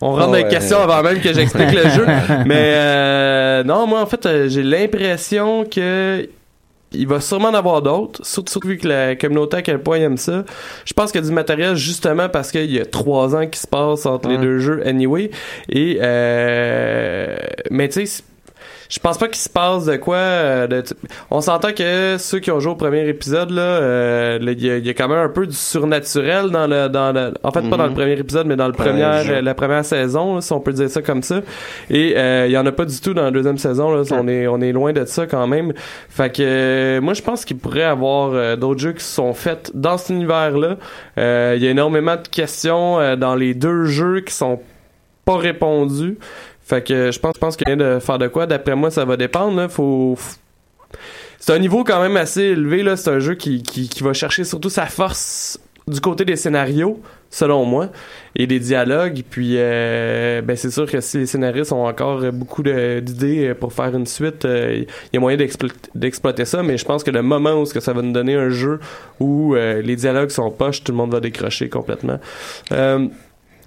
on 0.00 0.12
rentre 0.12 0.26
dans 0.26 0.32
les 0.34 0.48
questions 0.48 0.78
avant 0.78 1.02
même 1.02 1.20
que 1.20 1.32
j'explique 1.32 1.72
le 1.72 1.88
jeu, 1.90 2.06
mais 2.46 2.74
euh, 2.74 3.64
non 3.64 3.86
moi 3.86 4.02
en 4.02 4.06
fait 4.06 4.26
euh, 4.26 4.48
j'ai 4.48 4.62
l'impression 4.62 5.64
que 5.64 6.28
il 6.96 7.08
va 7.08 7.20
sûrement 7.20 7.48
en 7.48 7.54
avoir 7.54 7.82
d'autres, 7.82 8.24
surtout, 8.24 8.52
surtout 8.52 8.68
vu 8.68 8.78
que 8.78 8.86
la 8.86 9.16
communauté 9.16 9.56
à 9.56 9.62
quel 9.62 9.80
point 9.82 9.96
elle 9.96 10.04
aime 10.04 10.16
ça. 10.16 10.44
Je 10.84 10.92
pense 10.92 11.10
qu'il 11.10 11.20
y 11.20 11.24
a 11.24 11.26
du 11.26 11.34
matériel 11.34 11.74
justement 11.74 12.28
parce 12.28 12.52
qu'il 12.52 12.70
y 12.70 12.80
a 12.80 12.86
trois 12.86 13.34
ans 13.34 13.46
qui 13.46 13.58
se 13.58 13.66
passent 13.66 14.06
entre 14.06 14.28
les 14.28 14.38
deux 14.38 14.58
jeux 14.58 14.86
anyway. 14.86 15.30
Et 15.68 15.98
euh, 16.00 17.36
mais 17.70 17.88
tu 17.88 18.06
sais, 18.06 18.22
je 18.88 18.98
pense 18.98 19.18
pas 19.18 19.26
qu'il 19.28 19.36
se 19.38 19.48
passe 19.48 19.84
de 19.86 19.96
quoi. 19.96 20.16
euh, 20.16 20.66
de- 20.66 20.82
on 21.30 21.40
s'entend 21.40 21.72
que 21.72 22.16
ceux 22.18 22.38
qui 22.38 22.50
ont 22.50 22.60
joué 22.60 22.72
au 22.72 22.76
premier 22.76 23.08
épisode 23.08 23.50
là, 23.50 23.62
euh, 23.62 24.38
il 24.40 24.62
y, 24.62 24.70
a- 24.70 24.76
il 24.78 24.86
y 24.86 24.90
a 24.90 24.94
quand 24.94 25.08
même 25.08 25.18
un 25.18 25.28
peu 25.28 25.46
du 25.46 25.54
surnaturel 25.54 26.50
dans 26.50 26.66
le 26.66 26.88
dans 26.88 27.12
le. 27.12 27.34
En 27.42 27.50
fait, 27.50 27.62
pas 27.68 27.76
dans 27.76 27.86
le 27.86 27.92
premier 27.94 28.12
épisode, 28.18 28.46
mais 28.46 28.56
dans 28.56 28.66
le 28.66 28.72
première, 28.72 29.22
euh, 29.38 29.40
la 29.42 29.54
première 29.54 29.84
saison, 29.84 30.36
là, 30.36 30.40
si 30.40 30.52
on 30.52 30.60
peut 30.60 30.72
dire 30.72 30.88
ça 30.90 31.02
comme 31.02 31.22
ça. 31.22 31.40
Et 31.90 32.14
euh, 32.16 32.46
il 32.46 32.52
y 32.52 32.58
en 32.58 32.66
a 32.66 32.72
pas 32.72 32.84
du 32.84 33.00
tout 33.00 33.14
dans 33.14 33.22
la 33.24 33.30
deuxième 33.30 33.58
saison. 33.58 33.90
Là, 33.94 34.02
on 34.12 34.28
est 34.28 34.46
on 34.46 34.60
est 34.60 34.72
loin 34.72 34.92
de 34.92 35.04
ça 35.04 35.26
quand 35.26 35.46
même. 35.46 35.72
Fait 36.08 36.34
que 36.34 36.98
moi, 37.00 37.14
je 37.14 37.22
pense 37.22 37.44
qu'il 37.44 37.56
pourrait 37.58 37.80
y 37.80 37.82
avoir 37.82 38.56
d'autres 38.56 38.80
jeux 38.80 38.92
qui 38.92 39.04
sont 39.04 39.32
faits 39.34 39.70
dans 39.74 39.96
cet 39.98 40.10
univers-là. 40.10 40.76
Il 41.16 41.62
y 41.62 41.66
a 41.66 41.70
énormément 41.70 42.16
de 42.16 42.28
questions 42.28 43.16
dans 43.16 43.34
les 43.34 43.54
deux 43.54 43.84
jeux 43.86 44.20
qui 44.20 44.32
sont 44.34 44.60
pas 45.24 45.36
répondues. 45.38 46.18
Fait 46.64 46.82
que 46.82 47.10
je 47.12 47.18
pense, 47.18 47.32
je 47.34 47.40
pense 47.40 47.56
qu'il 47.56 47.68
y 47.68 47.72
a 47.72 47.76
de 47.76 47.98
faire 47.98 48.18
de 48.18 48.28
quoi. 48.28 48.46
D'après 48.46 48.74
moi, 48.74 48.90
ça 48.90 49.04
va 49.04 49.16
dépendre. 49.16 49.56
Là. 49.56 49.68
Faut, 49.68 50.16
C'est 51.38 51.52
un 51.52 51.58
niveau 51.58 51.84
quand 51.84 52.00
même 52.00 52.16
assez 52.16 52.42
élevé. 52.42 52.82
là. 52.82 52.96
C'est 52.96 53.10
un 53.10 53.18
jeu 53.18 53.34
qui, 53.34 53.62
qui, 53.62 53.88
qui 53.88 54.02
va 54.02 54.12
chercher 54.12 54.44
surtout 54.44 54.70
sa 54.70 54.86
force 54.86 55.58
du 55.86 56.00
côté 56.00 56.24
des 56.24 56.36
scénarios. 56.36 57.00
selon 57.30 57.64
moi, 57.64 57.88
et 58.36 58.46
des 58.46 58.60
dialogues. 58.60 59.22
Puis, 59.28 59.54
euh, 59.56 60.40
ben 60.40 60.56
c'est 60.56 60.70
sûr 60.70 60.88
que 60.88 61.00
si 61.00 61.18
les 61.18 61.26
scénaristes 61.26 61.72
ont 61.72 61.84
encore 61.84 62.20
beaucoup 62.32 62.62
d'idées 62.62 63.54
pour 63.58 63.72
faire 63.72 63.92
une 63.96 64.06
suite, 64.06 64.44
euh, 64.44 64.84
il 64.84 64.86
y 65.12 65.16
a 65.16 65.20
moyen 65.20 65.36
d'explo- 65.36 65.68
d'exploiter 65.96 66.44
ça. 66.44 66.62
Mais 66.62 66.78
je 66.78 66.84
pense 66.84 67.02
que 67.02 67.10
le 67.10 67.22
moment 67.22 67.60
où 67.60 67.64
que 67.64 67.80
ça 67.80 67.92
va 67.92 68.02
nous 68.02 68.12
donner 68.12 68.36
un 68.36 68.50
jeu 68.50 68.78
où 69.18 69.56
euh, 69.56 69.82
les 69.82 69.96
dialogues 69.96 70.30
sont 70.30 70.48
poches, 70.52 70.84
tout 70.84 70.92
le 70.92 70.96
monde 70.98 71.10
va 71.10 71.18
décrocher 71.18 71.68
complètement. 71.68 72.20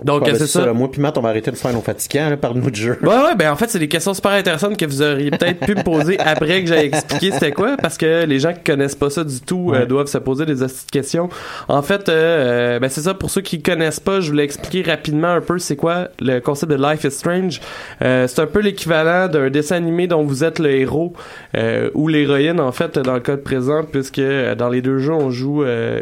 Donc, 0.03 0.23
Ouais, 0.23 0.31
ben, 0.31 0.37
c'est 0.37 0.47
ça. 0.47 0.73
Moi 0.73 0.91
puis 0.91 1.01
Matt, 1.01 1.17
on 1.17 1.21
va 1.21 1.29
arrêter 1.29 1.51
de 1.51 1.55
faire 1.55 1.73
nos 1.73 1.81
fatigants 1.81 2.29
là, 2.29 2.37
par 2.37 2.53
nous 2.53 2.69
de 2.69 2.75
jeu. 2.75 2.97
Ouais, 3.01 3.09
ouais, 3.09 3.35
ben 3.35 3.51
en 3.51 3.55
fait, 3.55 3.69
c'est 3.69 3.79
des 3.79 3.87
questions 3.87 4.13
super 4.13 4.31
intéressantes 4.31 4.77
que 4.77 4.85
vous 4.85 5.01
auriez 5.01 5.31
peut-être 5.31 5.65
pu 5.65 5.75
me 5.75 5.83
poser 5.83 6.19
après 6.19 6.61
que 6.63 6.67
j'ai 6.67 6.85
expliqué 6.85 7.31
c'était 7.31 7.51
quoi, 7.51 7.77
parce 7.81 7.97
que 7.97 8.25
les 8.25 8.39
gens 8.39 8.53
qui 8.53 8.63
connaissent 8.63 8.95
pas 8.95 9.09
ça 9.09 9.23
du 9.23 9.41
tout 9.41 9.71
euh, 9.73 9.85
doivent 9.85 10.07
se 10.07 10.17
poser 10.17 10.45
des 10.45 10.55
questions. 10.91 11.29
En 11.67 11.81
fait, 11.81 12.09
euh, 12.09 12.75
euh, 12.75 12.79
ben 12.79 12.89
c'est 12.89 13.01
ça, 13.01 13.13
pour 13.13 13.29
ceux 13.29 13.41
qui 13.41 13.61
connaissent 13.61 13.99
pas, 13.99 14.19
je 14.19 14.29
voulais 14.29 14.43
expliquer 14.43 14.89
rapidement 14.89 15.29
un 15.29 15.41
peu 15.41 15.57
c'est 15.57 15.75
quoi 15.75 16.09
le 16.19 16.39
concept 16.39 16.71
de 16.71 16.77
Life 16.77 17.03
is 17.03 17.11
Strange. 17.11 17.61
Euh, 18.01 18.27
c'est 18.27 18.41
un 18.41 18.47
peu 18.47 18.59
l'équivalent 18.59 19.27
d'un 19.27 19.49
dessin 19.49 19.75
animé 19.77 20.07
dont 20.07 20.23
vous 20.23 20.43
êtes 20.43 20.59
le 20.59 20.71
héros 20.71 21.13
euh, 21.55 21.89
ou 21.93 22.07
l'héroïne, 22.07 22.59
en 22.59 22.71
fait, 22.71 22.99
dans 22.99 23.13
le 23.15 23.19
cas 23.19 23.37
présent, 23.37 23.83
puisque 23.83 24.19
euh, 24.19 24.55
dans 24.55 24.69
les 24.69 24.81
deux 24.81 24.99
jeux, 24.99 25.13
on 25.13 25.29
joue 25.31 25.63
euh, 25.63 26.01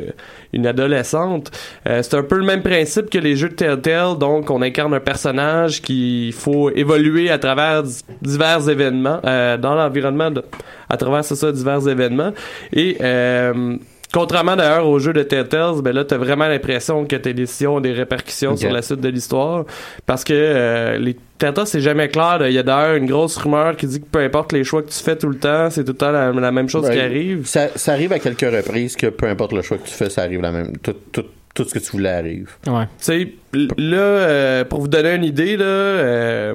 une 0.56 0.66
adolescente. 0.66 1.51
Euh, 1.88 2.01
c'est 2.01 2.16
un 2.16 2.24
peu 2.24 2.38
le 2.38 2.45
même 2.45 2.64
principe 2.64 3.10
que 3.10 3.18
les 3.18 3.36
jeux 3.36 3.49
de 3.49 3.56
Telltale, 3.56 4.18
donc 4.18 4.49
on 4.49 4.62
incarne 4.62 4.93
un 4.93 4.99
personnage 4.99 5.82
qu'il 5.82 6.34
faut 6.34 6.72
évoluer 6.72 7.30
à 7.30 7.38
travers 7.38 7.84
divers 8.22 8.68
événements 8.70 9.20
euh, 9.26 9.58
dans 9.58 9.76
l'environnement, 9.76 10.32
à 10.89 10.97
travers 10.97 11.24
c'est 11.24 11.36
ça 11.36 11.51
divers 11.51 11.88
événements 11.88 12.32
et 12.74 12.97
euh, 13.01 13.78
Contrairement 14.16 14.55
d'ailleurs 14.55 14.88
aux 14.88 14.97
jeux 14.97 15.11
de 15.11 15.24
Telltale, 15.24 15.82
ben 15.84 15.93
là 15.93 16.05
t'as 16.05 16.16
vraiment 16.16 16.47
l'impression 16.47 17.03
que 17.05 17.18
tes 17.18 17.34
décisions 17.34 17.76
ont 17.76 17.80
des 17.82 17.91
répercussions 17.91 18.55
sur 18.55 18.72
la 18.72 18.82
suite 18.82 19.01
de 19.01 19.09
l'histoire 19.09 19.66
parce 20.05 20.24
que 20.24 20.32
euh, 20.34 20.97
les 20.97 21.18
Telltale 21.38 21.68
c'est 21.68 21.82
jamais 21.82 22.07
clair. 22.07 22.39
là. 22.39 22.47
Il 22.49 22.53
y 22.53 22.57
a 22.57 22.63
d'ailleurs 22.63 22.95
une 22.95 23.07
grosse 23.07 23.36
rumeur 23.36 23.76
qui 23.76 23.88
dit 23.88 23.99
que 23.99 24.05
peu 24.09 24.20
importe 24.20 24.53
les 24.53 24.63
choix 24.63 24.82
que 24.84 24.88
tu 24.89 25.03
fais 25.03 25.18
tout 25.18 25.28
le 25.28 25.38
temps, 25.38 25.70
c'est 25.70 25.84
tout 25.84 25.91
le 25.91 25.97
temps 25.97 26.11
la, 26.11 26.32
la 26.32 26.51
même 26.53 26.70
chose 26.70 26.84
Ben, 26.88 26.93
qui 26.93 26.99
arrive. 27.01 27.45
Ça, 27.45 27.68
ça 27.76 27.91
arrive 27.91 28.13
à 28.13 28.20
quelques 28.20 28.39
reprises 28.49 28.95
que 28.95 29.07
peu 29.07 29.28
importe 29.28 29.51
le 29.51 29.61
choix 29.61 29.78
que 29.78 29.86
tu 29.88 29.93
fais, 29.93 30.09
ça 30.09 30.22
arrive 30.22 30.39
la 30.39 30.51
même. 30.53 30.78
Tout, 30.78 30.95
tout, 31.11 31.26
tout 31.53 31.63
ce 31.66 31.74
que 31.74 31.80
tu 31.80 31.91
voulais 31.91 32.09
arrive. 32.09 32.51
Ouais. 32.68 32.86
Tu 32.99 33.03
sais, 33.05 33.34
là, 33.78 33.97
euh, 33.97 34.63
pour 34.66 34.80
vous 34.82 34.88
donner 34.88 35.13
une 35.16 35.24
idée, 35.26 35.57
là, 35.57 35.66
euh, 35.66 36.53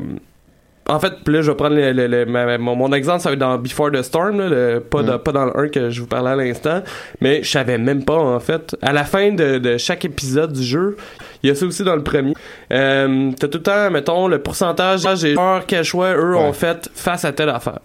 en 0.90 0.98
fait, 1.00 1.12
puis 1.24 1.34
là, 1.34 1.42
je 1.42 1.50
vais 1.50 1.56
prendre 1.56 1.76
le, 1.76 1.92
le- 1.92 2.06
le- 2.06 2.26
ma- 2.26 2.58
mon, 2.58 2.74
mon 2.74 2.92
exemple, 2.92 3.20
ça 3.20 3.28
va 3.30 3.34
être 3.34 3.38
dans 3.38 3.56
Before 3.58 3.90
the 3.92 4.02
Storm, 4.02 4.38
là, 4.40 4.48
le- 4.48 4.80
pas, 4.80 5.02
dans, 5.02 5.18
pas 5.18 5.32
dans 5.32 5.44
le 5.46 5.56
1 5.58 5.68
que 5.68 5.88
je 5.90 6.00
vous 6.00 6.06
parlais 6.06 6.30
à 6.30 6.36
l'instant, 6.36 6.82
mais 7.20 7.42
je 7.42 7.50
savais 7.50 7.78
même 7.78 8.04
pas, 8.04 8.16
en 8.18 8.40
fait. 8.40 8.76
À 8.82 8.92
la 8.92 9.04
fin 9.04 9.30
de, 9.32 9.58
de 9.58 9.78
chaque 9.78 10.04
épisode 10.04 10.52
du 10.52 10.62
jeu, 10.62 10.96
il 11.42 11.48
y 11.48 11.50
a 11.50 11.54
ça 11.54 11.64
aussi 11.64 11.84
dans 11.84 11.96
le 11.96 12.02
premier. 12.02 12.34
Euh, 12.72 13.30
T'as 13.38 13.48
tout 13.48 13.58
le 13.58 13.62
temps, 13.62 13.90
mettons, 13.90 14.28
le 14.28 14.38
pourcentage 14.40 15.04
des 15.22 15.34
joueurs, 15.34 15.64
quel 15.66 15.84
choix 15.84 16.12
eux 16.14 16.36
ont 16.36 16.52
fait 16.52 16.90
face 16.94 17.24
à 17.24 17.32
telle 17.32 17.48
affaire. 17.50 17.78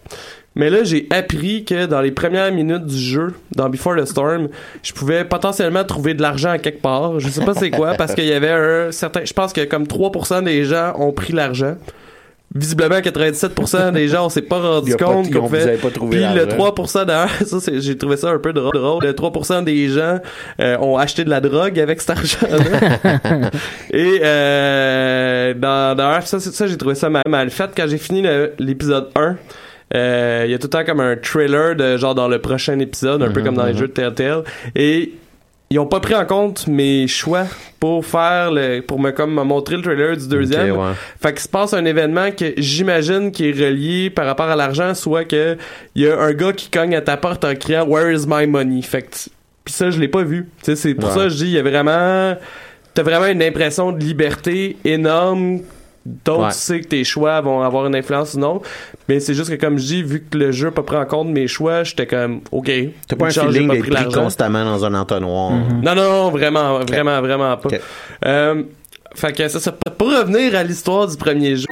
Mais 0.58 0.70
là, 0.70 0.84
j'ai 0.84 1.06
appris 1.10 1.64
que 1.66 1.84
dans 1.84 2.00
les 2.00 2.10
premières 2.12 2.50
minutes 2.50 2.86
du 2.86 2.96
jeu, 2.98 3.34
dans 3.54 3.68
Before 3.68 3.94
the 3.96 4.06
Storm, 4.06 4.48
je 4.82 4.92
pouvais 4.94 5.24
potentiellement 5.24 5.84
trouver 5.84 6.14
de 6.14 6.22
l'argent 6.22 6.48
à 6.50 6.58
quelque 6.58 6.80
part. 6.80 7.20
Je 7.20 7.28
sais 7.28 7.44
pas 7.44 7.52
c'est 7.52 7.70
quoi, 7.70 7.92
parce 7.94 8.14
qu'il 8.14 8.24
y 8.24 8.32
avait 8.32 8.50
un 8.50 8.90
certain... 8.90 9.20
Je 9.24 9.34
pense 9.34 9.52
que 9.52 9.64
comme 9.64 9.84
3% 9.84 10.44
des 10.44 10.64
gens 10.64 10.94
ont 10.98 11.12
pris 11.12 11.34
l'argent. 11.34 11.76
Visiblement, 12.54 13.00
97% 13.00 13.92
des 13.92 14.08
gens, 14.08 14.26
on 14.26 14.28
s'est 14.28 14.40
pas 14.40 14.58
rendu 14.60 14.96
compte 14.96 15.30
qu'on 15.32 15.48
trouvé 15.90 16.16
Puis 16.16 16.20
le 16.34 16.44
l'argent. 16.46 16.56
3% 16.72 17.04
d'ailleurs, 17.04 17.30
ça, 17.44 17.60
c'est- 17.60 17.80
j'ai 17.80 17.98
trouvé 17.98 18.16
ça 18.16 18.30
un 18.30 18.38
peu 18.38 18.52
drôle. 18.52 18.72
drôle. 18.72 19.02
Le 19.04 19.12
3% 19.12 19.62
des 19.62 19.88
gens 19.88 20.20
euh, 20.60 20.78
ont 20.78 20.96
acheté 20.96 21.24
de 21.24 21.30
la 21.30 21.40
drogue 21.40 21.78
avec 21.78 22.00
cet 22.00 22.10
argent-là. 22.10 23.50
Et 23.92 24.20
euh, 24.22 25.54
dans, 25.54 25.96
d'ailleurs, 25.96 26.26
ça, 26.26 26.40
ça 26.40 26.66
j'ai 26.66 26.76
trouvé 26.76 26.94
ça 26.94 27.10
mal, 27.10 27.22
mal 27.28 27.50
fait. 27.50 27.70
Quand 27.76 27.86
j'ai 27.88 27.98
fini 27.98 28.22
l'épisode 28.58 29.08
1, 29.16 29.36
euh, 29.94 30.42
il 30.46 30.50
y 30.50 30.54
a 30.54 30.58
tout 30.58 30.66
le 30.66 30.70
temps 30.70 30.84
comme 30.84 31.00
un 31.00 31.16
trailer 31.16 31.74
de 31.76 31.96
genre 31.96 32.14
dans 32.14 32.28
le 32.28 32.40
prochain 32.40 32.78
épisode, 32.78 33.22
un 33.22 33.30
peu 33.30 33.42
comme 33.42 33.56
dans 33.56 33.66
les 33.66 33.74
jeux 33.76 33.88
de 33.88 33.92
Telltale. 33.92 34.44
Et 34.74 35.12
ils 35.70 35.78
ont 35.80 35.86
pas 35.86 35.98
pris 36.00 36.14
en 36.14 36.24
compte 36.24 36.66
mes 36.68 37.08
choix 37.08 37.44
pour 37.80 38.06
faire 38.06 38.52
le 38.52 38.80
pour 38.80 39.00
me 39.00 39.10
comme 39.10 39.34
me 39.34 39.42
montrer 39.42 39.76
le 39.76 39.82
trailer 39.82 40.16
du 40.16 40.28
deuxième. 40.28 40.76
Ouais. 40.76 40.92
Fait 41.20 41.32
qu'il 41.32 41.40
se 41.42 41.48
passe 41.48 41.74
un 41.74 41.84
événement 41.84 42.30
que 42.30 42.52
j'imagine 42.56 43.32
qui 43.32 43.48
est 43.48 43.52
relié 43.52 44.10
par 44.10 44.26
rapport 44.26 44.46
à 44.46 44.54
l'argent, 44.56 44.94
soit 44.94 45.24
que 45.24 45.56
il 45.94 46.02
y 46.02 46.08
a 46.08 46.18
un 46.20 46.32
gars 46.32 46.52
qui 46.52 46.70
cogne 46.70 46.94
à 46.94 47.00
ta 47.00 47.16
porte 47.16 47.44
en 47.44 47.54
criant 47.54 47.84
Where 47.86 48.12
is 48.12 48.26
my 48.28 48.46
money? 48.46 48.80
Fait 48.82 49.02
que 49.02 49.08
pis 49.64 49.72
ça 49.72 49.90
je 49.90 49.98
l'ai 49.98 50.08
pas 50.08 50.22
vu. 50.22 50.48
Tu 50.62 50.66
sais 50.66 50.76
c'est 50.76 50.94
pour 50.94 51.08
Ouais. 51.08 51.14
ça 51.16 51.22
que 51.24 51.28
je 51.30 51.36
dis 51.36 51.44
il 51.46 51.50
y 51.52 51.58
a 51.58 51.62
vraiment 51.62 52.36
t'as 52.94 53.02
vraiment 53.02 53.26
une 53.26 53.42
impression 53.42 53.90
de 53.92 53.98
liberté 53.98 54.76
énorme 54.84 55.60
dont 56.24 56.42
Ouais. 56.44 56.48
tu 56.52 56.56
sais 56.58 56.80
que 56.80 56.88
tes 56.88 57.04
choix 57.04 57.40
vont 57.40 57.62
avoir 57.62 57.86
une 57.86 57.94
influence 57.96 58.34
ou 58.34 58.38
non. 58.38 58.60
Mais 59.08 59.20
c'est 59.20 59.34
juste 59.34 59.50
que 59.50 59.56
comme 59.56 59.78
je 59.78 59.84
dis, 59.84 60.02
vu 60.02 60.24
que 60.30 60.38
le 60.38 60.52
jeu 60.52 60.66
n'a 60.66 60.72
pas 60.72 60.82
pris 60.82 60.96
en 60.96 61.04
compte 61.06 61.28
mes 61.28 61.46
choix, 61.48 61.82
j'étais 61.84 62.06
comme 62.06 62.40
OK. 62.52 62.70
T'as 63.08 63.16
pas 63.16 63.26
un 63.26 63.30
feeling 63.30 63.70
d'être 63.70 63.88
pris 63.90 64.04
constamment 64.12 64.64
dans 64.64 64.84
un 64.84 64.94
entonnoir. 64.94 65.52
Non, 65.82 65.94
non, 65.94 66.10
non, 66.10 66.30
vraiment, 66.30 66.78
vraiment, 66.80 67.20
vraiment 67.20 67.56
pas. 67.56 67.68
Euh, 68.24 68.62
fait 69.14 69.32
que 69.32 69.48
ça, 69.48 69.58
ça, 69.60 69.72
pour 69.72 70.08
revenir 70.08 70.54
à 70.54 70.62
l'histoire 70.62 71.06
du 71.06 71.16
premier 71.16 71.56
jeu, 71.56 71.64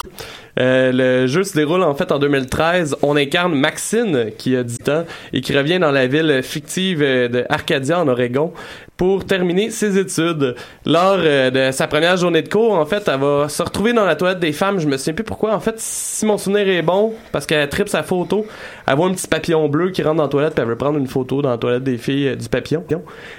euh, 0.59 0.93
le 0.95 1.27
jeu 1.27 1.43
se 1.43 1.55
déroule 1.55 1.83
en 1.83 1.95
fait 1.95 2.11
en 2.11 2.19
2013. 2.19 2.97
On 3.03 3.17
incarne 3.17 3.55
Maxine, 3.55 4.31
qui 4.39 4.57
a 4.57 4.63
10 4.63 4.79
ans, 4.89 5.05
et 5.33 5.41
qui 5.43 5.55
revient 5.57 5.79
dans 5.79 5.91
la 5.91 6.07
ville 6.07 6.41
fictive 6.43 7.03
euh, 7.03 7.29
de 7.29 7.45
Arcadia, 7.51 8.01
en 8.01 8.09
Oregon, 8.09 8.53
pour 8.97 9.25
terminer 9.25 9.71
ses 9.71 9.99
études. 9.99 10.55
Lors 10.87 11.19
euh, 11.19 11.51
de 11.51 11.73
sa 11.73 11.87
première 11.87 12.17
journée 12.17 12.43
de 12.43 12.49
cours, 12.49 12.73
en 12.73 12.87
fait, 12.87 13.09
elle 13.09 13.21
va 13.21 13.49
se 13.49 13.63
retrouver 13.63 13.93
dans 13.93 14.05
la 14.05 14.15
toilette 14.15 14.39
des 14.39 14.53
femmes. 14.53 14.79
Je 14.79 14.87
me 14.87 14.97
souviens 14.97 15.15
plus 15.15 15.25
pourquoi. 15.25 15.55
En 15.55 15.61
fait, 15.61 15.75
si 15.79 16.25
mon 16.27 16.39
souvenir 16.39 16.69
est 16.69 16.83
bon, 16.83 17.13
parce 17.33 17.47
qu'elle 17.47 17.69
tripe 17.69 17.89
sa 17.89 18.03
photo, 18.03 18.47
elle 18.87 18.97
voit 18.97 19.09
un 19.09 19.15
petit 19.15 19.27
papillon 19.27 19.69
bleu 19.69 19.91
qui 19.91 20.03
rentre 20.03 20.17
dans 20.17 20.23
la 20.25 20.29
toilette, 20.29 20.55
puis 20.55 20.63
elle 20.63 20.69
veut 20.69 20.77
prendre 20.77 20.99
une 20.99 21.09
photo 21.09 21.43
dans 21.43 21.51
la 21.51 21.59
toilette 21.59 21.83
des 21.83 21.99
filles 21.99 22.29
euh, 22.29 22.37
du 22.37 22.49
papillon. 22.49 22.85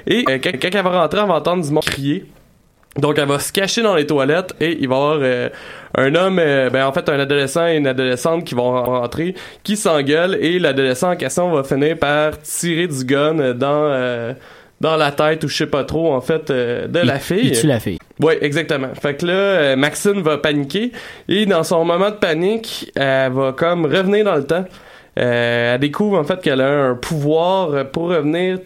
Et 0.08 0.26
euh, 0.30 0.39
quand, 0.39 0.51
elle 0.62 0.84
va 0.84 1.01
rentrer, 1.01 1.20
elle 1.22 1.28
va 1.28 1.36
entendre 1.36 1.64
du 1.64 1.72
monde 1.72 1.86
crier. 1.86 2.26
Donc 2.97 3.18
elle 3.18 3.28
va 3.28 3.39
se 3.39 3.51
cacher 3.51 3.82
dans 3.82 3.93
les 3.93 4.08
toilettes 4.08 4.56
et 4.62 4.78
il 4.80 4.88
va 4.88 4.95
y 4.95 4.97
avoir 4.97 5.49
un 5.97 6.16
homme, 6.16 6.38
ben 6.38 6.86
en 6.86 6.93
fait 6.93 7.10
un 7.10 7.20
adolescent 7.20 7.68
et 7.68 7.76
une 7.76 7.88
adolescente 7.88 8.45
qui 8.45 8.56
vont 8.56 8.72
rentrer, 8.72 9.36
qui 9.64 9.76
s'engueulent 9.76 10.38
et 10.39 10.60
l'adolescent 10.60 11.12
en 11.12 11.18
question 11.18 11.51
va 11.51 11.66
finir 11.66 11.97
par 11.97 12.39
tirer 12.39 12.88
du 12.88 13.03
gun 13.03 13.53
dans 13.53 13.89
euh, 13.91 14.34
dans 14.86 14.98
la 14.98 15.12
tête 15.12 15.44
ou 15.44 15.48
je 15.48 15.56
sais 15.58 15.68
pas 15.68 15.84
trop 15.84 16.14
en 16.14 16.22
fait 16.22 16.50
euh, 16.52 16.88
de 16.88 17.00
la 17.00 17.18
fille. 17.20 17.50
Il 17.50 17.60
tue 17.60 17.68
la 17.68 17.80
fille. 17.80 17.98
Oui, 18.22 18.34
exactement. 18.42 18.90
Fait 19.00 19.16
que 19.16 19.26
là, 19.26 19.34
euh, 19.34 19.76
Maxine 19.76 20.22
va 20.22 20.38
paniquer 20.38 20.92
et 21.28 21.46
dans 21.46 21.64
son 21.64 21.84
moment 21.84 22.10
de 22.12 22.16
panique, 22.16 22.92
elle 22.96 23.32
va 23.32 23.52
comme 23.52 23.86
revenir 23.86 24.24
dans 24.26 24.36
le 24.36 24.44
temps. 24.46 24.66
Euh, 25.18 25.74
elle 25.74 25.80
découvre 25.80 26.20
en 26.20 26.24
fait 26.24 26.40
qu'elle 26.42 26.62
a 26.62 26.90
un 26.90 26.96
pouvoir 26.96 27.88
pour 27.92 28.10
revenir 28.10 28.60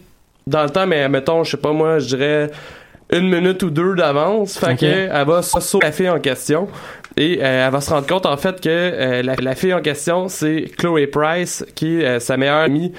dans 0.46 0.64
le 0.64 0.70
temps, 0.70 0.88
mais 0.88 1.08
mettons, 1.08 1.44
je 1.44 1.52
sais 1.52 1.58
pas 1.58 1.72
moi, 1.72 2.00
je 2.00 2.08
dirais 2.16 2.50
une 3.12 3.30
minute 3.30 3.64
ou 3.64 3.70
deux 3.70 3.96
d'avance. 3.96 4.58
Fait 4.58 4.74
Ok. 4.74 4.80
que 4.80 4.86
elle 5.12 5.28
va 5.28 5.42
sauver 5.42 5.86
la 5.86 5.92
fille 5.92 6.10
en 6.10 6.20
question 6.20 6.68
et 7.18 7.40
euh, 7.42 7.66
elle 7.68 7.72
va 7.72 7.82
se 7.82 7.90
rendre 7.90 8.08
compte 8.08 8.26
en 8.26 8.38
fait 8.38 8.62
que 8.62 8.70
euh, 8.70 9.22
la, 9.24 9.36
la 9.36 9.56
fille 9.56 9.74
en 9.74 9.82
question 9.82 10.28
c'est 10.28 10.66
Chloe 10.78 11.08
Price 11.12 11.66
qui 11.76 12.02
est 12.02 12.06
euh, 12.06 12.20
sa 12.20 12.38
meilleure 12.38 12.60
amie 12.60 12.94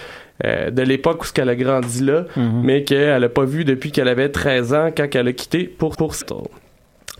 euh, 0.45 0.71
de 0.71 0.83
l'époque 0.83 1.23
où 1.23 1.27
ce 1.27 1.33
qu'elle 1.33 1.49
a 1.49 1.57
grandi 1.57 2.03
là, 2.05 2.25
mais 2.37 2.85
qu'elle 2.85 3.25
a 3.25 3.29
pas 3.29 3.45
vu 3.45 3.65
depuis 3.65 3.93
qu'elle 3.93 4.09
avait 4.09 4.29
13 4.29 4.75
ans 4.75 4.91
quand 4.97 5.15
elle 5.15 5.29
a 5.29 5.33
quitté 5.33 5.65
pour 5.65 5.97
pour. 5.97 6.15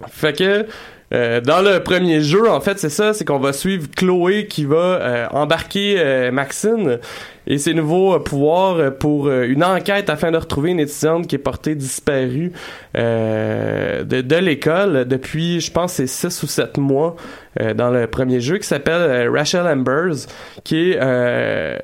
Fait 0.09 0.37
que 0.37 0.67
euh, 1.13 1.41
dans 1.41 1.61
le 1.61 1.81
premier 1.81 2.21
jeu, 2.21 2.49
en 2.49 2.61
fait, 2.61 2.79
c'est 2.79 2.89
ça, 2.89 3.13
c'est 3.13 3.25
qu'on 3.25 3.41
va 3.41 3.53
suivre 3.53 3.89
Chloé 3.97 4.47
qui 4.47 4.65
va 4.65 4.77
euh, 4.77 5.27
embarquer 5.33 5.97
euh, 5.99 6.31
Maxine 6.31 7.01
et 7.49 7.59
ses 7.59 7.75
nouveaux 7.75 8.15
euh, 8.15 8.19
pouvoirs 8.21 8.95
pour 8.95 9.29
une 9.29 9.65
enquête 9.65 10.09
afin 10.09 10.31
de 10.31 10.37
retrouver 10.37 10.71
une 10.71 10.79
étudiante 10.79 11.27
qui 11.27 11.35
est 11.35 11.39
portée 11.39 11.75
disparue 11.75 12.53
euh, 12.97 14.05
de, 14.05 14.21
de 14.21 14.37
l'école 14.37 15.05
depuis, 15.05 15.61
je 15.61 15.73
pense, 15.73 15.95
c'est 15.95 16.07
6 16.07 16.45
ou 16.45 16.47
7 16.47 16.79
mois 16.79 17.17
euh, 17.61 17.75
dans 17.75 17.91
le 17.91 18.07
premier 18.07 18.41
jeu 18.41 18.59
qui 18.59 18.69
s'appelle 18.69 19.29
Rachel 19.31 19.67
Ambers, 19.67 20.27
qui 20.63 20.93
est 20.93 20.99
euh, 21.01 21.77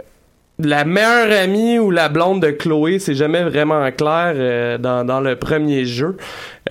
la 0.58 0.84
meilleure 0.84 1.30
amie 1.42 1.78
ou 1.78 1.90
la 1.90 2.08
blonde 2.08 2.40
de 2.42 2.50
Chloé, 2.50 2.98
c'est 2.98 3.14
jamais 3.14 3.42
vraiment 3.42 3.90
clair 3.92 4.32
euh, 4.36 4.78
dans, 4.78 5.04
dans 5.04 5.20
le 5.20 5.36
premier 5.36 5.84
jeu. 5.84 6.16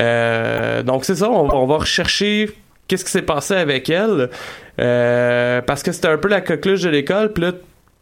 Euh, 0.01 0.81
donc 0.83 1.05
c'est 1.05 1.15
ça, 1.15 1.29
on, 1.29 1.49
on 1.53 1.65
va 1.67 1.77
rechercher 1.77 2.49
qu'est-ce 2.87 3.05
qui 3.05 3.11
s'est 3.11 3.21
passé 3.21 3.53
avec 3.55 3.89
elle. 3.89 4.29
Euh, 4.81 5.61
parce 5.61 5.83
que 5.83 5.91
c'était 5.91 6.07
un 6.09 6.17
peu 6.17 6.27
la 6.27 6.41
coqueluche 6.41 6.81
de 6.81 6.89
l'école, 6.89 7.31
puis 7.31 7.43
là, 7.43 7.51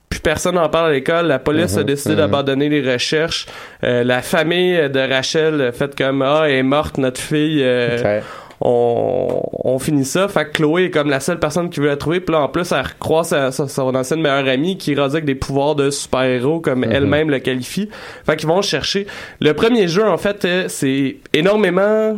plus 0.10 0.20
personne 0.20 0.56
n'en 0.56 0.70
parle 0.70 0.90
à 0.90 0.94
l'école. 0.94 1.26
La 1.28 1.40
police 1.40 1.76
a 1.76 1.80
Mhm, 1.82 1.86
décidé 1.86 2.14
mhm. 2.14 2.20
d'abandonner 2.22 2.70
les 2.70 2.94
recherches. 2.94 3.46
Euh, 3.84 4.04
la 4.04 4.22
famille 4.22 4.90
de 4.90 5.00
Rachel 5.00 5.72
fait 5.74 5.96
comme 5.98 6.22
Ah, 6.22 6.44
elle 6.48 6.56
est 6.56 6.64
morte, 6.64 6.98
notre 6.98 7.20
fille. 7.20 7.62
euh. 7.64 8.22
On, 8.66 9.42
on 9.66 9.78
finit 9.78 10.06
ça. 10.06 10.28
Fait 10.30 10.46
que 10.46 10.52
Chloé 10.54 10.86
est 10.86 10.90
comme 10.90 11.10
la 11.10 11.20
seule 11.20 11.40
personne 11.40 11.70
qui 11.70 11.80
veut 11.82 11.88
la 11.88 11.98
trouver. 11.98 12.22
Puis 12.22 12.34
là, 12.34 12.42
en 12.42 12.48
plus, 12.48 12.72
elle 12.72 12.82
recroise 12.82 13.28
sa, 13.28 13.52
sa- 13.52 13.68
son 13.68 13.94
ancienne 13.94 14.22
meilleure 14.22 14.48
amie 14.48 14.78
qui 14.78 14.96
rendue 14.96 15.14
avec 15.14 15.26
des 15.26 15.36
pouvoirs 15.36 15.76
de 15.76 15.90
super-héros 15.90 16.62
comme 16.62 16.84
elle-même 16.86 17.30
le 17.30 17.40
qualifie. 17.40 17.90
Fait 18.26 18.36
qu'ils 18.38 18.48
vont 18.48 18.56
le 18.58 18.62
chercher. 18.62 19.06
Le 19.42 19.54
premier 19.54 19.88
jeu, 19.88 20.08
en 20.08 20.18
fait, 20.18 20.46
euh, 20.46 20.66
c'est 20.70 21.18
énormément 21.34 22.18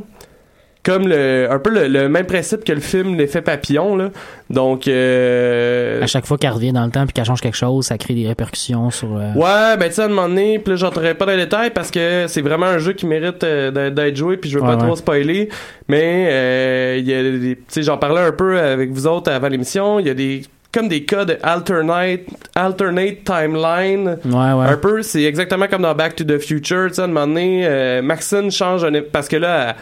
comme 0.86 1.08
le 1.08 1.48
un 1.50 1.58
peu 1.60 1.72
le, 1.72 1.88
le 1.88 2.08
même 2.08 2.26
principe 2.28 2.64
que 2.64 2.72
le 2.72 2.80
film 2.80 3.16
l'effet 3.18 3.42
papillon 3.42 3.96
là. 3.98 4.10
Donc 4.52 4.88
euh, 4.88 6.02
À 6.04 6.08
chaque 6.08 6.26
fois 6.26 6.38
qu'elle 6.38 6.52
revient 6.52 6.72
dans 6.72 6.86
le 6.86 6.92
temps 6.92 7.04
puis 7.06 7.14
qu'elle 7.14 7.26
change 7.26 7.42
quelque 7.42 7.58
chose, 7.58 7.86
ça 7.88 7.98
crée 7.98 8.14
des 8.14 8.28
répercussions 8.28 8.92
sur. 8.92 9.10
euh, 9.18 9.34
Ouais, 9.34 9.78
ben 9.78 9.88
tu 9.90 9.96
sais, 9.96 10.04
à 10.04 10.06
un 10.06 10.10
moment 10.10 10.30
donné, 10.30 10.60
puis 10.60 10.72
là, 10.72 10.76
j'entrerai 10.78 11.16
pas 11.16 11.26
dans 11.26 11.32
les 11.32 11.40
détails 11.40 11.72
parce 11.72 11.90
que 11.92 12.26
c'est 12.28 12.42
vraiment 12.42 12.68
un 12.68 12.78
jeu 12.78 12.94
qui 12.94 13.06
mérite 13.08 13.44
euh, 13.44 13.90
d'être- 13.90 14.16
joué, 14.16 14.38
puis 14.38 14.50
je 14.50 14.60
veux 14.60 14.64
Ouais, 14.64 14.76
pas 14.78 14.84
trop 14.86 14.96
spoiler, 14.96 15.50
mais 15.88 16.28
euh, 16.30 16.96
il 17.00 17.08
y 17.10 17.14
a 17.14 17.24
des, 17.24 17.56
tu 17.56 17.64
sais, 17.68 17.84
j'en 17.84 17.98
parlais 17.98 18.22
un 18.22 18.32
peu 18.32 18.60
avec 18.60 18.92
vous 18.92 19.08
autres 19.08 19.32
avant 19.32 19.48
l'émission, 19.50 20.00
il 20.00 20.06
y 20.08 20.10
a 20.10 20.14
des 20.14 20.44
comme 20.72 20.90
des 20.90 21.04
cas 21.06 21.24
de 21.24 21.38
alternate 21.42 22.20
alternate 22.54 23.24
timeline 23.24 24.18
Ouais, 24.26 24.32
ouais. 24.54 24.66
un 24.68 24.76
peu 24.78 25.02
c'est 25.04 25.24
exactement 25.24 25.68
comme 25.68 25.84
dans 25.84 25.96
Back 25.96 26.18
to 26.18 26.26
the 26.26 26.38
Future 26.38 26.88
tu 26.90 26.96
sais 26.96 27.02
à 27.02 27.06
un 27.06 27.08
moment 27.08 27.28
donné 27.28 27.62
euh, 27.66 28.02
Maxine 28.02 28.52
change 28.52 28.84
un, 28.84 28.92
parce 29.10 29.30
que 29.30 29.38
là 29.38 29.70
elle- 29.70 29.76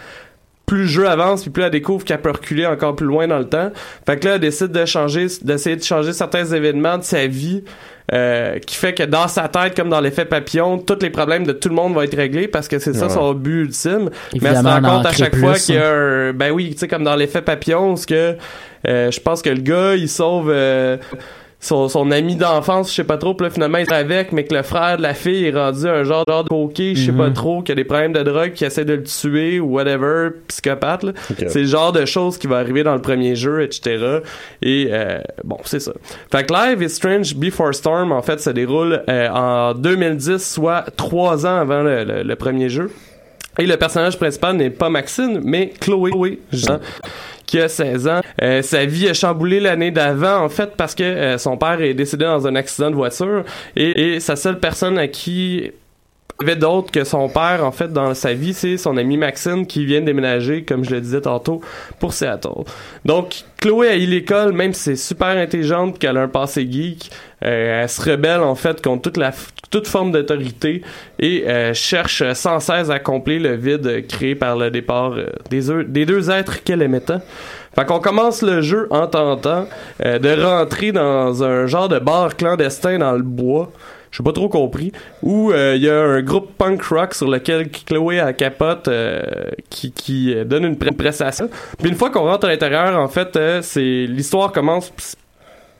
plus 0.74 0.82
le 0.84 0.88
jeu 0.88 1.08
avance 1.08 1.44
puis 1.44 1.52
plus 1.52 1.64
elle 1.64 1.72
découvre 1.72 2.04
qu'elle 2.04 2.22
peut 2.22 2.32
reculer 2.32 2.66
encore 2.66 2.96
plus 2.96 3.06
loin 3.06 3.28
dans 3.28 3.38
le 3.38 3.48
temps. 3.48 3.72
Fait 4.06 4.18
que 4.18 4.28
là 4.28 4.36
elle 4.36 4.42
décide 4.42 4.72
de 4.72 4.86
changer 4.86 5.28
d'essayer 5.44 5.76
de 5.76 5.84
changer 5.84 6.14
certains 6.14 6.46
événements 6.46 6.98
de 6.98 7.04
sa 7.04 7.28
vie 7.28 7.64
euh, 8.12 8.58
qui 8.60 8.76
fait 8.76 8.94
que 8.94 9.04
dans 9.04 9.28
sa 9.28 9.48
tête 9.48 9.76
comme 9.76 9.90
dans 9.90 10.02
l'effet 10.02 10.26
papillon 10.26 10.78
tous 10.80 10.98
les 11.02 11.10
problèmes 11.10 11.46
de 11.46 11.54
tout 11.54 11.70
le 11.70 11.76
monde 11.76 11.94
vont 11.94 12.02
être 12.02 12.18
réglés 12.18 12.48
parce 12.48 12.68
que 12.68 12.80
c'est 12.80 12.94
ça 12.94 13.06
Ouais. 13.08 13.14
son 13.14 13.34
but 13.34 13.62
ultime. 13.66 14.10
Mais 14.42 14.50
elle 14.50 14.58
se 14.58 14.62
rend 14.64 14.84
en 14.84 14.98
compte 14.98 15.06
à 15.06 15.12
chaque 15.14 15.36
fois 15.36 15.54
qu'il 15.54 15.76
y 15.76 15.78
a 15.78 15.90
un 15.90 16.34
ben 16.34 16.52
oui 16.52 16.72
tu 16.74 16.80
sais 16.80 16.88
comme 16.88 17.04
dans 17.04 17.16
l'effet 17.16 17.42
papillon 17.42 17.96
ce 17.96 18.08
que 18.08 18.36
euh, 18.88 19.12
je 19.12 19.20
pense 19.20 19.42
que 19.42 19.50
le 19.50 19.62
gars 19.62 19.96
il 19.96 20.10
sauve 20.10 20.50
euh, 20.54 20.98
son, 21.64 21.88
son 21.88 22.12
ami 22.12 22.36
d'enfance, 22.36 22.90
je 22.90 22.96
sais 22.96 23.04
pas 23.06 23.18
trop, 23.18 23.34
puis 23.34 23.46
là 23.48 23.50
finalement 23.52 23.78
il 23.78 23.84
est 23.84 23.94
avec, 23.94 24.32
mais 24.34 24.44
que 24.44 24.54
le 24.54 24.64
frère 24.64 24.98
de 24.98 25.02
la 25.02 25.14
fille 25.14 25.46
est 25.46 25.52
rendu 25.56 25.88
un 25.88 26.04
genre, 26.04 26.24
genre 26.28 26.44
de 26.44 26.50
coquet, 26.50 26.94
je 26.94 27.06
sais 27.06 27.12
pas 27.18 27.28
Mhm. 27.30 27.34
trop, 27.34 27.62
qui 27.62 27.72
a 27.72 27.76
des 27.76 27.86
problèmes 27.86 28.12
de 28.12 28.22
drogue, 28.22 28.52
qui 28.52 28.66
essaie 28.66 28.84
de 28.86 28.94
le 28.96 29.04
tuer 29.04 29.60
ou 29.62 29.68
whatever, 29.76 30.30
psychopathe. 30.50 31.04
là. 31.04 31.12
Ok. 31.32 31.46
C'est 31.48 31.60
le 31.62 31.66
genre 31.66 31.94
de 31.94 32.06
choses 32.06 32.38
qui 32.38 32.48
va 32.48 32.58
arriver 32.58 32.84
dans 32.84 32.94
le 32.96 33.02
premier 33.02 33.36
jeu, 33.36 33.62
etc. 33.64 34.20
Et 34.62 34.90
euh, 34.92 35.20
bon, 35.46 35.58
c'est 35.64 35.80
ça. 35.80 35.94
Fait 36.32 36.46
que 36.46 36.54
Live 36.54 36.82
is 36.84 36.90
Strange 36.90 37.36
Before 37.36 37.74
Storm, 37.74 38.12
en 38.12 38.22
fait, 38.22 38.42
se 38.42 38.50
déroule 38.50 39.02
euh, 39.10 39.30
en 39.30 39.74
2010, 39.74 40.40
soit 40.54 40.84
trois 40.98 41.46
ans 41.46 41.58
avant 41.60 41.82
le, 41.82 42.04
le- 42.04 42.24
le 42.24 42.36
premier 42.36 42.68
jeu. 42.70 42.92
Et 43.60 43.68
le 43.68 43.78
personnage 43.78 44.18
principal 44.18 44.56
n'est 44.58 44.72
pas 44.72 44.90
Maxine, 44.90 45.40
mais 45.44 45.72
Chloé, 45.80 46.10
Chloé 46.10 46.40
Jean, 46.52 46.80
qui 47.46 47.60
a 47.60 47.68
16 47.68 48.08
ans. 48.08 48.22
Euh, 48.42 48.62
sa 48.62 48.86
vie 48.86 49.08
a 49.08 49.14
chamboulé 49.14 49.60
l'année 49.60 49.92
d'avant, 49.92 50.44
en 50.44 50.50
fait, 50.50 50.72
parce 50.76 50.96
que 50.96 51.04
euh, 51.04 51.38
son 51.38 51.58
père 51.58 51.82
est 51.82 51.94
décédé 51.94 52.26
dans 52.26 52.48
un 52.48 52.56
accident 52.56 52.90
de 52.90 52.96
voiture. 52.96 53.44
Et, 53.76 54.20
sa 54.20 54.36
seule 54.36 54.60
personne 54.60 54.98
à 54.98 55.08
qui 55.08 55.72
avait 56.42 56.56
d'autres 56.56 56.92
que 56.92 57.04
son 57.04 57.30
père, 57.30 57.64
en 57.64 57.72
fait, 57.72 57.92
dans 57.92 58.14
sa 58.14 58.34
vie, 58.34 58.54
c'est 58.54 58.78
son 58.78 58.98
ami 58.98 59.18
Maxine 59.18 59.66
qui 59.66 59.86
vient 59.86 60.02
de 60.02 60.06
déménager, 60.06 60.64
comme 60.64 60.84
je 60.84 60.92
le 60.92 61.02
disais 61.02 61.22
tantôt, 61.22 61.62
pour 62.00 62.14
Seattle. 62.14 62.64
Donc, 63.06 63.44
Chloé 63.60 63.90
a 63.90 63.96
eu 63.96 64.06
l'école, 64.06 64.52
même 64.52 64.74
si 64.74 64.82
c'est 64.82 64.96
super 64.96 65.28
intelligente, 65.28 66.00
qu'elle 66.00 66.18
a 66.18 66.24
un 66.24 66.28
passé 66.28 66.68
geek, 66.70 67.12
elle 67.50 67.90
se 67.90 68.10
rebelle, 68.10 68.42
en 68.42 68.56
fait, 68.56 68.82
contre 68.82 69.04
toute 69.04 69.18
la 69.18 69.32
toute 69.70 69.88
forme 69.88 70.12
d'autorité 70.12 70.84
et 71.20 71.46
euh, 71.48 71.74
cherche 71.74 72.22
sans 72.34 72.60
cesse 72.60 72.92
à 72.92 73.00
combler 73.00 73.40
le 73.40 73.56
vide 73.56 74.06
créé 74.08 74.36
par 74.36 74.56
le 74.56 74.70
départ 74.70 75.14
euh, 75.14 75.26
des, 75.50 75.84
des 75.86 76.06
deux 76.06 76.30
êtres 76.30 76.64
qu'elle 76.64 76.84
aimait 76.84 77.00
tant. 77.00 77.22
Fait 77.76 77.84
qu'on 77.86 78.00
commence 78.00 78.44
le 78.44 78.62
jeu 78.62 78.88
en 78.92 79.08
tentant 79.08 79.66
euh, 80.06 80.20
de 80.20 80.40
rentrer 80.40 80.92
dans 80.92 81.44
un 81.44 81.66
genre 81.66 81.90
de 81.90 81.98
bar 81.98 82.38
clandestin 82.38 83.00
dans 83.00 83.14
le 83.14 83.24
bois. 83.24 83.72
J'ai 84.12 84.24
pas 84.24 84.32
trop 84.32 84.48
compris. 84.48 84.92
Où 85.24 85.52
euh, 85.52 85.74
il 85.76 85.82
y 85.82 85.90
a 85.90 86.00
un 86.00 86.22
groupe 86.22 86.52
punk 86.56 86.84
rock 86.84 87.16
sur 87.16 87.28
lequel 87.28 87.72
Chloé 87.72 88.20
a 88.20 88.32
capote 88.32 88.88
euh, 88.88 89.24
qui, 89.72 89.92
qui 89.92 90.36
euh, 90.36 90.44
donne 90.46 90.66
une 90.66 90.78
prestation. 90.78 91.50
Puis 91.80 91.90
une 91.90 91.96
fois 91.96 92.12
qu'on 92.12 92.26
rentre 92.26 92.46
à 92.46 92.50
l'intérieur, 92.50 92.96
en 93.00 93.08
fait, 93.08 93.36
euh, 93.36 93.64
c'est 93.64 94.06
l'histoire 94.08 94.52
commence. 94.52 94.94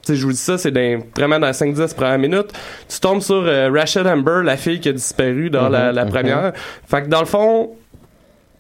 Pis 0.06 0.14
sais, 0.14 0.16
je 0.16 0.26
vous 0.26 0.32
dis 0.34 0.38
ça, 0.38 0.58
c'est 0.58 0.74
vraiment 1.18 1.40
dans 1.40 1.48
les 1.48 1.54
5-10 1.54 1.96
premières 1.96 2.20
minutes. 2.20 2.52
Tu 2.90 3.00
tombes 3.00 3.22
sur 3.22 3.44
euh, 3.46 3.70
Rachel 3.74 4.08
Amber, 4.08 4.42
la 4.44 4.58
fille 4.58 4.80
qui 4.80 4.90
a 4.90 4.92
disparu 4.94 5.50
dans 5.50 5.70
la, 5.70 5.92
la 5.92 6.04
Mhm, 6.06 6.12
première. 6.12 6.54
Fait 6.90 7.04
que 7.04 7.08
dans 7.08 7.22
le 7.22 7.26
fond, 7.26 7.72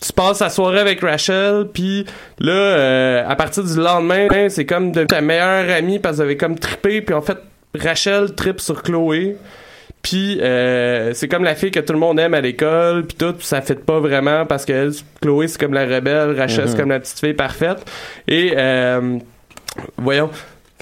tu 0.01 0.11
passes 0.13 0.39
la 0.39 0.49
soirée 0.49 0.79
avec 0.79 1.01
Rachel, 1.01 1.67
puis 1.73 2.05
là, 2.39 2.51
euh, 2.51 3.23
à 3.27 3.35
partir 3.35 3.63
du 3.63 3.75
lendemain, 3.75 4.27
ben, 4.29 4.49
c'est 4.49 4.65
comme 4.65 4.91
de 4.91 5.03
ta 5.03 5.21
meilleure 5.21 5.69
amie 5.75 5.99
parce 5.99 6.13
que 6.13 6.17
vous 6.17 6.21
avez 6.23 6.37
comme 6.37 6.57
trippé, 6.57 7.01
puis 7.01 7.13
en 7.15 7.21
fait, 7.21 7.37
Rachel 7.77 8.33
trippe 8.35 8.59
sur 8.61 8.81
Chloé. 8.83 9.35
Puis 10.01 10.39
euh, 10.41 11.13
c'est 11.13 11.29
comme 11.29 11.45
la 11.45 11.55
fille 11.55 11.71
que 11.71 11.79
tout 11.79 11.93
le 11.93 11.99
monde 11.99 12.19
aime 12.19 12.33
à 12.33 12.41
l'école, 12.41 13.05
puis 13.05 13.15
tout, 13.17 13.31
puis 13.33 13.45
ça 13.47 13.61
fait 13.61 13.85
pas 13.85 13.99
vraiment 14.01 14.45
parce 14.45 14.65
que 14.65 14.73
elle, 14.73 14.91
Chloé 15.21 15.47
c'est 15.47 15.57
comme 15.57 15.73
la 15.73 15.85
rebelle, 15.85 16.37
Rachel 16.37 16.65
c'est 16.67 16.73
Mhm. 16.73 16.79
comme 16.81 16.89
la 16.89 16.99
petite 16.99 17.19
fille 17.21 17.33
parfaite. 17.33 17.89
Et 18.27 18.53
euh, 18.57 19.17
voyons. 19.97 20.29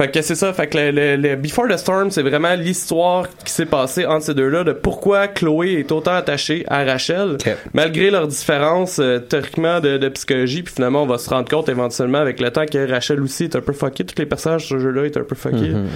Fait 0.02 0.10
que 0.10 0.22
c'est 0.24 0.36
ça, 0.36 0.52
fait 0.52 0.66
que 0.68 0.78
le, 0.78 0.92
le- 0.92 1.16
le 1.16 1.36
Before 1.36 1.68
the 1.68 1.78
Storm, 1.78 2.10
c'est 2.10 2.24
vraiment 2.24 2.56
l'histoire 2.56 3.28
qui 3.46 3.52
s'est 3.52 3.66
passée 3.68 4.06
entre 4.06 4.26
ces 4.26 4.34
deux-là, 4.34 4.64
de 4.64 4.72
pourquoi 4.74 5.28
Chloé 5.28 5.74
est 5.74 5.92
autant 5.92 6.14
attachée 6.14 6.64
à 6.68 6.84
Rachel, 6.84 7.38
malgré 7.74 8.10
leurs 8.10 8.28
différences 8.28 8.98
euh, 9.00 9.20
théoriquement 9.20 9.80
de, 9.80 9.98
de 9.98 10.10
psychologie, 10.10 10.64
puis 10.64 10.74
finalement 10.74 11.04
on 11.04 11.08
va 11.08 11.18
se 11.20 11.30
rendre 11.30 11.48
compte 11.50 11.70
éventuellement 11.70 12.18
avec 12.18 12.40
le 12.40 12.50
temps 12.50 12.66
que 12.66 12.90
Rachel 12.90 13.22
aussi 13.22 13.44
est 13.44 13.56
un 13.56 13.62
peu 13.62 13.74
fuckée, 13.74 14.04
tous 14.06 14.18
les 14.18 14.26
personnages 14.26 14.66
sur 14.66 14.78
ce 14.78 14.82
jeu-là 14.82 15.04
est 15.06 15.18
un 15.18 15.24
peu 15.24 15.36
fuckés. 15.36 15.70
Mhm, 15.70 15.88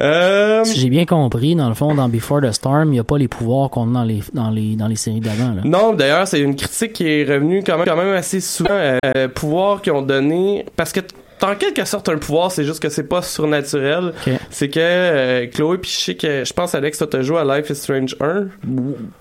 Euh, 0.00 0.62
Si 0.64 0.78
j'ai 0.78 0.90
bien 0.90 1.06
compris, 1.06 1.54
dans 1.56 1.68
le 1.68 1.74
fond, 1.74 1.94
dans 1.94 2.08
Before 2.08 2.40
the 2.40 2.52
Storm, 2.52 2.88
il 2.88 2.92
n'y 2.92 2.98
a 3.00 3.04
pas 3.04 3.18
les 3.18 3.26
pouvoirs 3.28 3.68
qu'on 3.70 3.90
a 3.90 3.98
dans 3.98 4.04
les, 4.04 4.20
dans 4.32 4.50
les, 4.50 4.76
dans 4.76 4.86
les 4.86 4.94
séries 4.96 5.18
d'avant. 5.20 5.54
Non, 5.64 5.92
d'ailleurs, 5.92 6.28
c'est 6.28 6.38
une 6.40 6.54
critique 6.54 6.92
qui 6.92 7.08
est 7.08 7.24
revenue 7.24 7.62
quand 7.66 7.76
même, 7.78 7.84
quand 7.86 7.96
même 7.96 8.14
assez 8.14 8.40
souvent. 8.40 8.70
Euh, 8.70 9.28
pouvoir 9.28 9.82
qu'ils 9.82 9.92
ont 9.92 10.02
donné, 10.02 10.66
parce 10.76 10.92
que 10.92 11.00
en 11.42 11.54
quelque 11.54 11.84
sorte 11.84 12.08
un 12.08 12.18
pouvoir, 12.18 12.50
c'est 12.52 12.64
juste 12.64 12.80
que 12.82 12.88
c'est 12.88 13.08
pas 13.08 13.22
surnaturel. 13.22 14.12
Ok. 14.26 14.32
C'est 14.50 14.68
que 14.68 14.78
euh, 14.80 15.46
Chloé 15.46 15.78
puis 15.78 15.90
je 15.90 15.96
sais 16.04 16.14
que 16.14 16.44
je 16.44 16.52
pense 16.52 16.74
Alex 16.74 16.98
toi 16.98 17.06
t'as 17.10 17.22
joué 17.22 17.38
à 17.40 17.44
Life 17.58 17.70
is 17.70 17.74
Strange 17.76 18.16
1. 18.20 18.46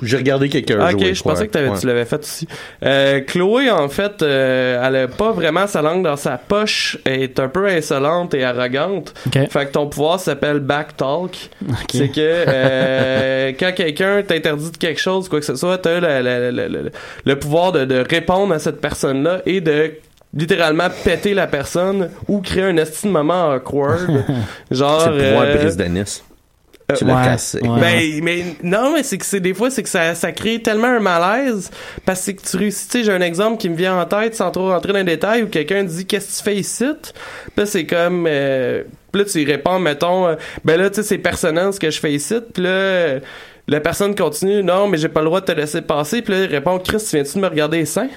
J'ai 0.04 0.18
regardé 0.18 0.50
quelqu'un 0.50 0.78
Ah, 0.82 0.92
jouer. 0.92 1.10
ok, 1.10 1.14
je 1.16 1.24
pensais 1.24 1.48
que 1.48 1.52
t'avais- 1.52 1.70
Ouais. 1.70 1.80
tu 1.80 1.88
l'avais 1.88 2.06
fait 2.06 2.20
aussi. 2.20 2.48
Euh, 2.84 3.22
Chloé 3.22 3.70
en 3.72 3.90
fait, 3.90 4.22
euh, 4.22 4.82
elle 4.88 4.96
a 4.96 5.08
pas 5.08 5.32
vraiment 5.32 5.68
sa 5.68 5.82
langue 5.82 6.04
dans 6.04 6.16
sa 6.16 6.38
poche, 6.38 6.98
elle 7.06 7.22
est 7.24 7.40
un 7.40 7.48
peu 7.50 7.68
insolente 7.68 8.34
et 8.34 8.44
arrogante. 8.44 9.14
Ok. 9.28 9.50
Fait 9.50 9.66
que 9.68 9.72
ton 9.72 9.88
pouvoir 9.88 10.20
s'appelle 10.20 10.60
backtalk. 10.60 11.50
Ok. 11.70 11.76
C'est 11.92 12.10
que 12.10 12.14
euh, 12.22 13.52
quand 13.60 13.74
quelqu'un 13.74 14.22
t'interdit 14.24 14.72
de 14.72 14.78
quelque 14.78 15.00
chose, 15.02 15.30
quoi 15.30 15.40
que 15.40 15.46
ce 15.46 15.56
soit, 15.56 15.78
t'as 15.78 16.00
le, 16.00 16.52
le, 16.52 16.52
le, 16.52 16.68
le- 16.84 16.92
le 17.26 17.40
pouvoir 17.40 17.72
de, 17.72 17.86
de 17.86 18.04
répondre 18.10 18.54
à 18.54 18.60
cette 18.60 18.80
personne-là 18.82 19.42
et 19.46 19.62
de 19.62 19.92
littéralement 20.38 20.88
péter 21.04 21.34
la 21.34 21.48
personne 21.48 22.10
ou 22.28 22.40
créer 22.40 22.64
un 22.64 22.78
estime 22.78 23.12
moment 23.12 23.52
awkward. 23.52 24.24
genre. 24.72 25.02
C'est 25.02 25.10
le 25.10 25.30
pouvoir 25.30 25.44
euh, 25.44 25.58
brise 25.58 25.78
euh, 25.80 26.96
Tu 26.96 27.04
l'as 27.06 27.16
ouais, 27.16 27.26
cassé. 27.26 27.60
ouais. 27.62 27.80
ben, 27.82 28.24
mais 28.24 28.44
non, 28.64 28.94
mais 28.94 29.04
c'est 29.04 29.18
que 29.18 29.26
c'est 29.26 29.40
des 29.40 29.54
fois, 29.54 29.70
c'est 29.70 29.84
que 29.84 29.90
ça, 29.90 30.16
ça 30.16 30.32
crée 30.32 30.62
tellement 30.62 30.88
un 30.88 31.00
malaise 31.00 31.72
parce 32.06 32.26
que 32.26 32.40
tu 32.40 32.56
réussis. 32.56 32.88
Tu 32.88 33.00
sais, 33.00 33.04
j'ai 33.04 33.12
un 33.12 33.22
exemple 33.22 33.58
qui 33.58 33.70
me 33.70 33.76
vient 33.76 34.00
en 34.00 34.06
tête 34.06 34.36
sans 34.36 34.52
trop 34.52 34.70
rentrer 34.70 34.94
dans 34.94 35.00
les 35.00 35.04
détails 35.04 35.44
où 35.44 35.48
quelqu'un 35.48 35.84
dit 35.84 36.06
Qu'est-ce 36.06 36.28
que 36.28 36.38
tu 36.38 36.44
fais 36.44 36.56
ici? 36.56 36.86
Puis 37.02 37.12
là, 37.58 37.66
c'est 37.66 37.86
comme. 37.86 38.26
Euh, 38.30 38.84
puis 39.12 39.24
là, 39.24 39.28
tu 39.28 39.42
y 39.42 39.46
réponds, 39.46 39.80
mettons, 39.80 40.28
euh, 40.28 40.36
ben 40.64 40.80
là, 40.80 40.90
tu 40.90 40.98
sais, 40.98 41.04
c'est 41.04 41.18
personnel 41.18 41.74
ce 41.74 41.80
que 41.80 41.90
je 41.90 42.00
fais 42.00 42.14
ici. 42.14 42.36
Puis 42.54 42.62
là, 42.62 43.20
la 43.68 43.80
personne 43.80 44.14
continue 44.16 44.64
Non, 44.64 44.88
mais 44.88 44.98
j'ai 44.98 45.10
pas 45.10 45.22
le 45.22 45.26
droit 45.26 45.42
de 45.42 45.46
te 45.46 45.52
laisser 45.54 45.82
passer. 45.82 46.22
Puis 46.22 46.34
là, 46.34 46.44
il 46.44 46.46
répond 46.52 46.78
Chris, 46.78 46.98
tu 47.00 47.16
viens-tu 47.16 47.36
de 47.36 47.40
me 47.42 47.48
regarder 47.48 47.80
les 47.80 47.86
seins 47.86 48.10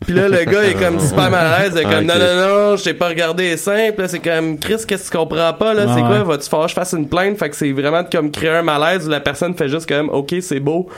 puis 0.00 0.12
là, 0.14 0.28
le 0.28 0.44
gars 0.44 0.64
est 0.64 0.74
comme 0.74 1.00
super 1.00 1.30
mal 1.30 1.46
à 1.46 1.58
l'aise, 1.62 1.72
il 1.74 1.80
est 1.80 1.84
comme 1.84 1.92
Ah, 1.92 1.98
ok. 2.00 2.06
non, 2.06 2.14
non, 2.18 2.70
non, 2.70 2.76
je 2.76 2.84
t'ai 2.84 2.94
pas 2.94 3.08
regardé 3.08 3.44
les 3.50 3.56
seins. 3.56 3.90
Puis 3.92 4.02
là, 4.02 4.08
c'est 4.08 4.18
comme 4.18 4.58
Chris, 4.58 4.76
qu'est-ce 4.86 5.08
que 5.10 5.12
tu 5.12 5.16
comprends 5.18 5.52
pas, 5.54 5.72
là? 5.74 5.86
C'est 5.94 6.00
quoi? 6.00 6.18
ouais. 6.18 6.24
Va-tu 6.24 6.48
falloir 6.48 6.66
que 6.66 6.70
je 6.70 6.74
fasse 6.74 6.92
une 6.92 7.08
plainte? 7.08 7.38
Fait 7.38 7.48
que 7.48 7.56
c'est 7.56 7.72
vraiment 7.72 8.02
de 8.02 8.08
comme 8.10 8.30
créer 8.30 8.50
un 8.50 8.62
malaise 8.62 9.06
où 9.06 9.10
la 9.10 9.20
personne 9.20 9.54
fait 9.54 9.68
juste 9.68 9.88
comme 9.88 10.10
OK, 10.10 10.34
c'est 10.40 10.60
beau, 10.60 10.88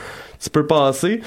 tu 0.43 0.49
peux 0.49 0.65
passer. 0.67 1.21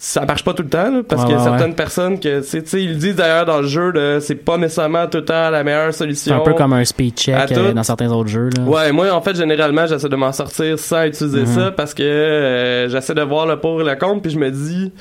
Ça 0.00 0.24
marche 0.24 0.44
pas 0.44 0.54
tout 0.54 0.62
le 0.62 0.68
temps, 0.68 0.92
là, 0.92 1.00
parce 1.06 1.22
Ouais, 1.22 1.28
qu'il 1.28 1.36
y 1.36 1.40
a 1.40 1.42
ouais, 1.42 1.48
certaines 1.50 1.74
personnes 1.74 2.20
que, 2.20 2.40
c'est- 2.42 2.62
tu 2.62 2.68
sais, 2.68 2.82
ils 2.84 2.90
le 2.90 2.94
disent 2.94 3.16
d'ailleurs 3.16 3.44
dans 3.46 3.60
le 3.60 3.66
jeu, 3.66 3.90
là, 3.90 4.20
c'est 4.20 4.36
pas 4.36 4.56
nécessairement 4.56 5.08
tout 5.08 5.18
le 5.18 5.24
temps 5.24 5.50
la 5.50 5.64
meilleure 5.64 5.92
C'est 5.92 5.98
solution. 5.98 6.36
un 6.36 6.40
peu 6.40 6.54
comme 6.54 6.72
un 6.72 6.84
speed 6.84 7.16
check 7.18 7.50
euh, 7.50 7.72
dans 7.72 7.82
certains 7.82 8.08
autres 8.12 8.28
jeux. 8.28 8.48
Là. 8.56 8.62
Ouais, 8.62 8.92
moi, 8.92 9.10
en 9.10 9.20
fait, 9.20 9.34
généralement, 9.34 9.86
j'essaie 9.88 10.08
de 10.08 10.14
m'en 10.14 10.30
sortir 10.32 10.78
sans 10.78 11.02
utiliser 11.02 11.40
Mhm. 11.40 11.46
ça 11.46 11.70
parce 11.72 11.94
que 11.94 12.02
euh, 12.04 12.88
j'essaie 12.88 13.14
de 13.14 13.22
voir 13.22 13.46
le 13.46 13.56
pour 13.58 13.80
et 13.80 13.84
le 13.84 13.96
contre, 13.96 14.22
puis 14.22 14.30
je 14.30 14.38
me 14.38 14.48
dis, 14.52 14.92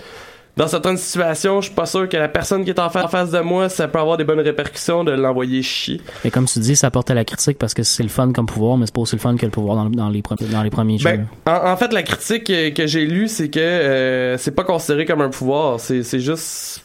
dans 0.57 0.67
certaines 0.67 0.97
situations, 0.97 1.61
je 1.61 1.67
suis 1.67 1.75
pas 1.75 1.85
sûr 1.85 2.09
que 2.09 2.17
la 2.17 2.27
personne 2.27 2.63
qui 2.63 2.71
est 2.71 2.79
en 2.79 2.89
fa- 2.89 3.05
en 3.05 3.07
face 3.07 3.31
de 3.31 3.39
moi, 3.39 3.69
ça 3.69 3.87
peut 3.87 3.99
avoir 3.99 4.17
des 4.17 4.23
bonnes 4.23 4.39
répercussions 4.39 5.03
de 5.03 5.11
l'envoyer 5.11 5.61
chier. 5.61 6.01
Et 6.25 6.31
comme 6.31 6.45
tu 6.45 6.59
dis, 6.59 6.75
ça 6.75 6.91
porte 6.91 7.09
à 7.11 7.13
la 7.13 7.23
critique 7.23 7.57
parce 7.57 7.73
que 7.73 7.83
c'est 7.83 8.03
le 8.03 8.09
fun 8.09 8.33
comme 8.33 8.47
pouvoir, 8.47 8.77
mais 8.77 8.85
c'est 8.87 8.93
pas 8.95 9.01
aussi 9.01 9.15
le 9.15 9.21
fun 9.21 9.37
que 9.37 9.45
le 9.45 9.51
pouvoir 9.51 9.75
dans, 9.77 9.89
dans 9.89 10.09
les, 10.09 10.21
pre- 10.21 10.49
dans 10.51 10.63
les 10.63 10.69
premiers 10.69 10.97
jeux. 10.97 11.09
Ben, 11.45 11.61
en, 11.63 11.71
en 11.71 11.77
fait, 11.77 11.93
la 11.93 12.03
critique 12.03 12.45
que 12.73 12.87
j'ai 12.87 13.05
lue, 13.05 13.27
c'est 13.27 13.49
que 13.49 13.59
euh, 13.59 14.37
c'est 14.37 14.51
pas 14.55 14.63
considéré 14.63 15.05
comme 15.05 15.21
un 15.21 15.29
pouvoir, 15.29 15.79
c'est 15.79 16.19
juste... 16.19 16.83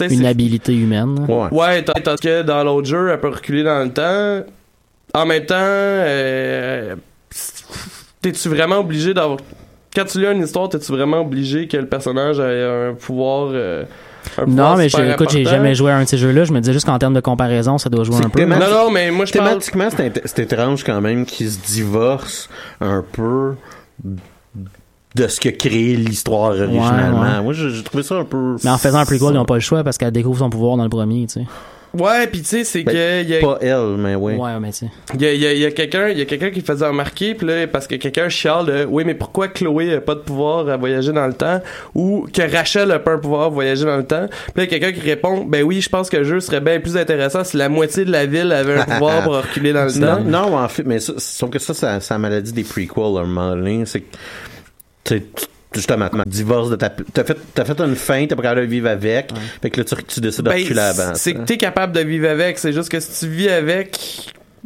Une 0.00 0.26
habilité 0.26 0.74
humaine. 0.74 1.24
Ouais. 1.28 1.48
Ouais, 1.52 1.84
que 2.20 2.42
dans 2.42 2.64
l'autre 2.64 2.88
jeu, 2.88 3.10
elle 3.10 3.20
peut 3.20 3.28
reculer 3.28 3.62
dans 3.62 3.84
le 3.84 3.92
temps. 3.92 4.44
En 5.14 5.24
même 5.24 5.46
temps, 5.46 5.54
euh, 5.56 6.96
t'es-tu 8.20 8.48
vraiment 8.48 8.78
obligé 8.78 9.14
d'avoir. 9.14 9.38
Quand 9.94 10.04
tu 10.04 10.20
lis 10.20 10.26
une 10.26 10.42
histoire, 10.42 10.68
t'es-tu 10.68 10.92
vraiment 10.92 11.20
obligé 11.20 11.66
que 11.68 11.76
le 11.76 11.86
personnage 11.86 12.38
ait 12.38 12.90
un 12.90 12.94
pouvoir. 12.94 13.48
euh, 13.52 13.84
un 14.38 14.44
pouvoir 14.44 14.70
Non, 14.72 14.76
mais 14.76 14.88
super 14.88 15.12
écoute, 15.14 15.30
j'ai 15.30 15.44
jamais 15.44 15.74
joué 15.74 15.90
à 15.92 15.96
un 15.96 16.04
de 16.04 16.08
ces 16.08 16.18
jeux-là. 16.18 16.44
Je 16.44 16.52
me 16.52 16.60
disais 16.60 16.72
juste 16.72 16.86
qu'en 16.86 16.98
termes 16.98 17.14
de 17.14 17.20
comparaison, 17.20 17.78
ça 17.78 17.88
doit 17.90 18.04
jouer 18.04 18.16
un 18.24 18.28
peu. 18.28 18.44
Non, 18.44 18.58
non, 18.58 18.90
mais 18.90 19.10
moi 19.10 19.24
je. 19.24 19.32
Thématiquement, 19.32 19.88
c'est 19.90 20.38
étrange 20.38 20.82
quand 20.84 21.00
même 21.00 21.24
qu'ils 21.26 21.50
se 21.50 21.58
divorcent 21.58 22.48
un 22.80 23.04
peu 23.12 23.54
de 25.14 25.28
ce 25.28 25.40
que 25.40 25.48
crée 25.50 25.94
l'histoire 25.94 26.50
originalement. 26.50 27.20
ouais. 27.20 27.42
Moi, 27.42 27.52
j'ai 27.52 27.70
j'ai 27.70 27.82
trouvé 27.84 28.02
ça 28.02 28.16
un 28.16 28.24
peu... 28.24 28.56
Mais 28.64 28.70
en 28.70 28.78
faisant 28.78 28.98
un 28.98 29.04
prequel, 29.04 29.28
ils 29.28 29.34
n'ont 29.34 29.44
pas 29.44 29.54
le 29.54 29.60
choix 29.60 29.84
parce 29.84 29.96
qu'elle 29.96 30.10
découvre 30.10 30.38
son 30.40 30.50
pouvoir 30.50 30.76
dans 30.76 30.82
le 30.82 30.88
premier, 30.90 31.26
tu 31.26 31.34
sais. 31.34 31.46
Ouais, 31.94 32.26
puis 32.26 32.40
tu 32.40 32.46
sais, 32.48 32.64
c'est 32.64 32.82
Ben, 32.82 32.92
que. 32.92 33.28
y 33.28 33.36
a- 33.36 33.40
Pas 33.40 33.58
elle, 33.60 33.96
mais 33.98 34.14
oui. 34.16 34.34
Ouais, 34.34 34.58
mais 34.60 34.70
tu 34.72 34.78
sais. 34.78 34.86
Il 35.14 35.22
y 35.22 35.26
a, 35.26 35.32
y 35.34 35.46
a- 35.46 35.52
y 35.54 35.64
a 35.64 35.70
quelqu'un 35.70 36.08
il 36.08 36.18
y 36.18 36.22
a 36.22 36.24
quelqu'un 36.24 36.50
qui 36.50 36.60
faisait 36.60 36.86
remarquer 36.86 37.34
puis 37.34 37.46
là 37.46 37.66
parce 37.68 37.86
que 37.86 37.94
quelqu'un 37.94 38.28
chiale 38.28 38.66
de 38.66 38.84
oui 38.88 39.04
mais 39.06 39.14
pourquoi 39.14 39.48
Chloé 39.48 39.94
a 39.94 40.00
pas 40.00 40.14
de 40.16 40.20
pouvoir 40.20 40.68
à 40.68 40.76
voyager 40.76 41.12
dans 41.12 41.26
le 41.26 41.34
temps? 41.34 41.60
Ou 41.94 42.26
que 42.32 42.42
Rachel 42.52 42.90
a 42.90 42.98
pas 42.98 43.12
un 43.12 43.18
pouvoir 43.18 43.42
à 43.44 43.48
voyager 43.48 43.84
dans 43.84 43.96
le 43.96 44.04
temps? 44.04 44.26
Puis 44.28 44.52
là 44.56 44.64
il 44.64 44.72
y 44.72 44.74
a 44.74 44.78
quelqu'un 44.80 44.92
qui 45.00 45.06
répond 45.08 45.44
ben 45.44 45.62
oui 45.62 45.80
je 45.80 45.88
pense 45.88 46.10
que 46.10 46.16
le 46.16 46.24
jeu 46.24 46.40
serait 46.40 46.60
bien 46.60 46.80
plus 46.80 46.96
intéressant 46.96 47.44
si 47.44 47.56
la 47.56 47.68
moitié 47.68 48.04
de 48.04 48.10
la 48.10 48.26
ville 48.26 48.50
avait 48.52 48.80
un 48.80 48.84
pouvoir 48.84 49.22
pour 49.22 49.36
reculer 49.36 49.72
dans 49.72 49.84
le 49.84 49.92
Non, 50.00 50.16
temps 50.16 50.20
non, 50.24 50.58
en 50.58 50.68
fait, 50.68 50.82
mais 50.84 50.98
ça, 50.98 51.12
sauf 51.18 51.48
que 51.50 51.58
ça, 51.60 51.74
ça, 51.74 52.00
ça 52.00 52.18
maladie 52.18 52.52
des 52.52 52.64
prequels 52.64 53.04
à 53.16 53.20
un 53.20 53.24
moment 53.24 53.50
donné, 53.54 53.84
c'est 53.86 54.00
que, 54.00 54.16
tu 55.04 55.14
sais, 55.16 55.22
tu- 55.34 55.44
justement, 55.74 56.08
tu 56.08 56.28
divorces 56.28 56.70
de 56.70 56.76
ta, 56.76 56.90
t'as 56.90 57.24
fait, 57.24 57.36
t'as 57.54 57.64
fait 57.64 57.80
une 57.80 57.96
fin, 57.96 58.26
t'es 58.26 58.34
pas 58.36 58.42
capable 58.42 58.62
de 58.62 58.66
vivre 58.66 58.88
avec, 58.88 59.30
fait 59.62 59.70
que 59.70 59.80
là, 59.80 59.84
tu, 59.84 59.94
tu 60.04 60.20
décides 60.20 60.44
de 60.44 60.50
Ben, 60.50 60.56
reculer 60.62 60.80
avant. 60.80 61.14
c'est 61.14 61.34
que 61.34 61.40
t'es 61.42 61.56
capable 61.56 61.92
de 61.92 62.00
vivre 62.00 62.28
avec 62.28 62.58
c'est 62.58 62.72
juste 62.72 62.88
que 62.88 63.00
si 63.00 63.26
tu 63.26 63.32
vis 63.32 63.48
avec 63.48 63.98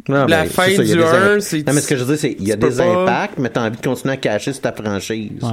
Non, 0.07 0.25
la 0.25 0.45
fin 0.45 0.63
c'est 0.67 0.75
ça, 0.77 0.83
il 0.83 0.89
y 0.89 0.91
a 0.91 0.95
du 0.95 1.01
des 1.01 1.05
1 1.07 1.31
imp- 1.35 1.39
c'est 1.41 1.67
Non, 1.67 1.73
mais 1.73 1.81
ce 1.81 1.87
que 1.87 1.95
je 1.95 2.03
veux 2.03 2.13
dire, 2.15 2.19
c'est, 2.21 2.35
il 2.39 2.47
y 2.47 2.51
a 2.51 2.55
des 2.55 2.69
pas- 2.69 2.83
impacts, 3.01 3.37
mais 3.39 3.49
t'as 3.49 3.67
envie 3.67 3.77
de 3.77 3.81
continuer 3.85 4.13
à 4.13 4.17
cacher 4.17 4.53
sur 4.53 4.61
ta 4.61 4.71
franchise. 4.71 5.31
Ouais. 5.41 5.49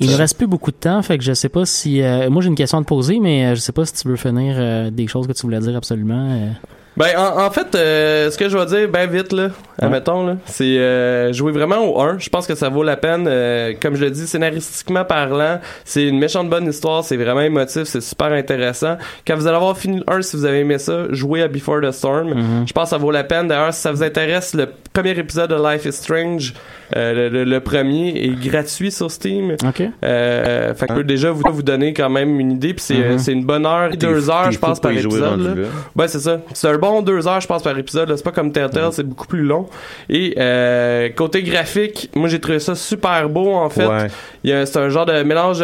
Il 0.00 0.10
ne 0.10 0.16
reste 0.16 0.36
plus 0.38 0.46
beaucoup 0.46 0.70
de 0.70 0.76
temps, 0.76 1.00
fait 1.02 1.18
que 1.18 1.22
je 1.24 1.32
sais 1.34 1.48
pas 1.50 1.64
si. 1.66 2.00
euh, 2.02 2.28
moi, 2.30 2.42
j'ai 2.42 2.48
une 2.48 2.54
question 2.54 2.78
à 2.78 2.80
te 2.82 2.86
poser, 2.86 3.18
mais 3.20 3.46
euh, 3.46 3.54
je 3.54 3.60
sais 3.60 3.72
pas 3.72 3.84
si 3.84 3.92
tu 3.92 4.08
veux 4.08 4.16
finir 4.16 4.56
euh, 4.58 4.90
des 4.90 5.06
choses 5.06 5.26
que 5.26 5.32
tu 5.32 5.42
voulais 5.42 5.60
dire 5.60 5.76
absolument. 5.76 6.28
euh. 6.32 6.48
Ben, 6.96 7.08
en, 7.16 7.46
en 7.46 7.50
fait, 7.50 7.74
euh, 7.74 8.30
ce 8.30 8.36
que 8.36 8.48
je 8.50 8.58
vais 8.58 8.66
dire, 8.66 8.88
ben 8.88 9.08
vite, 9.08 9.32
là, 9.32 9.48
admettons, 9.80 10.26
là, 10.26 10.36
c'est 10.44 10.76
euh, 10.78 11.32
jouer 11.32 11.50
vraiment 11.50 11.78
au 11.78 12.00
1. 12.00 12.18
Je 12.18 12.28
pense 12.28 12.46
que 12.46 12.54
ça 12.54 12.68
vaut 12.68 12.82
la 12.82 12.96
peine. 12.96 13.26
euh, 13.26 13.72
comme 13.80 13.94
je 13.96 14.04
le 14.04 14.10
dis, 14.10 14.26
scénaristiquement 14.26 15.04
parlant, 15.04 15.58
c'est 15.84 16.04
une 16.04 16.18
méchante 16.18 16.50
bonne 16.50 16.68
histoire, 16.68 17.02
c'est 17.02 17.16
vraiment 17.16 17.40
émotif, 17.40 17.84
c'est 17.84 18.02
super 18.02 18.32
intéressant. 18.32 18.98
Quand 19.26 19.36
vous 19.36 19.46
allez 19.46 19.56
avoir 19.56 19.76
fini 19.78 19.98
le 20.06 20.14
1, 20.14 20.20
si 20.22 20.36
vous 20.36 20.44
avez 20.44 20.60
aimé 20.60 20.78
ça, 20.78 21.06
jouez 21.10 21.42
à 21.42 21.48
Before 21.48 21.80
the 21.80 21.92
Storm. 21.92 22.28
Mm-hmm. 22.34 22.68
Je 22.68 22.72
pense 22.74 22.84
que 22.84 22.90
ça 22.90 22.98
vaut 22.98 23.10
la 23.10 23.24
peine. 23.24 23.48
D'ailleurs, 23.48 23.72
si 23.72 23.80
ça 23.80 23.90
vous 23.90 24.02
intéresse, 24.02 24.52
le 24.54 24.68
premier 24.92 25.18
épisode 25.18 25.48
de 25.50 25.72
Life 25.72 25.86
is 25.86 25.92
Strange, 25.92 26.52
euh, 26.96 27.12
le, 27.14 27.28
le- 27.28 27.44
le 27.44 27.60
premier, 27.60 28.08
est 28.24 28.38
gratuit 28.48 28.90
sur 28.90 29.10
Steam. 29.10 29.56
Ok. 29.66 29.82
Euh, 30.04 30.74
fait 30.74 30.86
que 30.86 30.92
peut 30.94 31.04
déjà 31.04 31.30
vous, 31.30 31.42
vous 31.52 31.62
donner 31.62 31.92
quand 31.94 32.10
même 32.10 32.38
une 32.40 32.52
idée, 32.52 32.74
puis 32.74 32.82
c'est 32.84 32.94
euh, 32.96 33.18
c'est 33.18 33.32
une 33.32 33.44
bonne 33.44 33.66
heure, 33.66 33.90
deux 33.96 34.30
heures, 34.30 34.50
je 34.52 34.58
pense, 34.58 34.80
par 34.80 34.92
épisode. 35.06 35.40
là. 35.40 35.54
Ben 35.96 36.08
c'est 36.08 36.20
ça. 36.20 36.40
C'est 36.54 36.68
un 36.68 36.78
bon 36.78 37.02
deux 37.02 37.26
heures, 37.26 37.40
je 37.40 37.46
pense, 37.46 37.62
par 37.62 37.76
épisode. 37.78 38.08
là. 38.08 38.16
C'est 38.16 38.24
pas 38.24 38.32
comme 38.32 38.52
Telltale, 38.52 38.92
c'est 38.92 39.06
beaucoup 39.06 39.26
plus 39.26 39.42
long. 39.42 39.66
Et 40.08 40.34
euh, 40.38 41.08
côté 41.10 41.42
graphique, 41.42 42.10
moi 42.14 42.28
j'ai 42.28 42.40
trouvé 42.40 42.58
ça 42.58 42.74
super 42.74 43.28
beau 43.28 43.52
en 43.54 43.68
fait. 43.70 43.86
Ouais. 43.86 44.06
Il 44.44 44.50
y 44.50 44.52
a- 44.52 44.66
C'est 44.66 44.78
un 44.78 44.88
genre 44.88 45.06
de 45.06 45.22
mélange. 45.22 45.62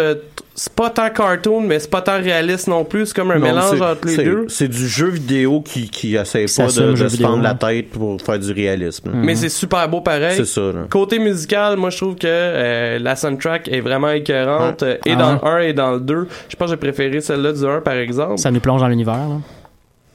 C'est 0.61 0.73
pas 0.73 0.91
tant 0.91 1.09
cartoon, 1.09 1.61
mais 1.61 1.79
c'est 1.79 1.89
pas 1.89 2.03
tant 2.03 2.21
réaliste 2.21 2.67
non 2.67 2.85
plus. 2.85 3.07
C'est 3.07 3.15
comme 3.15 3.31
un 3.31 3.39
Non, 3.39 3.47
mélange 3.47 3.81
entre 3.81 4.09
les 4.09 4.17
deux. 4.25 4.47
C'est 4.49 4.67
du 4.67 4.89
jeu 4.89 5.07
vidéo 5.07 5.61
qui, 5.61 5.89
qui 5.89 6.17
essaie 6.17 6.47
pas 6.57 6.67
de, 6.67 6.93
de 6.95 7.09
se 7.09 7.17
fendre 7.23 7.45
la 7.45 7.55
tête 7.55 7.91
pour 7.91 8.21
faire 8.21 8.41
du 8.41 8.51
réalisme. 8.51 9.11
Mais 9.15 9.37
c'est 9.37 9.51
super 9.51 9.89
beau 9.89 10.01
pareil. 10.01 10.37
C'est 10.37 10.47
ça, 10.47 10.61
là. 10.61 10.87
Côté 10.91 11.21
musical, 11.21 11.77
moi 11.77 11.91
je 11.91 11.97
trouve 11.99 12.17
que 12.17 12.27
euh, 12.27 12.99
la 12.99 13.15
soundtrack 13.15 13.69
est 13.69 13.81
vraiment 13.81 14.11
écœurante. 14.11 14.83
euh, 14.83 14.97
Et 15.07 15.13
Ah 15.13 15.17
dans 15.17 15.33
le 15.35 15.45
1 15.47 15.59
et 15.61 15.73
dans 15.75 15.93
le 15.93 16.01
2. 16.01 16.27
Je 16.49 16.57
pense 16.57 16.67
que 16.67 16.73
j'ai 16.73 16.77
préféré 16.77 17.21
celle-là 17.21 17.53
du 17.53 17.65
1 17.65 17.81
par 17.83 17.95
exemple. 17.95 18.39
Ça 18.39 18.51
nous 18.51 18.59
plonge 18.61 18.81
dans 18.81 18.89
l'univers. 18.89 19.29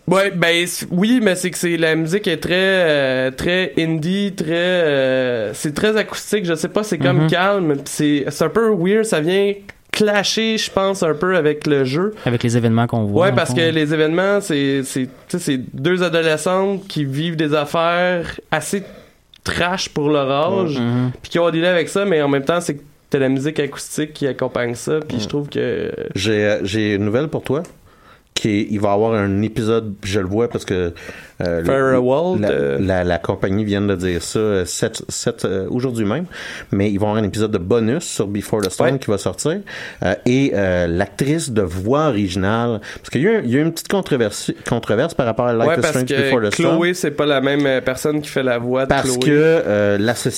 Ouais, 0.07 0.31
ben 0.35 0.65
oui, 0.91 1.21
mais 1.23 1.35
c'est 1.35 1.51
que 1.51 1.57
c'est 1.57 1.77
la 1.77 1.95
musique 1.95 2.27
est 2.27 2.35
très 2.35 2.51
euh, 2.53 3.31
très 3.31 3.71
indie, 3.79 4.33
très 4.35 4.51
euh, 4.51 5.53
c'est 5.53 5.73
très 5.73 5.95
acoustique, 5.95 6.43
je 6.43 6.55
sais 6.55 6.67
pas, 6.67 6.83
c'est 6.83 6.97
comme 6.97 7.21
Mhm. 7.23 7.29
calme, 7.29 7.75
c'est 7.85 8.25
un 8.41 8.49
peu 8.49 8.69
weird, 8.77 9.05
ça 9.05 9.21
vient 9.21 9.53
clasher, 9.93 10.57
je 10.57 10.69
pense 10.69 11.03
un 11.03 11.13
peu 11.13 11.37
avec 11.37 11.65
le 11.67 11.85
jeu. 11.85 12.13
Avec 12.25 12.43
les 12.43 12.57
événements 12.57 12.87
qu'on 12.87 13.05
voit. 13.05 13.27
Ouais, 13.27 13.31
parce 13.31 13.53
que 13.53 13.61
les 13.71 13.93
événements, 13.93 14.41
c'est 14.41 14.81
c'est 14.83 15.03
tu 15.29 15.37
sais, 15.37 15.39
c'est 15.39 15.57
deux 15.73 16.03
adolescentes 16.03 16.85
qui 16.87 17.05
vivent 17.05 17.37
des 17.37 17.53
affaires 17.53 18.39
assez 18.51 18.83
trash 19.45 19.89
pour 19.89 20.09
leur 20.09 20.29
âge, 20.29 20.77
Mhm. 20.79 21.11
puis 21.21 21.29
qui 21.31 21.39
ont 21.39 21.49
dealé 21.49 21.67
avec 21.67 21.87
ça, 21.89 22.03
mais 22.05 22.21
en 22.21 22.27
même 22.27 22.43
temps, 22.45 22.59
c'est 22.61 22.75
que 22.75 22.81
t'as 23.09 23.19
la 23.19 23.29
musique 23.29 23.59
acoustique 23.59 24.13
qui 24.13 24.25
accompagne 24.27 24.73
ça, 24.75 24.99
puis 25.07 25.19
je 25.19 25.27
trouve 25.27 25.47
que 25.47 25.91
J'ai 26.15 26.45
euh, 26.45 26.59
j'ai 26.63 26.95
une 26.95 27.05
nouvelle 27.05 27.27
pour 27.27 27.43
toi. 27.43 27.61
Qui 28.35 28.67
il 28.71 28.79
va 28.79 28.89
y 28.89 28.93
avoir 28.93 29.13
un 29.13 29.41
épisode, 29.43 29.93
je 30.03 30.19
le 30.19 30.25
vois 30.25 30.47
parce 30.49 30.65
que 30.65 30.91
euh, 31.41 31.63
Farewell, 31.65 32.41
la, 32.41 32.49
euh, 32.49 32.77
la, 32.79 33.03
la 33.03 33.17
compagnie 33.19 33.63
vient 33.63 33.81
de 33.81 33.95
dire 33.95 34.21
ça 34.23 34.39
euh, 34.39 34.65
sept- 34.65 35.03
sept, 35.09 35.45
euh, 35.45 35.67
aujourd'hui 35.69 36.05
même, 36.05 36.25
mais 36.71 36.91
ils 36.91 36.97
vont 36.99 37.07
avoir 37.09 37.21
un 37.23 37.27
épisode 37.27 37.51
de 37.51 37.57
bonus 37.59 38.03
sur 38.03 38.27
Before 38.27 38.61
the 38.61 38.69
Storm 38.71 38.93
Ouais. 38.93 38.99
qui 38.99 39.09
va 39.11 39.17
sortir 39.17 39.59
Euh, 40.03 40.15
et 40.25 40.51
euh, 40.55 40.87
l'actrice 40.87 41.51
de 41.51 41.61
voix 41.61 42.07
originale 42.07 42.81
parce 42.97 43.09
qu'il 43.11 43.21
y, 43.21 43.27
a 43.27 43.31
eu 43.31 43.35
un- 43.37 43.41
il 43.43 43.51
y 43.51 43.55
a 43.55 43.59
eu 43.59 43.61
une 43.63 43.71
petite 43.71 43.87
controverse, 43.87 44.51
controverse 44.67 45.13
par 45.13 45.25
rapport 45.27 45.45
à 45.47 45.53
Life 45.53 45.67
ouais, 45.67 45.79
is 45.79 45.83
Strange 45.87 46.05
Before 46.09 46.41
the 46.41 46.53
Storm 46.53 46.75
Chloé, 46.77 46.93
c'est 46.95 47.11
pas 47.11 47.25
la 47.27 47.39
même 47.41 47.65
euh, 47.67 47.81
personne 47.81 48.19
qui 48.21 48.29
fait 48.29 48.43
la 48.43 48.57
voix 48.57 48.83
de 48.85 48.89
parce 48.89 49.03
Chloé. 49.17 49.19
que 49.19 49.29
euh, 49.31 49.97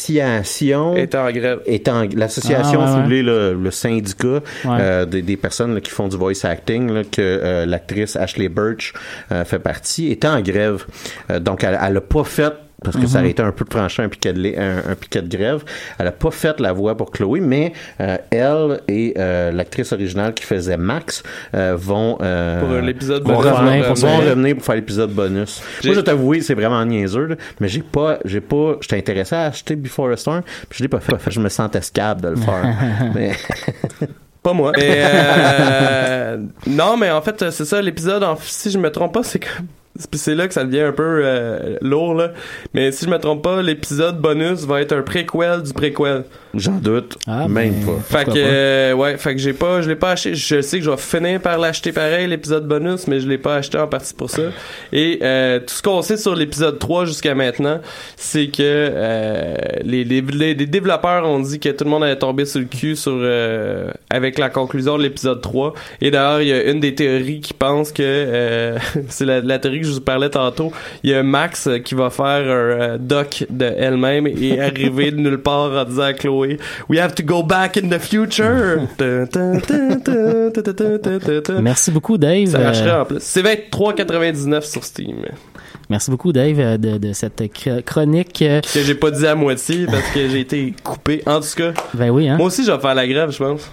l'association 0.09 0.95
est 0.95 1.15
en 1.15 1.31
grève. 1.31 1.59
est 1.65 1.87
en- 1.87 2.07
l'association, 2.15 2.79
Ah, 2.81 2.85
ouais, 2.85 2.87
si 2.87 2.91
vous 2.93 2.97
ouais. 2.97 3.03
voulez, 3.03 3.23
le, 3.23 3.53
le 3.53 3.71
syndicat 3.71 4.27
Ouais. 4.27 4.41
euh, 4.79 5.05
des, 5.05 5.21
des 5.21 5.37
personnes 5.37 5.73
là, 5.75 5.81
qui 5.81 5.91
font 5.91 6.07
du 6.07 6.17
voice 6.17 6.43
acting, 6.45 6.91
là, 6.91 7.01
que 7.03 7.21
euh, 7.21 7.65
l'actrice 7.85 8.15
Ashley 8.15 8.49
Birch 8.49 8.93
euh, 9.31 9.45
fait 9.45 9.59
partie, 9.59 10.11
est 10.11 10.25
en 10.25 10.41
grève. 10.41 10.85
Euh, 11.29 11.39
donc, 11.39 11.63
elle, 11.63 11.77
elle 11.81 11.97
a 11.97 12.01
pas 12.01 12.23
fait 12.23 12.51
parce 12.83 12.97
que 12.97 13.07
ça 13.07 13.17
Mhm. 13.19 13.23
aurait 13.23 13.31
été 13.31 13.41
un 13.41 13.51
peu 13.51 13.65
tranché 13.65 14.03
un 14.03 14.09
piquet 14.09 14.33
de, 14.33 14.39
lait- 14.39 14.59
un, 14.59 14.91
un 14.91 14.95
piquet 14.95 15.21
de 15.21 15.35
grève. 15.35 15.63
Elle 15.97 16.07
a 16.07 16.11
pas 16.11 16.29
fait 16.29 16.59
la 16.59 16.71
voix 16.73 16.95
pour 16.95 17.09
Chloé, 17.09 17.39
mais 17.39 17.73
euh, 18.01 18.17
elle 18.29 18.81
et 18.87 19.13
euh, 19.17 19.51
l'actrice 19.51 19.91
originale 19.93 20.33
qui 20.33 20.43
faisait 20.43 20.77
Max 20.77 21.23
euh, 21.55 21.75
vont 21.77 22.17
euh, 22.21 22.59
Pour 22.59 22.69
l'épisode 22.85 23.23
vont 23.23 23.37
bonus, 23.41 23.51
revenir, 23.51 23.87
vont 23.87 23.93
vont 23.93 24.17
revenir. 24.17 24.55
pour 24.57 24.65
faire 24.65 24.75
l'épisode 24.75 25.11
bonus. 25.11 25.61
Moi, 25.83 25.93
je 25.95 25.99
t'avoue, 26.01 26.35
c'est 26.41 26.53
vraiment 26.53 26.83
niaiseux, 26.85 27.25
là, 27.27 27.35
mais 27.59 27.67
j'ai 27.69 27.81
pas, 27.81 28.19
j'ai 28.25 28.41
pas, 28.41 28.75
j'étais 28.81 28.97
intéressé 28.97 29.35
à 29.35 29.43
acheter 29.45 29.75
Before 29.75 30.11
the 30.11 30.17
Storm, 30.17 30.41
puis 30.69 30.77
je 30.79 30.83
l'ai 30.83 30.89
pas 30.89 30.99
fait. 30.99 31.15
Je 31.31 31.39
me 31.39 31.49
sentais 31.49 31.81
scab 31.81 32.21
de 32.21 32.29
le 32.29 32.35
faire. 32.35 32.75
mais 33.15 33.31
Pas 34.45 34.53
moi. 34.53 34.71
Euh, 34.77 36.37
non, 36.67 36.97
mais 36.97 37.09
en 37.09 37.19
fait, 37.23 37.49
c'est 37.49 37.65
ça, 37.65 37.81
l'épisode, 37.81 38.23
en- 38.23 38.35
si 38.39 38.69
je 38.69 38.77
me 38.77 38.91
trompe 38.91 39.11
pas, 39.15 39.23
c'est 39.23 39.39
comme... 39.39 39.65
Puis 40.11 40.19
c'est 40.19 40.35
là 40.35 40.47
que 40.47 40.53
ça 40.53 40.63
devient 40.63 40.81
un 40.81 40.91
peu 40.91 41.21
euh, 41.23 41.77
lourd, 41.81 42.13
là. 42.13 42.31
Mais 42.75 42.91
si 42.91 43.05
je 43.05 43.09
me 43.09 43.17
trompe 43.17 43.41
pas, 43.41 43.63
l'épisode 43.63 44.19
bonus 44.19 44.63
va 44.65 44.81
être 44.81 44.91
un 44.91 45.01
préquel 45.01 45.63
du 45.63 45.73
préquel. 45.73 46.25
J'en 46.57 46.73
doute, 46.77 47.17
Ah, 47.27 47.47
même 47.47 47.73
ben, 47.73 47.85
pas. 48.09 48.19
Fait 48.19 48.25
que, 48.25 48.31
euh, 48.35 48.93
ouais, 48.93 49.17
fait 49.17 49.33
que 49.35 49.41
j'ai 49.41 49.53
pas, 49.53 49.81
je 49.81 49.89
l'ai 49.89 49.95
pas 49.95 50.11
acheté. 50.11 50.35
Je 50.35 50.61
sais 50.61 50.79
que 50.79 50.83
je 50.85 50.89
vais 50.89 50.97
finir 50.97 51.39
par 51.41 51.57
l'acheter 51.57 51.91
pareil, 51.91 52.27
l'épisode 52.27 52.67
bonus, 52.67 53.07
mais 53.07 53.19
je 53.19 53.27
l'ai 53.27 53.37
pas 53.37 53.55
acheté 53.57 53.77
en 53.77 53.87
partie 53.87 54.13
pour 54.13 54.29
ça. 54.29 54.43
Et 54.93 55.19
euh, 55.21 55.59
tout 55.59 55.73
ce 55.73 55.81
qu'on 55.83 56.01
sait 56.01 56.17
sur 56.17 56.35
l'épisode 56.35 56.79
3 56.79 57.05
jusqu'à 57.05 57.35
maintenant, 57.35 57.79
c'est 58.17 58.47
que 58.47 58.61
euh, 58.61 59.55
les, 59.83 60.03
les, 60.03 60.21
les- 60.21 60.55
développeurs 60.65 61.27
ont 61.27 61.39
dit 61.39 61.59
que 61.59 61.69
tout 61.69 61.83
le 61.83 61.89
monde 61.89 62.03
allait 62.03 62.17
tomber 62.17 62.45
sur 62.45 62.59
le 62.59 62.65
cul 62.65 62.95
sur 62.95 63.13
euh, 63.15 63.91
avec 64.09 64.37
la 64.37 64.49
conclusion 64.49 64.97
de 64.97 65.03
l'épisode 65.03 65.41
3. 65.41 65.73
Et 66.01 66.11
d'ailleurs, 66.11 66.41
il 66.41 66.47
y 66.47 66.53
a 66.53 66.63
une 66.71 66.79
des 66.79 66.95
théories 66.95 67.39
qui 67.41 67.53
pense 67.53 67.91
que 67.91 68.01
euh, 68.03 68.77
c'est 69.09 69.25
la, 69.25 69.41
la 69.41 69.59
théorie 69.59 69.81
que 69.81 69.87
je 69.87 69.91
vous 69.93 70.01
parlais 70.01 70.29
tantôt. 70.29 70.71
Il 71.03 71.09
y 71.09 71.13
a 71.13 71.23
Max 71.23 71.69
qui 71.83 71.95
va 71.95 72.09
faire 72.09 72.25
un 72.49 72.97
doc 72.97 73.45
de 73.49 73.65
elle-même 73.65 74.27
et 74.27 74.59
arriver 74.61 75.11
de 75.11 75.17
nulle 75.17 75.37
part 75.41 75.71
en 75.71 75.83
disant 75.85 76.03
à 76.03 76.13
Chloé 76.13 76.44
We 76.89 76.99
have 76.99 77.15
to 77.15 77.23
go 77.23 77.43
back 77.43 77.77
in 77.77 77.89
the 77.89 77.99
future. 77.99 78.87
Merci 81.61 81.91
beaucoup, 81.91 82.17
Dave. 82.17 82.47
Ça 82.47 82.59
marchera 82.59 83.01
en 83.01 83.05
plus. 83.05 83.19
C'est 83.21 83.41
23,99 83.41 84.61
sur 84.61 84.83
Steam. 84.83 85.17
Merci 85.89 86.09
beaucoup, 86.09 86.31
Dave, 86.31 86.59
euh, 86.59 86.77
de, 86.77 87.13
cette 87.13 87.43
chronique. 87.85 88.41
Euh, 88.41 88.61
que 88.61 88.81
j'ai 88.81 88.95
pas 88.95 89.11
dit 89.11 89.27
à 89.27 89.35
moitié 89.35 89.85
parce 89.85 90.09
que 90.11 90.29
j'ai 90.29 90.39
été 90.39 90.73
coupé. 90.83 91.21
En 91.25 91.39
tout 91.39 91.55
cas. 91.55 91.73
Ben 91.93 92.09
oui, 92.09 92.27
hein? 92.27 92.37
Moi 92.37 92.47
aussi, 92.47 92.65
je 92.65 92.71
vais 92.71 92.79
faire 92.79 92.95
la 92.95 93.07
grève, 93.07 93.31
je 93.31 93.37
pense. 93.37 93.69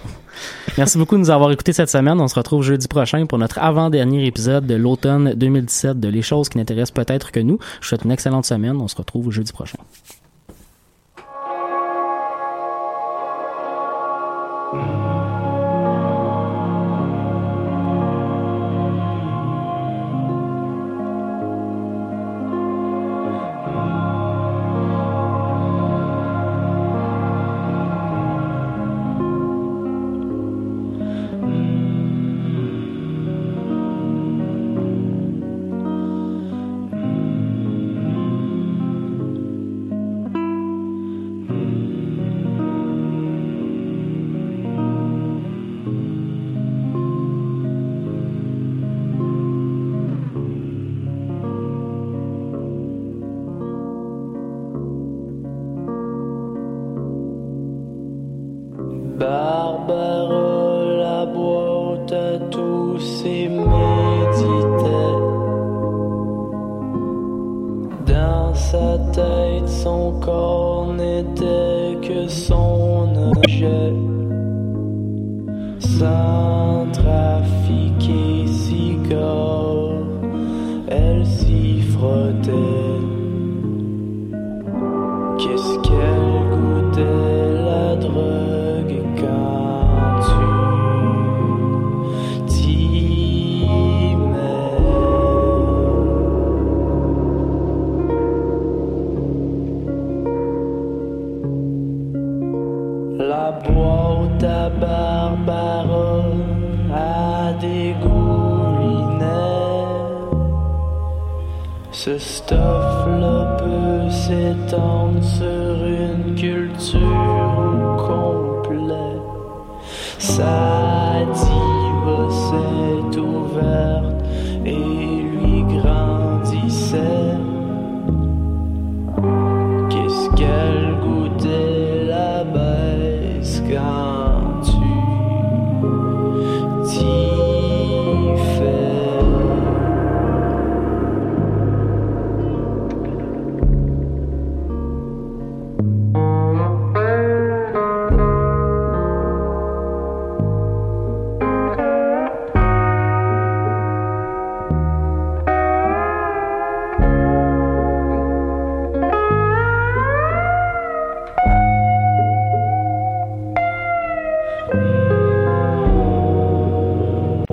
Merci 0.77 0.97
beaucoup 0.97 1.15
de 1.15 1.21
nous 1.21 1.29
avoir 1.29 1.51
écoutés 1.51 1.73
cette 1.73 1.89
semaine. 1.89 2.19
On 2.19 2.27
se 2.27 2.35
retrouve 2.35 2.63
jeudi 2.63 2.87
prochain 2.87 3.25
pour 3.25 3.37
notre 3.37 3.59
avant-dernier 3.59 4.25
épisode 4.25 4.65
de 4.65 4.75
l'automne 4.75 5.33
2017 5.35 5.99
de 5.99 6.09
Les 6.09 6.21
choses 6.21 6.49
qui 6.49 6.57
n'intéressent 6.57 6.91
peut-être 6.91 7.31
que 7.31 7.39
nous. 7.39 7.59
Je 7.81 7.85
vous 7.85 7.89
souhaite 7.89 8.05
une 8.05 8.11
excellente 8.11 8.45
semaine. 8.45 8.79
On 8.81 8.87
se 8.87 8.95
retrouve 8.95 9.31
jeudi 9.31 9.51
prochain. 9.51 9.77